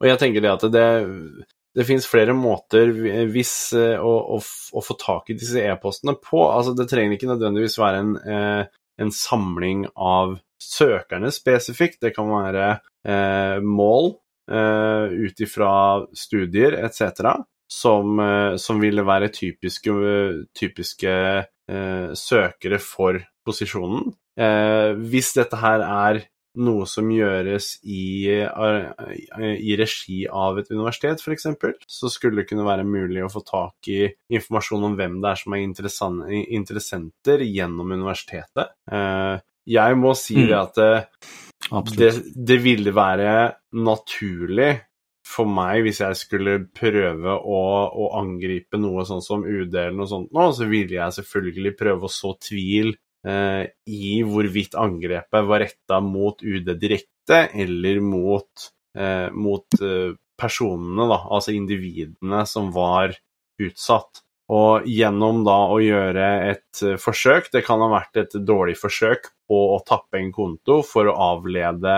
Og 0.01 0.07
jeg 0.09 0.19
tenker 0.19 0.43
det 0.43 0.49
at 0.49 0.63
det, 0.73 0.87
det 1.77 1.85
finnes 1.87 2.07
flere 2.09 2.33
måter 2.35 2.89
hvis, 3.29 3.53
å, 3.77 4.13
å, 4.35 4.39
å, 4.41 4.83
få 4.83 4.95
tak 4.99 5.29
i 5.29 5.37
disse 5.37 5.61
e-postene 5.61 6.17
på. 6.17 6.41
Altså, 6.49 6.73
det 6.75 6.89
trenger 6.89 7.13
ikke 7.15 7.29
nødvendigvis 7.29 7.77
være 7.79 8.01
en, 8.01 8.17
en 9.01 9.11
samling 9.13 9.85
av 9.95 10.37
søkerne 10.61 11.31
spesifikt. 11.33 12.01
Det 12.03 12.13
kan 12.15 12.29
være 12.31 12.67
eh, 13.07 13.63
mål 13.63 14.13
eh, 14.51 15.15
ut 15.27 15.43
ifra 15.43 15.73
studier 16.15 16.77
etc. 16.79 17.35
Som, 17.71 18.19
eh, 18.21 18.55
som, 18.61 18.79
ville 18.81 19.05
være 19.05 19.31
typiske, 19.33 19.95
typiske 20.57 21.15
eh, 21.15 22.13
søkere 22.15 22.79
for 22.81 23.19
posisjonen. 23.45 24.13
Eh, 24.39 24.93
hvis 25.11 25.33
dette 25.37 25.59
her 25.61 25.83
er 25.85 26.23
noe 26.61 26.85
som 26.89 27.09
gjøres 27.11 27.69
i, 27.83 28.31
i 28.31 29.77
regi 29.79 30.21
av 30.27 30.59
et 30.61 30.71
universitet, 30.73 31.21
f.eks., 31.21 31.47
så 31.87 32.11
skulle 32.11 32.41
det 32.41 32.49
kunne 32.49 32.67
være 32.67 32.87
mulig 32.87 33.23
å 33.25 33.31
få 33.31 33.43
tak 33.47 33.89
i 33.91 34.05
informasjon 34.35 34.87
om 34.89 34.97
hvem 34.99 35.19
det 35.23 35.31
er 35.31 35.41
som 35.41 35.57
er 35.57 35.65
interessenter 36.55 37.45
gjennom 37.45 37.93
universitetet. 37.95 38.75
Eh, 38.91 39.35
jeg 39.75 39.97
må 39.97 40.13
si 40.17 40.37
mm. 40.39 40.47
det 40.49 40.57
at 40.61 40.81
det, 40.81 40.91
det, 41.97 42.11
det 42.53 42.59
ville 42.61 42.93
være 42.95 43.31
naturlig 43.81 44.73
for 45.25 45.49
meg, 45.49 45.81
hvis 45.85 46.03
jeg 46.03 46.17
skulle 46.19 46.59
prøve 46.75 47.33
å, 47.33 47.61
å, 47.89 48.09
angripe 48.19 48.77
noe 48.77 49.05
sånn 49.07 49.23
som 49.25 49.41
UD 49.41 49.73
eller 49.73 49.95
noe 49.97 50.09
sånt 50.09 50.35
nå, 50.35 50.45
så 50.53 50.67
ville 50.69 50.99
jeg 50.99 51.17
selvfølgelig 51.17 51.73
prøve 51.79 52.05
å 52.05 52.13
så 52.13 52.35
tvil 52.37 52.93
eh, 52.93 52.99
i 53.25 54.09
hvorvidt 54.21 54.75
angrepet 54.77 55.47
var 55.49 55.63
retta 55.63 55.99
mot 56.03 56.43
UD 56.43 56.75
direkte 56.77 57.47
eller 57.53 57.99
mot, 57.99 58.67
eh, 58.97 59.31
mot 59.33 59.81
eh, 59.81 60.13
personene, 60.37 61.07
da, 61.09 61.21
altså 61.31 61.55
individene 61.55 62.43
som 62.49 62.69
var 62.75 63.15
utsatt. 63.61 64.21
Og 64.53 64.85
gjennom 64.85 65.41
da 65.47 65.57
å 65.73 65.79
gjøre 65.81 66.25
et 66.51 66.81
forsøk, 67.01 67.49
det 67.55 67.63
kan 67.65 67.81
ha 67.81 67.87
vært 67.89 68.19
et 68.21 68.35
dårlig 68.45 68.75
forsøk 68.77 69.31
på 69.49 69.61
å 69.73 69.79
tappe 69.87 70.19
en 70.19 70.29
konto 70.35 70.83
for 70.85 71.09
å 71.09 71.15
avlede, 71.33 71.95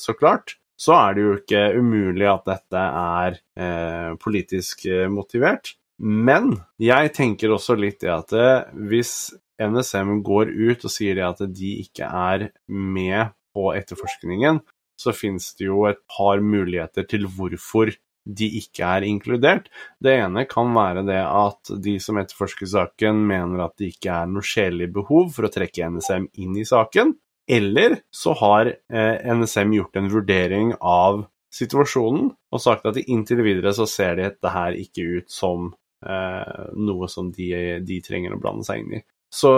så 0.00 0.14
klart, 0.18 0.56
så 0.78 0.94
er 0.94 1.14
det 1.14 1.24
jo 1.24 1.34
ikke 1.40 1.62
umulig 1.78 2.26
at 2.30 2.44
dette 2.46 2.82
er 3.02 3.38
eh, 3.58 4.10
politisk 4.22 4.86
eh, 4.86 5.06
motivert. 5.10 5.74
Men 5.98 6.54
jeg 6.78 7.12
tenker 7.16 7.52
også 7.54 7.74
litt 7.78 8.04
i 8.06 8.10
at 8.12 8.32
hvis 8.72 9.12
NSM 9.58 10.20
går 10.26 10.52
ut 10.54 10.84
og 10.86 10.92
sier 10.92 11.18
det 11.18 11.26
at 11.26 11.40
de 11.50 11.72
ikke 11.82 12.06
er 12.06 12.48
med 12.70 13.34
på 13.54 13.72
etterforskningen, 13.74 14.60
så 14.98 15.14
finnes 15.14 15.50
det 15.58 15.68
jo 15.68 15.86
et 15.90 16.00
par 16.10 16.42
muligheter 16.42 17.06
til 17.10 17.26
hvorfor 17.30 17.90
de 18.28 18.48
ikke 18.60 18.84
er 18.84 19.06
inkludert. 19.08 19.70
Det 20.02 20.12
ene 20.18 20.44
kan 20.50 20.74
være 20.76 21.04
det 21.08 21.20
at 21.22 21.72
de 21.84 21.96
som 22.02 22.18
etterforsker 22.20 22.68
saken, 22.68 23.22
mener 23.30 23.64
at 23.64 23.78
det 23.80 23.94
ikke 23.94 24.12
er 24.20 24.30
noe 24.30 24.44
sjelelig 24.44 24.90
behov 24.98 25.32
for 25.36 25.48
å 25.48 25.52
trekke 25.52 25.88
NSM 25.96 26.28
inn 26.42 26.58
i 26.60 26.66
saken. 26.68 27.14
Eller 27.48 28.02
så 28.12 28.34
har 28.36 28.68
eh, 28.68 29.32
NSM 29.32 29.72
gjort 29.78 29.96
en 29.96 30.10
vurdering 30.12 30.74
av 30.84 31.24
situasjonen 31.54 32.28
og 32.52 32.60
sagt 32.60 32.84
at 32.90 33.00
inntil 33.06 33.40
videre 33.46 33.72
så 33.72 33.86
ser 33.88 34.18
dette 34.20 34.52
her 34.52 34.76
ikke 34.76 35.06
ut 35.16 35.32
som 35.32 35.70
eh, 35.70 35.78
noe 35.98 37.08
som 37.10 37.32
de, 37.34 37.48
de, 37.82 37.96
trenger 38.06 38.36
å 38.36 38.38
blande 38.38 38.62
seg 38.66 38.84
inn 38.84 38.92
i. 39.00 39.02
Så 39.34 39.50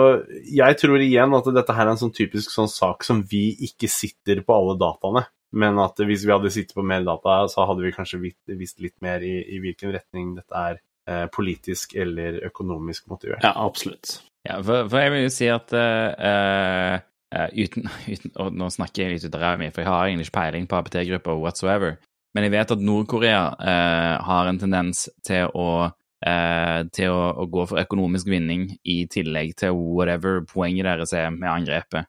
jeg 0.51 0.77
tror 0.81 0.99
igjen 0.99 1.35
at 1.37 1.47
dette 1.55 1.75
her 1.77 1.85
er 1.85 1.93
en 1.93 1.99
sånn 2.01 2.15
typisk 2.15 2.51
sånn 2.51 2.71
sak 2.71 3.05
som 3.07 3.21
vi 3.23 3.51
ikke 3.67 3.87
sitter 3.91 4.41
på 4.43 4.55
alle 4.55 4.75
dataene. 4.81 5.23
Men 5.51 5.79
at 5.83 5.99
hvis 5.99 6.23
vi 6.23 6.31
hadde 6.31 6.51
sittet 6.51 6.75
på 6.77 6.83
mer 6.87 7.03
data, 7.07 7.43
så 7.51 7.65
hadde 7.67 7.83
vi 7.83 7.93
kanskje 7.95 8.21
visst 8.55 8.79
litt 8.83 8.95
mer 9.03 9.23
i, 9.23 9.35
i 9.51 9.59
hvilken 9.63 9.91
retning 9.95 10.33
dette 10.37 10.55
er 10.55 10.77
eh, 11.11 11.25
politisk 11.31 11.95
eller 11.99 12.39
økonomisk 12.47 13.09
motivert. 13.11 13.43
Ja, 13.43 13.53
absolutt. 13.59 14.21
Ja, 14.47 14.61
for, 14.63 14.87
for 14.89 15.03
jeg 15.03 15.13
vil 15.13 15.25
jo 15.25 15.33
si 15.33 15.49
at 15.51 15.73
uh, 15.75 16.95
uh, 17.35 17.49
uten, 17.53 17.91
uten, 18.07 18.31
Og 18.41 18.55
nå 18.57 18.71
snakker 18.73 19.03
jeg 19.03 19.17
litt 19.17 19.27
ut 19.27 19.35
av 19.37 19.43
ræva 19.43 19.59
mi, 19.61 19.69
for 19.69 19.83
jeg 19.83 19.91
har 19.91 20.07
egentlig 20.07 20.29
ikke 20.29 20.39
peiling 20.39 20.69
på 20.71 20.79
APT-grupper 20.79 21.43
whatsoever. 21.43 21.99
Men 22.31 22.47
jeg 22.47 22.55
vet 22.55 22.73
at 22.73 22.85
Nord-Korea 22.87 23.43
uh, 23.59 24.15
har 24.23 24.49
en 24.49 24.61
tendens 24.61 25.09
til 25.27 25.51
å 25.51 25.91
til 26.21 27.09
å, 27.09 27.21
å, 27.41 27.47
gå 27.49 27.63
for 27.65 27.81
økonomisk 27.81 28.27
vinning 28.29 28.67
i 28.85 28.99
tillegg 29.09 29.55
til 29.57 29.73
whatever 29.73 30.43
poenget 30.45 30.85
deres 30.85 31.15
er 31.17 31.31
med 31.33 31.49
angrepet. 31.49 32.05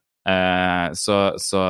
så, 1.00 1.16
så 1.40 1.62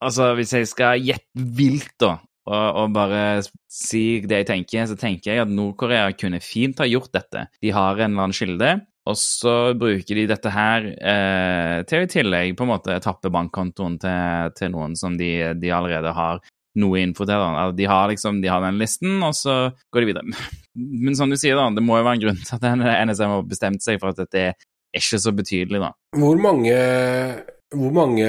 Altså, 0.00 0.30
hvis 0.32 0.54
jeg 0.56 0.68
skal 0.70 1.02
gjette 1.04 1.42
vilt, 1.58 1.92
da, 2.00 2.14
og, 2.48 2.68
og, 2.82 2.92
bare 2.94 3.42
si 3.70 4.22
det 4.24 4.42
jeg 4.42 4.48
tenker, 4.48 4.86
så 4.88 4.96
tenker 4.98 5.34
jeg 5.34 5.42
at 5.44 5.52
Nord-Korea 5.52 6.14
kunne 6.16 6.40
fint 6.42 6.80
ha 6.80 6.88
gjort 6.88 7.12
dette. 7.14 7.46
De 7.60 7.72
har 7.74 7.98
en 7.98 8.08
eller 8.08 8.24
annen 8.24 8.36
kilde, 8.36 8.70
og 9.10 9.18
så 9.20 9.54
bruker 9.76 10.16
de 10.16 10.26
dette 10.30 10.52
her 10.54 10.88
eh, 10.88 11.76
til 11.88 12.06
i 12.06 12.10
tillegg 12.10 12.56
på 12.56 12.66
en 12.66 12.72
måte 12.72 12.96
tappe 13.04 13.32
bankkontoen 13.32 13.98
til, 14.00 14.54
til 14.56 14.72
noen 14.72 14.96
som 14.98 15.16
de, 15.20 15.30
de, 15.60 15.72
allerede 15.74 16.14
har 16.16 16.40
noe 16.78 17.02
info 17.02 17.26
til. 17.26 17.34
Da. 17.34 17.68
De 17.76 17.86
har 17.90 18.10
liksom, 18.12 18.40
de 18.42 18.50
har 18.52 18.62
den 18.64 18.80
listen, 18.80 19.18
og 19.26 19.34
så 19.38 19.60
går 19.90 20.04
de 20.04 20.10
videre. 20.12 20.50
Men 21.04 21.18
som 21.18 21.30
du 21.30 21.38
sier, 21.40 21.58
da, 21.58 21.68
det 21.74 21.84
må 21.84 21.98
jo 21.98 22.06
være 22.06 22.20
en 22.20 22.26
grunn 22.26 22.42
til 22.42 22.58
at 22.58 23.08
NSM 23.10 23.32
har 23.36 23.48
bestemt 23.48 23.86
seg 23.86 24.02
for 24.02 24.12
at 24.12 24.22
dette 24.22 24.50
er 24.50 24.68
ikke 24.96 25.22
så 25.22 25.32
betydelig, 25.34 25.82
da. 25.82 25.94
Hvor 26.18 26.38
mange 26.42 26.76
hvor 27.70 27.92
mange, 27.94 28.26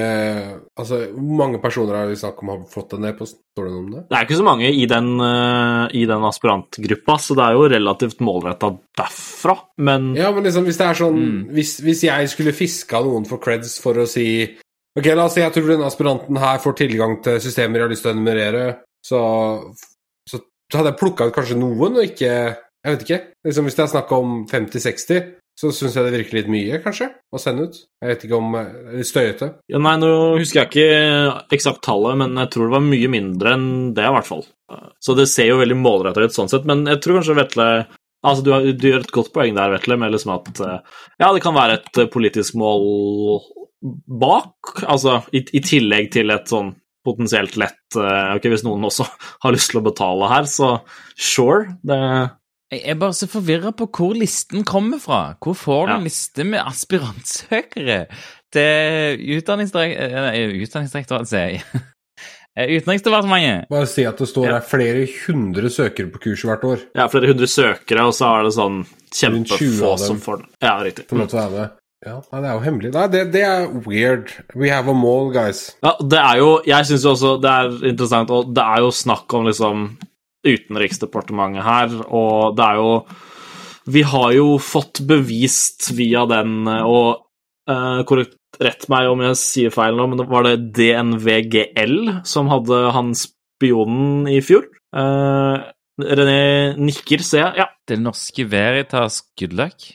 altså, 0.78 1.00
hvor 1.16 1.38
mange 1.40 1.58
personer 1.58 1.96
er 1.98 2.06
det 2.06 2.14
vi 2.14 2.20
snakk 2.20 2.42
om 2.44 2.50
har 2.52 2.60
fått 2.70 2.92
den 2.94 3.08
e-posten? 3.08 3.40
Står 3.52 3.66
det 3.66 3.72
noe 3.72 3.80
om 3.82 3.88
det? 3.90 4.02
Det 4.06 4.16
er 4.16 4.26
ikke 4.28 4.38
så 4.38 4.44
mange 4.46 4.68
i 4.70 4.84
den, 4.86 5.08
uh, 5.18 5.90
i 5.98 6.04
den 6.06 6.26
aspirantgruppa, 6.28 7.16
så 7.18 7.34
det 7.36 7.46
er 7.48 7.56
jo 7.58 7.64
relativt 7.72 8.22
målretta 8.22 8.70
derfra, 9.00 9.56
men 9.82 10.12
Ja, 10.18 10.30
men 10.30 10.46
liksom, 10.46 10.68
hvis 10.68 10.78
det 10.78 10.86
er 10.86 11.00
sånn 11.00 11.18
mm. 11.18 11.40
hvis, 11.56 11.74
hvis, 11.82 12.04
jeg 12.06 12.30
skulle 12.30 12.54
fiska 12.54 13.02
noen 13.02 13.26
for 13.26 13.42
creds 13.42 13.74
for 13.82 13.98
å 13.98 14.06
si 14.06 14.28
Ok, 14.98 15.06
la 15.16 15.24
oss 15.24 15.36
si 15.38 15.40
jeg 15.40 15.54
tror 15.54 15.70
denne 15.70 15.88
aspiranten 15.88 16.40
her 16.40 16.58
får 16.60 16.78
tilgang 16.82 17.18
til 17.24 17.38
systemer 17.40 17.80
jeg 17.80 17.86
har 17.86 17.92
lyst 17.94 18.04
til 18.04 18.12
å 18.12 18.16
enumerere, 18.16 18.64
så, 19.02 19.20
så, 20.28 20.42
hadde 20.74 20.92
jeg 20.92 21.00
plukka 21.00 21.28
ut 21.28 21.36
kanskje 21.36 21.60
noen, 21.60 21.98
og 21.98 22.04
ikke 22.04 22.32
Jeg 22.82 22.96
vet 22.96 23.02
ikke. 23.04 23.16
Liksom, 23.46 23.66
hvis 23.68 23.76
det 23.78 23.82
er 23.84 23.90
snakk 23.92 24.12
om 24.16 24.30
50-60 24.50 25.26
så 25.58 25.70
syns 25.74 25.96
jeg 25.96 26.06
det 26.06 26.12
virker 26.14 26.38
litt 26.38 26.50
mye, 26.50 26.78
kanskje, 26.82 27.10
å 27.30 27.40
sende 27.40 27.68
ut. 27.68 27.76
Jeg 28.02 28.08
vet 28.10 28.24
ikke 28.26 28.38
om 28.38 28.54
Litt 28.96 29.08
støyete. 29.08 29.48
Ja, 29.70 29.80
nei, 29.84 29.94
nå 30.00 30.10
husker 30.40 30.62
jeg 30.62 30.70
ikke 30.70 31.56
eksakt 31.56 31.82
tallet, 31.84 32.16
men 32.22 32.38
jeg 32.40 32.50
tror 32.54 32.68
det 32.68 32.74
var 32.74 32.86
mye 32.86 33.10
mindre 33.12 33.56
enn 33.56 33.66
det, 33.96 34.06
i 34.08 34.14
hvert 34.16 34.28
fall. 34.28 34.46
Så 35.02 35.16
det 35.18 35.28
ser 35.30 35.50
jo 35.50 35.60
veldig 35.60 35.76
målretta 35.78 36.24
ut 36.24 36.34
sånn 36.34 36.50
sett, 36.50 36.66
men 36.68 36.86
jeg 36.88 37.02
tror 37.04 37.20
kanskje 37.20 37.40
Vetle 37.42 37.72
Altså, 38.22 38.44
du, 38.46 38.52
har, 38.54 38.62
du, 38.62 38.84
gjør 38.86 39.02
et 39.02 39.10
godt 39.10 39.32
poeng 39.34 39.56
der, 39.56 39.72
Vetle, 39.72 39.96
med 39.98 40.12
liksom 40.14 40.30
at 40.36 40.60
ja, 40.62 41.26
det 41.34 41.40
kan 41.42 41.56
være 41.56 41.80
et 41.80 41.98
politisk 42.12 42.54
mål 42.54 42.84
bak, 43.82 44.76
altså 44.86 45.20
i, 45.34 45.42
i 45.58 45.62
tillegg 45.64 46.12
til 46.14 46.30
et 46.34 46.46
sånn 46.50 46.70
potensielt 47.02 47.56
lett 47.58 47.96
Ok, 47.98 48.46
hvis 48.46 48.62
noen 48.62 48.86
også 48.86 49.04
har 49.42 49.54
lyst 49.54 49.72
til 49.72 49.80
å 49.80 49.86
betale 49.88 50.30
her, 50.30 50.46
så 50.50 50.76
sure, 51.18 51.74
det 51.82 51.98
jeg 52.72 52.88
er 52.88 52.96
bare 52.96 53.12
så 53.12 53.26
forvirra 53.28 53.68
på 53.76 53.84
hvor 53.92 54.14
listen 54.16 54.62
kommer 54.64 54.96
fra. 54.96 55.34
Hvor 55.44 55.52
får 55.52 55.90
du 55.90 55.92
en 55.92 56.06
liste 56.08 56.44
med 56.48 56.64
aspirantsøkere 56.64 57.98
til 58.52 59.20
Utdanningsdirektoratet, 59.36 61.28
sier 61.28 61.48
jeg. 61.50 61.60
Utenriksdepartementet. 62.80 63.68
Bare 63.72 63.88
si 63.88 64.06
at 64.08 64.18
det 64.20 64.28
står 64.28 64.48
ja. 64.48 64.58
flere 64.64 65.04
hundre 65.26 65.68
søkere 65.72 66.08
på 66.12 66.18
kurset 66.30 66.48
hvert 66.48 66.64
år. 66.68 66.78
Ja, 66.96 67.06
flere 67.12 67.28
hundre 67.32 67.48
søkere, 67.48 68.08
og 68.08 68.16
så 68.16 68.24
er 68.38 68.48
det 68.48 68.56
sånn 68.56 68.78
kjempefå 69.12 69.92
som 70.00 70.16
får 70.24 70.36
den. 70.40 70.50
Ja, 70.64 70.74
riktig. 70.84 71.06
Får 71.12 71.16
lov 71.20 71.28
til 71.28 71.38
å 71.38 71.44
være 71.44 71.54
med. 71.58 71.68
Ja, 72.02 72.16
det 72.18 72.48
er 72.48 72.56
jo 72.56 72.62
hemmelig. 72.64 72.90
Nei, 72.96 73.04
det, 73.12 73.20
det, 73.34 73.42
er 73.46 73.68
weird. 73.86 74.32
We 74.58 74.70
have 74.72 74.90
a 74.90 74.94
mall, 74.96 75.30
guys. 75.34 75.68
Ja, 75.84 75.94
det 76.00 76.18
er 76.18 76.40
jo 76.40 76.48
Jeg 76.66 76.88
syns 76.88 77.04
jo 77.06 77.12
også 77.14 77.36
det 77.42 77.52
er 77.52 77.76
interessant, 77.92 78.32
og 78.34 78.50
det 78.56 78.64
er 78.64 78.82
jo 78.82 78.94
snakk 78.94 79.34
om 79.38 79.46
liksom 79.46 79.84
Utenriksdepartementet 80.42 81.62
her, 81.62 81.92
og 82.10 82.56
det 82.58 82.64
er 82.66 82.80
jo 82.80 82.94
Vi 83.94 84.02
har 84.06 84.32
jo 84.34 84.46
fått 84.62 85.04
bevist 85.06 85.92
via 85.94 86.24
den, 86.30 86.66
og 86.66 87.22
uh, 87.70 88.02
korrekt 88.06 88.38
rett 88.62 88.84
meg 88.92 89.08
om 89.10 89.22
jeg 89.24 89.38
sier 89.40 89.74
feil 89.74 89.96
nå, 89.96 90.08
men 90.10 90.26
var 90.28 90.46
det 90.46 90.72
DNVGL 90.76 91.96
som 92.28 92.50
hadde 92.52 92.82
han 92.94 93.14
spionen 93.18 94.28
i 94.30 94.42
fjor? 94.44 94.66
Uh, 94.94 95.70
René 96.02 96.74
nikker, 96.78 97.22
ser 97.26 97.46
jeg. 97.46 97.62
Ja. 97.62 97.71
Det 97.88 97.96
norske 97.98 98.44
Veritas 98.46 99.20
good 99.38 99.56
luck? 99.58 99.88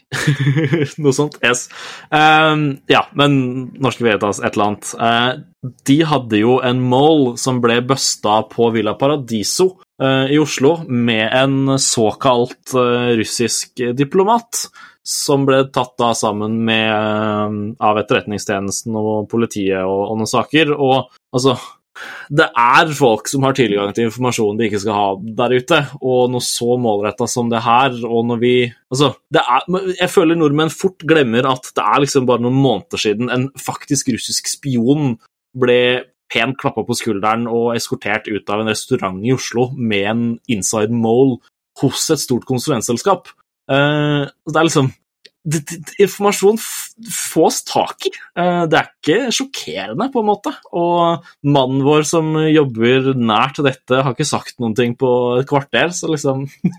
Noe 1.02 1.14
sånt. 1.16 1.38
Yes. 1.40 1.68
Um, 2.12 2.82
ja, 2.92 3.06
men 3.16 3.38
norske 3.80 4.04
Veritas 4.04 4.42
et 4.42 4.58
eller 4.58 4.66
annet. 4.74 4.90
Uh, 5.00 5.72
de 5.88 5.98
hadde 6.10 6.42
jo 6.42 6.58
en 6.68 6.82
mål 6.84 7.38
som 7.40 7.62
ble 7.64 7.80
busta 7.88 8.42
på 8.52 8.68
Villa 8.76 8.98
Paradiso 9.00 9.70
uh, 10.04 10.28
i 10.28 10.36
Oslo 10.40 10.82
med 10.88 11.32
en 11.32 11.78
såkalt 11.80 12.76
uh, 12.76 13.16
russisk 13.16 13.80
diplomat. 13.96 14.68
Som 15.08 15.46
ble 15.48 15.62
tatt 15.72 15.94
da 15.96 16.12
sammen 16.20 16.58
med, 16.68 17.78
av 17.80 17.96
Etterretningstjenesten 18.02 18.98
og 19.00 19.30
politiet 19.32 19.80
og, 19.80 20.02
og 20.12 20.18
noen 20.20 20.28
saker. 20.28 20.74
Og 20.76 21.14
altså 21.32 21.56
det 22.30 22.48
er 22.52 22.92
folk 22.98 23.30
som 23.32 23.46
har 23.48 23.56
tilgang 23.58 23.94
til 23.96 24.08
informasjon 24.08 24.60
de 24.60 24.68
ikke 24.68 24.82
skal 24.84 24.98
ha 24.98 25.08
der 25.40 25.56
ute, 25.58 25.80
og 26.02 26.34
noe 26.34 26.44
så 26.44 26.78
målretta 26.82 27.28
som 27.32 27.52
det 27.52 27.64
her, 27.66 27.96
og 28.06 28.28
når 28.32 28.44
vi 28.44 28.56
Altså, 28.88 29.10
er, 29.36 29.66
Jeg 30.00 30.10
føler 30.10 30.38
nordmenn 30.40 30.72
fort 30.72 31.04
glemmer 31.04 31.44
at 31.50 31.74
det 31.76 31.84
er 31.84 32.00
liksom 32.00 32.28
bare 32.28 32.40
noen 32.40 32.56
måneder 32.56 33.02
siden 33.02 33.32
en 33.34 33.50
faktisk 33.60 34.08
russisk 34.14 34.48
spion 34.48 35.18
ble 35.60 36.06
pent 36.32 36.58
klappa 36.60 36.84
på 36.88 36.96
skulderen 36.96 37.48
og 37.52 37.74
eskortert 37.76 38.28
ut 38.32 38.48
av 38.52 38.64
en 38.64 38.72
restaurant 38.72 39.20
i 39.24 39.34
Oslo 39.36 39.70
med 39.76 40.08
en 40.12 40.24
inside 40.52 40.96
mole 40.96 41.40
hos 41.82 42.08
et 42.14 42.24
stort 42.24 42.48
konsulentselskap. 42.48 43.30
Uh, 43.68 44.28
det 44.48 44.56
er 44.56 44.68
liksom 44.68 44.92
informasjon 45.48 46.58
fås 47.12 47.62
tak 47.68 48.08
i. 48.10 48.12
Eh, 48.40 48.64
det 48.70 48.80
er 48.80 48.90
ikke 48.90 49.32
sjokkerende, 49.36 50.10
på 50.14 50.22
en 50.22 50.30
måte. 50.30 50.54
Og 50.76 51.28
mannen 51.48 51.84
vår 51.86 52.06
som 52.10 52.34
jobber 52.50 53.14
nært 53.18 53.62
dette, 53.66 54.02
har 54.04 54.16
ikke 54.16 54.28
sagt 54.28 54.60
noen 54.62 54.76
ting 54.78 54.98
på 55.00 55.12
et 55.42 55.50
kvarter, 55.50 55.94
så 55.96 56.12
liksom 56.12 56.46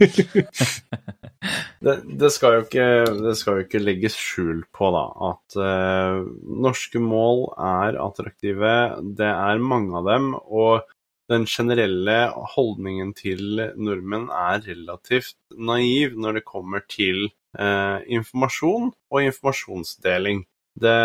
det, 1.85 1.97
det, 2.05 2.31
skal 2.35 2.63
ikke, 2.65 2.89
det, 3.23 3.35
skal 3.41 3.59
jo 3.59 3.67
ikke, 3.67 3.83
legges 3.83 4.19
skjul 4.19 4.63
på, 4.75 4.93
da, 4.95 5.07
at 5.33 5.59
uh, 5.63 6.23
norske 6.69 7.03
mål 7.03 7.49
er 7.57 7.99
attraktive. 8.03 8.77
Det 9.19 9.33
er 9.33 9.65
mange 9.65 9.99
av 9.99 10.13
dem. 10.13 10.33
og 10.37 10.87
den 11.29 11.45
generelle 11.45 12.31
holdningen 12.55 13.11
til 13.17 13.61
nordmenn 13.77 14.31
er 14.33 14.63
relativt 14.65 15.37
naiv 15.53 16.17
når 16.17 16.39
det 16.39 16.49
kommer 16.49 16.81
til 16.89 17.29
informasjon 17.57 18.91
og 18.93 19.25
informasjonsdeling. 19.25 20.45
Det, 20.79 20.99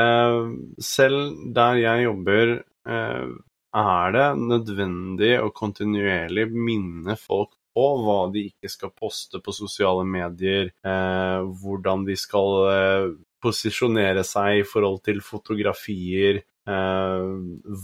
selv 0.84 1.34
der 1.56 1.80
jeg 1.82 2.04
jobber, 2.04 2.52
eh, 2.86 3.30
er 3.74 4.14
det 4.14 4.28
nødvendig 4.38 5.34
å 5.42 5.50
kontinuerlig 5.56 6.50
minne 6.54 7.16
folk 7.18 7.56
på 7.74 7.86
hva 8.06 8.20
de 8.34 8.48
ikke 8.52 8.70
skal 8.70 8.94
poste 8.94 9.42
på 9.42 9.54
sosiale 9.56 10.06
medier, 10.06 10.70
eh, 10.86 11.40
hvordan 11.42 12.06
de 12.06 12.18
skal 12.20 12.58
eh, 12.70 13.08
posisjonere 13.44 14.24
seg 14.28 14.62
i 14.62 14.68
forhold 14.68 15.02
til 15.08 15.24
fotografier, 15.26 16.44
eh, 16.70 17.26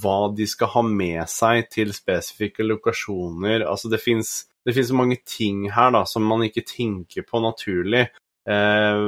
hva 0.03 0.19
de 0.37 0.47
skal 0.47 0.73
ha 0.75 0.85
med 0.85 1.23
seg 1.31 1.71
til 1.73 1.95
spesifikke 1.95 2.67
lokasjoner. 2.67 3.65
Altså 3.65 3.89
det 3.89 4.03
fins 4.05 4.93
mange 4.93 5.17
ting 5.25 5.65
her 5.73 5.91
da, 5.95 6.05
som 6.05 6.27
man 6.29 6.45
ikke 6.45 6.67
tenker 6.69 7.25
på 7.25 7.41
naturlig. 7.41 8.07
Eh, 8.49 9.05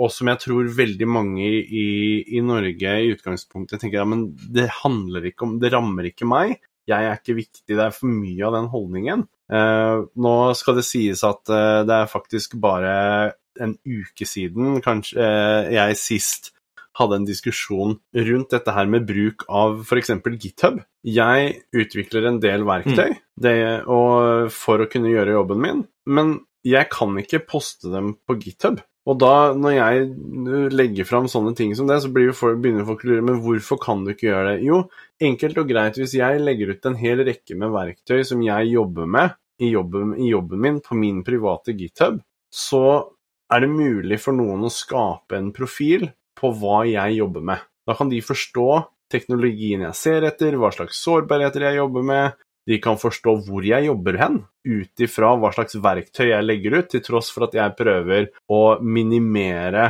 og 0.00 0.12
som 0.14 0.30
jeg 0.30 0.40
tror 0.44 0.70
veldig 0.72 1.08
mange 1.10 1.46
i, 1.60 1.88
i 2.30 2.42
Norge 2.44 2.92
i 3.02 3.10
utgangspunktet 3.12 3.82
tenker 3.82 4.00
ja, 4.00 4.06
men 4.08 4.28
det 4.54 4.68
handler 4.80 5.26
ikke 5.28 5.48
om 5.48 5.58
Det 5.60 5.72
rammer 5.74 6.08
ikke 6.08 6.28
meg. 6.30 6.60
Jeg 6.88 7.06
er 7.06 7.18
ikke 7.18 7.36
viktig. 7.38 7.66
Det 7.68 7.82
er 7.84 7.94
for 7.94 8.10
mye 8.10 8.46
av 8.46 8.56
den 8.56 8.70
holdningen. 8.72 9.26
Uh, 9.50 10.06
nå 10.14 10.34
skal 10.58 10.78
det 10.78 10.86
sies 10.86 11.24
at 11.26 11.42
uh, 11.50 11.82
det 11.86 11.96
er 11.96 12.10
faktisk 12.10 12.54
bare 12.62 12.94
en 13.60 13.74
uke 13.82 14.24
siden 14.28 14.78
kanskje 14.84 15.18
uh, 15.18 15.66
jeg 15.74 15.98
sist 15.98 16.52
hadde 17.00 17.18
en 17.18 17.26
diskusjon 17.26 17.96
rundt 18.30 18.54
dette 18.54 18.74
her 18.74 18.88
med 18.90 19.08
bruk 19.08 19.44
av 19.50 19.82
f.eks. 19.82 20.12
GitHub. 20.42 20.80
Jeg 21.06 21.52
utvikler 21.74 22.28
en 22.28 22.40
del 22.42 22.66
verktøy 22.68 23.14
mm. 23.14 23.20
det, 23.42 23.56
for 24.54 24.82
å 24.82 24.88
kunne 24.90 25.12
gjøre 25.12 25.36
jobben 25.38 25.62
min, 25.62 25.84
men 26.10 26.34
jeg 26.66 26.88
kan 26.92 27.16
ikke 27.20 27.42
poste 27.48 27.90
dem 27.92 28.14
på 28.26 28.36
GitHub. 28.40 28.80
Og 29.08 29.16
da, 29.18 29.52
når 29.56 29.72
jeg 29.72 30.72
legger 30.76 31.08
fram 31.08 31.26
sånne 31.30 31.54
ting 31.56 31.72
som 31.76 31.88
det, 31.88 31.98
så 32.04 32.10
folk, 32.36 32.58
begynner 32.60 32.86
folk 32.86 33.04
å 33.04 33.08
lure 33.08 33.24
men 33.24 33.40
hvorfor 33.42 33.80
kan 33.80 34.04
du 34.04 34.12
ikke 34.12 34.28
gjøre 34.28 34.50
det? 34.52 34.66
Jo, 34.68 34.82
enkelt 35.24 35.60
og 35.62 35.70
greit, 35.70 35.96
hvis 35.98 36.18
jeg 36.18 36.42
legger 36.42 36.74
ut 36.74 36.90
en 36.90 36.98
hel 37.00 37.24
rekke 37.26 37.56
med 37.58 37.72
verktøy 37.74 38.20
som 38.28 38.44
jeg 38.44 38.74
jobber 38.74 39.08
med 39.08 39.38
i 39.60 39.72
jobben, 39.72 40.14
i 40.20 40.28
jobben 40.30 40.60
min 40.60 40.78
på 40.84 40.96
min 41.00 41.24
private 41.24 41.74
GitHub, 41.76 42.20
så 42.52 42.84
er 43.50 43.64
det 43.64 43.72
mulig 43.72 44.20
for 44.22 44.36
noen 44.36 44.68
å 44.68 44.72
skape 44.72 45.38
en 45.38 45.50
profil 45.56 46.06
på 46.38 46.52
hva 46.60 46.84
jeg 46.88 47.18
jobber 47.18 47.44
med. 47.52 47.66
Da 47.88 47.96
kan 47.98 48.12
de 48.12 48.20
forstå 48.22 48.68
teknologien 49.10 49.82
jeg 49.88 49.98
ser 49.98 50.28
etter, 50.28 50.54
hva 50.60 50.70
slags 50.74 51.00
sårbarheter 51.02 51.66
jeg 51.66 51.80
jobber 51.80 52.06
med. 52.06 52.38
De 52.68 52.78
kan 52.82 52.98
forstå 53.00 53.34
hvor 53.46 53.64
jeg 53.64 53.88
jobber 53.88 54.18
hen, 54.20 54.42
ut 54.68 55.02
ifra 55.02 55.32
hva 55.40 55.50
slags 55.54 55.78
verktøy 55.80 56.28
jeg 56.28 56.46
legger 56.46 56.80
ut, 56.80 56.90
til 56.92 57.02
tross 57.04 57.30
for 57.32 57.48
at 57.48 57.56
jeg 57.56 57.76
prøver 57.78 58.28
å 58.52 58.60
minimere 58.84 59.86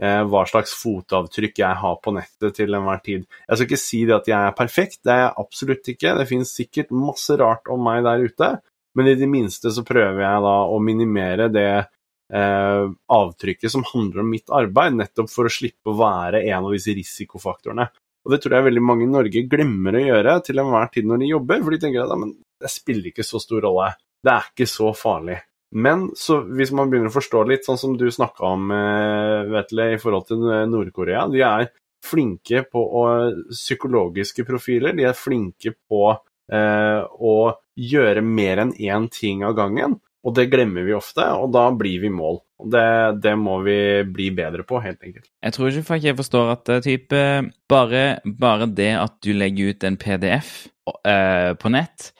eh, 0.00 0.22
hva 0.24 0.44
slags 0.48 0.74
fotavtrykk 0.80 1.60
jeg 1.60 1.80
har 1.82 1.98
på 2.02 2.14
nettet 2.16 2.56
til 2.56 2.76
enhver 2.76 3.02
tid. 3.04 3.26
Jeg 3.44 3.58
skal 3.58 3.68
ikke 3.68 3.82
si 3.84 4.04
det 4.08 4.16
at 4.16 4.30
jeg 4.30 4.38
er 4.38 4.56
perfekt, 4.56 5.02
det 5.04 5.14
er 5.14 5.26
jeg 5.26 5.34
absolutt 5.44 5.92
ikke. 5.94 6.14
Det 6.20 6.30
finnes 6.30 6.54
sikkert 6.60 6.94
masse 6.94 7.36
rart 7.40 7.68
om 7.72 7.84
meg 7.84 8.04
der 8.06 8.24
ute, 8.24 8.54
men 8.94 9.10
i 9.10 9.18
det 9.18 9.28
minste 9.30 9.72
så 9.74 9.84
prøver 9.86 10.22
jeg 10.24 10.46
da 10.46 10.56
å 10.70 10.80
minimere 10.82 11.50
det 11.52 11.68
eh, 11.74 12.84
avtrykket 13.18 13.72
som 13.72 13.84
handler 13.92 14.22
om 14.22 14.32
mitt 14.32 14.50
arbeid, 14.54 14.96
nettopp 14.98 15.30
for 15.32 15.48
å 15.48 15.52
slippe 15.52 15.92
å 15.92 15.98
være 15.98 16.44
en 16.48 16.62
av 16.62 16.72
disse 16.74 16.94
risikofaktorene. 16.96 17.88
Og 18.24 18.32
Det 18.32 18.40
tror 18.40 18.56
jeg 18.56 18.68
veldig 18.70 18.82
mange 18.84 19.04
i 19.04 19.10
Norge 19.12 19.44
glemmer 19.50 19.98
å 19.98 20.04
gjøre 20.04 20.38
til 20.46 20.60
enhver 20.62 20.92
tid 20.92 21.08
når 21.08 21.20
de 21.20 21.32
jobber, 21.32 21.64
for 21.64 21.74
de 21.74 21.80
tenker 21.82 22.04
at 22.04 22.20
men, 22.20 22.36
det 22.64 22.70
spiller 22.72 23.10
ikke 23.10 23.26
så 23.26 23.40
stor 23.42 23.66
rolle, 23.66 23.90
det 24.24 24.32
er 24.32 24.46
ikke 24.48 24.68
så 24.70 24.92
farlig. 24.96 25.38
Men 25.74 26.06
så, 26.16 26.38
hvis 26.54 26.70
man 26.76 26.90
begynner 26.90 27.10
å 27.10 27.16
forstå 27.16 27.42
litt, 27.50 27.66
sånn 27.66 27.80
som 27.80 27.96
du 27.98 28.06
snakka 28.12 28.46
om 28.46 28.70
eh, 28.72 29.50
Vetle, 29.50 29.88
i 29.96 29.98
forhold 29.98 30.28
til 30.28 30.44
Nord-Korea 30.70 31.24
De 31.32 31.42
er 31.42 31.66
flinke 32.04 32.62
på 32.70 32.78
å, 33.00 33.02
psykologiske 33.50 34.44
profiler, 34.46 34.94
de 34.96 35.08
er 35.08 35.18
flinke 35.18 35.74
på 35.88 36.04
eh, 36.14 37.00
å 37.02 37.36
gjøre 37.74 38.22
mer 38.24 38.62
enn 38.64 38.74
én 38.78 39.08
ting 39.12 39.42
av 39.46 39.56
gangen. 39.58 39.98
Og 40.24 40.32
det 40.36 40.48
glemmer 40.52 40.86
vi 40.86 40.94
ofte, 40.96 41.26
og 41.36 41.50
da 41.52 41.66
blir 41.76 42.00
vi 42.00 42.08
i 42.08 42.14
mål. 42.14 42.40
Det, 42.72 42.86
det, 43.20 43.34
må 43.36 43.58
vi 43.66 43.76
bli 44.08 44.30
bedre 44.32 44.64
på, 44.64 44.80
helt 44.80 45.02
enkelt. 45.04 45.28
Jeg 45.44 45.56
tror 45.56 45.68
ikke 45.68 45.88
faktisk 45.90 46.08
jeg 46.08 46.20
forstår 46.22 46.52
at 46.54 46.72
type, 46.86 47.22
bare, 47.68 48.04
bare, 48.40 48.68
det 48.72 48.92
at 48.96 49.18
du 49.24 49.34
legger 49.36 49.74
ut 49.74 49.84
en 49.84 49.98
PDF 50.00 50.52
uh, 50.88 51.52
på 51.60 51.72
nett, 51.74 52.14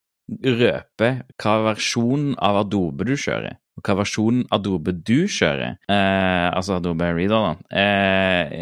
røper 0.44 1.22
hva 1.40 1.58
versjon 1.70 2.32
av 2.36 2.64
Adobe 2.64 3.08
du 3.08 3.14
kjører. 3.16 3.56
Og 3.74 3.82
hva 3.82 3.96
versjon 3.98 4.44
Adobe 4.54 4.92
du 4.94 5.26
kjører, 5.30 5.80
eh, 5.90 6.46
altså 6.46 6.76
Adobe 6.76 7.08
Reader, 7.10 7.48
da, 7.48 7.80
eh, 7.80 8.52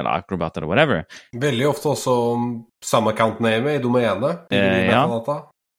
eller 0.00 0.10
Acrobat 0.12 0.58
eller 0.58 0.68
whatever. 0.68 1.06
Veldig 1.32 1.68
ofte 1.70 1.94
også 1.94 2.16
samme 2.84 3.14
account-name 3.14 3.78
i 3.78 3.80
domenet. 3.80 4.44
Eh, 4.52 4.90
ja. 4.90 5.06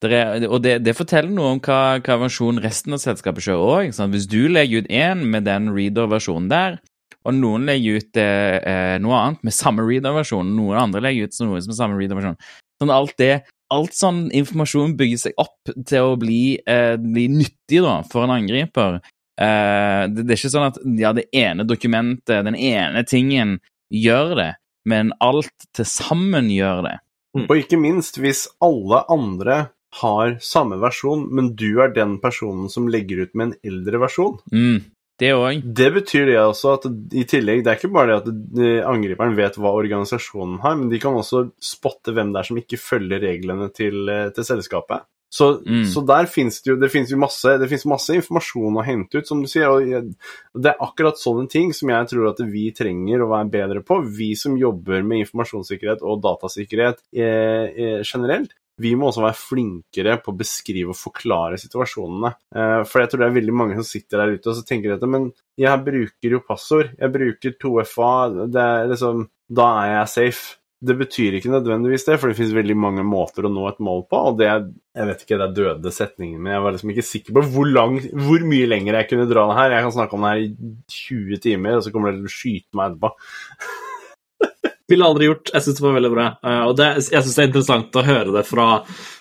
Er, 0.01 0.47
og 0.47 0.63
det, 0.65 0.79
det, 0.81 0.95
forteller 0.97 1.29
noe 1.29 1.55
om 1.55 1.59
hva, 1.61 1.99
hva 2.01 2.15
versjon 2.23 2.61
resten 2.63 2.97
av 2.97 3.03
selskapet 3.03 3.45
kjører 3.45 3.91
òg. 3.91 3.91
Hvis 4.15 4.25
du 4.29 4.47
legger 4.49 4.81
ut 4.81 4.89
én 4.89 5.21
med 5.29 5.45
den 5.45 5.69
reader-versjonen 5.75 6.49
der, 6.49 6.79
og 7.21 7.35
noen 7.37 7.67
legger 7.69 8.01
ut 8.01 8.17
eh, 8.17 8.57
eh 8.65 8.95
noe 8.97 9.19
annet 9.19 9.45
med 9.45 9.53
samme 9.53 9.85
reader-versjon, 9.85 10.55
noen 10.57 10.79
andre 10.87 11.03
legger 11.05 11.29
ut 11.29 11.41
noe 11.43 11.61
med 11.61 11.77
samme 11.77 11.99
reader-versjon 11.99 12.39
sånn 12.81 12.93
alt 12.93 13.17
det, 13.21 13.33
alt 13.71 13.95
sånn 13.95 14.25
informasjon 14.35 14.95
bygger 14.99 15.25
seg 15.27 15.41
opp 15.41 15.73
til 15.87 16.11
å 16.11 16.17
bli, 16.19 16.57
eh, 16.65 16.95
bli 16.99 17.27
nyttig 17.31 17.83
da, 17.85 18.01
for 18.09 18.25
en 18.25 18.35
angriper. 18.39 18.99
Eh, 19.39 20.07
det, 20.11 20.25
det, 20.25 20.33
er 20.33 20.39
ikke 20.39 20.53
sånn 20.55 20.69
at 20.71 20.81
ja, 20.99 21.13
det 21.15 21.27
ene 21.35 21.67
dokumentet, 21.67 22.43
den 22.47 22.57
ene 22.57 23.05
tingen, 23.07 23.59
gjør 23.91 24.35
det, 24.39 24.51
men 24.87 25.13
alt 25.23 25.67
til 25.75 25.87
sammen 25.87 26.49
gjør 26.51 26.85
det. 26.87 26.97
Og 27.45 27.55
ikke 27.55 27.79
minst 27.79 28.19
hvis 28.19 28.45
alle 28.63 29.05
andre 29.11 29.61
har 29.99 30.37
samme 30.43 30.79
versjon, 30.81 31.27
men 31.35 31.51
du 31.59 31.81
er 31.83 31.91
den 31.95 32.17
personen 32.23 32.71
som 32.71 32.87
legger 32.91 33.25
ut 33.25 33.35
med 33.35 33.49
en 33.49 33.71
eldre 33.73 33.99
versjon. 34.05 34.37
Mm, 34.53 34.83
det. 35.21 35.31
Det 35.63 35.89
betyr 35.93 36.25
det 36.31 36.37
også 36.41 36.75
at 36.77 36.87
i 37.13 37.25
tillegg, 37.29 37.63
det 37.65 37.73
er 37.73 37.79
ikke 37.79 37.93
bare 37.93 38.19
det 38.23 38.33
at 38.33 38.87
angriperen 38.89 39.35
vet 39.37 39.59
hva 39.59 39.75
organisasjonen 39.77 40.61
har, 40.63 40.77
men 40.79 40.89
de 40.91 41.01
kan 41.01 41.17
også 41.17 41.49
spotte 41.61 42.15
hvem 42.15 42.31
det 42.33 42.41
er 42.41 42.51
som 42.51 42.61
ikke 42.61 42.79
følger 42.81 43.21
reglene 43.21 43.69
til, 43.75 44.05
eh, 44.09 44.29
til 44.35 44.47
selskapet. 44.47 45.05
Så, 45.31 45.61
mm. 45.63 45.85
så, 45.87 46.01
der 46.03 46.27
fins 46.27 46.57
det 46.59 46.73
jo, 46.73 46.75
det 46.75 46.89
finnes 46.91 47.11
jo 47.13 47.19
masse, 47.21 47.53
det 47.55 47.69
finnes 47.71 47.87
masse 47.87 48.15
informasjon 48.17 48.79
å 48.81 48.83
hente 48.83 49.21
ut, 49.21 49.27
som 49.29 49.39
du 49.39 49.47
sier. 49.47 49.69
og 49.71 50.59
Det 50.59 50.73
er 50.73 50.83
akkurat 50.83 51.19
sånne 51.19 51.47
ting 51.51 51.71
som 51.75 51.93
jeg 51.93 52.09
tror 52.11 52.33
at 52.33 52.41
vi 52.51 52.65
trenger 52.75 53.23
å 53.23 53.29
være 53.31 53.47
bedre 53.53 53.83
på, 53.87 54.01
vi 54.11 54.33
som 54.35 54.57
jobber 54.59 55.05
med 55.07 55.23
informasjonssikkerhet 55.23 56.03
og 56.03 56.19
datasikkerhet 56.25 56.99
eh, 57.15 57.69
eh, 57.71 58.01
generelt 58.03 58.51
vi 58.81 58.93
må 58.97 59.09
også 59.09 59.25
være 59.25 59.39
flinkere 59.39 60.15
på 60.23 60.33
å 60.33 60.37
beskrive 60.37 60.93
og 60.93 60.99
forklare 60.99 61.59
situasjonene. 61.61 62.33
Eh, 62.55 62.79
for 62.87 63.03
jeg 63.03 63.11
tror 63.11 63.23
det 63.23 63.27
er 63.29 63.37
veldig 63.39 63.57
mange 63.57 63.77
som 63.79 63.87
sitter 63.87 64.23
der 64.23 64.37
ute 64.37 64.53
og 64.53 64.63
tenker 64.67 64.95
at 64.95 65.05
men 65.11 65.29
jeg 65.59 65.83
bruker 65.85 66.37
jo 66.37 66.45
passord, 66.47 66.95
jeg 66.97 67.13
bruker 67.13 67.55
2FA, 67.61 68.15
det 68.51 68.65
er 68.65 68.89
liksom, 68.91 69.27
da 69.51 69.69
er 69.83 69.93
jeg 69.95 70.11
safe. 70.15 70.57
Det 70.81 70.95
betyr 70.97 71.35
ikke 71.37 71.51
nødvendigvis 71.53 72.07
det, 72.07 72.15
for 72.17 72.31
det 72.31 72.39
finnes 72.39 72.55
veldig 72.57 72.75
mange 72.81 73.03
måter 73.05 73.45
å 73.45 73.51
nå 73.53 73.67
et 73.69 73.83
mål 73.85 73.99
på. 74.09 74.21
og 74.31 74.39
det 74.39 74.47
Jeg 74.49 75.09
vet 75.11 75.21
ikke, 75.21 75.37
det 75.37 75.45
er 75.45 75.53
døde 75.59 75.91
setningen, 75.93 76.41
men 76.41 76.55
jeg 76.55 76.63
var 76.63 76.73
liksom 76.73 76.93
ikke 76.95 77.05
sikker 77.05 77.37
på 77.37 77.43
hvor, 77.53 77.69
lang, 77.69 77.99
hvor 78.17 78.41
mye 78.49 78.71
lenger 78.71 78.97
jeg 78.97 79.11
kunne 79.11 79.29
dra 79.29 79.45
det 79.51 79.59
her. 79.59 79.75
Jeg 79.75 79.85
kan 79.85 79.95
snakke 79.99 80.17
om 80.17 80.25
det 80.25 80.33
her 80.33 80.41
i 80.47 80.73
20 80.97 81.45
timer, 81.45 81.77
og 81.77 81.85
så 81.85 81.93
kommer 81.93 82.09
det 82.15 82.23
til 82.23 82.31
å 82.31 82.35
skyte 82.39 82.81
meg 82.81 82.95
etterpå. 82.95 83.13
Ville 84.91 85.07
aldri 85.07 85.29
gjort. 85.29 85.51
Jeg 85.53 85.65
syns 85.65 85.79
det 85.79 85.85
var 85.85 85.97
veldig 85.97 86.11
bra. 86.13 86.27
Uh, 86.43 86.63
og 86.67 86.75
det, 86.79 86.87
jeg 86.99 87.23
syns 87.23 87.35
det 87.37 87.43
er 87.43 87.49
interessant 87.49 87.99
å 87.99 88.05
høre 88.05 88.35
det 88.35 88.45
fra, 88.47 88.67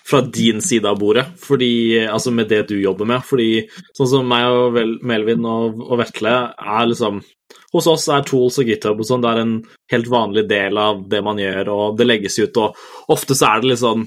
fra, 0.07 0.21
din 0.39 0.61
side 0.63 0.89
av 0.89 0.99
bordet, 0.99 1.27
fordi, 1.41 1.73
altså 2.11 2.33
med 2.35 2.51
det 2.51 2.65
du 2.71 2.75
jobber 2.79 3.07
med. 3.09 3.23
Fordi 3.27 3.51
sånn 3.97 4.11
som 4.11 4.31
meg 4.31 4.47
og 4.51 4.79
Melvin 5.07 5.47
og, 5.47 5.83
og 5.87 6.01
Vetle 6.03 6.35
er 6.51 6.89
liksom 6.91 7.23
Hos 7.71 7.87
oss 7.87 8.05
er 8.11 8.23
tools 8.27 8.57
og 8.59 8.67
github 8.67 8.99
og 8.99 9.07
sånn, 9.07 9.21
det 9.23 9.29
er 9.31 9.39
en 9.41 9.51
helt 9.91 10.07
vanlig 10.11 10.45
del 10.47 10.77
av 10.79 11.01
det 11.11 11.19
man 11.23 11.39
gjør, 11.39 11.69
og 11.71 11.97
det 11.99 12.07
legges 12.07 12.37
ut, 12.39 12.57
og 12.59 13.11
ofte 13.11 13.35
så 13.35 13.49
er 13.49 13.61
det 13.63 13.69
litt 13.71 13.81
sånn 13.81 14.05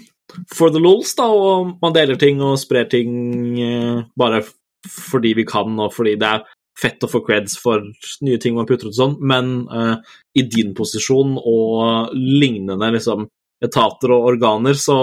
for 0.53 0.73
the 0.73 0.81
lulls, 0.81 1.15
da, 1.17 1.29
og 1.29 1.75
man 1.83 1.95
deler 1.97 2.19
ting 2.21 2.41
og 2.45 2.59
sprer 2.61 2.89
ting 2.93 3.11
uh, 3.61 4.05
bare 4.21 4.43
fordi 4.91 5.33
vi 5.39 5.47
kan, 5.49 5.77
og 5.81 5.93
fordi 5.97 6.17
det 6.21 6.29
er 6.29 6.45
fett 6.81 7.05
å 7.07 7.11
få 7.11 7.23
creds 7.27 7.57
for 7.61 7.85
nye 8.27 8.41
ting 8.43 8.57
man 8.57 8.67
putter 8.69 8.89
ut 8.89 8.95
og 8.95 8.99
sånn, 8.99 9.17
men 9.23 9.55
uh, 9.71 9.97
i 10.35 10.47
din 10.51 10.75
posisjon 10.77 11.37
og 11.39 12.15
lignende 12.15 12.91
liksom, 12.97 13.29
etater 13.65 14.13
og 14.15 14.27
organer, 14.33 14.77
så 14.79 14.97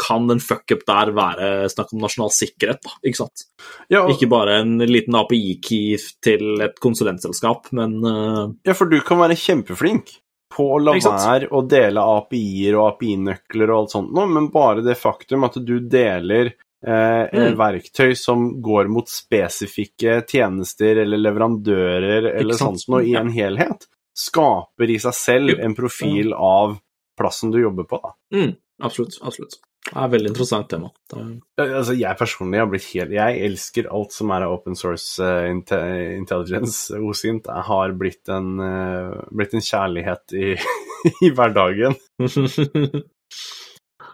kan 0.00 0.30
en 0.32 0.40
fuckup 0.42 0.82
der 0.88 1.12
være 1.16 1.50
snakk 1.70 1.92
om 1.94 2.00
nasjonal 2.04 2.32
sikkerhet, 2.34 2.80
da, 2.86 2.96
ikke 3.04 3.20
sant? 3.20 3.44
Ja, 3.92 4.04
og... 4.04 4.14
Ikke 4.14 4.30
bare 4.32 4.60
en 4.62 4.78
liten 4.88 5.18
API-key 5.20 6.00
til 6.24 6.64
et 6.64 6.80
konsulentselskap, 6.82 7.70
men 7.76 8.00
uh... 8.06 8.48
Ja, 8.66 8.76
for 8.76 8.90
du 8.90 8.98
kan 9.04 9.20
være 9.22 9.38
kjempeflink 9.38 10.16
på 10.50 10.66
å 10.74 10.80
la 10.82 10.96
være 10.98 11.52
å 11.54 11.62
dele 11.68 12.02
API-er 12.16 12.78
og 12.78 12.88
API-nøkler 12.94 13.70
og 13.70 13.76
alt 13.76 13.94
sånt 13.94 14.10
noe, 14.16 14.26
men 14.32 14.50
bare 14.52 14.82
det 14.86 14.98
faktum 14.98 15.46
at 15.46 15.60
du 15.62 15.76
deler 15.84 16.54
mm. 16.80 17.56
verktøy 17.60 18.14
som 18.16 18.46
går 18.64 18.88
mot 18.88 19.08
spesifikke 19.10 20.22
tjenester 20.24 21.02
eller 21.02 21.20
leverandører 21.20 22.30
eller 22.32 22.56
sånt 22.56 22.86
noe 22.88 23.02
i 23.04 23.12
en 23.20 23.28
helhet, 23.34 23.84
skaper 24.16 24.92
i 24.92 24.96
seg 25.02 25.16
selv 25.16 25.60
en 25.60 25.76
profil 25.76 26.32
av 26.36 26.78
plassen 27.20 27.52
du 27.52 27.60
jobber 27.60 27.84
på. 27.90 28.00
Mm, 28.34 28.54
absolutt. 28.82 29.20
absolutt. 29.22 29.60
Det 29.80 29.96
er 29.96 30.06
et 30.06 30.12
veldig 30.12 30.30
interessant 30.30 30.68
tema. 30.70 30.90
Er... 31.16 31.30
Altså, 31.64 31.94
jeg 31.98 32.18
personlig 32.20 32.60
har 32.60 32.68
blitt 32.70 32.86
helt 32.92 33.14
Jeg 33.16 33.38
elsker 33.46 33.88
alt 33.90 34.12
som 34.14 34.30
er 34.34 34.44
av 34.44 34.52
open 34.54 34.76
source 34.78 35.24
uh, 35.24 35.48
intelligence. 35.50 36.92
OSINT 36.94 37.48
har 37.68 37.96
blitt 37.98 38.28
en, 38.30 38.52
uh, 38.60 39.24
blitt 39.32 39.56
en 39.56 39.64
kjærlighet 39.64 40.36
i, 40.36 40.52
i 41.26 41.32
hverdagen. 41.34 41.96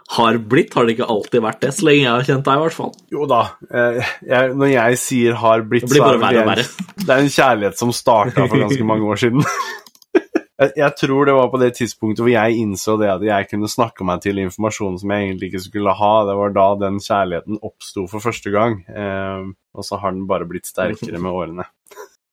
har 0.08 0.38
blitt. 0.38 0.74
Har 0.74 0.86
det 0.86 0.96
ikke 0.96 1.08
alltid 1.10 1.42
vært 1.44 1.64
det, 1.64 1.72
så 1.76 1.88
lenge 1.88 2.04
jeg 2.04 2.12
har 2.12 2.28
kjent 2.28 2.44
deg, 2.46 2.58
i 2.58 2.64
hvert 2.64 2.76
fall. 2.76 2.92
Jo 3.12 3.26
da. 3.30 3.40
Eh, 3.70 4.12
jeg, 4.28 4.52
når 4.60 4.70
jeg 4.72 5.00
sier 5.02 5.40
'har 5.40 5.64
blitt', 5.66 5.88
det 5.88 5.98
så 5.98 6.12
er 6.12 6.18
det, 6.18 6.44
en, 6.44 6.62
det 7.06 7.10
er 7.10 7.24
en 7.24 7.34
kjærlighet 7.38 7.78
som 7.78 7.92
starta 7.92 8.46
for 8.46 8.62
ganske 8.62 8.86
mange 8.86 9.10
år 9.10 9.20
siden. 9.24 9.44
jeg, 10.62 10.72
jeg, 10.76 10.92
tror 10.96 11.26
det 11.26 11.34
var 11.34 11.50
på 11.50 11.60
det 11.60 11.72
tidspunktet 11.76 12.22
hvor 12.22 12.32
jeg 12.32 12.60
innså 12.62 12.96
det 13.00 13.10
at 13.12 13.22
jeg 13.26 13.48
kunne 13.50 13.68
snakke 13.68 14.06
meg 14.06 14.22
til 14.22 14.38
informasjon 14.38 14.98
som 15.02 15.10
jeg 15.10 15.26
egentlig 15.26 15.50
ikke 15.52 15.64
skulle 15.68 15.96
ha. 15.98 16.12
Det 16.28 16.36
var 16.38 16.54
da 16.54 16.68
den 16.86 17.00
kjærligheten 17.02 17.62
oppsto 17.62 18.06
for 18.06 18.20
første 18.20 18.50
gang. 18.54 18.84
Eh, 18.88 19.42
og 19.76 19.84
så 19.84 19.98
har 20.00 20.14
den 20.14 20.28
bare 20.30 20.48
blitt 20.48 20.70
sterkere 20.70 21.18
med 21.18 21.32
årene. 21.32 21.66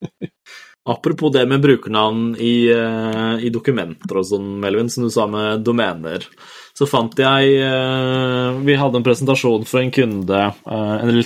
Apropos 0.85 1.31
det 1.31 1.45
med 1.47 1.61
brukernavn 1.63 2.35
i, 2.35 2.67
uh, 2.75 3.39
i 3.39 3.47
dokumenter 3.55 4.17
og 4.19 4.25
sånn, 4.27 4.49
Melvin, 4.59 4.89
som 4.91 5.05
du 5.05 5.11
sa 5.13 5.23
med 5.31 5.63
domener, 5.63 6.25
så 6.73 6.87
fant 6.89 7.19
jeg 7.19 7.57
uh, 7.61 8.59
Vi 8.65 8.75
hadde 8.79 8.97
en 8.97 9.05
presentasjon 9.05 9.65
for 9.69 9.83
en 9.83 9.91
kunde, 9.93 10.43
uh, 10.65 10.93
en, 11.03 11.23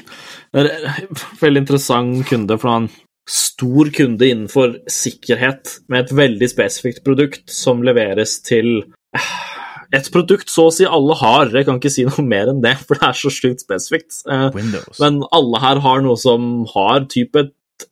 en, 0.59 1.19
veldig 1.41 1.63
interessant 1.63 2.23
kunde, 2.27 2.57
for 2.59 2.73
han 2.73 2.89
stor 3.27 3.91
kunde 3.95 4.27
innenfor 4.27 4.77
sikkerhet 4.91 5.79
med 5.91 6.05
et 6.05 6.15
veldig 6.15 6.47
spesifikt 6.51 7.03
produkt 7.07 7.51
som 7.51 7.83
leveres 7.83 8.37
til 8.47 8.87
et 9.95 10.07
produkt 10.11 10.51
så 10.51 10.67
å 10.67 10.73
si 10.73 10.87
alle 10.87 11.15
har. 11.19 11.51
Jeg 11.51 11.67
kan 11.67 11.79
ikke 11.79 11.91
si 11.91 12.05
noe 12.07 12.23
mer 12.23 12.51
enn 12.51 12.63
det, 12.63 12.75
for 12.83 12.99
det 12.99 13.07
er 13.09 13.19
så 13.19 13.31
sjukt 13.31 13.63
spesifikt. 13.63 14.21
Men 14.99 15.21
alle 15.35 15.63
her 15.63 15.83
har 15.83 16.03
noe 16.03 16.19
som 16.19 16.65
har 16.73 17.07
type 17.11 17.49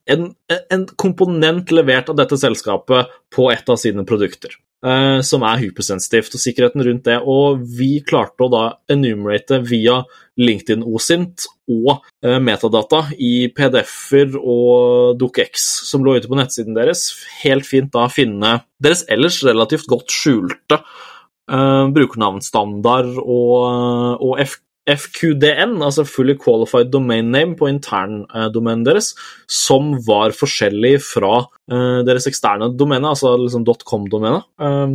en, 0.10 0.30
en, 0.72 0.86
komponent 0.98 1.72
levert 1.74 2.10
av 2.10 2.18
dette 2.20 2.38
selskapet 2.42 3.12
på 3.34 3.50
et 3.54 3.70
av 3.70 3.80
sine 3.82 4.06
produkter. 4.08 4.56
Uh, 4.86 5.18
som 5.26 5.42
er 5.48 5.64
hypersensitivt, 5.64 6.36
og 6.38 6.42
sikkerheten 6.44 6.84
rundt 6.86 7.08
det. 7.08 7.16
Og 7.26 7.64
vi 7.78 8.04
klarte 8.06 8.46
å 8.46 8.52
da 8.54 8.64
enumerate 8.94 9.58
via 9.66 10.04
LinkedIn 10.38 10.84
OSINT 10.86 11.48
og 11.74 12.04
uh, 12.04 12.38
metadata 12.44 13.00
i 13.18 13.48
PDF-er 13.56 14.36
og 14.38 15.16
DocX 15.18 15.66
som 15.90 16.06
lå 16.06 16.20
ute 16.20 16.30
på 16.30 16.38
nettsiden 16.38 16.78
deres. 16.78 17.08
Helt 17.42 17.66
fint 17.66 17.90
da 17.96 18.06
finne 18.14 18.60
deres 18.78 19.02
ellers 19.10 19.40
relativt 19.48 19.90
godt 19.90 20.14
skjulte 20.14 20.78
uh, 20.78 21.90
brukernavnstandard 21.96 23.16
og, 23.24 24.22
og 24.22 24.38
FQDN, 24.86 25.80
altså 25.82 26.06
Fully 26.06 26.36
Qualified 26.38 26.92
Domain 26.94 27.32
Name, 27.34 27.56
på 27.58 27.70
interndomenet 27.72 28.86
deres, 28.86 29.10
som 29.50 29.96
var 30.06 30.36
forskjellig 30.38 31.00
fra 31.02 31.40
uh, 31.42 32.00
deres 32.06 32.30
eksterne 32.30 32.70
domene, 32.78 33.10
altså 33.10 33.34
liksom 33.42 33.66
.com-domenet. 33.66 34.46
Uh, 34.62 34.94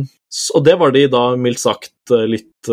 og 0.55 0.63
det 0.63 0.77
var 0.79 0.95
de 0.95 1.05
da 1.11 1.25
mildt 1.35 1.59
sagt 1.59 2.13
uh, 2.13 2.23
litt 2.23 2.71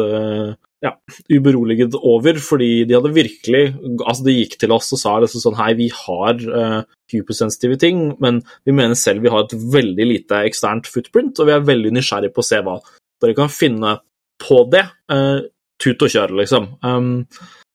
ja, 0.78 0.92
uberoliget 1.32 1.96
over, 1.98 2.38
fordi 2.38 2.84
de 2.86 2.94
hadde 2.94 3.10
virkelig 3.10 3.62
Altså, 4.04 4.22
de 4.28 4.34
gikk 4.36 4.52
til 4.60 4.70
oss 4.76 4.92
og 4.94 5.00
sa 5.00 5.16
liksom 5.18 5.42
sånn 5.42 5.56
Hei, 5.58 5.72
vi 5.74 5.88
har 5.90 6.38
hypersensitive 7.10 7.80
ting, 7.82 8.04
men 8.22 8.42
vi 8.68 8.74
mener 8.76 8.94
selv 9.00 9.24
vi 9.24 9.32
har 9.32 9.46
et 9.46 9.56
veldig 9.58 10.06
lite 10.06 10.44
eksternt 10.46 10.86
footprint, 10.86 11.40
og 11.40 11.48
vi 11.48 11.56
er 11.56 11.66
veldig 11.66 11.96
nysgjerrig 11.96 12.30
på 12.36 12.44
å 12.44 12.46
se 12.46 12.60
hva 12.62 12.76
dere 13.24 13.34
kan 13.40 13.50
finne 13.50 13.96
på 14.38 14.60
det 14.70 14.84
tut 15.82 16.04
og 16.04 16.12
kjør, 16.12 16.36
liksom. 16.42 16.70
Um, 16.82 17.26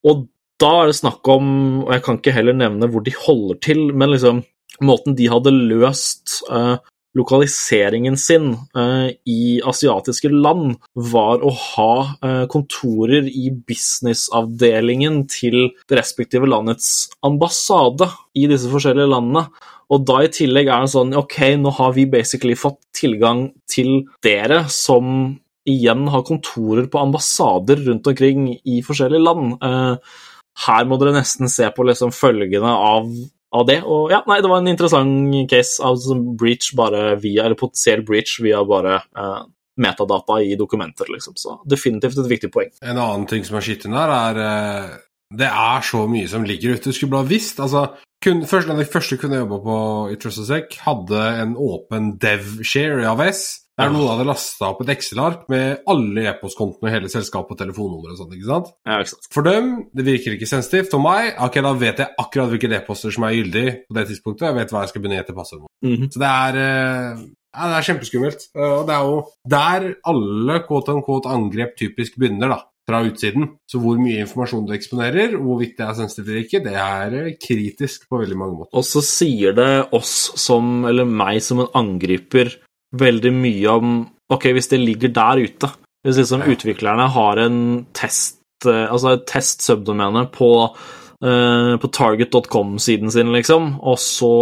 og 0.07 0.27
da 0.61 0.71
er 0.81 0.89
det 0.91 0.99
snakk 0.99 1.27
om, 1.31 1.45
og 1.85 1.93
jeg 1.95 2.05
kan 2.05 2.19
ikke 2.19 2.35
heller 2.35 2.57
nevne 2.57 2.89
hvor 2.91 3.03
de 3.05 3.13
holder 3.25 3.59
til, 3.63 3.85
men 3.95 4.13
liksom 4.13 4.43
måten 4.83 5.15
de 5.17 5.29
hadde 5.31 5.53
løst 5.53 6.39
uh, 6.49 6.77
lokaliseringen 7.17 8.15
sin 8.17 8.53
uh, 8.77 9.09
i 9.29 9.61
asiatiske 9.65 10.31
land, 10.33 10.77
var 10.95 11.43
å 11.45 11.51
ha 11.53 11.91
uh, 12.23 12.45
kontorer 12.51 13.27
i 13.29 13.51
businessavdelingen 13.53 15.23
til 15.31 15.59
det 15.89 15.99
respektive 15.99 16.49
landets 16.49 17.11
ambassade 17.25 18.09
i 18.37 18.47
disse 18.49 18.71
forskjellige 18.71 19.13
landene. 19.13 19.45
Og 19.93 20.07
da 20.07 20.23
i 20.23 20.31
tillegg 20.31 20.71
er 20.71 20.85
det 20.85 20.93
sånn 20.93 21.11
Ok, 21.19 21.37
nå 21.59 21.73
har 21.77 21.91
vi 21.93 22.07
basically 22.09 22.55
fått 22.57 22.79
tilgang 22.97 23.49
til 23.69 24.07
dere 24.25 24.63
som 24.71 25.35
igjen 25.69 26.07
har 26.11 26.25
kontorer 26.27 26.89
på 26.91 26.99
ambassader 26.99 27.83
rundt 27.87 28.07
omkring 28.07 28.49
i 28.55 28.81
forskjellige 28.85 29.23
land. 29.23 29.55
Eh, 29.63 30.19
her 30.67 30.85
må 30.85 30.99
dere 31.01 31.15
nesten 31.15 31.49
se 31.49 31.69
på 31.73 31.85
liksom 31.87 32.13
følgene 32.13 32.69
av, 32.69 33.09
av, 33.55 33.65
det. 33.69 33.79
Og 33.87 34.11
ja, 34.13 34.21
nei, 34.29 34.41
det 34.43 34.51
var 34.51 34.61
en 34.61 34.71
interessant 34.73 35.33
case 35.49 35.81
av 35.83 36.03
breach 36.39 36.73
bare 36.77 37.15
via, 37.21 37.47
eller 37.47 37.59
potensiell 37.59 38.03
breach 38.05 38.37
via 38.43 38.61
bare 38.67 38.99
eh, 39.01 39.41
metadata 39.81 40.41
i 40.43 40.53
dokumenter, 40.59 41.09
liksom. 41.09 41.37
Så 41.39 41.57
definitivt 41.69 42.19
et 42.21 42.29
viktig 42.29 42.51
poeng. 42.53 42.69
En 42.83 42.99
annen 42.99 43.25
ting 43.29 43.45
som 43.47 43.57
er 43.57 43.65
skitten 43.65 43.95
her, 43.97 44.13
er 44.13 44.41
uh, 44.43 44.95
det 45.33 45.49
er 45.49 45.85
så 45.85 46.03
mye 46.09 46.29
som 46.29 46.45
ligger 46.45 46.75
ute. 46.75 46.91
Du 46.91 46.95
skulle 46.95 47.15
bare 47.15 47.31
visst. 47.31 47.59
altså 47.59 47.87
kun, 48.23 48.45
først, 48.47 48.67
Den 48.67 48.85
første 48.85 49.17
kunne 49.17 49.35
jeg 49.35 49.43
jobba 49.47 49.59
på 49.63 49.77
i 50.13 50.15
Trustosec, 50.15 50.77
hadde 50.85 51.23
en 51.41 51.57
åpen 51.57 52.13
dev-share 52.21 53.01
i 53.01 53.09
AVS. 53.09 53.62
Der 53.79 53.89
noen 53.89 54.11
hadde 54.11 54.27
lasta 54.29 54.67
opp 54.69 54.83
et 54.83 54.91
Excel-ark 54.93 55.47
med 55.49 55.85
alle 55.89 56.27
e-postkontene 56.29 56.89
og 56.89 56.93
hele 56.93 57.09
selskapet 57.09 57.55
og 57.55 57.61
telefonnummer 57.63 58.13
og 58.13 58.19
sånt, 58.19 58.35
ikke 58.37 58.49
sant? 58.51 58.73
Ja, 58.85 58.99
ikke 59.01 59.13
sant? 59.15 59.29
For 59.33 59.47
dem, 59.47 59.71
det 59.97 60.05
virker 60.05 60.35
ikke 60.35 60.49
sensitivt. 60.49 60.91
For 60.93 61.01
meg, 61.01 61.31
ok, 61.41 61.57
da 61.65 61.71
vet 61.81 62.03
jeg 62.03 62.13
akkurat 62.21 62.51
hvilke 62.53 62.69
e-poster 62.77 63.15
som 63.15 63.25
er 63.25 63.37
gyldig 63.39 63.65
på 63.87 63.97
det 63.97 64.03
tidspunktet, 64.11 64.45
jeg 64.49 64.59
vet 64.59 64.75
hva 64.75 64.83
jeg 64.83 64.93
skal 64.93 65.03
begynne 65.03 65.23
etterpasset 65.23 65.63
mot. 65.63 65.71
Mm 65.81 65.95
-hmm. 65.95 66.11
Så 66.13 66.21
det 66.21 66.29
er 66.29 66.59
eh, 66.65 67.23
ja, 67.53 67.69
det 67.69 67.77
er 67.77 67.87
kjempeskummelt. 67.87 68.45
Og 68.57 68.85
det 68.87 68.93
er 68.95 69.03
jo 69.07 69.17
der 69.49 69.89
alle 70.09 70.59
quote 70.67 70.93
unquote 70.93 71.29
angrep 71.29 71.75
typisk 71.77 72.17
begynner, 72.17 72.49
da. 72.49 72.59
Fra 72.89 72.99
utsiden. 72.99 73.45
Så 73.65 73.79
hvor 73.79 73.95
mye 73.95 74.19
informasjon 74.25 74.65
du 74.67 74.73
eksponerer, 74.73 75.37
hvorvidt 75.39 75.77
det 75.77 75.85
er 75.85 75.93
sensitivt 75.93 76.27
eller 76.27 76.43
ikke, 76.43 76.63
det 76.65 76.73
er 76.75 77.13
eh, 77.21 77.35
kritisk 77.39 78.09
på 78.09 78.19
veldig 78.19 78.37
mange 78.37 78.57
måter. 78.57 78.77
Og 78.77 78.83
så 78.83 79.01
sier 79.01 79.55
det 79.55 79.87
oss 79.95 80.33
som, 80.35 80.85
eller 80.85 81.05
meg 81.05 81.39
som 81.41 81.63
en 81.63 81.71
angriper, 81.73 82.51
veldig 82.93 83.33
mye 83.35 83.77
om 83.79 83.93
Ok, 84.33 84.49
hvis 84.55 84.69
det 84.71 84.81
ligger 84.81 85.13
der 85.13 85.43
ute 85.43 85.69
Hvis 86.05 86.19
liksom 86.21 86.45
utviklerne 86.49 87.07
har 87.15 87.41
en 87.43 87.57
test 87.95 88.67
eh, 88.67 88.85
Altså 88.87 89.15
et 89.15 89.25
test-subdomene 89.29 90.27
på, 90.33 90.51
uh, 90.71 91.73
på 91.79 91.89
target.com-siden 91.99 93.11
sin, 93.13 93.33
liksom, 93.35 93.75
og 93.81 93.99
så 94.01 94.33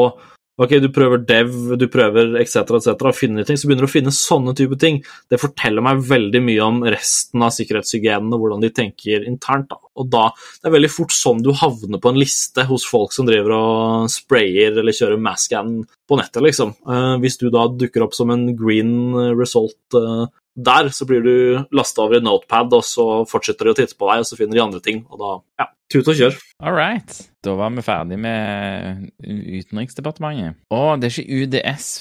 Ok, 0.59 0.73
du 0.83 0.89
prøver 0.91 1.21
dev, 1.23 1.53
du 1.79 1.85
prøver 1.89 2.35
etc., 2.41 2.75
etc., 2.75 3.05
finner 3.15 3.47
ting, 3.47 3.57
så 3.57 3.69
begynner 3.69 3.87
du 3.87 3.89
å 3.89 3.93
finne 3.93 4.11
sånne 4.13 4.53
type 4.57 4.75
ting. 4.81 4.99
Det 5.31 5.39
forteller 5.39 5.83
meg 5.85 6.03
veldig 6.09 6.41
mye 6.43 6.65
om 6.65 6.81
resten 6.83 7.45
av 7.45 7.53
sikkerhetshygienen 7.55 8.35
og 8.35 8.43
hvordan 8.43 8.65
de 8.65 8.71
tenker 8.75 9.23
internt. 9.29 9.71
Da. 9.71 9.79
Og 10.01 10.09
da 10.11 10.25
det 10.35 10.67
er 10.67 10.75
veldig 10.75 10.91
fort 10.91 11.15
sånn 11.15 11.41
du 11.45 11.53
havner 11.55 12.01
på 12.03 12.11
en 12.11 12.19
liste 12.19 12.67
hos 12.67 12.85
folk 12.87 13.15
som 13.15 13.29
driver 13.29 13.55
og 13.55 14.11
sprayer 14.11 14.75
eller 14.75 14.95
kjører 14.95 15.23
masscan 15.23 15.79
på 15.87 16.19
nettet, 16.19 16.43
liksom. 16.43 16.75
Uh, 16.83 17.15
hvis 17.23 17.39
du 17.39 17.47
da 17.53 17.65
dukker 17.71 18.03
opp 18.05 18.17
som 18.17 18.33
en 18.35 18.49
green 18.59 19.15
result 19.39 19.95
uh, 19.95 20.27
der 20.55 20.89
så 20.91 21.07
blir 21.07 21.23
du 21.23 21.35
lasta 21.71 22.03
over 22.03 22.19
i 22.19 22.23
Notepad, 22.23 22.73
og 22.75 22.83
så 22.85 23.05
fortsetter 23.29 23.67
de 23.67 23.73
å 23.73 23.77
titte 23.77 23.97
på 23.97 24.09
deg, 24.11 24.23
og 24.23 24.27
så 24.27 24.39
finner 24.39 24.57
de 24.57 24.63
andre 24.63 24.81
ting, 24.83 25.03
og 25.09 25.21
da 25.21 25.33
ja, 25.63 25.67
tut 25.91 26.11
og 26.11 26.17
kjør. 26.19 26.39
All 26.59 26.75
right. 26.75 27.19
Da 27.43 27.55
var 27.57 27.73
vi 27.75 27.85
ferdig 27.85 28.19
med 28.21 29.09
Utenriksdepartementet. 29.23 30.59
Å, 30.73 30.81
det 30.99 31.09
er 31.09 31.19
ikke 31.21 31.41
UDS. 31.41 31.91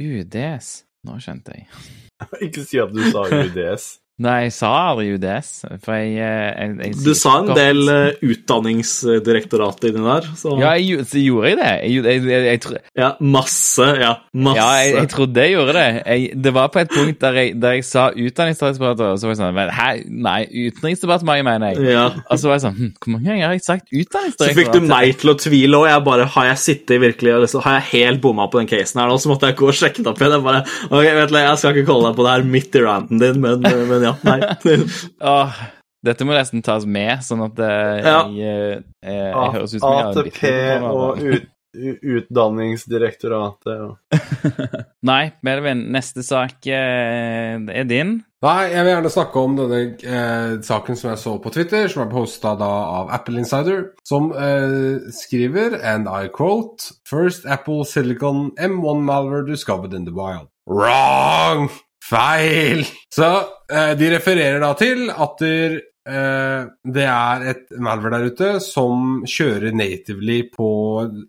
UDS. 0.00 0.70
Nå 1.08 1.16
skjønte 1.22 1.56
jeg. 1.56 1.68
Ikke 2.44 2.64
si 2.68 2.80
at 2.80 2.90
du 2.92 3.00
sa 3.08 3.24
UDS. 3.24 3.99
Nei, 4.20 4.36
jeg 4.46 4.52
sa 4.52 4.70
aldri 4.90 5.14
UDS. 5.16 5.50
For 5.80 5.96
jeg, 5.96 6.10
eh, 6.20 6.48
jeg, 6.52 6.74
jeg 6.84 6.96
Du 7.06 7.12
sa 7.16 7.38
en 7.40 7.52
del 7.56 7.80
utdanningsdirektorat 7.88 8.40
Utdanningsdirektoratet 8.50 9.86
inni 9.90 10.02
der. 10.04 10.26
Så. 10.36 10.54
Ja, 10.60 10.72
jeg, 10.76 11.06
så 11.08 11.22
gjorde 11.22 11.52
jeg 11.52 11.58
det? 11.60 11.70
Jeg, 11.88 12.74
ja, 13.00 13.10
masse. 13.20 13.86
Ja, 14.00 14.12
masse. 14.34 14.58
Ja, 14.60 14.98
jeg, 15.00 15.08
trodde 15.12 15.44
jeg 15.46 15.54
gjorde 15.54 15.76
det. 15.78 16.18
det 16.44 16.52
var 16.56 16.68
på 16.74 16.82
et 16.82 16.92
punkt 16.92 17.20
der 17.22 17.38
jeg, 17.40 17.54
der 17.62 17.80
sa 17.86 18.10
Utdanningsdirektoratet, 18.10 19.06
og 19.06 19.22
så 19.22 19.28
var 19.28 19.34
jeg 19.34 19.40
sånn 19.40 19.56
Men 19.56 19.72
hæ, 19.74 19.88
nei, 20.28 20.40
Utenriksdepartementet, 20.68 21.46
mener 21.48 21.72
jeg. 21.72 21.94
Ja. 21.96 22.04
Og 22.26 22.42
så 22.42 22.50
var 22.50 22.58
jeg 22.58 22.64
sånn 22.66 22.76
hm, 22.76 22.92
Hvor 23.00 23.14
mange 23.16 23.30
ganger 23.30 23.46
har 23.48 23.56
jeg 23.56 23.66
sagt 23.66 23.88
Utdanningsdirektoratet? 23.88 24.52
Så 24.52 24.60
fikk 24.60 24.72
du 24.76 24.90
meg 24.90 25.16
til 25.22 25.32
å 25.32 25.36
tvile, 25.40 25.80
og 25.80 25.88
jeg 25.88 26.06
bare 26.10 26.28
Har 26.36 26.50
jeg 26.52 26.62
sittet 26.66 27.04
virkelig 27.06 27.38
liksom, 27.46 27.64
Har 27.64 27.80
jeg 27.80 27.88
helt 27.94 28.24
bomma 28.24 28.50
på 28.52 28.60
den 28.60 28.70
casen 28.70 29.00
her 29.00 29.08
nå? 29.08 29.16
Så 29.20 29.32
måtte 29.32 29.48
jeg 29.48 29.58
gå 29.60 29.70
og 29.70 29.80
sjekke 29.80 30.04
det 30.04 30.12
opp 30.12 30.20
igjen. 30.20 30.36
Jeg 30.36 30.46
bare 30.50 30.64
Ok, 30.90 31.08
vet 31.08 31.32
du, 31.32 31.40
jeg 31.40 31.60
skal 31.62 31.76
ikke 31.76 31.88
kalle 31.88 32.10
deg 32.10 32.20
på 32.20 32.26
det 32.26 32.36
her 32.36 32.48
midt 32.56 32.76
i 32.76 32.84
ranten 32.84 33.22
din, 33.22 33.40
men, 33.40 33.64
men 33.90 34.08
ja 34.09 34.09
ja. 34.10 34.16
Nei. 34.26 34.40
Åh, 35.32 35.52
dette 36.06 36.22
må 36.26 36.30
nesten 36.36 36.62
tas 36.66 36.84
med, 36.88 37.14
sånn 37.26 37.42
at 37.46 37.56
eh, 37.62 37.96
ja. 38.02 38.18
jeg, 38.26 38.34
jeg, 38.42 38.82
eh, 39.04 39.30
jeg, 39.30 39.54
høres 39.56 39.74
ut 39.74 39.80
som 39.80 39.94
jeg 39.94 40.04
har 40.04 40.10
ATP 40.24 40.42
og 40.90 41.24
ut, 41.24 41.44
Utdanningsdirektoratet 41.70 43.78
og 43.78 43.94
Nei, 45.10 45.30
Melvin, 45.46 45.86
neste 45.94 46.18
sak 46.26 46.66
eh, 46.66 47.54
er 47.62 47.86
din. 47.86 48.26
Nei, 48.42 48.72
jeg 48.72 48.82
vil 48.82 48.90
gjerne 48.90 49.12
snakke 49.14 49.38
om 49.44 49.54
denne 49.58 49.80
eh, 50.02 50.60
saken 50.66 50.96
som 50.98 51.10
jeg 51.12 51.20
så 51.22 51.38
på 51.40 51.50
Twitter, 51.54 51.88
som 51.92 52.02
er 52.02 52.10
posta 52.10 52.50
av 52.56 53.06
Apple 53.14 53.38
Insider, 53.44 53.80
som 54.08 54.32
eh, 54.34 54.98
skriver, 55.14 55.78
and 55.78 56.08
I 56.10 56.26
quote 56.32 56.82
First 57.08 57.46
Apple 57.46 57.84
Silicon 57.86 58.50
M1 58.58 59.06
malware 59.06 59.46
discovered 59.46 59.94
in 59.94 60.04
the 60.08 60.14
wild. 60.16 60.48
Wrong! 60.66 61.70
Feil! 62.04 62.84
Så 63.12 63.28
eh, 63.70 63.92
de 63.98 64.10
refererer 64.14 64.60
da 64.62 64.72
til 64.78 65.10
at 65.12 65.42
der, 65.42 65.76
eh, 66.08 66.64
det 66.96 67.06
er 67.06 67.46
et 67.52 67.76
malware 67.78 68.18
der 68.18 68.32
ute 68.32 68.50
som 68.64 69.22
kjører 69.28 69.76
natively 69.76 70.42
på 70.54 70.70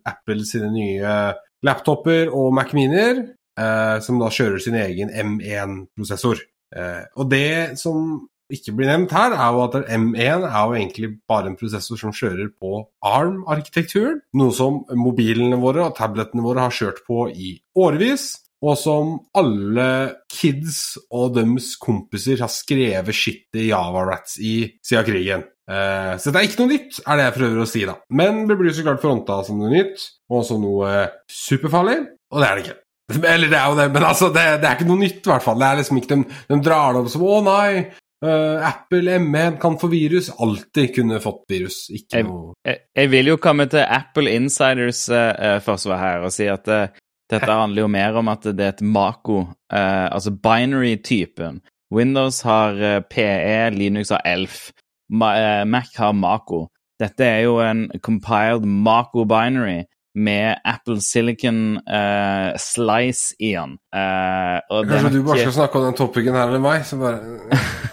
Apple 0.08 0.46
sine 0.48 0.72
nye 0.74 1.16
laptoper 1.62 2.32
og 2.32 2.50
Mac 2.56 2.72
Minier, 2.74 3.22
eh, 3.58 3.96
som 4.00 4.18
da 4.18 4.32
kjører 4.32 4.62
sin 4.64 4.78
egen 4.80 5.12
M1-prosessor. 5.12 6.42
Eh, 6.74 7.04
og 7.16 7.30
det 7.30 7.78
som 7.78 8.28
ikke 8.52 8.74
blir 8.76 8.90
nevnt 8.90 9.12
her, 9.16 9.32
er 9.32 9.54
jo 9.54 9.62
at 9.64 9.76
M1 9.88 10.44
er 10.44 10.64
jo 10.66 10.76
egentlig 10.76 11.10
bare 11.28 11.48
en 11.48 11.56
prosessor 11.56 12.00
som 12.00 12.12
kjører 12.12 12.50
på 12.60 12.82
ARM-arkitekturen. 13.08 14.20
Noe 14.36 14.52
som 14.56 14.82
mobilene 14.98 15.56
våre 15.60 15.86
og 15.86 15.96
tablettene 15.96 16.44
våre 16.44 16.66
har 16.66 16.74
kjørt 16.76 17.00
på 17.06 17.26
i 17.32 17.54
årevis 17.78 18.41
og 18.62 18.76
som 18.78 19.16
alle 19.38 19.86
kids 20.30 20.98
og 21.10 21.34
deres 21.38 21.72
kompiser 21.82 22.42
har 22.44 22.52
skrevet 22.52 23.16
shitty 23.16 23.66
Java-rats 23.70 24.38
i 24.38 24.54
siden 24.84 25.08
krigen. 25.08 25.42
Eh, 25.70 26.12
så 26.18 26.30
det 26.30 26.38
er 26.38 26.46
ikke 26.48 26.62
noe 26.62 26.72
nytt, 26.74 27.00
er 27.02 27.18
det 27.18 27.26
jeg 27.26 27.36
prøver 27.38 27.62
å 27.62 27.68
si, 27.68 27.82
da. 27.88 27.96
Men 28.14 28.44
det 28.50 28.58
blir 28.60 28.74
så 28.74 28.86
klart 28.86 29.02
fronta 29.02 29.40
som 29.46 29.58
noe 29.58 29.72
nytt, 29.72 30.06
og 30.30 30.42
også 30.42 30.60
noe 30.62 30.94
superfarlig, 31.30 31.98
og 32.32 32.42
det 32.42 32.48
er 32.48 32.54
det 32.54 32.64
ikke. 32.66 32.78
Eller 33.18 33.50
det 33.50 33.58
er 33.58 33.66
jo 33.66 33.80
det, 33.80 33.88
men 33.92 34.06
altså, 34.08 34.30
det, 34.32 34.46
det 34.62 34.68
er 34.68 34.78
ikke 34.78 34.88
noe 34.88 35.02
nytt, 35.02 35.18
i 35.20 35.32
hvert 35.32 35.44
fall. 35.44 35.58
Det 35.60 35.68
er 35.68 35.82
liksom 35.82 35.98
ikke, 36.00 36.14
de, 36.14 36.38
de 36.54 36.62
drar 36.64 36.94
det 36.94 37.02
opp 37.02 37.12
som 37.12 37.26
'Å, 37.26 37.42
nei, 37.48 37.72
Uh, 38.22 38.62
Apple 38.62 39.18
M1 39.18 39.56
kan 39.58 39.74
få 39.78 39.88
virus. 39.90 40.30
Alltid 40.38 40.94
kunne 40.94 41.18
fått 41.20 41.40
virus. 41.50 41.88
Ikke 41.90 42.20
jeg, 42.20 42.26
noe 42.28 42.52
jeg, 42.62 42.78
jeg, 42.94 43.10
vil 43.10 43.32
jo 43.32 43.38
komme 43.42 43.66
til 43.66 43.82
Apple 43.82 44.30
Insiders 44.30 45.08
uh, 45.10 45.58
forsvar 45.64 45.98
her 45.98 46.26
og 46.28 46.30
si 46.30 46.46
at 46.46 46.70
uh, 46.70 47.00
dette 47.30 47.50
handler 47.50 47.84
jo 47.84 47.90
mer 47.92 48.18
om 48.20 48.28
at 48.32 48.44
det 48.44 48.64
er 48.64 48.74
et 48.74 48.82
Mako, 48.82 49.44
eh, 49.72 50.08
altså 50.08 50.32
binary-typen. 50.34 51.60
Windows 51.92 52.40
har 52.40 52.78
uh, 52.80 53.00
PE, 53.10 53.70
Linux 53.76 54.08
har 54.08 54.22
ELF, 54.24 54.70
uh, 55.12 55.64
Mac 55.68 55.92
har 55.98 56.12
Mako. 56.16 56.66
Dette 57.00 57.24
er 57.24 57.42
jo 57.44 57.58
en 57.60 57.90
compiled 58.00 58.64
Mako 58.64 59.26
binary 59.28 59.82
med 60.14 60.60
Apple 60.68 61.00
Silicon 61.00 61.78
uh, 61.78 62.52
Slice 62.60 63.34
i 63.40 63.54
den. 63.54 63.78
Uh, 63.94 64.60
Kanskje 64.88 65.12
du 65.14 65.22
bare 65.24 65.46
skal 65.46 65.56
snakke 65.56 65.80
om 65.80 65.86
den 65.88 65.96
topicen 65.96 66.36
her 66.36 66.52
eller 66.52 66.62
meg? 66.62 66.84
Bare 67.00 67.16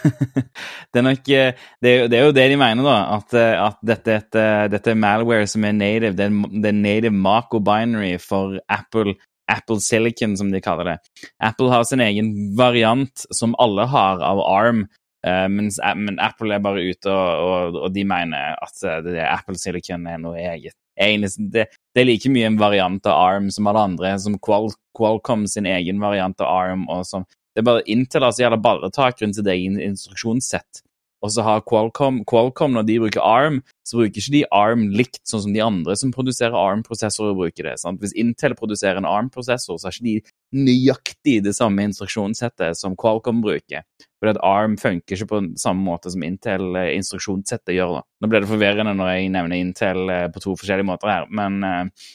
det, 0.91 0.99
er 0.99 1.05
nok, 1.05 1.23
det, 1.23 1.93
er, 1.93 2.05
det 2.11 2.19
er 2.19 2.27
jo 2.27 2.35
det 2.35 2.45
de 2.51 2.59
mener, 2.59 2.83
da. 2.83 2.97
At, 3.17 3.39
at 3.39 3.81
dette, 3.85 4.19
dette, 4.19 4.45
dette, 4.75 4.93
er 4.93 4.99
malware 4.99 5.47
som 5.47 5.63
er 5.67 5.77
native. 5.77 6.15
Det 6.19 6.27
er, 6.27 6.37
det 6.59 6.71
er 6.73 6.79
native 6.81 7.15
Mako 7.15 7.63
binary 7.63 8.17
for 8.23 8.59
Apple 8.67 9.15
Apple 9.49 9.79
Silicon, 9.81 10.35
som 10.37 10.51
de 10.51 10.61
kaller 10.61 10.91
det. 10.91 10.97
Apple 11.41 11.71
har 11.71 11.83
sin 11.87 12.03
egen 12.05 12.33
variant, 12.57 13.25
som 13.33 13.55
alle 13.57 13.87
har, 13.89 14.21
av 14.21 14.41
ARM. 14.45 14.83
Uh, 15.25 15.47
mens, 15.51 15.79
men 15.99 16.19
Apple 16.23 16.53
er 16.55 16.61
bare 16.63 16.83
ute, 16.85 17.11
og, 17.11 17.47
og, 17.47 17.79
og 17.87 17.95
de 17.95 18.05
mener 18.07 18.55
at 18.61 18.85
det, 19.07 19.17
Apple 19.25 19.57
Silicon 19.59 20.05
er 20.07 20.21
noe 20.21 20.37
eget. 20.39 20.77
Det, 20.99 21.65
det, 21.95 22.01
er 22.01 22.07
like 22.09 22.29
mye 22.31 22.49
en 22.49 22.59
variant 22.59 23.09
av 23.09 23.17
ARM 23.17 23.49
som 23.51 23.67
alle 23.69 23.85
andre, 23.91 24.13
som 24.21 24.37
Qual, 24.45 24.69
Qualcomm 24.97 25.47
sin 25.49 25.67
egen 25.69 26.01
variant 26.03 26.39
av 26.41 26.51
ARM. 26.51 26.87
og 26.89 27.05
som, 27.05 27.25
Det 27.55 27.63
er 27.63 27.69
bare 27.71 27.87
Intel 27.89 28.23
altså 28.23 28.43
gjelder 28.43 28.61
balletak 28.63 29.21
rundt 29.21 29.35
sitt 29.39 29.47
egen 29.47 29.79
instruksjonssett. 29.81 30.83
Og 31.25 31.33
så 31.33 31.43
har 31.43 31.63
Qualcomm, 31.67 32.21
Qualcomm, 32.29 32.77
når 32.77 32.85
de 32.87 32.97
bruker 33.03 33.23
ARM, 33.25 33.59
så 33.87 33.99
bruker 33.99 34.21
ikke 34.21 34.35
de 34.37 34.43
ARM 34.55 34.85
likt 34.95 35.21
sånn 35.27 35.43
som 35.43 35.55
de 35.55 35.63
andre 35.63 35.95
som 35.99 36.13
produserer 36.15 36.55
ARM-prosessorer, 36.55 37.35
bruker 37.35 37.67
det. 37.67 37.75
Sant? 37.81 37.99
Hvis 37.99 38.15
Intel 38.19 38.55
produserer 38.59 39.01
en 39.01 39.07
ARM-prosessor, 39.09 39.79
så 39.79 39.89
har 39.89 39.97
ikke 39.97 40.07
de 40.07 40.63
nøyaktig 40.69 41.39
det 41.45 41.55
samme 41.57 41.83
instruksjonssettet 41.89 42.79
som 42.79 42.95
Qualcomm 42.99 43.43
bruker. 43.43 43.83
Fordi 44.19 44.35
at 44.35 44.41
ARM 44.43 44.77
funker 44.79 45.15
ikke 45.15 45.29
på 45.31 45.41
samme 45.59 45.83
måte 45.83 46.11
som 46.13 46.23
Intel-instruksjonssettet 46.27 47.75
gjør. 47.75 47.99
Da. 47.99 48.05
Nå 48.23 48.31
ble 48.31 48.43
det 48.43 48.51
forvirrende 48.51 48.95
når 48.95 49.13
jeg 49.13 49.33
nevner 49.35 49.59
Intel 49.59 50.15
eh, 50.15 50.27
på 50.31 50.43
to 50.43 50.55
forskjellige 50.59 50.87
måter 50.87 51.11
her, 51.11 51.27
men 51.35 51.59
uh, 51.63 52.09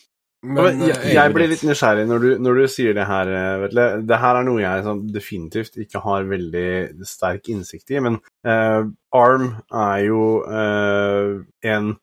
men, 0.45 0.83
jeg, 0.85 0.97
eh, 0.99 1.15
jeg, 1.17 1.33
blir 1.35 1.51
litt 1.51 1.65
nysgjerrig 1.65 2.05
når 2.09 2.23
du, 2.23 2.29
når 2.45 2.61
du 2.61 2.65
sier 2.71 2.97
det 2.97 3.07
her, 3.09 3.31
eh, 3.33 3.57
Vetle. 3.65 3.85
Det 4.05 4.21
her 4.21 4.39
er 4.39 4.47
noe 4.47 4.61
jeg 4.63 4.85
sånn, 4.87 5.03
definitivt 5.15 5.79
ikke 5.81 6.03
har 6.05 6.29
veldig 6.29 6.69
sterk 7.09 7.51
innsikt 7.53 7.95
i. 7.95 8.01
Men 8.05 8.19
uh, 8.49 8.85
ARM 9.17 9.51
er 9.69 9.99
jo 10.05 10.25
uh, 10.45 11.41
en 11.65 11.95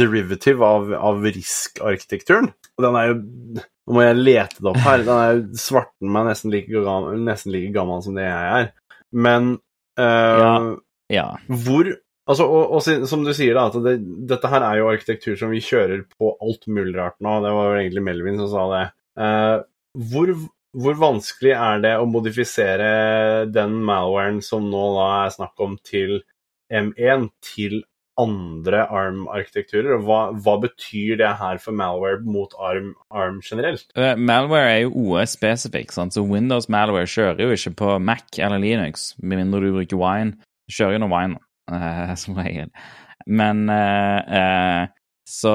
derivative 0.00 0.66
av, 0.66 0.92
av 0.98 1.24
RISK-arkitekturen. 1.24 2.50
Og 2.76 2.86
den 2.86 3.00
er 3.00 3.12
jo 3.12 3.20
Nå 3.90 3.96
må 3.96 4.02
jeg 4.04 4.18
lete 4.20 4.60
det 4.60 4.68
opp 4.70 4.84
her. 4.84 5.00
Den 5.02 5.16
er 5.18 5.30
jo 5.32 5.58
svarten 5.58 6.12
meg 6.14 6.28
nesten 6.28 6.52
like, 6.52 6.70
gammel, 6.70 7.16
nesten 7.26 7.50
like 7.50 7.72
gammel 7.74 8.04
som 8.04 8.14
det 8.14 8.28
jeg 8.28 8.52
er. 8.60 8.68
Men 9.10 9.48
uh, 9.98 10.04
ja. 10.38 10.52
Ja. 11.10 11.24
hvor 11.48 11.90
Altså, 12.30 12.46
og, 12.46 12.76
og, 12.76 13.08
som 13.10 13.26
du 13.26 13.32
sier, 13.34 13.56
da, 13.58 13.66
at 13.70 13.82
det, 13.82 13.96
dette 14.30 14.52
her 14.52 14.62
er 14.62 14.78
jo 14.78 14.88
arkitektur 14.92 15.36
som 15.40 15.50
vi 15.50 15.62
kjører 15.64 16.04
på 16.14 16.34
alt 16.38 16.68
mulig 16.70 16.94
rart 16.98 17.18
nå. 17.24 17.40
Det 17.42 17.52
var 17.56 17.70
jo 17.72 17.82
egentlig 17.82 18.06
Melvin 18.06 18.40
som 18.44 18.50
sa 18.52 18.66
det. 18.70 18.86
Uh, 19.18 19.56
hvor, 20.12 20.34
hvor, 20.78 20.98
vanskelig 21.00 21.54
er 21.56 21.82
det 21.82 21.94
å 21.98 22.08
modifisere 22.08 22.90
den 23.50 23.80
malwaren 23.86 24.38
som 24.46 24.68
nå 24.70 24.84
da 24.98 25.08
er 25.24 25.34
snakk 25.34 25.64
om, 25.66 25.74
til 25.82 26.20
M1, 26.70 27.32
til 27.42 27.80
andre 28.20 28.84
ARM-arkitekturer? 28.86 29.96
og 29.96 30.06
hva, 30.06 30.20
hva, 30.44 30.56
betyr 30.62 31.18
det 31.18 31.34
her 31.40 31.58
for 31.62 31.74
malware 31.74 32.22
mot 32.22 32.54
ARM, 32.62 32.92
ARM 33.10 33.42
generelt? 33.42 33.88
Uh, 33.98 34.14
malware 34.14 34.76
er 34.76 34.80
jo 34.84 34.94
OS-spesifikk, 35.16 35.90
så 35.98 36.22
Windows 36.22 36.70
malware 36.70 37.10
kjører 37.10 37.42
jo 37.48 37.58
ikke 37.58 37.74
på 37.82 37.98
Mac 37.98 38.38
eller 38.38 38.62
Linux, 38.62 39.16
med 39.18 39.42
mindre 39.42 39.64
du 39.66 39.72
bruker 39.80 39.98
Wine. 39.98 40.36
Kjører 40.70 41.00
jo 41.00 41.06
noe 41.08 41.16
Wine 41.16 41.40
som 42.22 42.38
regel. 42.38 42.72
Men 43.26 43.68
uh, 43.70 44.88
så, 45.28 45.54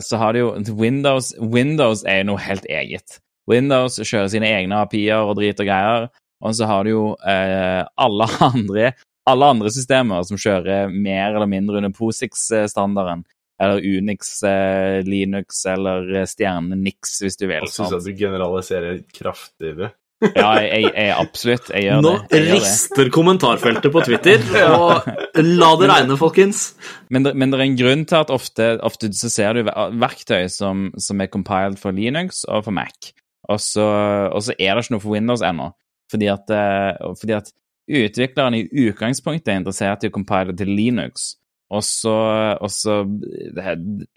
så, 0.00 0.16
har 0.16 0.32
det 0.32 0.44
jo 0.44 0.54
Windows, 0.78 1.34
Windows 1.40 2.04
er 2.08 2.22
jo 2.22 2.32
noe 2.32 2.42
helt 2.44 2.66
eget. 2.70 3.20
Windows 3.50 3.98
kjører 3.98 4.30
sine 4.32 4.48
egne 4.48 4.78
API-er 4.84 5.26
og 5.26 5.36
drit 5.40 5.60
og 5.60 5.68
greier. 5.68 6.10
Og 6.40 6.54
så 6.56 6.68
har 6.70 6.86
du 6.86 6.92
jo 6.94 7.04
alle 7.20 8.28
andre 8.52 8.92
alle 9.28 9.50
andre 9.52 9.70
systemer 9.72 10.24
som 10.26 10.40
kjører 10.40 10.90
mer 10.90 11.34
eller 11.34 11.50
mindre 11.50 11.78
under 11.80 11.92
POSIX-standarden, 11.94 13.24
eller 13.60 13.84
Unix, 13.84 14.32
Linux 15.06 15.64
eller 15.68 16.24
stjerne 16.28 16.78
Nix, 16.80 17.18
hvis 17.22 17.36
du 17.38 17.46
vil. 17.46 17.66
Jeg 17.66 17.74
syns 17.74 17.96
at 17.98 18.06
du 18.06 18.14
generaliserer 18.16 19.02
kraftigere 19.14 19.92
ja, 20.20 20.48
jeg, 20.60 20.90
jeg, 20.92 21.12
absolutt. 21.16 21.70
Jeg 21.72 21.86
gjør 21.86 22.02
Nå 22.04 22.12
det. 22.28 22.40
Nå 22.44 22.56
rister 22.58 23.04
det. 23.06 23.12
kommentarfeltet 23.14 23.92
på 23.94 24.02
Twitter, 24.04 24.42
og 24.76 25.08
la 25.40 25.70
det 25.80 25.88
regne, 25.90 26.18
folkens. 26.20 26.64
Men 27.08 27.24
det, 27.24 27.34
men 27.40 27.52
det, 27.52 27.60
er 27.60 27.64
en 27.66 27.78
grunn 27.78 28.04
til 28.08 28.20
at 28.20 28.32
ofte, 28.34 28.70
ofte 28.84 29.10
så 29.16 29.30
ser 29.32 29.56
du 29.56 29.70
verktøy 30.02 30.50
som, 30.52 30.90
som, 31.00 31.22
er 31.22 31.32
compiled 31.32 31.80
for 31.80 31.96
Linux 31.96 32.44
og 32.48 32.66
for 32.68 32.76
Mac, 32.76 33.12
og 33.48 33.62
så, 33.64 33.86
og 34.28 34.44
så 34.44 34.56
er 34.58 34.74
det 34.74 34.84
ikke 34.84 34.96
noe 34.98 35.04
for 35.06 35.16
Windows 35.16 35.44
ennå. 35.46 35.70
Fordi 36.10 36.26
at, 36.32 36.50
eh, 36.50 37.12
fordi 37.20 37.36
at 37.36 37.52
utvikleren 37.90 38.56
i 38.58 38.64
utgangspunktet 38.88 39.52
er 39.52 39.60
interessert 39.62 40.04
i 40.04 40.10
å 40.10 40.14
compile 40.14 40.54
til 40.58 40.72
Linux, 40.74 41.34
og 41.70 41.84
så, 41.86 42.18
og 42.58 42.70
så 42.74 43.04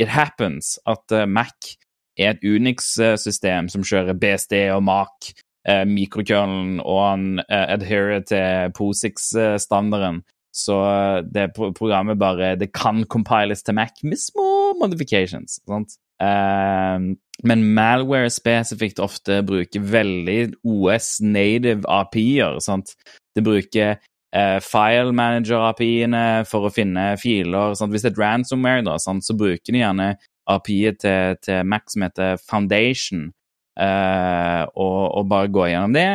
It 0.01 0.09
happens 0.09 0.75
at 0.89 1.13
eh, 1.13 1.29
Mac 1.29 1.75
er 2.17 2.33
et 2.33 2.45
Unix-system 2.45 3.69
som 3.71 3.85
kjører 3.85 4.17
BSD 4.17 4.57
og 4.73 4.83
MAC 4.85 5.31
eh, 5.67 5.83
mikrokernelen, 5.87 6.79
og 6.81 7.01
han 7.09 7.27
eh, 7.43 7.65
adherer 7.77 8.23
til 8.27 8.73
POSIX-standarden. 8.77 10.21
Så 10.53 10.77
eh, 10.85 11.23
det 11.33 11.49
programmet 11.57 12.19
bare 12.19 12.55
Det 12.55 12.73
kan 12.73 13.03
compiles 13.05 13.63
til 13.63 13.75
Mac 13.75 14.03
med 14.03 14.17
små 14.17 14.73
modifications. 14.79 15.59
sant? 15.67 15.97
Uh, 16.23 17.17
men 17.43 17.63
malware 17.75 18.29
spesifikt 18.29 18.99
ofte 18.99 19.41
bruker 19.43 19.81
veldig 19.81 20.53
OS 20.63 21.17
native 21.21 21.83
API-er. 21.89 22.59
sant? 22.59 22.93
Det 23.35 23.43
bruker 23.43 23.97
uh, 23.97 24.59
file 24.61 25.11
manager-API-ene 25.11 26.45
for 26.45 26.69
å 26.69 26.71
finne 26.71 27.17
filer. 27.19 27.73
Sant? 27.75 27.91
Hvis 27.91 28.05
det 28.05 28.13
er 28.13 28.21
ransomware, 28.21 28.85
da, 28.85 28.99
sant? 29.01 29.25
så 29.25 29.35
bruker 29.35 29.73
de 29.73 29.81
gjerne 29.81 30.13
API-et 30.47 31.01
til, 31.01 31.41
til 31.43 31.65
Mac 31.65 31.89
som 31.91 32.05
heter 32.05 32.37
Foundation, 32.45 33.31
og, 33.79 35.01
og, 35.17 35.23
bare 35.29 35.51
gå 35.53 35.67
gjennom 35.71 35.95
det. 35.95 36.09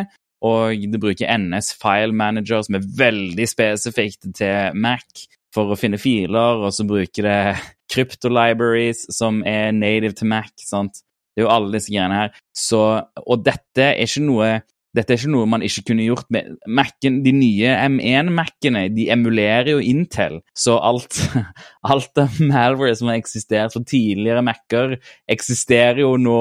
Og 0.46 0.84
det 0.92 1.00
bruker 1.02 1.32
NS 1.34 1.72
File 1.80 2.14
Manager, 2.14 2.62
som 2.62 2.78
er 2.78 2.86
veldig 3.00 3.48
spesifikt 3.50 4.28
til 4.38 4.78
Mac, 4.78 5.26
for 5.54 5.72
å 5.72 5.78
finne 5.78 5.98
filer. 5.98 6.62
Og 6.62 6.74
så 6.76 6.86
bruker 6.86 7.26
det 7.26 7.40
Crypto 7.92 8.30
Libraries, 8.30 9.06
som 9.16 9.42
er 9.48 9.72
native 9.74 10.14
til 10.18 10.30
Mac. 10.30 10.52
sant? 10.62 11.02
Det 11.34 11.44
er 11.44 11.46
jo 11.46 11.54
alle 11.54 11.74
disse 11.74 11.92
greiene 11.92 12.22
her. 12.22 12.38
Så, 12.56 12.82
og 13.22 13.44
dette 13.46 13.92
er 13.92 14.00
ikke 14.02 14.24
noe 14.26 14.48
dette 14.96 15.12
er 15.12 15.20
ikke 15.20 15.32
noe 15.34 15.48
man 15.50 15.64
ikke 15.64 15.84
kunne 15.90 16.06
gjort 16.06 16.28
med 16.32 16.54
Mac-en. 16.66 17.20
De 17.24 17.32
nye 17.36 17.74
M1-Mac-ene 17.90 18.86
de 18.94 19.08
emulerer 19.12 19.74
jo 19.74 19.82
Intel, 19.84 20.38
så 20.56 20.78
alt, 20.80 21.20
alt 21.92 22.22
av 22.22 22.38
malware 22.40 22.96
som 22.98 23.10
har 23.10 23.20
eksistert 23.20 23.76
for 23.76 23.86
tidligere 23.88 24.44
Mac-er, 24.46 24.96
eksisterer 25.30 26.02
jo 26.04 26.14
nå 26.20 26.38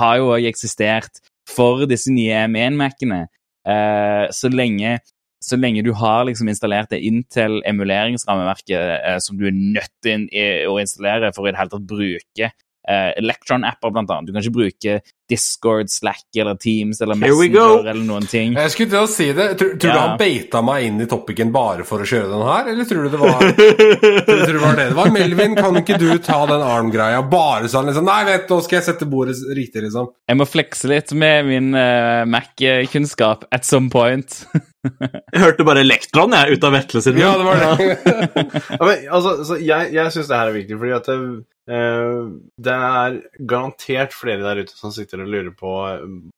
Har 0.00 0.20
jo 0.20 0.32
òg 0.34 0.48
eksistert 0.50 1.22
for 1.48 1.86
disse 1.90 2.12
nye 2.12 2.44
M1-Mac-ene. 2.50 3.24
Uh, 3.66 4.26
så 4.32 4.48
lenge 4.52 4.98
så 5.40 5.56
lenge 5.56 5.80
du 5.84 5.94
har 5.96 6.26
liksom 6.28 6.50
installert 6.52 6.90
det 6.92 7.00
Intel 7.08 7.62
emuleringsrammeverket 7.64 8.76
eh, 8.76 9.16
som 9.24 9.38
du 9.40 9.46
er 9.48 9.56
nødt 9.56 9.94
til 10.04 10.26
å 10.68 10.74
installere 10.82 11.30
for 11.32 11.46
å 11.46 11.48
i 11.48 11.54
det 11.54 11.60
hele 11.62 11.72
tatt 11.72 11.86
bruke 11.88 12.50
uh, 12.88 13.10
Electron-apper, 13.18 13.90
blant 13.90 14.10
annet. 14.10 14.28
Du 14.28 14.32
kan 14.34 14.44
ikke 14.44 14.56
bruke 14.56 15.00
Discord, 15.30 15.90
Slack 15.90 16.36
eller 16.36 16.54
Teams 16.54 17.00
eller 17.00 17.14
Messenger 17.14 17.86
eller 17.86 18.02
noen 18.02 18.26
ting. 18.26 18.56
Jeg 18.58 18.72
skulle 18.74 18.90
til 18.90 19.04
å 19.04 19.10
si 19.10 19.28
det. 19.36 19.46
Tror, 19.60 19.76
tror 19.78 19.92
ja. 19.92 19.94
du 19.94 20.00
han 20.02 20.16
beita 20.18 20.62
meg 20.66 20.86
inn 20.88 21.04
i 21.04 21.06
topicen 21.10 21.52
bare 21.54 21.86
for 21.86 22.02
å 22.02 22.08
kjøre 22.08 22.30
den 22.32 22.42
her, 22.48 22.70
eller 22.72 22.88
tror 22.90 23.06
du 23.06 23.12
det 23.12 23.20
var 23.20 23.44
tror 24.26 24.42
du 24.42 24.56
det 24.56 24.62
var 24.64 24.80
det 24.80 24.88
det 24.90 24.96
var? 24.98 25.12
Melvin, 25.14 25.54
kan 25.58 25.78
ikke 25.80 26.00
du 26.02 26.08
ta 26.24 26.40
den 26.50 26.64
arm-greia 26.66 27.22
bare 27.30 27.70
sånn 27.70 27.90
liksom 27.90 28.08
Nei, 28.10 28.24
vet 28.26 28.48
du, 28.48 28.56
nå 28.56 28.64
skal 28.66 28.80
jeg 28.80 28.86
sette 28.88 29.06
bordet 29.10 29.36
riktig, 29.54 29.84
liksom. 29.86 30.10
Jeg 30.30 30.40
må 30.40 30.46
flekse 30.48 30.90
litt 30.90 31.14
med 31.14 31.46
min 31.46 31.70
uh, 31.76 32.26
Mac-kunnskap 32.30 33.46
at 33.54 33.68
some 33.68 33.92
point. 33.92 34.40
jeg 35.34 35.44
hørte 35.44 35.66
bare 35.68 35.84
Elektron, 35.84 36.34
jeg, 36.34 36.58
ut 36.58 36.66
av 36.66 36.74
Vetle 36.74 37.04
sin 37.04 37.20
Ja, 37.20 37.36
det 37.38 37.46
var 37.46 37.62
det. 37.62 37.88
ja, 38.80 38.82
men, 38.82 39.06
altså, 39.20 39.60
jeg 39.60 39.94
jeg 39.94 40.16
syns 40.16 40.30
det 40.32 40.42
her 40.42 40.50
er 40.50 40.58
viktig, 40.58 40.80
fordi 40.80 40.96
at 40.96 41.10
det, 41.12 41.18
uh, 41.20 41.40
det 41.70 42.76
er 42.76 43.18
garantert 43.46 44.14
flere 44.16 44.42
der 44.42 44.64
ute 44.64 44.76
som 44.76 44.94
sitter 44.94 45.22
og 45.22 45.30
lurer 45.30 45.52
på, 45.54 45.74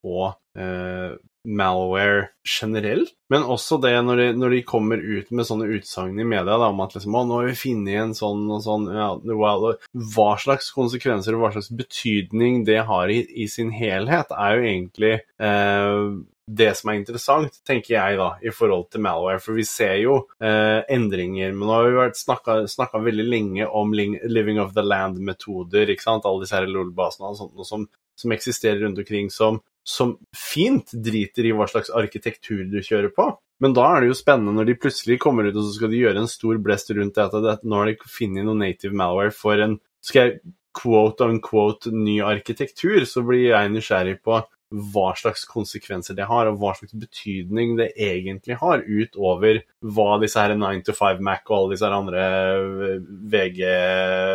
på 0.04 0.26
uh, 0.58 1.14
malware 1.42 2.28
generelt, 2.46 3.10
men 3.32 3.42
også 3.42 3.80
det 3.82 3.94
når 4.06 4.20
de, 4.20 4.26
når 4.38 4.54
de 4.54 4.60
kommer 4.66 5.00
ut 5.02 5.30
med 5.34 5.46
sånne 5.48 5.70
utsagn 5.74 6.20
i 6.20 6.26
media 6.26 6.58
da, 6.60 6.68
om 6.70 6.82
at 6.84 6.94
liksom, 6.94 7.16
nå 7.16 7.40
har 7.40 7.48
vi 7.48 7.58
funnet 7.58 7.98
en 7.98 8.14
sånn 8.16 8.44
og 8.52 8.62
sånn. 8.62 8.86
Ja, 8.94 9.08
well, 9.26 9.72
Hva 10.14 10.28
slags 10.42 10.70
konsekvenser 10.74 11.34
og 11.34 11.46
hva 11.46 11.52
slags 11.56 11.72
betydning 11.74 12.62
det 12.68 12.82
har 12.86 13.10
i, 13.10 13.22
i 13.34 13.48
sin 13.50 13.72
helhet, 13.74 14.30
er 14.36 14.58
jo 14.58 14.68
egentlig 14.70 15.14
uh, 15.42 16.20
det 16.46 16.72
som 16.76 16.90
er 16.90 16.98
interessant, 16.98 17.58
tenker 17.66 17.94
jeg 17.94 18.18
da, 18.18 18.28
i 18.42 18.50
forhold 18.54 18.88
til 18.92 19.02
Malware. 19.04 19.40
For 19.42 19.56
vi 19.56 19.64
ser 19.68 19.94
jo 20.02 20.16
eh, 20.42 20.82
endringer. 20.90 21.52
Men 21.54 21.68
nå 21.68 21.76
har 21.76 22.10
vi 22.10 22.66
snakka 22.72 23.02
veldig 23.04 23.26
lenge 23.28 23.68
om 23.68 23.92
Living 23.94 24.60
of 24.60 24.72
the 24.74 24.84
Land-metoder. 24.84 25.92
ikke 25.92 26.04
sant? 26.04 26.26
Alle 26.26 26.42
disse 26.42 26.58
her 26.58 26.66
LOL-basene 26.66 27.30
og 27.30 27.38
sånt, 27.38 27.66
som, 27.68 27.86
som, 28.18 28.34
eksisterer 28.34 28.82
rundt 28.82 28.98
omkring, 28.98 29.30
som, 29.30 29.60
som, 29.86 30.16
fint 30.36 30.90
driter 30.92 31.46
i 31.46 31.54
hva 31.56 31.68
slags 31.70 31.92
arkitektur 31.94 32.64
du 32.70 32.80
kjører 32.82 33.14
på. 33.14 33.30
Men 33.62 33.76
da 33.78 33.86
er 33.92 34.02
det 34.02 34.10
jo 34.10 34.18
spennende 34.18 34.56
når 34.56 34.72
de 34.72 34.80
plutselig 34.82 35.20
kommer 35.22 35.46
ut 35.46 35.54
og 35.54 35.62
så 35.62 35.76
skal 35.76 35.92
de 35.92 36.00
gjøre 36.00 36.24
en 36.24 36.30
stor 36.30 36.58
blest 36.58 36.90
rundt 36.96 37.14
det 37.14 37.28
at 37.28 37.36
det, 37.44 37.60
nå 37.62 37.78
har 37.78 37.92
de 37.92 38.10
funnet 38.10 38.42
noe 38.48 38.58
native 38.58 38.96
malware 38.98 39.30
for 39.36 39.62
en 39.62 39.76
skal 40.02 40.24
jeg 40.24 40.40
quote 40.74 41.28
unquote 41.28 41.92
ny 41.94 42.16
arkitektur, 42.24 43.04
så 43.06 43.22
blir 43.26 43.52
jeg 43.52 43.70
nysgjerrig 43.70 44.16
på 44.24 44.40
hva 44.72 45.12
slags 45.18 45.44
konsekvenser 45.48 46.16
det 46.18 46.26
har, 46.28 46.48
og 46.48 46.60
hva 46.60 46.72
slags 46.78 46.94
betydning 46.96 47.76
det 47.80 47.90
egentlig 48.00 48.58
har, 48.60 48.84
utover 48.86 49.62
hva 49.82 50.16
disse 50.22 50.40
her 50.40 50.54
9 50.58 50.82
to 50.86 50.94
5 50.96 51.22
Mac 51.24 51.44
og 51.48 51.56
alle 51.58 51.74
disse 51.74 51.88
her 51.88 51.96
andre 51.96 52.22
eh, 52.88 52.94
VG 53.32 53.60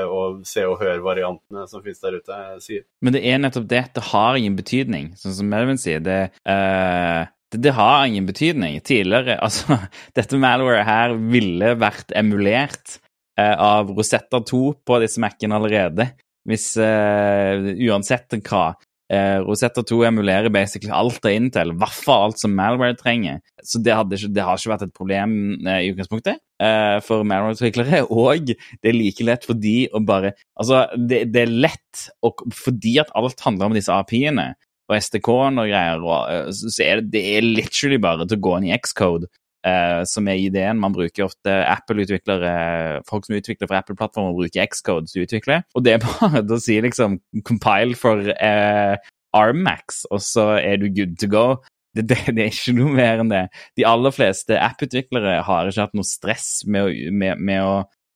og 0.07 0.43
Se 0.47 0.65
og 0.67 0.77
Hør-variantene 0.81 1.65
som 1.69 1.83
finnes 1.85 2.03
der 2.03 2.19
ute, 2.19 2.43
sier. 2.63 2.85
Men 3.01 3.15
det 3.15 3.23
er 3.27 3.41
nettopp 3.41 3.67
det. 3.71 3.83
Det 3.97 4.05
har 4.11 4.37
ingen 4.37 4.57
betydning, 4.57 5.11
sånn 5.19 5.35
som 5.39 5.49
Melvin 5.51 5.81
sier. 5.81 6.03
Det, 6.03 6.19
uh, 6.47 7.25
det, 7.51 7.61
det, 7.63 7.73
har 7.77 8.05
ingen 8.05 8.27
betydning. 8.27 8.79
Tidligere 8.85 9.39
Altså, 9.47 9.79
dette 10.17 10.39
malware 10.41 10.85
her 10.87 11.17
ville 11.31 11.73
vært 11.79 12.13
emulert 12.17 12.97
eh, 13.39 13.53
av 13.53 13.91
Rosetta 13.95 14.41
2 14.43 14.63
på 14.87 15.01
disse 15.03 15.21
Mac-ene 15.23 15.59
allerede. 15.59 16.11
Hvis 16.47 16.71
eh, 16.79 17.73
Uansett 17.89 18.37
hva 18.47 18.69
Eh, 19.07 19.37
Rosetta 19.39 19.83
2 19.87 20.01
emulerer 20.09 20.51
basically 20.51 20.91
alt 20.91 21.23
av 21.23 21.31
Intel, 21.31 21.71
i 21.71 21.79
hvert 21.79 21.99
fall 22.03 22.25
alt 22.25 22.41
som 22.41 22.51
Malware 22.57 22.97
trenger. 22.99 23.39
Så 23.63 23.79
det, 23.79 23.95
ikke, 23.95 24.31
det, 24.35 24.43
har 24.43 24.59
ikke 24.59 24.73
vært 24.73 24.85
et 24.89 24.95
problem 24.97 25.37
eh, 25.63 25.85
i 25.85 25.93
utgangspunktet 25.93 26.41
eh, 26.63 26.97
for 27.05 27.23
Malware-utviklere. 27.27 28.03
Og 28.11 28.51
det 28.51 28.91
er 28.91 28.97
like 28.97 29.27
lett 29.27 29.47
for 29.47 29.59
de 29.59 29.77
å 29.95 30.03
bare 30.03 30.35
Altså, 30.57 30.83
det, 30.99 31.27
det 31.31 31.45
er 31.45 31.57
lett 31.67 32.07
og, 32.25 32.41
fordi 32.55 32.97
at 32.99 33.11
alt 33.17 33.43
handler 33.45 33.69
om 33.69 33.77
disse 33.77 33.93
API-ene 33.93 34.51
og 34.87 34.95
SDK-en 35.03 35.59
og 35.61 35.67
greier, 35.67 36.03
og, 36.03 36.19
eh, 36.31 36.51
så 36.51 36.83
er 36.83 37.01
det, 37.01 37.11
det 37.15 37.23
er 37.37 37.47
literally 37.47 37.99
bare 38.03 38.27
til 38.27 38.39
å 38.39 38.45
gå 38.47 38.57
inn 38.57 38.69
i 38.69 38.77
Xcode. 38.83 39.31
Uh, 39.67 40.03
som 40.07 40.27
er 40.29 40.37
ideen. 40.39 40.79
Man 40.79 40.93
bruker 40.95 41.25
ofte 41.25 41.51
Apple-utviklere, 41.67 43.01
folk 43.09 43.25
som 43.25 43.35
utvikler 43.35 43.67
for 43.67 43.75
Apple-plattformer, 43.79 44.35
bruker 44.37 44.69
Xcode 44.71 45.09
til 45.09 45.23
å 45.23 45.25
utvikle. 45.27 45.57
Og 45.75 45.83
det 45.83 45.95
er 45.95 46.03
bare 46.03 46.43
å 46.55 46.59
si 46.61 46.77
liksom 46.83 47.17
compile 47.47 47.97
for 47.97 48.21
eh, 48.37 48.95
Armax, 49.35 50.05
og 50.13 50.21
så 50.23 50.51
er 50.61 50.79
du 50.79 50.87
good 50.93 51.17
to 51.19 51.27
go. 51.31 51.47
Det, 51.97 52.05
det, 52.05 52.19
det, 52.29 52.45
er 52.45 52.53
ikke 52.53 52.75
noe 52.77 52.93
mer 52.95 53.23
enn 53.23 53.33
det. 53.33 53.43
De 53.79 53.87
aller 53.89 54.13
fleste 54.13 54.59
app-utviklere 54.61 55.39
har 55.49 55.71
ikke 55.71 55.87
hatt 55.87 55.97
noe 55.97 56.07
stress 56.07 56.51
med 56.69 56.85
å, 56.85 56.93
med, 57.23 57.41
med 57.49 57.65
å, 57.65 57.73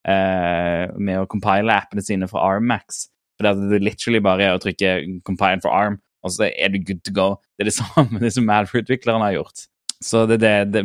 uh, 0.08 0.84
med 0.94 1.18
å 1.18 1.28
compile 1.30 1.74
appene 1.74 2.06
sine 2.06 2.30
for 2.30 2.40
Armax. 2.46 3.08
For 3.36 3.48
det 3.48 3.76
er 3.80 3.84
literally 3.90 4.22
bare 4.22 4.54
å 4.54 4.62
trykke 4.62 4.94
'compile 5.26 5.60
for 5.64 5.74
Arm', 5.74 5.98
og 6.22 6.32
så 6.32 6.48
er 6.48 6.70
du 6.70 6.78
good 6.78 7.02
to 7.02 7.12
go. 7.12 7.28
Det 7.58 7.66
er 7.66 7.72
det 7.72 7.76
samme 7.82 8.22
det 8.22 8.32
som 8.36 8.46
Malware-utviklerne 8.46 9.26
har 9.26 9.40
gjort. 9.40 9.66
Så 10.02 10.26
det, 10.30 10.40
det, 10.42 10.82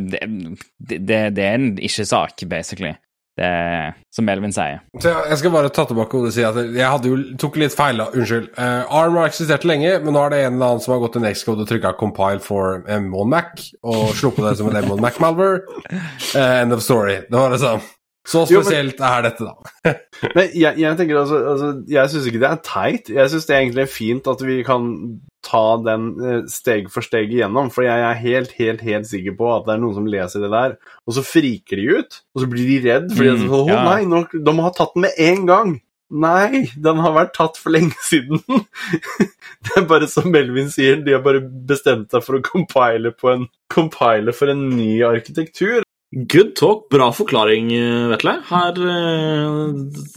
det, 0.77 1.01
det 1.09 1.43
er 1.43 1.57
en 1.57 1.75
ikke-sak, 1.77 2.45
basically. 2.49 2.95
Det, 3.37 3.49
som 4.15 4.25
Melvin 4.25 4.53
sier. 4.53 4.79
Så 4.97 5.11
jeg 5.13 5.37
skal 5.37 5.51
bare 5.53 5.69
ta 5.69 5.83
tilbake 5.85 6.17
og 6.17 6.31
si 6.33 6.41
at 6.41 6.55
jeg 6.57 7.01
jo, 7.05 7.17
tok 7.37 7.59
litt 7.61 7.75
feil. 7.77 8.01
Unnskyld. 8.07 8.47
Uh, 8.57 8.87
ARM 8.97 9.19
har 9.19 9.29
eksistert 9.29 9.67
lenge, 9.69 9.91
men 10.01 10.15
nå 10.15 10.23
er 10.23 10.33
det 10.33 10.39
en 10.45 10.55
eller 10.55 10.71
annen 10.71 10.81
som 10.81 10.95
har 10.95 11.03
gått 11.03 11.13
til 11.19 11.25
Nextcode 11.25 11.61
og 11.61 11.69
trykka 11.69 11.93
'compile 11.99 12.41
for 12.41 12.81
M1 12.89 13.29
Mac' 13.29 13.67
og 13.85 14.15
sluppet 14.17 14.41
det 14.47 14.55
som 14.57 14.71
en 14.71 14.79
M1 14.81 15.03
Mac 15.05 15.21
Malver. 15.21 15.61
Uh, 16.33 16.63
end 16.63 16.73
of 16.73 16.81
story. 16.81 17.19
Det 17.29 17.37
var 17.37 17.53
liksom 17.53 17.85
så 18.27 18.43
spesielt 18.43 18.97
jo, 18.97 19.05
men, 19.05 19.07
er 19.07 19.23
dette, 19.23 19.45
da. 19.47 19.93
men 20.35 20.49
jeg, 20.51 20.75
jeg, 20.81 20.97
tenker 20.99 21.21
altså, 21.21 21.37
altså 21.53 21.69
Jeg 21.87 22.11
syns 22.11 22.27
ikke 22.27 22.41
det 22.43 22.49
er 22.49 22.61
teit. 22.65 23.11
Jeg 23.15 23.31
syns 23.31 23.47
det 23.47 23.55
er 23.55 23.63
egentlig 23.63 23.87
fint 23.91 24.27
at 24.27 24.43
vi 24.43 24.57
kan 24.67 24.89
ta 25.47 25.63
den 25.79 26.09
eh, 26.19 26.41
steg 26.51 26.89
for 26.91 27.05
steg 27.05 27.31
igjennom. 27.31 27.71
For 27.71 27.87
jeg 27.87 28.03
er 28.03 28.19
helt, 28.19 28.53
helt 28.59 28.83
helt 28.83 29.07
sikker 29.07 29.37
på 29.39 29.49
at 29.55 29.67
det 29.67 29.77
er 29.77 29.83
noen 29.85 29.95
som 29.95 30.11
leser 30.11 30.43
det 30.43 30.51
der, 30.51 30.77
og 31.07 31.15
så 31.15 31.23
friker 31.23 31.79
de 31.79 31.87
ut. 32.01 32.21
Og 32.35 32.43
så 32.43 32.51
blir 32.51 32.67
de 32.67 32.79
redd 32.89 33.11
fordi 33.15 33.35
mm, 33.45 33.47
å, 33.47 33.63
ja. 33.71 33.81
nei, 33.87 34.01
nå, 34.09 34.25
de 34.35 34.57
har 34.59 34.75
tatt 34.75 34.95
den 34.97 35.07
med 35.07 35.23
en 35.29 35.47
gang. 35.47 35.77
Nei, 36.07 36.67
den 36.79 37.01
har 37.03 37.15
vært 37.15 37.33
tatt 37.35 37.57
for 37.59 37.73
lenge 37.75 37.95
siden. 38.11 38.43
det 38.43 39.75
er 39.79 39.87
bare 39.87 40.07
som 40.11 40.29
Melvin 40.31 40.71
sier, 40.71 40.99
de 41.03 41.15
har 41.15 41.23
bare 41.23 41.43
bestemt 41.43 42.11
seg 42.11 42.23
for 42.23 42.39
å 42.39 42.43
compile, 42.43 43.15
en, 43.31 43.47
compile 43.71 44.35
for 44.35 44.51
en 44.51 44.67
ny 44.75 44.97
arkitektur. 45.07 45.86
Good 46.15 46.55
talk. 46.55 46.87
Bra 46.89 47.09
forklaring, 47.11 47.71
Vetle. 48.13 48.37
Her 48.47 48.77
eh, 48.79 49.73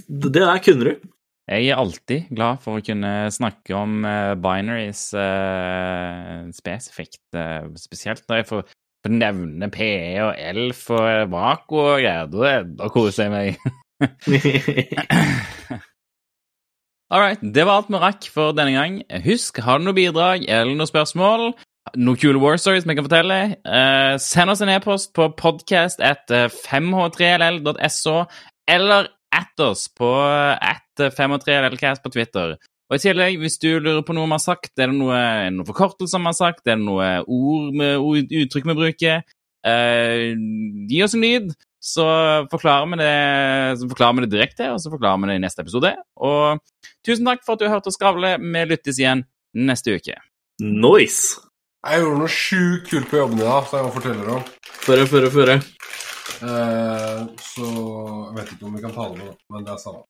Det 0.06 0.34
der 0.36 0.60
kunne 0.62 0.84
du. 0.86 1.08
Jeg 1.50 1.66
er 1.66 1.80
alltid 1.82 2.28
glad 2.30 2.60
for 2.62 2.78
å 2.78 2.84
kunne 2.86 3.26
snakke 3.34 3.74
om 3.74 4.04
uh, 4.06 4.38
binaries 4.38 5.08
uh, 5.18 6.46
spesifikt. 6.54 7.24
Spesielt 7.74 8.22
når 8.30 8.36
jeg 8.38 8.46
får, 8.52 8.62
nevne 9.10 9.66
PE 9.74 10.20
og 10.28 10.38
ELF 10.38 10.84
og 10.94 11.32
Vaco 11.32 11.80
og 11.82 12.04
greier. 12.04 12.30
Da 12.78 12.86
koser 12.94 13.26
jeg 13.26 13.32
meg. 13.34 13.58
All 17.10 17.18
right, 17.18 17.42
det 17.42 17.66
var 17.66 17.80
alt 17.80 17.90
vi 17.90 17.98
rakk 17.98 18.30
for 18.30 18.54
denne 18.54 18.76
gang. 18.76 19.00
Husk, 19.24 19.58
har 19.66 19.80
du 19.80 19.88
noe 19.88 19.96
bidrag 19.96 20.46
eller 20.46 20.78
noe 20.78 20.86
spørsmål, 20.86 21.50
noen 21.96 22.18
kule 22.20 22.40
war 22.42 22.58
stories 22.60 22.86
vi 22.86 22.96
kan 22.98 23.06
fortelle, 23.06 23.38
send 24.22 24.52
oss 24.52 24.62
en 24.64 24.72
e-post 24.72 25.12
på 25.16 25.30
podcast 25.38 26.02
at 26.04 26.30
5h3ll.so, 26.30 28.16
eller 28.70 29.10
at 29.34 29.62
oss 29.62 29.88
på 29.94 30.10
at 30.20 31.02
5h3llcast 31.16 32.02
på 32.04 32.12
Twitter. 32.14 32.56
Og 32.90 32.98
i 32.98 33.02
tillegg, 33.04 33.38
hvis 33.38 33.60
du 33.62 33.68
lurer 33.78 34.02
på 34.02 34.14
noe 34.16 34.26
vi 34.26 34.34
har 34.34 34.42
sagt, 34.42 34.72
er 34.74 34.90
det 34.90 34.96
noe, 34.98 35.18
noen 35.54 35.66
forkortelser 35.68 36.18
vi 36.18 36.26
har 36.26 36.38
sagt, 36.38 36.64
er 36.66 36.74
det 36.74 36.86
noe 36.86 37.10
ord 37.22 37.76
med, 37.78 38.02
uttrykk 38.42 38.66
vi 38.66 38.78
bruker, 38.80 39.20
eh, 39.62 40.30
gi 40.90 41.02
oss 41.06 41.14
en 41.14 41.22
lyd, 41.22 41.52
så 41.80 42.06
forklarer 42.50 42.98
det, 43.00 43.12
så 43.80 43.90
forklarer 43.92 44.18
vi 44.18 44.24
det 44.26 44.32
direkte, 44.34 44.72
og 44.74 44.82
så 44.82 44.90
forklarer 44.92 45.22
vi 45.22 45.30
det 45.30 45.38
i 45.38 45.44
neste 45.46 45.64
episode. 45.64 45.94
Og 46.18 46.58
tusen 47.06 47.30
takk 47.30 47.46
for 47.46 47.54
at 47.54 47.62
du 47.62 47.68
har 47.68 47.78
hørt 47.78 47.86
oss 47.88 47.96
skravle. 47.96 48.34
Vi 48.42 48.64
lyttes 48.68 49.00
igjen 49.00 49.24
neste 49.54 49.94
uke. 49.96 50.18
Nice! 50.60 51.38
Jeg 51.80 52.02
gjorde 52.02 52.16
noe 52.20 52.28
sjukt 52.28 52.90
kult 52.90 53.06
på 53.08 53.16
jobben 53.16 53.38
i 53.40 53.44
dag, 53.46 53.62
så 53.64 53.78
jeg 53.78 53.86
må 53.86 53.92
fortelle 53.94 54.32
om. 54.34 54.42
Føre, 54.84 55.06
føre, 55.08 55.30
føre. 55.32 55.54
Eh, 56.40 57.22
så 57.40 57.68
Jeg 57.70 58.34
vet 58.36 58.52
ikke 58.54 58.66
om 58.68 58.74
vi 58.76 58.82
kan 58.84 58.92
tale 58.96 59.16
med 59.16 59.30
men 59.52 59.64
det 59.64 59.72
er 59.72 59.80
samme. 59.80 60.04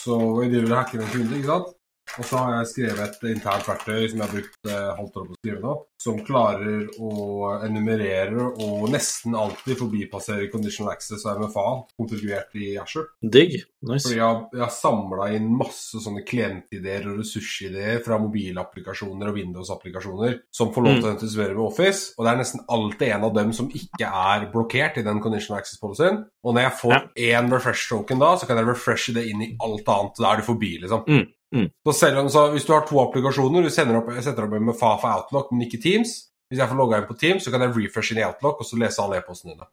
Så 0.00 0.16
vi 0.38 0.48
driver 0.48 0.72
og 0.72 0.78
hacker 0.78 1.04
en 1.04 1.12
kunde, 1.12 1.36
ikke 1.36 1.50
sant? 1.50 1.77
Og 2.18 2.26
så 2.26 2.40
har 2.40 2.54
jeg 2.56 2.70
skrevet 2.72 3.04
et 3.04 3.26
internt 3.34 3.68
verktøy 3.68 4.08
som 4.08 4.20
jeg 4.20 4.24
har 4.24 4.32
brukt 4.32 4.70
eh, 4.70 4.88
halvt 4.98 5.18
år 5.20 5.26
på 5.28 5.34
å 5.34 5.38
skrive 5.38 5.62
nå, 5.62 5.74
som 6.02 6.20
klarer 6.26 6.86
å 7.02 7.50
enumerere 7.66 8.48
og 8.64 8.88
nesten 8.92 9.36
alltid 9.38 9.78
forbipassere 9.78 10.48
conditional 10.52 10.92
access 10.94 11.26
og 11.28 11.42
MFA 11.44 11.66
konfigurert 11.98 12.56
i 12.58 12.72
Asher. 12.80 13.08
Digg. 13.22 13.58
Nice. 13.86 14.08
Fordi 14.08 14.16
jeg 14.16 14.24
har, 14.24 14.40
jeg 14.56 14.64
har 14.64 14.74
samla 14.74 15.28
inn 15.36 15.52
masse 15.58 16.02
sånne 16.02 16.24
klientideer 16.26 17.06
og 17.12 17.20
ressursideer 17.20 18.02
fra 18.04 18.18
mobilapplikasjoner 18.22 19.30
og 19.30 19.38
Windows-applikasjoner 19.38 20.40
som 20.54 20.72
får 20.74 20.86
lov 20.86 20.98
til 20.98 21.08
å 21.10 21.12
entusisere 21.14 21.54
med 21.54 21.66
Office, 21.68 22.14
og 22.16 22.26
det 22.26 22.32
er 22.32 22.42
nesten 22.42 22.64
alltid 22.74 23.14
en 23.14 23.28
av 23.28 23.36
dem 23.36 23.54
som 23.54 23.70
ikke 23.70 24.08
er 24.08 24.48
blokkert 24.52 24.98
i 24.98 25.06
den 25.06 25.22
conditional 25.22 25.62
access-policyen. 25.62 26.24
Og 26.46 26.54
når 26.54 26.66
jeg 26.66 26.78
får 26.80 26.96
én 27.28 27.50
refresh 27.52 27.90
token 27.90 28.22
da, 28.22 28.34
så 28.38 28.48
kan 28.48 28.58
jeg 28.60 28.68
refreshe 28.70 29.14
det 29.16 29.26
inn 29.30 29.44
i 29.44 29.52
alt 29.64 29.90
annet. 29.92 30.18
Da 30.18 30.32
er 30.32 30.40
det 30.40 30.48
forbi, 30.48 30.76
liksom. 30.82 31.04
Mm. 31.06 31.26
Mm. 31.54 31.70
Så 31.86 31.92
selv 31.96 32.18
om 32.20 32.26
så 32.28 32.42
Hvis 32.52 32.66
du 32.68 32.74
har 32.74 32.82
to 32.84 32.98
applikasjoner, 33.00 33.64
du 33.64 33.72
sender 33.72 33.96
opp, 34.02 34.10
setter 34.20 34.44
opp 34.44 34.56
med 34.60 34.76
Fafa 34.76 35.14
Outlook, 35.16 35.48
men 35.54 35.64
ikke 35.64 35.80
Teams 35.80 36.10
Hvis 36.50 36.60
jeg 36.60 36.68
får 36.68 36.76
logga 36.76 36.98
inn 37.00 37.06
på 37.08 37.16
Teams, 37.16 37.44
så 37.44 37.52
kan 37.54 37.64
jeg 37.64 37.72
refreshe 37.72 38.12
inn 38.12 38.20
i 38.20 38.26
Outlook 38.26 38.60
og 38.60 38.68
så 38.68 38.76
lese 38.80 39.00
alle 39.04 39.20
e-postene 39.20 39.54
dine. 39.54 39.68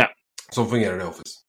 Ja. 0.00 0.08
Sånn 0.48 0.68
fungerer 0.68 0.96
det 1.00 1.06
i 1.06 1.08
Office. 1.08 1.40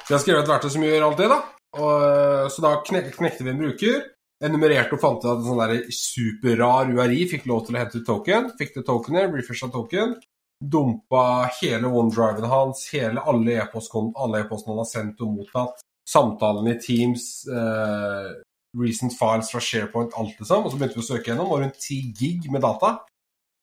Så 0.00 0.06
jeg 0.10 0.16
har 0.16 0.22
skrevet 0.22 0.44
et 0.44 0.52
verktøy 0.52 0.72
som 0.74 0.84
gjør 0.84 1.06
alt 1.06 1.20
det, 1.20 1.28
da. 1.32 1.38
Og, 1.74 2.50
så 2.52 2.64
da 2.64 2.70
knek 2.86 3.10
knekte 3.16 3.44
vi 3.44 3.52
en 3.52 3.60
bruker. 3.60 3.98
Enumererte 4.44 4.96
og 4.96 5.02
fant 5.02 5.22
ut 5.22 5.28
at 5.30 5.42
en 5.42 5.46
sånn 5.46 5.60
der 5.62 5.92
superrar 5.94 6.90
URI 6.92 7.24
fikk 7.30 7.46
lov 7.48 7.66
til 7.66 7.76
å 7.76 7.80
hente 7.80 8.00
ut 8.00 8.08
token. 8.08 8.50
Fikk 8.58 8.74
det 8.78 8.86
tokenet, 8.88 9.28
refresha 9.32 9.70
token. 9.72 10.16
Dumpa 10.60 11.24
hele 11.58 11.88
OneDriven 11.88 12.48
hans, 12.50 12.86
hele 12.92 13.22
alle 13.28 13.58
e-postene 13.60 14.12
e 14.14 14.72
han 14.72 14.82
har 14.82 14.90
sendt 14.90 15.22
og 15.24 15.36
mottatt. 15.38 15.84
Samtalene 16.08 16.74
i 16.74 16.80
Teams, 16.80 17.46
eh, 17.48 18.32
recent 18.78 19.14
files 19.18 19.50
fra 19.52 19.62
SharePoint, 19.62 20.14
alt 20.18 20.38
det 20.38 20.48
samme. 20.48 20.66
Og 20.66 20.74
så 20.74 20.80
begynte 20.80 20.98
vi 20.98 21.04
å 21.04 21.06
søke 21.06 21.30
gjennom, 21.30 21.50
var 21.50 21.64
rundt 21.64 21.80
10 21.80 22.12
gig 22.18 22.50
med 22.52 22.64
data. 22.64 22.96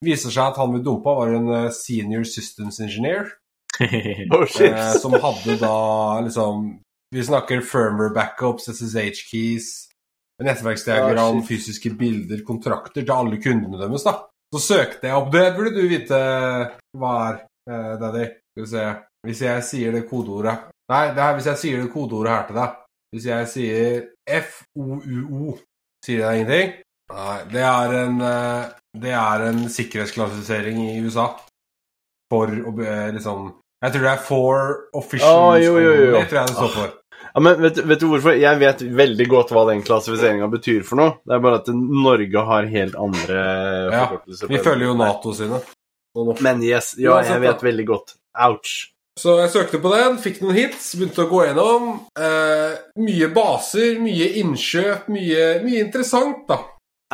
Viser 0.06 0.34
seg 0.34 0.52
at 0.52 0.60
han 0.62 0.74
vi 0.74 0.82
dumpa, 0.86 1.14
var 1.20 1.36
en 1.36 1.52
eh, 1.54 1.70
senior 1.76 2.26
systems 2.28 2.82
engineer. 2.84 3.36
Oh. 3.82 4.44
Eh, 4.62 4.92
som 5.00 5.16
hadde 5.16 5.56
da 5.58 6.20
liksom 6.22 6.66
Vi 7.16 7.24
snakker 7.24 7.64
firmware 7.66 8.12
backups, 8.14 8.68
SSH 8.70 9.24
keys, 9.32 9.70
nettverksdiagram, 10.44 11.40
oh, 11.40 11.46
fysiske 11.48 11.90
bilder, 11.98 12.44
kontrakter 12.46 13.02
til 13.02 13.16
alle 13.16 13.40
kundene 13.42 13.80
deres. 13.80 14.06
da. 14.06 14.14
Så 14.52 14.62
søkte 14.64 15.08
jeg 15.08 15.18
opp 15.18 15.32
Det 15.34 15.46
burde 15.56 15.74
du 15.80 15.88
vite 15.90 16.20
hva 17.00 17.16
er, 17.30 17.42
eh, 17.72 17.94
Daddy. 18.02 18.28
Skal 18.52 18.64
vi 18.64 18.70
se 18.70 18.86
Hvis 19.28 19.42
jeg 19.46 19.64
sier 19.64 19.96
det 19.96 20.08
kodeordet 20.10 20.68
Nei, 20.92 21.06
det 21.16 21.24
her, 21.24 21.36
hvis 21.38 21.48
jeg 21.48 21.62
sier 21.62 21.82
det 21.82 21.94
kodeordet 21.94 22.34
her 22.34 22.48
til 22.50 22.60
deg 22.60 22.80
Hvis 23.16 23.28
jeg 23.30 23.52
sier 23.54 24.08
FOUO, 24.30 25.56
sier 26.06 26.22
det 26.22 26.28
deg 26.28 26.40
ingenting? 26.42 26.74
Nei, 27.12 27.38
det 27.52 27.64
er 27.68 27.94
en 28.06 28.22
eh, 28.24 28.70
Det 29.02 29.12
er 29.18 29.42
en 29.50 29.66
sikkerhetsklassifisering 29.72 30.78
i 30.86 31.00
USA 31.04 31.26
for 32.32 32.48
å 32.48 32.72
liksom 33.12 33.50
Jeg 33.84 33.94
tror 33.94 34.06
det 34.06 34.14
er 34.14 34.24
for 34.24 34.78
officials 34.96 35.58
Å, 35.58 35.58
jo, 35.60 35.74
jo, 35.82 35.92
jo. 35.92 36.14
Det 36.16 36.28
tror 36.30 36.40
jeg 36.40 36.52
det 36.54 36.56
står 36.56 36.74
for. 36.78 36.94
Ja, 37.32 37.44
men 37.44 37.60
vet, 37.64 37.82
vet 37.88 38.02
du 38.02 38.08
hvorfor? 38.12 38.36
Jeg 38.40 38.60
vet 38.62 38.82
veldig 39.02 39.28
godt 39.32 39.52
hva 39.56 39.66
den 39.70 39.84
klassifiseringa 39.86 40.48
betyr 40.52 40.82
for 40.88 41.00
noe. 41.00 41.14
Det 41.28 41.36
er 41.36 41.44
bare 41.44 41.62
at 41.62 41.70
Norge 41.76 42.46
har 42.48 42.68
helt 42.72 42.98
andre 43.00 43.44
forkortelser. 43.92 44.48
Ja, 44.48 44.52
Vi 44.52 44.64
følger 44.66 44.90
jo 44.90 44.96
Nato 45.00 45.36
sine. 45.38 45.62
Men 46.44 46.64
yes, 46.66 46.94
ja, 47.00 47.22
jeg 47.24 47.40
vet 47.46 47.64
veldig 47.64 47.86
godt. 47.88 48.16
Ouch. 48.48 48.91
Så 49.20 49.36
jeg 49.42 49.52
søkte 49.52 49.80
på 49.84 49.92
den, 49.92 50.18
fikk 50.24 50.40
noen 50.42 50.56
hits, 50.56 50.94
begynte 50.96 51.26
å 51.26 51.30
gå 51.30 51.42
gjennom. 51.46 51.88
Eh, 52.16 52.78
mye 53.04 53.28
baser, 53.36 53.98
mye 54.02 54.30
innkjøp, 54.40 55.10
mye, 55.12 55.48
mye 55.66 55.82
interessant, 55.84 56.46
da. 56.50 56.62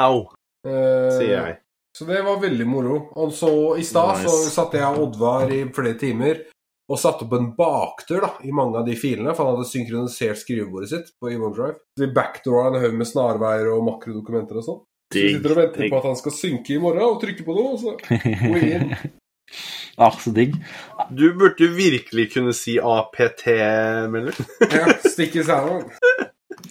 Au, 0.06 0.28
Eh, 0.68 1.10
sier 1.16 1.34
jeg. 1.34 1.56
Så 1.98 2.06
det 2.06 2.20
var 2.26 2.42
veldig 2.42 2.68
moro. 2.70 2.98
Og 3.18 3.32
så 3.34 3.50
i 3.80 3.86
stad 3.88 4.20
så 4.22 4.30
satt 4.30 4.54
satte 4.54 4.82
jeg 4.82 4.98
og 4.98 5.08
Oddvar 5.08 5.54
i 5.54 5.64
flere 5.74 5.98
timer 5.98 6.44
og 6.88 7.00
satte 7.02 7.26
opp 7.26 7.34
en 7.36 7.50
bakdør 7.58 8.22
da, 8.24 8.30
i 8.48 8.54
mange 8.56 8.80
av 8.80 8.86
de 8.88 8.96
filene, 8.96 9.34
for 9.36 9.44
han 9.44 9.58
hadde 9.58 9.68
synkronisert 9.68 10.40
skrivebordet 10.40 10.92
sitt 10.92 11.10
på 11.20 11.32
OneDrive. 11.34 11.76
Så 11.98 12.06
vi 12.06 12.14
backdoora 12.16 12.70
en 12.70 12.80
haug 12.84 12.96
med 12.96 13.10
snarveier 13.10 13.72
og 13.74 13.84
makrodokumenter 13.90 14.62
og 14.62 14.68
sånn. 14.68 14.80
Så 15.12 15.20
vi 15.20 15.34
sitter 15.36 15.56
og 15.56 15.60
venter 15.64 15.90
på 15.92 16.00
at 16.00 16.08
han 16.08 16.20
skal 16.20 16.36
synke 16.36 16.76
i 16.76 16.80
morgen, 16.84 17.04
og 17.04 17.20
trykke 17.24 17.44
på 17.48 17.58
noe, 17.58 17.74
og 17.76 17.82
så 17.82 17.98
gå 18.00 18.62
inn. 18.62 18.94
Ah, 19.98 20.14
så 20.14 20.30
digg. 20.30 20.54
Du 21.10 21.34
burde 21.34 21.68
virkelig 21.74 22.28
kunne 22.34 22.54
si 22.54 22.78
APT, 22.80 23.46
Melvin. 24.14 24.34
Ja, 24.74 24.94
stikk 25.02 25.40
i 25.42 25.46
salen. 25.48 25.88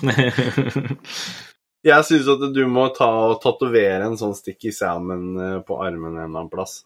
Jeg 1.87 2.05
syns 2.07 2.29
at 2.31 2.43
du 2.55 2.65
må 2.71 2.89
ta 2.95 3.09
og 3.31 3.41
tatovere 3.43 4.09
en 4.09 4.19
sånn 4.19 4.35
stikk 4.35 4.69
i 4.71 4.75
salen 4.75 5.63
på 5.67 5.79
armen 5.79 6.17
en 6.17 6.25
eller 6.25 6.33
annen 6.33 6.51
plass. 6.51 6.81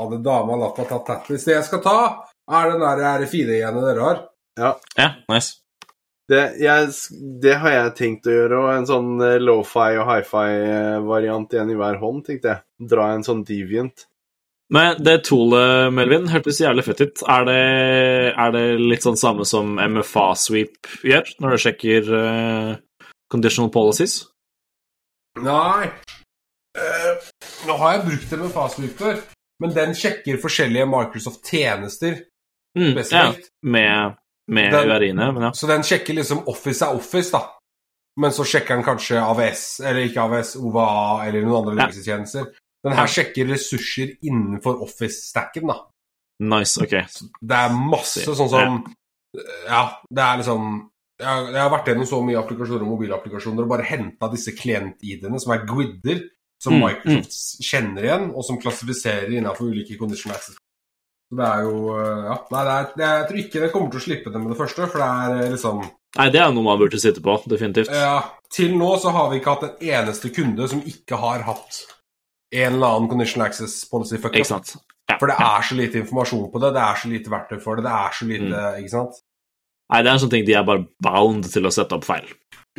Hadde 0.00 0.20
dama 0.24 0.56
latt 0.60 0.78
meg 0.80 0.88
ta 0.88 0.98
tattis. 1.04 1.44
Det 1.44 1.56
jeg 1.56 1.64
skal 1.68 1.80
ta, 1.84 1.96
er 2.48 2.70
den 2.72 2.84
der 2.84 3.02
RFID-greiene 3.22 3.82
dere 3.84 4.06
har. 4.06 4.22
ja, 4.96 5.08
nice. 5.32 5.58
Det, 6.32 6.42
jeg, 6.62 6.88
det 7.42 7.56
har 7.60 7.74
jeg 7.74 7.94
tenkt 7.98 8.28
å 8.28 8.36
gjøre, 8.36 8.60
og 8.60 8.70
en 8.72 8.88
sånn 8.88 9.10
eh, 9.24 9.40
lofi 9.42 9.98
og 10.00 10.06
high-fi 10.08 10.46
Variant 11.04 11.52
igjen 11.52 11.72
i 11.74 11.76
hver 11.76 11.98
hånd, 12.00 12.22
tenkte 12.28 12.52
jeg. 12.54 12.64
Dra 12.92 13.10
en 13.12 13.24
sånn 13.26 13.42
deviant. 13.48 14.06
Men 14.70 14.96
det 15.04 15.24
toolet, 15.26 15.92
Melvin, 15.92 16.28
hørtes 16.32 16.60
jævlig 16.62 16.84
fett 16.86 17.00
ut. 17.04 17.22
Er 17.28 17.44
det, 17.48 17.56
er 18.40 18.52
det 18.54 18.62
litt 18.80 19.02
sånn 19.04 19.18
samme 19.20 19.44
som 19.48 19.74
MFA-sweep 19.76 20.88
gjør, 21.04 21.32
når 21.42 21.50
du 21.56 21.62
sjekker 21.64 22.08
uh, 22.14 22.70
conditional 23.32 23.70
policies? 23.74 24.22
Nei. 25.42 25.90
uh, 26.78 27.30
nå 27.68 27.76
har 27.80 27.98
jeg 27.98 28.04
brukt 28.06 28.32
MFA-sweep 28.40 28.96
før, 29.00 29.20
men 29.60 29.74
den 29.76 29.92
sjekker 29.98 30.40
forskjellige 30.42 30.88
Microsoft-tjenester 30.90 32.22
Mm, 32.72 32.96
ja, 33.10 33.34
med, 33.68 34.14
med 34.48 34.72
Den- 34.72 34.88
URI-ene, 34.88 35.26
men 35.36 35.42
ja. 35.42 35.50
Så 35.52 35.66
den 35.68 35.82
sjekker 35.84 36.14
liksom 36.16 36.38
Office 36.48 36.80
er 36.86 36.94
Office, 36.96 37.28
da. 37.34 37.42
Men 38.16 38.32
så 38.32 38.46
sjekker 38.48 38.78
den 38.78 38.84
kanskje 38.86 39.20
AVS, 39.20 39.80
eller 39.84 40.06
ikke 40.06 40.22
AVS, 40.24 40.54
OVA 40.56 40.86
eller 41.26 41.44
noen 41.44 41.68
andre 41.68 41.90
Ja. 41.90 42.46
Den 42.82 42.96
her 42.98 43.06
sjekker 43.10 43.46
ressurser 43.52 44.16
innenfor 44.26 44.80
Office-stacken, 44.82 45.68
da. 45.70 45.76
Nice, 46.42 46.80
ok. 46.82 46.96
Det 47.38 47.58
er 47.58 47.76
masse 47.76 48.24
sånn 48.26 48.50
som 48.50 48.80
Ja, 49.68 49.84
det 50.10 50.24
er 50.24 50.40
liksom 50.42 50.88
jeg 51.22 51.28
har, 51.28 51.44
jeg 51.54 51.60
har 51.62 51.70
vært 51.70 51.86
gjennom 51.92 52.06
så 52.10 52.18
mye 52.26 52.38
applikasjoner 52.40 52.82
og 52.82 52.88
mobilapplikasjoner 52.96 53.62
og 53.62 53.68
bare 53.70 53.84
henta 53.86 54.26
disse 54.32 54.50
klient-ID-ene, 54.58 55.38
som 55.38 55.52
er 55.54 55.62
GUID-er, 55.68 56.24
som 56.62 56.74
Mm, 56.74 56.82
Microsoft 56.82 57.62
kjenner 57.62 58.02
igjen, 58.08 58.24
og 58.34 58.42
som 58.46 58.58
klassifiserer 58.58 59.30
innenfor 59.30 59.70
ulike 59.70 59.94
condition 60.00 60.32
access. 60.34 60.56
Så 61.30 61.38
det 61.38 61.46
er 61.46 61.62
jo 61.68 61.94
eh, 61.94 62.24
Ja. 62.26 62.36
Nei, 62.50 62.62
det 62.66 62.74
er, 63.06 63.16
jeg 63.20 63.28
tror 63.28 63.40
ikke 63.44 63.60
den 63.62 63.70
kommer 63.76 63.90
til 63.94 64.00
å 64.02 64.04
slippe 64.08 64.32
det 64.34 64.42
med 64.42 64.50
det 64.52 64.58
første, 64.58 64.88
for 64.90 64.98
det 64.98 65.08
er 65.46 65.54
liksom 65.54 65.80
Nei, 66.18 66.26
det 66.34 66.42
er 66.42 66.50
noe 66.52 66.66
man 66.66 66.78
burde 66.82 66.98
sitte 67.00 67.22
på, 67.24 67.38
definitivt. 67.48 67.88
ja, 67.94 68.18
Til 68.52 68.74
nå 68.76 68.90
så 69.00 69.14
har 69.14 69.30
vi 69.30 69.38
ikke 69.40 69.54
hatt 69.54 69.62
en 69.70 69.86
eneste 69.94 70.28
kunde 70.34 70.66
som 70.68 70.82
ikke 70.84 71.16
har 71.22 71.46
hatt 71.46 71.84
en 72.52 72.76
eller 72.76 72.96
annen 72.96 73.10
conditional 73.10 73.48
access 73.48 73.82
policy 73.90 74.20
fuck 74.20 74.36
Ja. 75.10 75.18
For 75.18 75.26
det 75.28 75.34
er 75.34 75.64
så 75.66 75.76
lite 75.76 75.98
informasjon 75.98 76.50
på 76.52 76.60
det, 76.62 76.72
det 76.76 76.80
er 76.82 76.98
så 77.00 77.08
lite 77.10 77.30
verktøy 77.30 77.58
for 77.60 77.76
det, 77.76 77.84
det 77.84 77.92
er 77.92 78.12
så 78.16 78.26
lite 78.28 78.48
Mm. 78.52 78.78
Ikke 78.80 78.90
sant? 78.90 79.18
Nei, 79.92 80.02
det 80.02 80.08
er 80.08 80.14
en 80.14 80.22
sånn 80.22 80.30
ting 80.30 80.46
de 80.46 80.54
er 80.54 80.64
bare 80.64 80.86
bound 81.02 81.44
til 81.52 81.66
å 81.66 81.72
sette 81.74 81.94
opp 81.98 82.04
feil, 82.04 82.28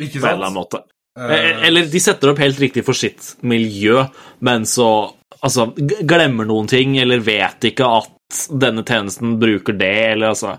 Ikke 0.00 0.18
på 0.20 0.26
en 0.26 0.34
eller 0.34 0.46
annen 0.48 0.58
måte. 0.58 0.82
Eh, 1.18 1.30
Eh, 1.30 1.66
Eller 1.68 1.86
de 1.86 2.00
setter 2.00 2.32
opp 2.32 2.38
helt 2.38 2.58
riktig 2.58 2.84
for 2.84 2.94
sitt 2.94 3.36
miljø, 3.42 4.08
men 4.40 4.64
så 4.66 5.14
altså, 5.40 5.68
glemmer 6.02 6.44
noen 6.44 6.66
ting, 6.66 6.98
eller 6.98 7.20
vet 7.20 7.70
ikke 7.70 7.86
at 8.00 8.48
denne 8.50 8.82
tjenesten 8.82 9.38
bruker 9.38 9.76
det, 9.78 10.12
eller 10.14 10.34
altså 10.34 10.58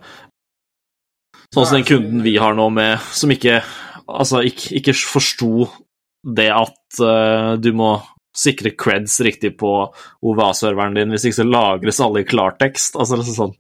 Sånn 1.54 1.68
som 1.68 1.78
den 1.78 1.88
kunden 1.88 2.24
vi 2.24 2.36
har 2.42 2.56
nå 2.58 2.66
med, 2.74 3.00
som 3.16 3.32
ikke 3.32 3.62
altså, 4.08 4.42
ikke, 4.44 4.74
ikke 4.80 4.96
forsto 4.98 5.68
det 6.36 6.50
at 6.52 7.00
uh, 7.00 7.56
du 7.62 7.70
må 7.72 7.94
sikre 8.36 8.74
creds 8.76 9.20
riktig 9.26 9.54
på 9.60 9.72
OVA-serveren 10.26 10.98
din, 10.98 11.14
hvis 11.14 11.28
ikke 11.30 11.40
så 11.40 11.48
lagres 11.48 12.02
alle 12.04 12.24
i 12.24 12.28
klartekst. 12.28 12.98
Altså 13.00 13.20
liksom 13.20 13.38
sånn 13.40 13.56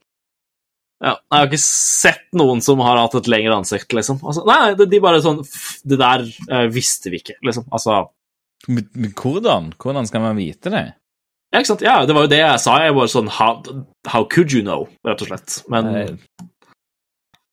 ja, 1.03 1.11
Jeg 1.11 1.35
har 1.35 1.47
ikke 1.49 1.60
sett 1.61 2.27
noen 2.39 2.61
som 2.64 2.80
har 2.84 2.97
hatt 3.02 3.18
et 3.19 3.27
lengre 3.31 3.57
ansikt, 3.60 3.91
liksom. 3.93 4.22
Altså, 4.23 4.45
nei, 4.47 4.76
de, 4.80 4.99
bare 5.03 5.19
sånn 5.23 5.41
"F, 5.43 5.81
Det 5.84 5.97
der 5.99 6.23
eh, 6.23 6.68
visste 6.72 7.11
vi 7.11 7.19
ikke, 7.19 7.35
liksom. 7.43 7.68
Altså 7.72 8.06
Men 8.72 8.88
men 8.95 9.11
hvordan? 9.11 9.73
Hvordan 9.77 10.07
skal 10.07 10.23
man 10.23 10.39
vite 10.39 10.72
det? 10.73 10.85
Ja, 11.53 11.60
ikke 11.60 11.73
sant? 11.73 11.84
Ja, 11.85 11.99
det 12.06 12.15
var 12.15 12.26
jo 12.26 12.31
det 12.31 12.39
jeg 12.39 12.60
sa. 12.64 12.80
Jeg 12.81 12.95
var 12.95 13.11
sånn 13.11 13.27
How, 13.30 13.61
how 14.07 14.23
could 14.26 14.52
you 14.56 14.64
know? 14.64 14.88
Rett 15.06 15.22
og 15.22 15.30
slett. 15.30 15.60
Men 15.69 15.91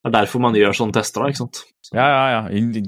det 0.02 0.08
er 0.08 0.14
derfor 0.16 0.42
man 0.42 0.56
gjør 0.58 0.74
sånne 0.74 0.96
tester, 0.96 1.22
da, 1.22 1.28
ikke 1.30 1.42
sant? 1.44 1.60
Ja, 1.92 2.06
ja, 2.08 2.22
ja. 2.32 2.40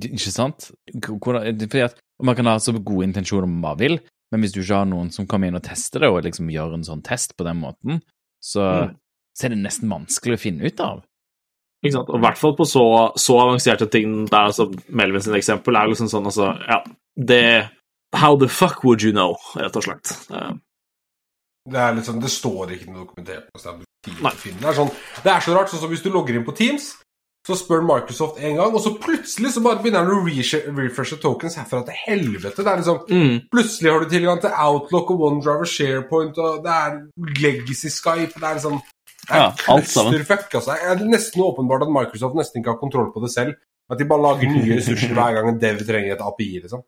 Ikke 0.08 0.32
sant? 0.32 0.70
Hvordan, 0.94 1.44
er 1.44 1.68
fordi 1.68 1.84
at 1.84 2.00
Man 2.22 2.36
kan 2.38 2.46
ha 2.46 2.56
så 2.62 2.72
gode 2.78 3.08
intensjoner 3.08 3.46
man 3.50 3.62
bare 3.62 3.78
vil, 3.82 3.96
men 4.34 4.42
hvis 4.42 4.52
du 4.56 4.60
ikke 4.64 4.80
har 4.82 4.88
noen 4.90 5.10
som 5.14 5.26
kommer 5.30 5.48
inn 5.48 5.56
og 5.58 5.62
tester 5.64 6.02
det, 6.02 6.10
og 6.10 6.24
liksom 6.26 6.50
gjør 6.50 6.74
en 6.74 6.86
sånn 6.86 7.02
test 7.06 7.36
på 7.38 7.46
den 7.46 7.60
måten, 7.62 8.00
så, 8.42 8.64
Mm. 8.90 8.96
så 9.38 9.46
er 9.46 9.54
det 9.54 9.58
nesten 9.62 9.88
vanskelig 9.92 10.36
å 10.36 10.42
finne 10.42 10.66
ut 10.66 10.80
av. 10.82 11.04
Ikke 11.84 11.92
sant? 11.94 12.10
Og 12.10 12.18
i 12.18 12.24
hvert 12.24 12.38
fall 12.40 12.54
på 12.58 12.66
så, 12.66 12.82
så 13.20 13.38
avanserte 13.42 13.86
ting 13.92 14.24
der, 14.26 14.50
altså 14.50 14.66
Melvin 14.88 15.20
sin 15.22 15.34
eksempel 15.38 15.76
er 15.76 15.90
liksom 15.90 16.08
sånn 16.08 16.26
altså 16.30 16.50
Ja, 16.66 16.78
det 17.16 17.70
How 18.14 18.36
the 18.38 18.48
fuck 18.48 18.84
would 18.84 19.02
you 19.02 19.12
know, 19.12 19.34
rett 19.58 19.74
og 19.76 19.82
slett. 19.82 20.12
Uh, 20.30 20.54
det 21.70 21.80
er 21.80 21.94
liksom, 21.96 22.20
det 22.22 22.30
står 22.30 22.70
ikke 22.76 22.92
noe 22.92 23.02
dokumentert. 23.04 23.48
Det 23.54 24.68
er, 24.68 24.76
sånn, 24.76 24.90
det 25.24 25.32
er 25.32 25.40
så 25.42 25.54
rart. 25.56 25.68
sånn 25.72 25.80
som 25.82 25.90
Hvis 25.90 26.02
du 26.04 26.10
logger 26.14 26.36
inn 26.36 26.44
på 26.46 26.54
Teams, 26.54 26.92
så 27.44 27.56
spør 27.60 27.82
Microsoft 27.84 28.38
en 28.40 28.56
gang, 28.56 28.72
og 28.72 28.80
så 28.80 28.94
plutselig 28.96 29.50
så 29.52 29.62
bare 29.64 29.82
begynner 29.82 30.06
han 30.06 30.14
å 30.16 30.78
refreshe 30.78 31.18
tokens 31.20 31.58
herfra 31.60 31.82
til 31.84 31.98
helvete. 32.06 32.64
Det 32.64 32.70
er 32.70 32.80
liksom, 32.80 33.02
mm. 33.10 33.34
Plutselig 33.52 33.92
har 33.92 34.00
du 34.00 34.14
tilgang 34.14 34.40
til 34.40 34.56
Outlook 34.66 35.12
og 35.12 35.26
OneDriver 35.28 35.68
SharePoint, 35.68 36.40
og 36.40 36.64
det 36.64 36.72
er 36.72 36.96
Legacy 37.42 37.92
Skype 37.92 38.40
Det 38.40 38.48
er 38.48 38.58
liksom 38.60 38.80
det 39.24 39.32
er 39.32 39.40
ja, 39.40 39.52
alt 39.72 39.86
altså. 39.88 40.74
Det 40.74 40.74
er 40.84 41.04
nesten 41.08 41.40
åpenbart 41.44 41.86
at 41.86 41.92
Microsoft 41.92 42.36
nesten 42.36 42.60
ikke 42.60 42.74
har 42.74 42.80
kontroll 42.80 43.08
på 43.12 43.22
det 43.24 43.30
selv. 43.32 43.54
At 43.92 44.00
de 44.00 44.08
bare 44.08 44.24
lager 44.24 44.50
nye 44.52 44.76
ressurser 44.78 45.14
hver 45.16 45.36
gang 45.36 45.48
en 45.48 45.60
dev 45.60 45.80
trenger 45.84 46.16
et 46.16 46.24
API, 46.24 46.50
liksom. 46.64 46.84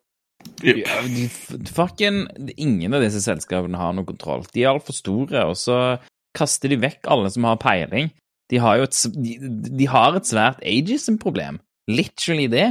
Ja, 0.61 1.01
de, 1.05 1.25
fucking, 1.73 2.23
ingen 2.57 2.93
av 2.93 3.03
disse 3.03 3.21
selskapene 3.25 3.77
har 3.81 3.93
noe 3.97 4.07
kontroll. 4.07 4.45
De 4.53 4.63
er 4.63 4.71
altfor 4.71 4.95
store, 4.95 5.43
og 5.49 5.57
så 5.59 5.97
kaster 6.37 6.71
de 6.71 6.79
vekk 6.81 7.09
alle 7.13 7.29
som 7.33 7.45
har 7.49 7.59
peiling. 7.61 8.11
De 8.51 8.59
har 8.63 8.79
jo 8.79 8.87
et, 8.87 8.99
de, 9.15 9.37
de 9.79 9.87
har 9.91 10.15
et 10.15 10.27
svært 10.27 10.61
ageism-problem. 10.63 11.59
Literally 11.91 12.47
det. 12.51 12.69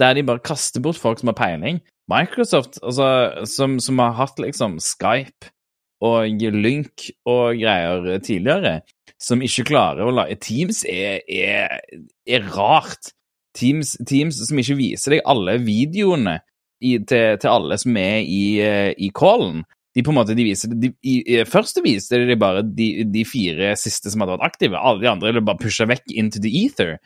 Der 0.00 0.14
de 0.14 0.24
bare 0.26 0.44
kaster 0.44 0.82
bort 0.84 1.00
folk 1.00 1.20
som 1.20 1.32
har 1.32 1.38
peiling. 1.38 1.80
Microsoft, 2.10 2.78
altså, 2.82 3.46
som, 3.50 3.80
som 3.82 3.98
har 3.98 4.14
hatt 4.20 4.38
liksom 4.38 4.78
Skype 4.82 5.50
og 6.04 6.28
Lynk 6.52 7.08
og 7.26 7.56
greier 7.58 8.18
tidligere, 8.22 8.80
som 9.22 9.42
ikke 9.42 9.64
klarer 9.72 10.04
å 10.06 10.12
la 10.14 10.26
Teams 10.40 10.84
er, 10.84 11.22
er, 11.26 11.80
er 12.28 12.50
rart. 12.54 13.12
Teams, 13.56 13.94
Teams, 14.04 14.36
som 14.44 14.58
ikke 14.60 14.76
viser 14.76 15.16
deg 15.16 15.24
alle 15.24 15.56
videoene 15.64 16.36
i, 16.84 16.98
til, 17.00 17.38
til, 17.40 17.48
alle 17.48 17.78
som 17.80 17.96
er 17.96 18.18
i, 18.20 18.42
eh, 18.60 18.90
i 19.00 19.08
callen. 19.16 19.62
De 19.96 20.04
på 20.04 20.12
en 20.12 20.18
måte, 20.18 20.36
de 20.36 20.44
viser, 20.44 20.72
de, 20.76 20.92
i, 21.08 21.16
Først 21.48 21.80
viste 21.84 22.20
de 22.28 22.36
bare 22.36 22.60
de, 22.66 22.90
de, 23.08 23.24
fire 23.24 23.72
siste 23.80 24.12
som 24.12 24.22
hadde 24.22 24.36
vært 24.36 24.50
aktive. 24.50 24.76
Alle 24.76 25.00
de 25.00 25.08
andre 25.08 25.32
er 25.32 25.44
bare 25.44 25.62
pusha 25.62 25.88
vekk 25.88 26.12
into 26.12 26.42
the 26.42 26.52
ether. 26.66 26.98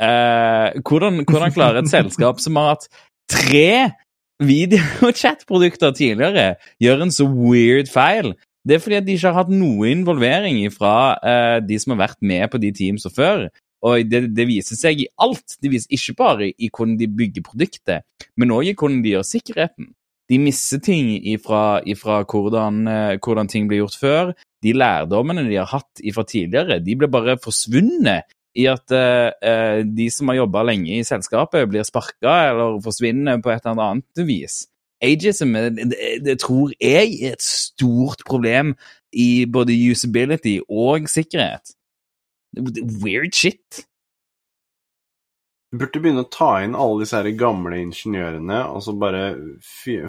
Uh, 0.00 0.72
hvordan, 0.80 1.20
hvordan 1.28 1.52
klarer 1.52 1.82
et 1.82 1.92
selskap 1.96 2.40
som 2.40 2.56
har 2.56 2.72
hatt 2.72 2.88
tre 3.30 3.90
videochat-produkter 4.40 5.92
tidligere, 5.92 6.54
gjøre 6.80 7.06
en 7.06 7.12
så 7.12 7.28
weird 7.28 7.92
feil? 7.92 8.32
Det 8.64 8.76
er 8.76 8.82
fordi 8.84 8.98
at 8.98 9.06
de 9.06 9.16
ikke 9.16 9.28
har 9.28 9.42
hatt 9.42 9.52
noe 9.52 9.88
involvering 9.92 10.62
fra 10.72 10.94
uh, 11.20 11.58
de 11.64 11.76
som 11.80 11.94
har 11.94 12.06
vært 12.06 12.24
med 12.24 12.48
på 12.52 12.60
de 12.62 12.72
teamsa 12.76 13.12
før. 13.12 13.50
Og 13.84 14.08
det, 14.08 14.26
det, 14.36 14.44
viser 14.48 14.76
seg 14.76 15.00
i 15.04 15.08
alt. 15.20 15.56
Det 15.60 15.70
viser 15.72 15.92
ikke 15.96 16.16
bare 16.18 16.50
i 16.50 16.68
hvordan 16.68 16.98
de 17.00 17.08
bygger 17.20 17.44
produktet, 17.44 18.04
men 18.36 18.52
òg 18.52 18.68
i 18.68 18.76
hvordan 18.76 19.00
de 19.04 19.14
gjør 19.14 19.24
sikkerheten. 19.28 19.92
De 20.30 20.38
misser 20.38 20.78
ting 20.78 21.10
ifra, 21.26 21.80
ifra 21.90 22.20
hvordan, 22.22 22.84
eh, 22.86 23.16
hvordan, 23.18 23.48
ting 23.50 23.66
ble 23.68 23.80
gjort 23.80 23.98
før. 23.98 24.32
De 24.62 24.74
lærdommene 24.76 25.48
de 25.48 25.58
har 25.58 25.70
hatt 25.72 26.02
ifra 26.04 26.24
tidligere, 26.28 26.78
de 26.84 26.96
blir 26.96 27.10
bare 27.10 27.38
forsvunnet 27.42 28.28
i 28.58 28.66
at 28.66 28.90
uh, 28.90 29.80
de 29.86 30.08
som 30.10 30.30
har 30.30 30.40
jobba 30.40 30.64
lenge 30.66 30.90
i 30.98 31.06
selskapet, 31.06 31.68
blir 31.70 31.86
sparka 31.86 32.32
eller 32.50 32.80
forsvinner 32.82 33.38
på 33.42 33.52
et 33.52 33.66
eller 33.66 33.84
annet 33.84 34.22
vis. 34.26 34.64
Ageism 35.00 35.54
det, 35.54 35.86
det 36.26 36.36
tror 36.42 36.74
jeg 36.76 37.14
er 37.22 37.36
et 37.38 37.44
stort 37.44 38.24
problem 38.28 38.74
i 39.16 39.46
både 39.46 39.76
usability 39.90 40.58
og 40.68 41.08
sikkerhet. 41.08 41.72
Weird 43.00 43.32
shit. 43.38 43.86
Du 45.70 45.78
burde 45.78 46.00
begynne 46.02 46.24
å 46.24 46.30
ta 46.30 46.56
inn 46.64 46.74
alle 46.74 47.04
disse 47.04 47.14
her 47.14 47.28
gamle 47.38 47.78
ingeniørene 47.78 48.64
og 48.72 48.82
så 48.82 48.94
bare 48.98 49.22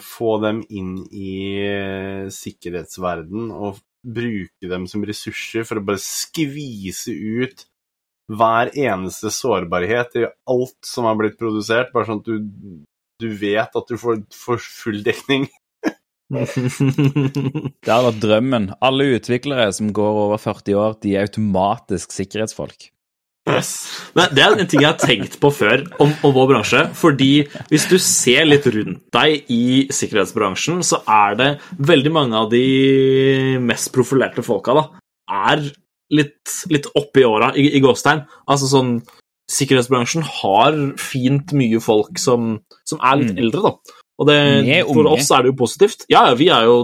få 0.02 0.40
dem 0.42 0.64
inn 0.74 0.96
i 1.14 1.34
uh, 1.62 2.32
sikkerhetsverden 2.34 3.52
og 3.54 3.78
bruke 4.02 4.70
dem 4.72 4.88
som 4.90 5.06
ressurser 5.06 5.68
for 5.68 5.78
å 5.78 5.86
bare 5.86 6.02
skvise 6.02 7.14
ut 7.14 7.68
hver 8.32 8.72
eneste 8.74 9.30
sårbarhet 9.34 10.18
i 10.18 10.26
alt 10.50 10.78
som 10.88 11.06
har 11.06 11.18
blitt 11.20 11.38
produsert, 11.38 11.92
bare 11.94 12.08
sånn 12.08 12.22
at 12.24 12.30
du, 12.32 12.48
du 13.22 13.28
vet 13.38 13.76
at 13.78 13.92
du 13.92 14.00
får, 14.02 14.24
får 14.34 14.64
full 14.64 15.02
dekning. 15.06 15.46
det 16.32 17.92
har 17.92 18.06
vært 18.08 18.22
drømmen. 18.24 18.70
Alle 18.82 19.10
utviklere 19.18 19.68
som 19.76 19.92
går 19.94 20.20
over 20.26 20.42
40 20.42 20.80
år, 20.80 20.98
de 21.04 21.14
er 21.18 21.28
automatisk 21.28 22.16
sikkerhetsfolk. 22.16 22.88
Yes. 23.50 23.70
Men 24.14 24.34
det 24.38 24.44
er 24.44 24.54
en 24.54 24.68
ting 24.70 24.84
jeg 24.84 24.92
har 24.92 25.00
tenkt 25.02 25.40
på 25.42 25.50
før 25.56 25.82
om, 26.04 26.12
om, 26.22 26.34
vår 26.36 26.50
bransje. 26.52 26.84
fordi 26.94 27.48
hvis 27.72 27.88
du 27.90 27.98
ser 27.98 28.46
litt 28.46 28.68
rundt 28.70 29.02
deg 29.16 29.50
i 29.50 29.88
sikkerhetsbransjen, 29.90 30.84
så 30.86 31.02
er 31.10 31.40
det 31.40 31.50
veldig 31.82 32.12
mange 32.14 32.38
av 32.38 32.52
de 32.54 33.58
mest 33.66 33.90
profilerte 33.96 34.46
folka 34.46 34.78
da, 34.78 34.84
er 35.50 35.66
litt, 36.14 36.54
litt 36.70 36.92
oppi 36.94 37.26
åra 37.26 37.50
i, 37.58 37.66
i 37.78 37.82
gåstegn. 37.84 38.26
Altså 38.48 38.70
sånn 38.72 39.00
Sikkerhetsbransjen 39.52 40.24
har 40.24 40.78
fint 41.02 41.50
mye 41.60 41.82
folk 41.84 42.16
som, 42.22 42.54
som 42.88 43.02
er 43.04 43.18
litt 43.20 43.34
mm. 43.34 43.40
eldre, 43.42 43.66
da. 43.66 43.98
Og 44.22 44.28
det, 44.30 44.38
for 44.86 45.08
oss 45.10 45.32
er 45.34 45.42
det 45.42 45.50
jo 45.50 45.58
positivt. 45.58 46.04
Ja, 46.12 46.28
vi 46.38 46.52
er 46.54 46.68
jo 46.70 46.76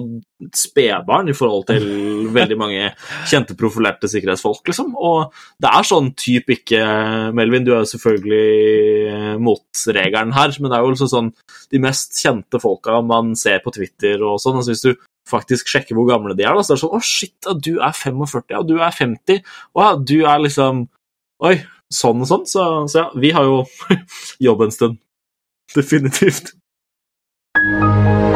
spedbarn 0.57 1.30
i 1.30 1.35
forhold 1.38 1.68
til 1.69 1.85
veldig 2.38 2.57
mange 2.57 2.88
kjente, 3.30 3.53
profilerte 3.59 4.09
sikkerhetsfolk, 4.09 4.64
liksom. 4.72 4.95
Og 4.97 5.35
det 5.61 5.69
er 5.69 5.85
sånn 5.85 6.09
type 6.18 6.55
ikke 6.57 6.81
Melvin, 7.38 7.68
du 7.68 7.76
er 7.76 7.84
jo 7.84 7.91
selvfølgelig 7.93 9.38
motregelen 9.45 10.34
her, 10.34 10.57
men 10.57 10.73
det 10.73 10.80
er 10.80 10.88
jo 10.88 10.95
liksom 10.95 11.14
sånn 11.14 11.31
de 11.73 11.84
mest 11.84 12.18
kjente 12.18 12.61
folka 12.64 12.97
man 13.05 13.35
ser 13.38 13.61
på 13.61 13.76
Twitter 13.76 14.23
og 14.26 14.41
sånn. 14.41 14.57
altså 14.57 14.73
Hvis 14.73 14.85
du 14.88 15.07
faktisk 15.27 15.69
sjekker 15.69 15.97
hvor 15.97 16.09
gamle 16.09 16.34
de 16.38 16.45
er, 16.47 16.57
da, 16.57 16.65
så 16.65 16.73
er 16.73 16.80
det 16.80 16.85
sånn 16.85 16.97
Å, 16.97 17.01
shit, 17.03 17.49
du 17.61 17.73
er 17.77 17.93
45, 17.93 18.47
ja, 18.55 18.61
du 18.65 18.77
er 18.80 18.93
50, 18.95 19.43
og 19.76 19.84
ja, 19.84 19.95
du 19.99 20.18
er 20.23 20.45
liksom 20.47 20.88
Oi, 21.45 21.59
sånn 21.93 22.23
og 22.23 22.30
sånn. 22.30 22.45
Så, 22.49 22.64
så 22.89 23.03
ja, 23.03 23.09
vi 23.14 23.30
har 23.35 23.45
jo 23.45 23.59
jobb 24.47 24.64
en 24.65 24.73
stund. 24.73 24.95
Definitivt. 25.76 26.55
Thank 27.79 28.21
you. 28.21 28.26